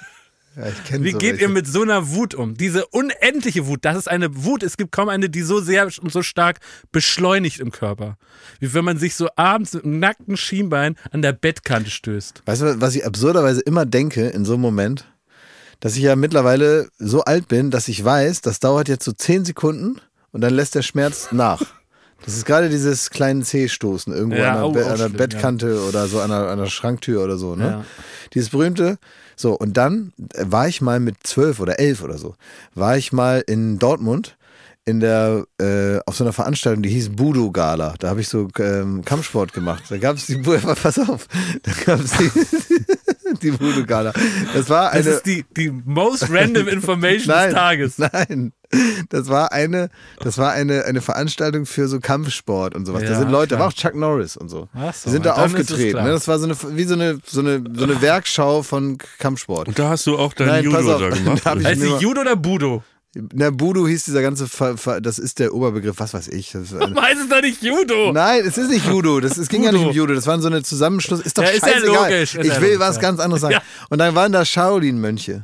Ja, 0.56 0.70
ich 0.70 1.04
Wie 1.04 1.12
so 1.12 1.18
geht 1.20 1.34
welche. 1.34 1.44
ihr 1.44 1.50
mit 1.50 1.68
so 1.68 1.84
einer 1.84 2.10
Wut 2.10 2.34
um? 2.34 2.56
Diese 2.56 2.88
unendliche 2.88 3.68
Wut, 3.68 3.86
das 3.86 3.96
ist 3.96 4.08
eine 4.08 4.44
Wut. 4.44 4.64
Es 4.64 4.76
gibt 4.76 4.92
kaum 4.92 5.08
eine, 5.08 5.30
die 5.30 5.44
so 5.44 5.60
sehr 5.60 5.84
und 5.86 6.12
so 6.12 6.24
stark 6.24 6.60
beschleunigt 6.92 7.60
im 7.60 7.72
Körper. 7.72 8.18
Wie 8.60 8.74
wenn 8.74 8.84
man 8.84 8.98
sich 8.98 9.14
so 9.14 9.30
abends 9.36 9.74
mit 9.74 9.84
einem 9.84 10.00
nackten 10.00 10.36
Schienbein 10.36 10.96
an 11.12 11.22
der 11.22 11.34
Bettkante 11.34 11.92
stößt. 11.92 12.42
Weißt 12.46 12.62
du, 12.64 12.82
was 12.82 12.96
ich 12.96 13.06
absurderweise 13.06 13.62
immer 13.62 13.86
denke 13.86 14.30
in 14.30 14.46
so 14.46 14.54
einem 14.54 14.64
Moment? 14.64 15.06
Dass 15.80 15.96
ich 15.96 16.04
ja 16.04 16.16
mittlerweile 16.16 16.90
so 16.98 17.24
alt 17.24 17.48
bin, 17.48 17.72
dass 17.72 17.88
ich 17.88 18.04
weiß, 18.04 18.42
das 18.42 18.60
dauert 18.60 18.88
jetzt 18.88 19.06
so 19.06 19.12
10 19.12 19.46
Sekunden 19.46 20.02
und 20.32 20.42
dann 20.42 20.54
lässt 20.54 20.76
der 20.76 20.82
Schmerz 20.82 21.30
nach. 21.32 21.62
Das 22.26 22.36
ist 22.36 22.46
gerade 22.46 22.70
dieses 22.70 23.12
kleine 23.12 23.44
C-Stoßen 23.44 24.12
irgendwo 24.14 24.38
Ja, 24.38 24.54
an, 24.54 24.58
der, 24.58 24.66
oh, 24.66 24.72
Be 24.72 24.86
auch 24.86 24.92
an 24.92 24.98
der 24.98 25.06
schlimm, 25.06 25.18
Bettkante 25.18 25.82
oder 25.88 26.08
so 26.08 26.20
an 26.20 26.30
der, 26.30 26.50
an 26.50 26.58
der 26.58 26.66
Schranktür 26.66 27.24
oder 27.24 27.38
so. 27.38 27.56
Ne? 27.56 27.66
Ja. 27.66 27.86
Dieses 28.34 28.50
berühmte. 28.50 28.98
So, 29.36 29.54
und 29.54 29.78
dann 29.78 30.14
war 30.18 30.68
ich 30.68 30.82
mal 30.82 31.00
mit 31.00 31.18
zwölf 31.24 31.60
oder 31.60 31.80
elf 31.80 32.02
oder 32.02 32.18
so, 32.18 32.36
war 32.74 32.98
ich 32.98 33.14
mal 33.14 33.44
in 33.46 33.78
Dortmund 33.78 34.36
in 34.88 35.02
der 35.02 35.44
äh, 35.62 36.00
auf 36.06 36.16
so 36.16 36.24
einer 36.24 36.32
Veranstaltung, 36.34 36.82
die 36.82 36.90
hieß 36.90 37.10
Budo 37.10 37.52
Gala. 37.52 37.94
Da 38.00 38.08
habe 38.10 38.22
ich 38.22 38.30
so 38.30 38.48
ähm, 38.58 39.04
Kampfsport 39.04 39.52
gemacht. 39.54 39.84
Da 39.90 39.98
gab 39.98 40.16
es 40.16 40.26
die 40.28 40.36
pass 40.82 40.98
auf, 40.98 41.28
da 41.64 41.72
gab 41.86 42.00
es 42.00 42.12
die, 42.14 42.32
die 43.42 43.52
Budo 43.52 43.86
Gala. 43.86 44.14
Das 44.54 44.70
war 44.70 44.92
Das 44.94 45.06
eine 45.06 45.16
ist 45.16 45.26
die, 45.26 45.46
die 45.56 45.70
most 45.70 46.30
random 46.32 46.68
information 46.70 47.28
Nein, 47.36 47.50
des 47.50 47.54
Tages. 47.56 47.98
Nein, 47.98 48.54
das 49.10 49.28
war 49.28 49.52
eine, 49.52 49.90
das 50.22 50.38
war 50.38 50.52
eine, 50.54 50.86
eine 50.86 51.02
Veranstaltung 51.02 51.66
für 51.66 51.88
so 51.90 52.00
Kampfsport 52.00 52.74
und 52.74 52.86
sowas. 52.86 53.04
da 53.04 53.10
Ja, 53.12 53.20
sind 53.20 53.30
Leute, 53.30 53.50
da 53.50 53.56
klar. 53.58 53.60
war 53.60 53.68
auch 53.68 53.74
Chuck 53.74 53.96
Norris 53.96 54.38
und 54.38 54.48
so. 54.50 54.70
Ach 54.74 54.94
so, 54.94 55.10
die 55.10 55.12
sind 55.12 55.26
da 55.26 55.34
aufgetreten. 55.34 56.02
Ne? 56.02 56.12
Das 56.12 56.28
war 56.30 56.40
so 56.40 56.46
eine, 56.46 56.56
wie 56.78 56.84
so 56.86 56.94
eine, 56.94 57.20
so 57.26 57.42
eine, 57.42 57.62
so 57.76 57.84
eine 57.84 58.02
Werkschau 58.02 58.64
von 58.64 58.98
Kampfsport. 59.20 59.68
Und 59.68 59.78
da 59.80 59.90
hast 59.90 60.08
du 60.08 60.18
auch 60.18 60.34
dein 60.34 60.48
Nein, 60.48 60.70
pass 60.72 60.82
Judo 60.84 60.96
auf, 60.96 61.02
da 61.02 61.10
gemacht. 61.10 61.42
da? 61.46 61.56
Heißt 61.62 61.82
mal- 61.84 62.00
Judo 62.02 62.22
oder 62.22 62.36
Budo? 62.38 62.84
Na, 63.34 63.50
Budo 63.50 63.88
hieß 63.88 64.06
dieser 64.06 64.22
ganze, 64.22 64.48
Ver, 64.48 64.78
Ver, 64.78 65.02
das 65.02 65.20
ist 65.20 65.40
der 65.40 65.54
Oberbegriff, 65.54 65.96
was 66.00 66.14
weiß 66.14 66.28
ich. 66.30 66.52
Das 66.52 66.64
ist 66.64 66.74
eine, 66.74 66.82
Warum 66.96 67.02
heißt 67.02 67.22
es 67.22 67.30
da 67.30 67.42
nicht 67.42 67.62
Judo? 67.64 68.12
Nein, 68.14 68.44
es 68.46 68.58
ist 68.58 68.70
nicht 68.70 68.86
Judo. 68.88 69.20
Das, 69.20 69.38
es 69.38 69.48
ging 69.50 69.64
ja 69.64 69.72
nicht 69.72 69.82
um 69.82 69.88
Judo. 69.88 69.98
Judo. 70.02 70.16
Das 70.16 70.28
waren 70.28 70.42
so 70.42 70.48
eine 70.48 70.64
Zusammenschluss. 70.64 71.22
Ist 71.22 71.38
doch 71.38 71.44
Ja, 71.44 71.50
ist 71.50 71.66
ja 71.66 71.74
scheißegal. 71.74 72.12
logisch, 72.12 72.36
ist 72.36 72.46
ich 72.46 72.54
ja 72.54 72.62
will 72.62 72.74
logisch, 72.74 72.80
was 72.88 72.96
ja. 72.98 73.02
ganz 73.02 73.20
anderes 73.20 73.42
sagen. 73.42 73.54
Ja. 73.54 73.62
Und 73.90 73.98
dann 74.00 74.14
waren 74.16 74.32
da 74.32 74.44
Shaolin-Mönche. 74.46 75.44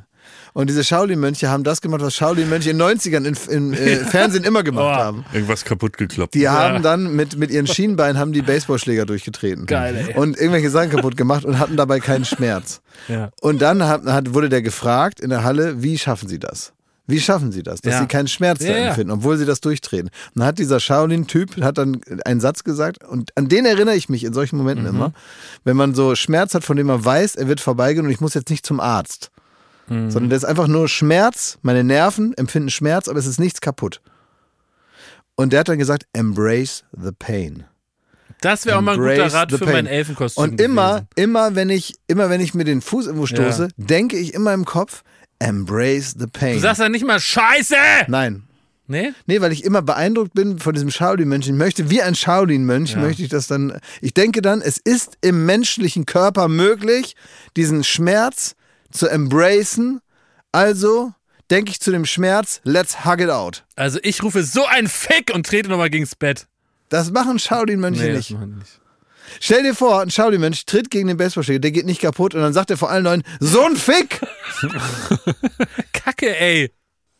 Und 0.56 0.70
diese 0.70 0.84
Shaolin-Mönche 0.84 1.50
haben 1.50 1.64
das 1.64 1.82
gemacht, 1.82 2.02
was 2.02 2.14
Shaolin-Mönche 2.14 2.70
in 2.70 2.78
den 2.78 2.88
90ern 3.00 3.26
im 3.26 3.36
in, 3.50 3.74
äh, 3.74 3.96
Fernsehen 4.06 4.44
immer 4.44 4.62
gemacht 4.62 4.86
Oh. 4.86 5.02
haben. 5.04 5.26
Irgendwas 5.34 5.66
kaputt 5.66 5.98
gekloppt. 5.98 6.36
Die 6.36 6.48
haben 6.48 6.84
dann 6.84 7.16
mit, 7.16 7.38
mit 7.38 7.50
ihren 7.50 7.66
Schienbeinen 7.66 8.20
haben 8.20 8.34
die 8.34 8.44
Baseballschläger 8.44 9.08
durchgetreten. 9.08 9.66
Geil, 9.66 10.10
ey. 10.10 10.16
Und 10.16 10.38
irgendwelche 10.38 10.70
Sachen 10.70 10.92
kaputt 10.92 11.18
gemacht 11.18 11.44
und 11.44 11.58
hatten 11.58 11.76
dabei 11.76 12.00
keinen 12.00 12.24
Schmerz. 12.26 12.82
Ja. 13.08 13.32
Und 13.42 13.64
dann 13.64 13.82
hat, 13.88 14.06
hat, 14.06 14.36
wurde 14.36 14.50
der 14.50 14.62
gefragt 14.62 15.20
in 15.22 15.32
der 15.32 15.44
Halle, 15.44 15.82
wie 15.82 15.98
schaffen 15.98 16.30
sie 16.30 16.38
das? 16.38 16.72
Wie 17.06 17.20
schaffen 17.20 17.52
sie 17.52 17.64
das, 17.64 17.82
dass 17.82 17.94
Ja. 17.96 18.00
sie 18.00 18.08
keinen 18.08 18.28
Schmerz 18.30 18.60
da 18.60 18.66
Ja, 18.68 18.78
ja. 18.78 18.88
empfinden, 18.90 19.12
obwohl 19.12 19.38
sie 19.38 19.46
das 19.46 19.60
durchtreten? 19.60 20.08
Und 20.08 20.40
dann 20.40 20.46
hat 20.48 20.58
dieser 20.58 20.80
Shaolin-Typ 20.80 21.62
hat 21.62 21.78
dann 21.78 22.00
einen 22.26 22.40
Satz 22.40 22.64
gesagt 22.64 23.04
und 23.04 23.32
an 23.38 23.50
den 23.50 23.66
erinnere 23.66 23.96
ich 23.96 24.08
mich 24.08 24.24
in 24.24 24.34
solchen 24.34 24.58
Momenten 24.58 24.86
Mhm. 24.86 24.96
immer, 24.96 25.14
wenn 25.66 25.76
man 25.76 25.94
so 25.96 26.16
Schmerz 26.16 26.54
hat, 26.54 26.64
von 26.64 26.78
dem 26.78 26.88
man 26.88 27.04
weiß, 27.04 27.36
er 27.36 27.48
wird 27.50 27.60
vorbeigehen 27.60 28.06
und 28.06 28.12
ich 28.12 28.22
muss 28.22 28.34
jetzt 28.36 28.50
nicht 28.50 28.66
zum 28.66 28.80
Arzt, 28.80 29.32
Mhm. 29.90 30.12
sondern 30.12 30.30
das 30.30 30.44
ist 30.44 30.50
einfach 30.50 30.68
nur 30.68 30.88
Schmerz, 30.88 31.58
meine 31.62 31.84
Nerven 31.84 32.34
empfinden 32.38 32.70
Schmerz, 32.70 33.10
aber 33.10 33.20
es 33.20 33.26
ist 33.26 33.40
nichts 33.40 33.60
kaputt. 33.60 34.00
Und 35.36 35.52
der 35.52 35.62
hat 35.62 35.70
dann 35.70 35.80
gesagt, 35.80 36.06
embrace 36.14 36.84
the 36.94 37.12
pain. 37.18 37.66
Das 38.42 38.66
wäre 38.66 38.78
auch 38.78 38.82
mal 38.82 38.94
ein 38.94 39.00
guter 39.00 39.34
Rat 39.34 39.52
für 39.52 39.66
mein 39.66 39.86
Elfenkostüm. 39.88 40.44
Und 40.44 40.62
immer, 40.62 40.92
gewesen. 40.96 41.08
immer 41.16 41.56
wenn 41.56 41.70
ich, 41.70 41.96
immer 42.08 42.30
wenn 42.30 42.42
ich 42.42 42.54
mir 42.54 42.66
den 42.66 42.82
Fuß 42.82 43.08
irgendwo 43.08 43.26
stoße, 43.26 43.64
Ja. 43.64 43.70
denke 43.86 44.18
ich 44.18 44.34
immer 44.34 44.54
im 44.54 44.66
Kopf, 44.66 45.04
embrace 45.44 46.16
the 46.18 46.28
pain. 46.28 46.54
Du 46.56 46.60
sagst 46.60 46.80
ja 46.82 46.90
nicht 46.90 47.06
mal 47.06 47.20
Scheiße! 47.20 47.76
Nein. 48.08 48.44
Nee? 48.88 49.14
Nee, 49.28 49.40
weil 49.40 49.52
ich 49.54 49.64
immer 49.64 49.82
beeindruckt 49.82 50.34
bin 50.34 50.60
von 50.60 50.74
diesem 50.74 50.92
Shaolin-Mönch. 50.92 51.48
Ich 51.48 51.54
möchte, 51.54 51.90
wie 51.90 52.02
ein 52.02 52.16
Shaolin-Mönch, 52.16 52.92
Ja. 52.94 53.00
möchte 53.00 53.24
ich 53.24 53.30
das 53.30 53.48
dann. 53.48 53.80
Ich 54.02 54.14
denke 54.14 54.42
dann, 54.42 54.62
es 54.62 54.78
ist 54.78 55.18
im 55.22 55.46
menschlichen 55.46 56.06
Körper 56.06 56.48
möglich, 56.50 57.16
diesen 57.56 57.84
Schmerz 57.86 58.56
zu 58.92 59.08
embracen. 59.08 60.02
Also 60.52 61.14
denke 61.50 61.72
ich 61.72 61.80
zu 61.80 61.92
dem 61.92 62.06
Schmerz, 62.06 62.60
let's 62.66 63.06
hug 63.06 63.20
it 63.22 63.30
out. 63.30 63.64
Also 63.78 64.00
ich 64.04 64.22
rufe 64.22 64.44
so 64.44 64.66
ein 64.66 64.88
Fick 64.88 65.32
und 65.34 65.46
trete 65.46 65.70
nochmal 65.70 65.90
gegens 65.90 66.16
Bett. 66.16 66.48
Das 66.90 67.10
machen 67.12 67.40
Shaolin-Mönche 67.40 68.08
das 68.10 68.18
nicht. 68.18 68.32
machen 68.32 68.52
die 68.54 68.60
nicht. 68.60 68.80
Stell 69.40 69.64
dir 69.64 69.76
vor, 69.76 70.02
ein 70.02 70.10
Shaolin-Mönch 70.12 70.66
tritt 70.66 70.90
gegen 70.90 71.08
den 71.08 71.18
Baseballschläger, 71.18 71.60
der 71.60 71.72
geht 71.72 71.86
nicht 71.86 72.02
kaputt 72.02 72.36
und 72.36 72.42
dann 72.42 72.54
sagt 72.54 72.70
er 72.72 72.78
vor 72.78 72.90
allen 72.90 73.04
Leuten, 73.04 73.24
so 73.40 73.64
ein 73.64 73.76
Fick! 73.76 74.22
Kacke, 75.94 76.38
ey. 76.40 76.72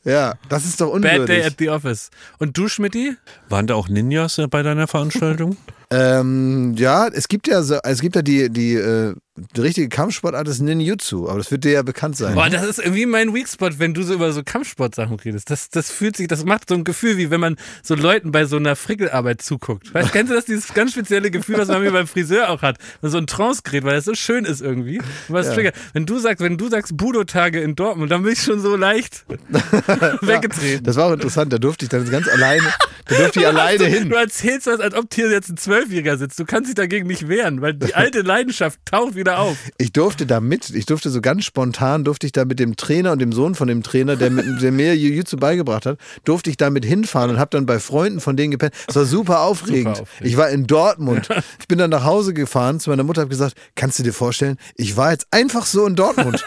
Ja, 0.06 0.34
das 0.50 0.66
ist 0.66 0.82
doch 0.82 0.92
Bad 0.92 1.04
Day 1.04 1.20
unwürdig. 1.20 1.46
at 1.46 1.54
the 1.60 1.70
Office. 1.70 2.10
Und 2.38 2.58
du, 2.58 2.68
Schmidti? 2.68 3.16
Waren 3.48 3.68
da 3.68 3.76
auch 3.76 3.88
Ninjas 3.88 4.38
äh, 4.38 4.48
bei 4.48 4.62
deiner 4.62 4.88
Veranstaltung? 4.88 5.58
Ähm, 5.94 6.74
ja, 6.76 7.08
es 7.08 7.28
gibt 7.28 7.48
ja 7.48 7.62
so, 7.62 7.78
es 7.84 8.02
gibt 8.02 8.16
ja 8.16 8.24
die, 8.24 8.50
die, 8.50 8.74
äh, 8.74 9.14
die 9.56 9.62
richtige 9.62 9.90
Kampfsportart 9.90 10.48
ist 10.48 10.60
Ninjutsu, 10.60 11.28
aber 11.30 11.38
das 11.38 11.52
wird 11.52 11.64
dir 11.64 11.72
ja 11.72 11.82
bekannt 11.84 12.18
sein. 12.18 12.34
Boah, 12.34 12.50
das 12.50 12.66
ist 12.66 12.80
irgendwie 12.80 13.06
mein 13.06 13.34
Weakspot, 13.34 13.78
wenn 13.80 13.94
du 13.94 14.02
so 14.04 14.14
über 14.16 14.32
so 14.32 14.42
Kampfsportsachen 14.44 15.20
redest. 15.20 15.50
Das, 15.52 15.70
das 15.70 15.92
fühlt 15.92 16.18
sich, 16.18 16.28
das 16.28 16.46
macht 16.46 16.70
so 16.70 16.76
ein 16.76 16.84
Gefühl, 16.84 17.18
wie 17.18 17.30
wenn 17.30 17.40
man 17.40 17.58
so 17.84 17.94
Leuten 17.96 18.32
bei 18.32 18.46
so 18.46 18.58
einer 18.58 18.76
Frickelarbeit 18.76 19.42
zuguckt. 19.44 19.94
Weißt, 19.94 20.12
kennst 20.12 20.32
du 20.32 20.36
das, 20.36 20.46
dieses 20.46 20.74
ganz 20.74 20.94
spezielle 20.94 21.30
Gefühl, 21.32 21.58
was 21.58 21.68
man 21.68 21.82
mir 21.82 21.92
beim 21.92 22.08
Friseur 22.08 22.50
auch 22.50 22.62
hat? 22.64 22.78
Wenn 23.02 23.12
so 23.12 23.18
ein 23.20 23.28
Trance 23.28 23.62
gerät, 23.64 23.84
weil 23.84 23.96
das 23.96 24.06
so 24.06 24.16
schön 24.16 24.46
ist 24.46 24.62
irgendwie. 24.62 25.00
Was 25.28 25.48
Ja. 25.48 25.54
triggert. 25.54 25.76
Wenn 25.94 26.06
du 26.06 26.18
sagst, 26.20 26.42
wenn 26.44 26.58
du 26.58 26.70
sagst 26.70 26.96
Budo-Tage 26.98 27.60
in 27.60 27.76
Dortmund, 27.76 28.12
dann 28.12 28.24
bin 28.24 28.34
ich 28.34 28.42
schon 28.42 28.60
so 28.62 28.76
leicht 28.76 29.26
weggetreten. 30.22 30.84
Das 30.86 30.96
war 30.96 31.08
auch 31.08 31.14
interessant, 31.14 31.54
da 31.54 31.58
durfte 31.58 31.86
ich 31.86 31.90
dann 31.90 32.10
ganz 32.10 32.28
alleine, 32.28 32.64
da 33.06 33.16
durfte 33.18 33.40
ich 33.42 33.48
alleine 33.48 33.78
du, 33.78 33.86
hin. 33.86 34.10
Du 34.10 34.16
erzählst 34.16 34.68
das, 34.68 34.80
als 34.80 34.96
ob 34.96 35.14
hier 35.14 35.30
jetzt 35.30 35.50
ein 35.50 35.58
Zwölfjähriger 35.58 36.18
sitzt. 36.18 36.40
Du 36.40 36.46
kannst 36.46 36.70
dich 36.70 36.76
dagegen 36.76 37.08
nicht 37.08 37.28
wehren, 37.28 37.62
weil 37.62 37.74
die 37.74 37.96
alte 37.96 38.22
Leidenschaft 38.22 38.80
taucht 38.86 39.16
wieder 39.16 39.40
auf. 39.40 39.58
Ich 39.78 39.92
durfte 39.92 40.26
da 40.26 40.40
mit, 40.40 40.70
ich 40.70 40.86
durfte 40.86 41.10
so 41.10 41.22
ganz 41.22 41.46
spontan, 41.46 42.04
durfte 42.04 42.26
ich 42.26 42.32
da 42.32 42.46
mit 42.46 42.60
dem 42.60 42.76
Trainer 42.76 43.12
und 43.12 43.20
dem 43.20 43.32
Sohn 43.32 43.56
von 43.56 43.68
dem 43.68 43.84
Trainer, 43.84 44.16
der, 44.16 44.30
mit, 44.30 44.62
der 44.62 44.72
mir 44.72 44.96
Jiu-Jitsu 44.96 45.38
beigebracht 45.38 45.86
hat, 45.86 45.98
durfte 46.24 46.50
ich 46.50 46.58
da 46.58 46.70
mit 46.70 46.86
hinfahren 46.86 47.32
und 47.32 47.40
habe 47.40 47.50
dann 47.52 47.66
bei 47.66 47.80
Freunden 47.80 48.20
von 48.20 48.38
denen 48.38 48.52
gepennt. 48.52 48.74
Es 48.88 48.96
war 48.96 49.06
super 49.06 49.42
aufregend. 49.42 49.98
Super 49.98 50.04
aufregend. 50.04 50.30
Ich 50.30 50.38
war 50.38 50.50
in 50.50 50.68
Dortmund. 50.68 51.30
Ich 51.60 51.68
bin 51.68 51.78
dann 51.78 51.90
nach 51.90 52.04
Hause 52.04 52.34
gefahren 52.34 52.80
zu 52.80 52.90
meiner 52.90 53.04
Mutter, 53.04 53.22
habe 53.22 53.30
gesagt, 53.30 53.56
kannst 53.76 54.00
du 54.00 54.04
dir 54.04 54.14
vorstellen, 54.14 54.58
ich 54.76 54.96
war 54.98 55.12
jetzt 55.12 55.28
einfach 55.32 55.66
so 55.66 55.86
in 55.86 55.96
Dortmund. 55.96 56.46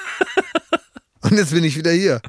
und 1.20 1.32
jetzt 1.32 1.52
bin 1.52 1.64
ich 1.64 1.76
wieder 1.76 1.92
hier. 1.92 2.20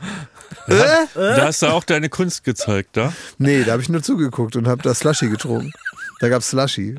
Äh? 0.67 1.05
Da 1.15 1.45
hast 1.45 1.61
du 1.61 1.67
auch 1.67 1.83
deine 1.83 2.09
Kunst 2.09 2.43
gezeigt, 2.43 2.97
da? 2.97 3.13
Nee, 3.37 3.63
da 3.63 3.73
habe 3.73 3.81
ich 3.81 3.89
nur 3.89 4.03
zugeguckt 4.03 4.55
und 4.55 4.67
habe 4.67 4.81
da 4.81 4.93
Slushy 4.93 5.29
getrunken. 5.29 5.71
Da 6.19 6.29
gab's 6.29 6.49
Slushy. 6.49 6.95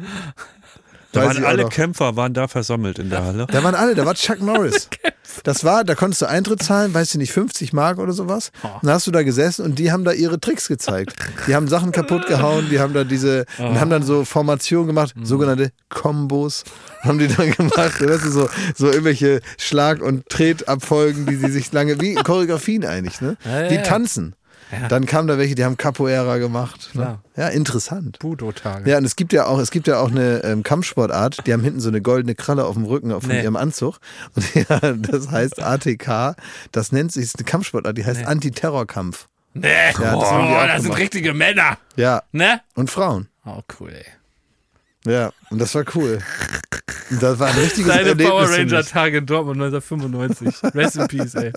Da 1.12 1.20
Weiß 1.20 1.28
waren 1.28 1.36
ich 1.38 1.46
alle 1.46 1.62
noch. 1.62 1.70
Kämpfer 1.70 2.16
waren 2.16 2.34
da 2.34 2.48
versammelt 2.48 2.98
in 2.98 3.08
der 3.08 3.24
Halle. 3.24 3.46
Da 3.50 3.64
waren 3.64 3.74
alle, 3.74 3.94
da 3.94 4.04
war 4.04 4.14
Chuck 4.14 4.40
Norris. 4.42 4.88
Das 5.44 5.62
war, 5.62 5.84
da 5.84 5.94
konntest 5.94 6.22
du 6.22 6.26
Eintritt 6.26 6.62
zahlen, 6.62 6.94
weißt 6.94 7.14
du 7.14 7.18
nicht, 7.18 7.32
50 7.32 7.74
Mark 7.74 7.98
oder 7.98 8.12
sowas. 8.12 8.50
Dann 8.82 8.90
hast 8.90 9.06
du 9.06 9.10
da 9.10 9.22
gesessen 9.22 9.62
und 9.62 9.78
die 9.78 9.92
haben 9.92 10.02
da 10.02 10.12
ihre 10.12 10.40
Tricks 10.40 10.68
gezeigt. 10.68 11.14
Die 11.46 11.54
haben 11.54 11.68
Sachen 11.68 11.92
kaputt 11.92 12.26
gehauen, 12.26 12.68
die 12.70 12.80
haben 12.80 12.94
da 12.94 13.04
diese, 13.04 13.44
und 13.58 13.78
haben 13.78 13.90
dann 13.90 14.02
so 14.02 14.24
Formationen 14.24 14.86
gemacht, 14.86 15.14
sogenannte 15.22 15.70
Kombos 15.90 16.64
haben 17.02 17.18
die 17.18 17.28
dann 17.28 17.50
gemacht. 17.52 17.76
Weißt 18.00 18.24
du, 18.24 18.30
so, 18.30 18.48
so 18.74 18.86
irgendwelche 18.86 19.40
Schlag- 19.58 20.00
und 20.00 20.26
Tretabfolgen, 20.30 21.26
die 21.26 21.36
sie 21.36 21.50
sich 21.50 21.70
lange, 21.72 22.00
wie 22.00 22.14
Choreografien 22.14 22.86
eigentlich, 22.86 23.20
ne? 23.20 23.36
Ja, 23.44 23.64
ja, 23.64 23.70
Wie 23.70 23.82
ja. 24.72 24.88
Dann 24.88 25.06
kamen 25.06 25.28
da 25.28 25.38
welche, 25.38 25.54
die 25.54 25.64
haben 25.64 25.76
Capoeira 25.76 26.38
gemacht. 26.38 26.90
Ne? 26.94 27.18
Ja, 27.36 27.48
interessant. 27.48 28.18
Budo-Tage. 28.18 28.90
Ja, 28.90 28.98
und 28.98 29.04
es 29.04 29.16
gibt 29.16 29.32
ja 29.32 29.46
auch, 29.46 29.58
es 29.58 29.70
gibt 29.70 29.86
ja 29.86 29.98
auch 30.00 30.10
eine 30.10 30.42
ähm, 30.44 30.62
Kampfsportart, 30.62 31.46
die 31.46 31.52
haben 31.52 31.62
hinten 31.62 31.80
so 31.80 31.88
eine 31.88 32.00
goldene 32.02 32.34
Kralle 32.34 32.64
auf 32.64 32.74
dem 32.74 32.84
Rücken 32.84 33.10
von 33.20 33.28
Nee. 33.30 33.42
ihrem 33.42 33.56
Anzug. 33.56 33.98
Und 34.34 34.54
ja, 34.68 34.78
das 34.92 35.30
heißt 35.30 35.62
ATK, 35.62 36.36
das 36.72 36.92
nennt 36.92 37.12
sich, 37.12 37.24
ist 37.24 37.36
eine 37.38 37.44
Kampfsportart, 37.44 37.96
die 37.96 38.04
heißt 38.04 38.24
Antiterrorkampf. 38.26 39.28
Nee, 39.54 39.68
Ja, 39.68 39.92
das 39.92 40.28
oh, 40.32 40.66
das 40.66 40.82
sind 40.82 40.96
richtige 40.96 41.34
Männer. 41.34 41.78
Ja, 41.96 42.22
Ne? 42.32 42.60
und 42.74 42.90
Frauen. 42.90 43.28
Oh, 43.44 43.60
cool, 43.80 43.90
ey. 43.92 44.04
Ja, 45.08 45.32
und 45.50 45.58
das 45.60 45.74
war 45.74 45.84
cool. 45.94 46.18
Und 47.10 47.22
das 47.22 47.38
war 47.38 47.48
ein 47.48 47.54
richtiges 47.58 47.86
Deine 47.88 48.00
Erlebnis 48.10 48.28
Power 48.28 48.46
für 48.46 48.62
mich. 48.64 48.72
Ranger-Tage 48.72 49.16
in 49.18 49.26
Dortmund 49.26 49.62
1995. 49.62 50.74
Rest 50.74 50.96
in 50.96 51.08
Peace, 51.08 51.34
ey. 51.36 51.52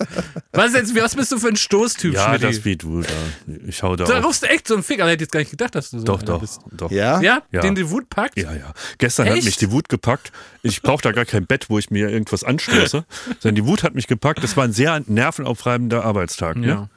Was, 0.52 0.72
jetzt, 0.72 0.94
was 0.96 1.14
bist 1.14 1.30
du 1.30 1.38
für 1.38 1.48
ein 1.48 1.56
Stoßtyp, 1.56 2.14
Ja, 2.14 2.28
Schmidti? 2.28 2.46
das 2.46 2.64
wird 2.64 2.84
wohl 2.86 3.02
da. 3.02 3.52
Ich 3.66 3.82
hau 3.82 3.94
da 3.94 4.04
Da 4.04 4.18
auf. 4.20 4.24
rufst 4.24 4.42
du 4.44 4.46
echt 4.48 4.66
so 4.66 4.74
einen 4.74 4.82
Fick, 4.82 5.00
aber 5.00 5.10
ich 5.10 5.14
hätte 5.14 5.24
jetzt 5.24 5.32
gar 5.32 5.40
nicht 5.40 5.50
gedacht, 5.50 5.74
dass 5.74 5.90
du 5.90 5.98
so 5.98 6.04
Doch, 6.04 6.18
einer 6.20 6.24
doch, 6.26 6.40
bist. 6.40 6.60
doch. 6.72 6.90
Ja? 6.90 7.20
Ja? 7.20 7.42
Ja. 7.50 7.60
Den 7.60 7.74
die 7.74 7.90
Wut 7.90 8.08
packt? 8.08 8.38
Ja, 8.38 8.54
ja. 8.54 8.72
Gestern 8.96 9.28
hat 9.28 9.36
Echt? 9.36 9.44
mich 9.44 9.56
die 9.58 9.70
Wut 9.70 9.90
gepackt. 9.90 10.32
Ich 10.62 10.80
brauche 10.80 11.02
da 11.02 11.12
gar 11.12 11.26
kein 11.26 11.44
Bett, 11.46 11.68
wo 11.68 11.78
ich 11.78 11.90
mir 11.90 12.08
irgendwas 12.08 12.44
anstoße, 12.44 13.04
sondern 13.40 13.54
die 13.54 13.66
Wut 13.66 13.82
hat 13.82 13.94
mich 13.94 14.06
gepackt. 14.06 14.42
Das 14.42 14.56
war 14.56 14.64
ein 14.64 14.72
sehr 14.72 15.02
nervenaufreibender 15.06 16.02
Arbeitstag. 16.04 16.56
Ne? 16.56 16.66
Ja. 16.66 16.88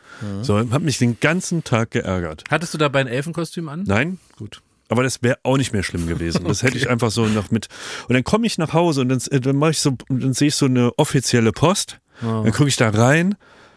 So, 0.44 0.58
hat 0.72 0.82
mich 0.82 0.98
den 0.98 1.20
ganzen 1.20 1.66
Tag 1.66 1.92
geärgert. 1.92 2.46
Hattest 2.50 2.74
du 2.74 2.78
dabei 2.78 3.02
ein 3.02 3.08
Elfenkostüm 3.08 3.68
an? 3.68 3.84
Nein, 3.86 4.18
Gut. 4.38 4.62
Aber 4.90 5.04
das 5.04 5.24
wäre 5.24 5.38
auch 5.44 5.58
nicht 5.58 5.74
mehr 5.74 5.84
schlimm 5.84 6.08
gewesen. 6.08 6.46
Das 6.48 6.64
hätte 6.64 6.78
ich 6.78 6.90
einfach 6.90 7.12
so 7.12 7.26
noch 7.26 7.52
mit. 7.52 7.68
Und 8.08 8.14
dann 8.14 8.24
komme 8.24 8.46
ich 8.46 8.58
nach 8.58 8.74
Hause 8.74 9.02
und 9.02 9.10
dann, 9.10 9.22
äh, 9.32 9.40
dann 9.40 9.56
mache 9.56 9.72
ich 9.72 9.80
so, 9.80 9.96
dann 10.10 10.34
sehe 10.34 10.50
ich 10.50 10.56
so 10.56 10.66
eine 10.66 10.92
offizielle 10.98 11.52
Post. 11.52 12.00
Oh. 12.22 12.44
Dann 12.44 12.52
gucke 12.52 12.70
ich 12.70 12.78
da 12.78 12.90
rein 12.90 13.36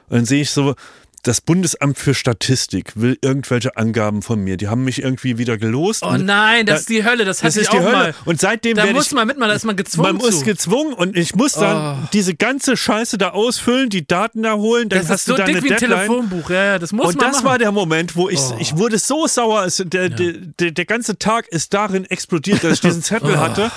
und 0.08 0.16
dann 0.16 0.24
sehe 0.24 0.42
ich 0.42 0.50
so, 0.50 0.74
das 1.22 1.40
Bundesamt 1.40 1.98
für 1.98 2.14
Statistik 2.14 2.92
will 2.94 3.18
irgendwelche 3.22 3.76
Angaben 3.76 4.22
von 4.22 4.40
mir. 4.42 4.56
Die 4.56 4.68
haben 4.68 4.84
mich 4.84 5.02
irgendwie 5.02 5.38
wieder 5.38 5.58
gelost. 5.58 6.02
Oh 6.02 6.08
und 6.08 6.24
nein, 6.26 6.66
das 6.66 6.74
da- 6.74 6.80
ist 6.80 6.88
die 6.88 7.04
Hölle, 7.04 7.24
das 7.24 7.38
das 7.40 7.56
ich 7.56 7.62
ist 7.62 7.72
die 7.72 7.78
auch 7.78 7.82
Hölle. 7.82 7.92
mal. 7.92 8.14
Und 8.24 8.40
seitdem 8.40 8.76
Da 8.76 8.86
muss 8.86 9.06
ich 9.06 9.12
man 9.12 9.26
mitmachen, 9.26 9.48
da 9.50 9.54
ist 9.54 9.64
man 9.64 9.76
gezwungen 9.76 10.08
man 10.08 10.16
muss 10.16 10.40
zu. 10.40 10.44
gezwungen 10.44 10.92
und 10.94 11.16
ich 11.16 11.34
muss 11.34 11.52
dann 11.52 12.02
Oh. 12.04 12.08
diese 12.12 12.34
ganze 12.34 12.76
Scheiße 12.76 13.18
da 13.18 13.30
ausfüllen, 13.30 13.88
die 13.90 14.06
Daten 14.06 14.42
da 14.42 14.54
holen, 14.54 14.88
dann 14.88 15.00
das 15.00 15.08
hast 15.10 15.20
ist 15.20 15.24
so 15.26 15.32
du 15.32 15.38
da 15.38 15.44
dick 15.46 15.56
wie 15.64 15.72
ein 15.72 15.78
Deadline. 15.78 15.90
Telefonbuch, 16.06 16.50
ja, 16.50 16.64
ja, 16.64 16.78
das 16.78 16.92
muss 16.92 17.06
Und 17.08 17.16
man 17.16 17.26
das 17.26 17.36
machen. 17.38 17.46
war 17.46 17.58
der 17.58 17.72
Moment, 17.72 18.16
wo 18.16 18.28
ich, 18.28 18.38
Oh. 18.40 18.56
ich 18.60 18.76
wurde 18.76 18.98
so 18.98 19.26
sauer, 19.26 19.64
es, 19.64 19.82
der, 19.84 20.08
der, 20.10 20.32
der, 20.32 20.70
der 20.70 20.84
ganze 20.84 21.18
Tag 21.18 21.48
ist 21.48 21.74
darin 21.74 22.04
explodiert, 22.04 22.62
dass 22.64 22.74
ich 22.74 22.80
diesen 22.80 23.02
Zettel 23.02 23.34
Oh. 23.34 23.38
hatte. 23.38 23.70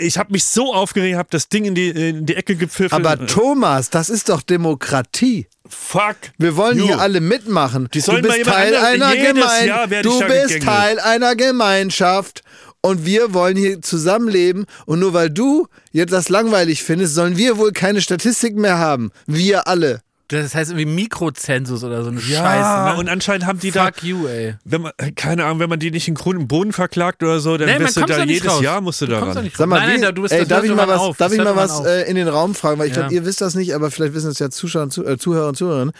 Ich 0.00 0.18
habe 0.18 0.32
mich 0.32 0.44
so 0.44 0.74
aufgeregt, 0.74 1.16
habe 1.16 1.28
das 1.30 1.48
Ding 1.48 1.64
in 1.66 1.74
die, 1.74 1.90
in 1.90 2.26
die 2.26 2.34
Ecke 2.34 2.56
gepfiffen. 2.56 2.94
Aber 2.94 3.26
Thomas, 3.26 3.90
das 3.90 4.08
ist 4.08 4.28
doch 4.28 4.42
Demokratie. 4.42 5.46
fuck. 5.68 6.16
Wir 6.38 6.56
wollen 6.56 6.78
You. 6.78 6.86
hier 6.86 7.00
alle 7.00 7.20
mitmachen. 7.20 7.88
Die 7.92 8.00
sollen 8.00 8.22
du 8.22 8.28
bist 8.28 8.44
Teil 8.44 8.74
einer 8.76 9.14
Gemeinschaft. 9.14 10.04
Du 10.04 10.18
bist 10.20 10.48
gegängelt. 10.48 10.64
Teil 10.64 10.98
einer 10.98 11.36
Gemeinschaft. 11.36 12.42
Und 12.82 13.04
wir 13.04 13.34
wollen 13.34 13.56
hier 13.56 13.82
zusammenleben. 13.82 14.64
Und 14.86 15.00
nur 15.00 15.12
weil 15.12 15.28
du 15.28 15.66
jetzt 15.92 16.12
das 16.12 16.30
langweilig 16.30 16.82
findest, 16.82 17.14
sollen 17.14 17.36
wir 17.36 17.58
wohl 17.58 17.72
keine 17.72 18.00
Statistiken 18.00 18.60
mehr 18.62 18.78
haben. 18.78 19.10
Wir 19.26 19.68
alle. 19.68 20.00
Das 20.32 20.54
heißt 20.54 20.70
irgendwie 20.70 20.86
Mikrozensus 20.86 21.82
oder 21.82 22.04
so 22.04 22.10
eine 22.10 22.20
Ja, 22.20 22.38
Scheiße. 22.44 22.94
Ne? 22.94 23.00
und 23.00 23.08
anscheinend 23.08 23.46
haben 23.46 23.58
die 23.58 23.70
da, 23.72 23.86
Fuck 23.86 24.04
you, 24.04 24.26
ey. 24.28 24.54
wenn 24.64 24.82
man, 24.82 24.92
keine 25.16 25.44
Ahnung, 25.44 25.58
wenn 25.58 25.68
man 25.68 25.78
die 25.80 25.90
nicht 25.90 26.06
in 26.06 26.14
Grund 26.14 26.38
und 26.38 26.46
Boden 26.48 26.72
verklagt 26.72 27.22
oder 27.22 27.40
so, 27.40 27.56
dann 27.56 27.68
Nee, 27.68 27.78
bist 27.78 27.96
du 27.96 28.00
da 28.02 28.06
da 28.18 28.22
jedes 28.24 28.48
raus. 28.48 28.62
Jahr 28.62 28.80
musst 28.80 29.00
du 29.00 29.06
Du 29.06 29.12
da 29.12 29.18
kommst 29.20 29.36
da 29.38 29.42
Sag 29.56 29.66
mal, 29.68 29.80
Nein, 29.80 29.88
wie, 29.88 29.92
nein, 29.94 30.02
da- 30.02 30.12
du 30.12 30.22
bist- 30.22 30.32
ey, 30.32 30.46
darf 30.46 30.62
ich 30.64 30.72
mal 30.74 30.86
was, 30.86 31.00
auf. 31.00 31.16
darf 31.16 31.32
ich 31.32 31.38
mal 31.42 31.56
was 31.56 31.84
äh, 31.84 32.08
in 32.08 32.14
den 32.14 32.28
Raum 32.28 32.54
fragen, 32.54 32.78
weil 32.78 32.86
ich 32.86 32.92
glaube, 32.92 33.08
Ja. 33.12 33.20
ihr 33.20 33.26
wisst 33.26 33.40
das 33.40 33.54
nicht, 33.56 33.74
aber 33.74 33.90
vielleicht 33.90 34.14
wissen 34.14 34.30
es 34.30 34.38
ja 34.38 34.50
Zuschauer 34.50 34.84
und 34.84 34.92
Zu 34.92 35.04
äh, 35.04 35.18
Zuhörer 35.18 35.48
und 35.48 35.56
Zuhörerinnen. 35.56 35.94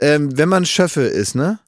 Ähm, 0.00 0.36
wenn 0.36 0.48
man 0.48 0.66
Schöffe 0.66 1.02
ist, 1.02 1.34
ne? 1.36 1.58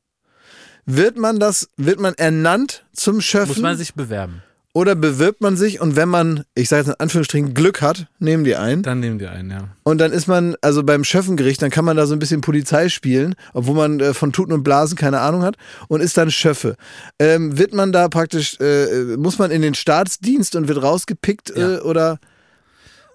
Wird 0.86 1.18
man 1.18 1.38
das, 1.38 1.68
wird 1.76 2.00
man 2.00 2.14
ernannt 2.14 2.84
zum 2.94 3.20
Schöffen? 3.20 3.48
Muss 3.48 3.58
man 3.58 3.76
sich 3.76 3.94
bewerben. 3.94 4.42
Oder 4.74 4.94
bewirbt 4.94 5.40
man 5.40 5.56
sich 5.56 5.80
und 5.80 5.96
wenn 5.96 6.08
man, 6.08 6.44
ich 6.54 6.68
sage 6.68 6.80
jetzt 6.82 6.88
in 6.88 7.00
Anführungsstrichen, 7.00 7.54
Glück 7.54 7.80
hat, 7.80 8.06
nehmen 8.18 8.44
die 8.44 8.54
ein. 8.54 8.82
Dann 8.82 9.00
nehmen 9.00 9.18
die 9.18 9.26
einen, 9.26 9.50
ja. 9.50 9.68
Und 9.82 9.98
dann 9.98 10.12
ist 10.12 10.26
man, 10.28 10.56
also 10.60 10.82
beim 10.84 11.04
Schöffengericht, 11.04 11.62
dann 11.62 11.70
kann 11.70 11.84
man 11.84 11.96
da 11.96 12.06
so 12.06 12.14
ein 12.14 12.18
bisschen 12.18 12.42
Polizei 12.42 12.88
spielen, 12.90 13.34
obwohl 13.54 13.74
man 13.74 13.98
äh, 14.00 14.14
von 14.14 14.32
Tuten 14.32 14.52
und 14.52 14.62
Blasen 14.62 14.96
keine 14.96 15.20
Ahnung 15.20 15.42
hat 15.42 15.56
und 15.88 16.00
ist 16.02 16.16
dann 16.18 16.30
Schöffe. 16.30 16.76
Ähm, 17.18 17.56
wird 17.58 17.72
man 17.72 17.92
da 17.92 18.08
praktisch, 18.08 18.60
äh, 18.60 19.16
muss 19.16 19.38
man 19.38 19.50
in 19.50 19.62
den 19.62 19.74
Staatsdienst 19.74 20.54
und 20.54 20.68
wird 20.68 20.82
rausgepickt 20.82 21.50
äh, 21.50 21.60
Ja. 21.74 21.82
oder 21.82 22.18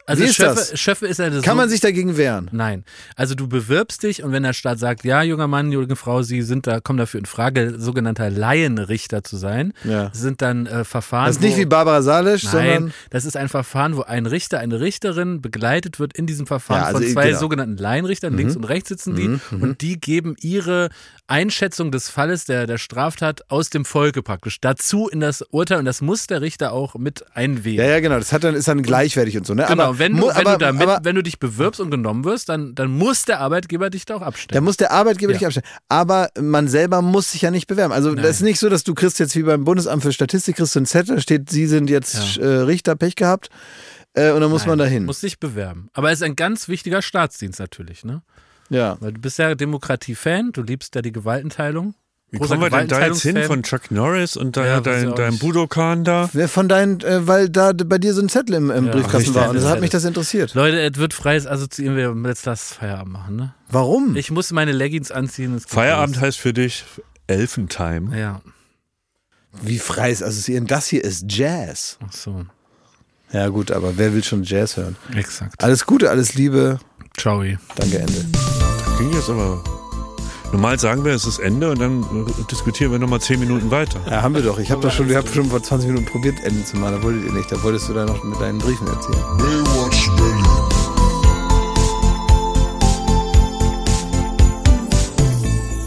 Also 0.06 0.22
Wie 0.24 0.28
ist 0.28 0.36
Schöffe, 0.36 0.56
das? 0.56 0.80
Schöffe 0.80 1.08
ist 1.08 1.22
eine 1.22 1.36
kann 1.42 1.44
so 1.44 1.56
man 1.56 1.70
sich 1.70 1.80
dagegen 1.80 2.18
wehren? 2.18 2.50
Nein. 2.52 2.84
Also 3.16 3.36
du 3.36 3.48
bewirbst 3.48 4.04
dich 4.04 4.22
und 4.22 4.34
wenn 4.34 4.44
der 4.44 4.52
Staat 4.52 4.78
sagt, 4.80 5.06
ja, 5.06 5.24
junger 5.24 5.48
Mann, 5.48 5.72
junge 5.72 5.96
Frau, 5.96 6.24
Sie 6.24 6.42
sind 6.42 6.68
da, 6.68 6.82
kommen 6.82 7.00
dafür 7.00 7.20
in 7.22 7.26
Frage, 7.26 7.76
sogenannter 7.80 8.30
Laienrichter 8.30 9.24
zu 9.24 9.38
sein, 9.38 9.72
Ja. 9.86 10.10
Sind 10.14 10.42
dann 10.42 10.66
äh, 10.66 10.84
Verfahren. 10.84 11.28
Das 11.28 11.38
ist 11.38 11.42
nicht 11.42 11.56
wo, 11.56 11.62
wie 11.62 11.66
Barbara 11.66 12.02
Salisch, 12.02 12.44
Nein, 12.44 12.52
sondern 12.52 12.94
das 13.12 13.24
ist 13.24 13.38
ein 13.38 13.48
Verfahren, 13.48 13.96
wo 13.96 14.02
ein 14.02 14.26
Richter, 14.26 14.60
eine 14.60 14.82
Richterin 14.82 15.42
begleitet 15.42 16.00
wird 16.00 16.18
in 16.18 16.26
diesem 16.26 16.48
Verfahren 16.48 16.82
Ja, 16.82 16.88
also 16.88 17.00
von 17.00 17.08
zwei 17.08 17.28
genau. 17.30 17.40
sogenannten 17.40 17.78
Laienrichtern, 17.78 18.36
links 18.36 18.56
und 18.58 18.66
rechts 18.66 18.90
sitzen 18.90 19.16
die, 19.16 19.40
und 19.56 19.80
die 19.82 20.00
geben 20.02 20.36
ihre 20.42 20.90
Einschätzung 21.28 21.92
des 21.92 22.10
Falles 22.10 22.44
der, 22.46 22.68
der 22.68 22.78
Straftat 22.78 23.50
aus 23.50 23.70
dem 23.70 23.86
Volke 23.86 24.22
praktisch 24.22 24.60
dazu 24.60 25.08
in 25.08 25.22
das 25.22 25.42
Urteil 25.42 25.80
und 25.80 25.86
das 25.86 26.02
muss 26.02 26.28
der 26.28 26.42
Richter 26.42 26.74
auch 26.74 26.96
mit 26.96 27.24
einwählen. 27.34 27.78
ja, 27.78 27.86
ja, 27.86 28.00
genau, 28.02 28.18
das 28.18 28.34
hat 28.34 28.44
dann, 28.44 28.56
ist 28.56 28.68
dann 28.68 28.84
gleichwertig 28.84 29.38
und 29.38 29.48
so, 29.48 29.54
ne? 29.54 29.66
Genau, 29.68 29.84
Aber 29.84 29.93
Genau, 29.98 30.00
wenn 30.00 30.12
du, 30.14 30.18
Mu- 30.20 30.28
wenn, 30.28 30.36
aber- 30.36 30.52
du 30.54 30.58
damit, 30.58 30.82
aber- 30.84 31.00
wenn 31.04 31.16
du 31.16 31.24
dich 31.24 31.40
bewirbst 31.40 31.80
und 31.80 31.92
genommen 31.92 32.24
wirst, 32.26 32.50
dann, 32.50 32.76
dann 32.76 32.92
muss 32.92 33.24
der 33.24 33.40
Arbeitgeber 33.40 33.90
dich 33.90 34.06
da 34.06 34.16
auch 34.16 34.22
abstellen. 34.22 34.64
muss 34.64 34.78
der 34.78 34.92
Arbeitgeber 34.92 35.32
Ja. 35.34 35.38
dich 35.40 35.46
abstellen. 35.46 35.66
Aber 35.90 36.30
man 36.40 36.68
selber 36.68 37.02
muss 37.02 37.32
sich 37.32 37.42
ja 37.42 37.52
nicht 37.52 37.68
bewerben. 37.68 37.94
Also 37.94 38.14
das 38.16 38.38
ist 38.38 38.42
nicht 38.42 38.60
so, 38.60 38.70
dass 38.70 38.84
du 38.84 38.94
kriegst 38.94 39.20
jetzt 39.20 39.36
wie 39.36 39.44
beim 39.44 39.64
Bundesamt 39.64 40.04
für 40.04 40.12
Statistik, 40.12 40.58
kriegst 40.58 40.76
du 40.76 40.80
einen 40.80 40.86
Zettel, 40.86 41.16
da 41.16 41.22
steht, 41.22 41.50
Sie 41.50 41.68
sind 41.68 41.90
jetzt 41.90 42.38
äh, 42.38 42.46
Richter, 42.46 42.96
Pech 42.96 43.16
gehabt. 43.16 43.50
Äh, 44.16 44.32
und 44.32 44.42
dann 44.42 44.52
muss 44.52 44.66
man 44.68 44.78
dahin. 44.78 45.06
Muss 45.06 45.22
dich 45.22 45.40
bewerben. 45.40 45.90
Aber 45.94 46.12
es 46.12 46.20
ist 46.20 46.24
ein 46.24 46.36
ganz 46.36 46.68
wichtiger 46.68 47.02
Staatsdienst 47.02 47.60
natürlich, 47.60 48.04
ne? 48.06 48.22
Ja. 48.70 48.98
Weil 49.00 49.14
du 49.14 49.20
bist 49.22 49.40
ja 49.40 49.56
Demokratie-Fan, 49.56 50.52
du 50.52 50.62
liebst 50.62 50.94
ja 50.96 51.02
die 51.02 51.12
Gewaltenteilung. 51.12 51.96
Wie 52.34 52.40
Großer 52.40 52.56
kommen 52.58 52.72
wir 52.72 52.76
denn 52.80 52.88
da 52.88 53.06
jetzt 53.06 53.22
hin 53.22 53.44
von 53.44 53.62
Chuck 53.62 53.92
Norris 53.92 54.36
und 54.36 54.58
da 54.58 54.66
Ja, 54.66 54.82
dein, 54.82 55.14
dein. 55.14 55.38
Budokan 55.38 56.04
da? 56.04 56.32
Wer 56.34 56.50
Von 56.50 56.68
deinen, 56.68 57.00
äh, 57.02 57.28
weil 57.28 57.48
da 57.48 57.74
bei 57.74 58.00
dir 58.00 58.16
so 58.16 58.22
ein 58.22 58.28
Zettel 58.30 58.56
im, 58.56 58.72
im 58.72 58.88
Ja, 58.88 58.92
Briefkasten 58.92 59.36
war 59.36 59.50
und 59.52 59.56
das 59.56 59.66
hat 59.66 59.82
mich 59.82 59.92
das 59.92 60.04
interessiert. 60.04 60.56
Leute, 60.56 60.80
es 60.82 60.98
wird 60.98 61.14
freies 61.14 61.46
Assoziieren, 61.46 61.96
wir 61.96 62.30
jetzt 62.30 62.48
das 62.48 62.74
Feierabend 62.74 63.14
machen, 63.14 63.36
ne? 63.36 63.54
Warum? 63.70 64.16
Ich 64.16 64.32
muss 64.32 64.52
meine 64.52 64.72
Leggings 64.72 65.12
anziehen. 65.12 65.60
Feierabend 65.60 66.20
heißt 66.20 66.40
für 66.40 66.54
dich 66.54 66.86
Elfentime. 67.28 68.18
Ja, 68.20 68.42
Wie 69.62 69.78
freies 69.78 70.24
Assoziieren? 70.24 70.66
Das 70.66 70.88
hier 70.88 71.04
ist 71.04 71.26
Jazz. 71.32 72.00
ach 72.04 72.12
so, 72.14 72.46
Ja 73.32 73.48
gut, 73.50 73.70
aber 73.72 73.96
wer 74.00 74.12
will 74.16 74.24
schon 74.24 74.42
Jazz 74.42 74.76
hören? 74.78 74.96
exakt. 75.16 75.64
Alles 75.64 75.86
Gute, 75.86 76.10
alles 76.10 76.34
Liebe. 76.34 76.80
Ciao. 77.16 77.44
Danke, 77.76 78.00
Ende. 78.00 78.26
Ging 78.98 79.14
jetzt 79.14 79.30
aber. 79.30 79.64
Normal 80.54 80.80
sagen 80.80 81.04
wir, 81.04 81.14
es 81.14 81.26
ist 81.26 81.40
Ende 81.40 81.72
und 81.72 81.82
dann 81.82 82.04
äh, 82.04 82.44
diskutieren 82.52 82.92
wir 82.92 83.00
nochmal 83.00 83.20
zehn 83.20 83.40
Minuten 83.40 83.72
weiter. 83.72 84.00
Ja, 84.08 84.22
haben 84.22 84.36
wir 84.36 84.44
doch. 84.44 84.60
Ich 84.60 84.70
habe 84.70 84.82
doch 84.82 84.92
schon, 84.92 85.10
wir 85.10 85.18
haben 85.18 85.28
schon 85.28 85.46
vor 85.50 85.64
20 85.64 85.90
Minuten 85.90 86.06
probiert, 86.06 86.36
Ende 86.44 86.64
zu 86.64 86.78
machen. 86.78 86.94
Da 86.94 87.04
wolltet 87.04 87.26
ihr 87.26 87.34
nicht. 87.34 87.52
Da 87.52 87.62
wolltest 87.64 87.90
du 87.90 87.94
da 87.94 88.06
noch 88.06 88.24
mit 88.24 88.40
deinen 88.40 88.60
Briefen 88.60 88.86
erzählen. 88.86 89.18
Baywatch 89.40 90.12
Berlin. 90.16 90.46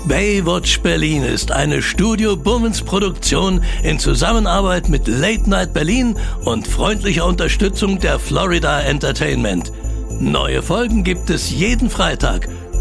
Baywatch 0.09 0.81
Berlin 0.81 1.23
ist 1.23 1.53
eine 1.53 1.81
Studio 1.81 2.37
Bummens 2.37 2.83
Produktion 2.83 3.63
in 3.85 4.01
Zusammenarbeit 4.01 4.89
mit 4.89 5.07
Late 5.07 5.49
Night 5.49 5.75
Berlin 5.75 6.17
und 6.45 6.67
freundlicher 6.67 7.25
Unterstützung 7.25 8.01
der 8.01 8.19
Florida 8.19 8.81
Entertainment. 8.81 9.71
Neue 10.19 10.63
Folgen 10.63 11.05
gibt 11.05 11.29
es 11.29 11.51
jeden 11.51 11.91
Freitag, 11.91 12.49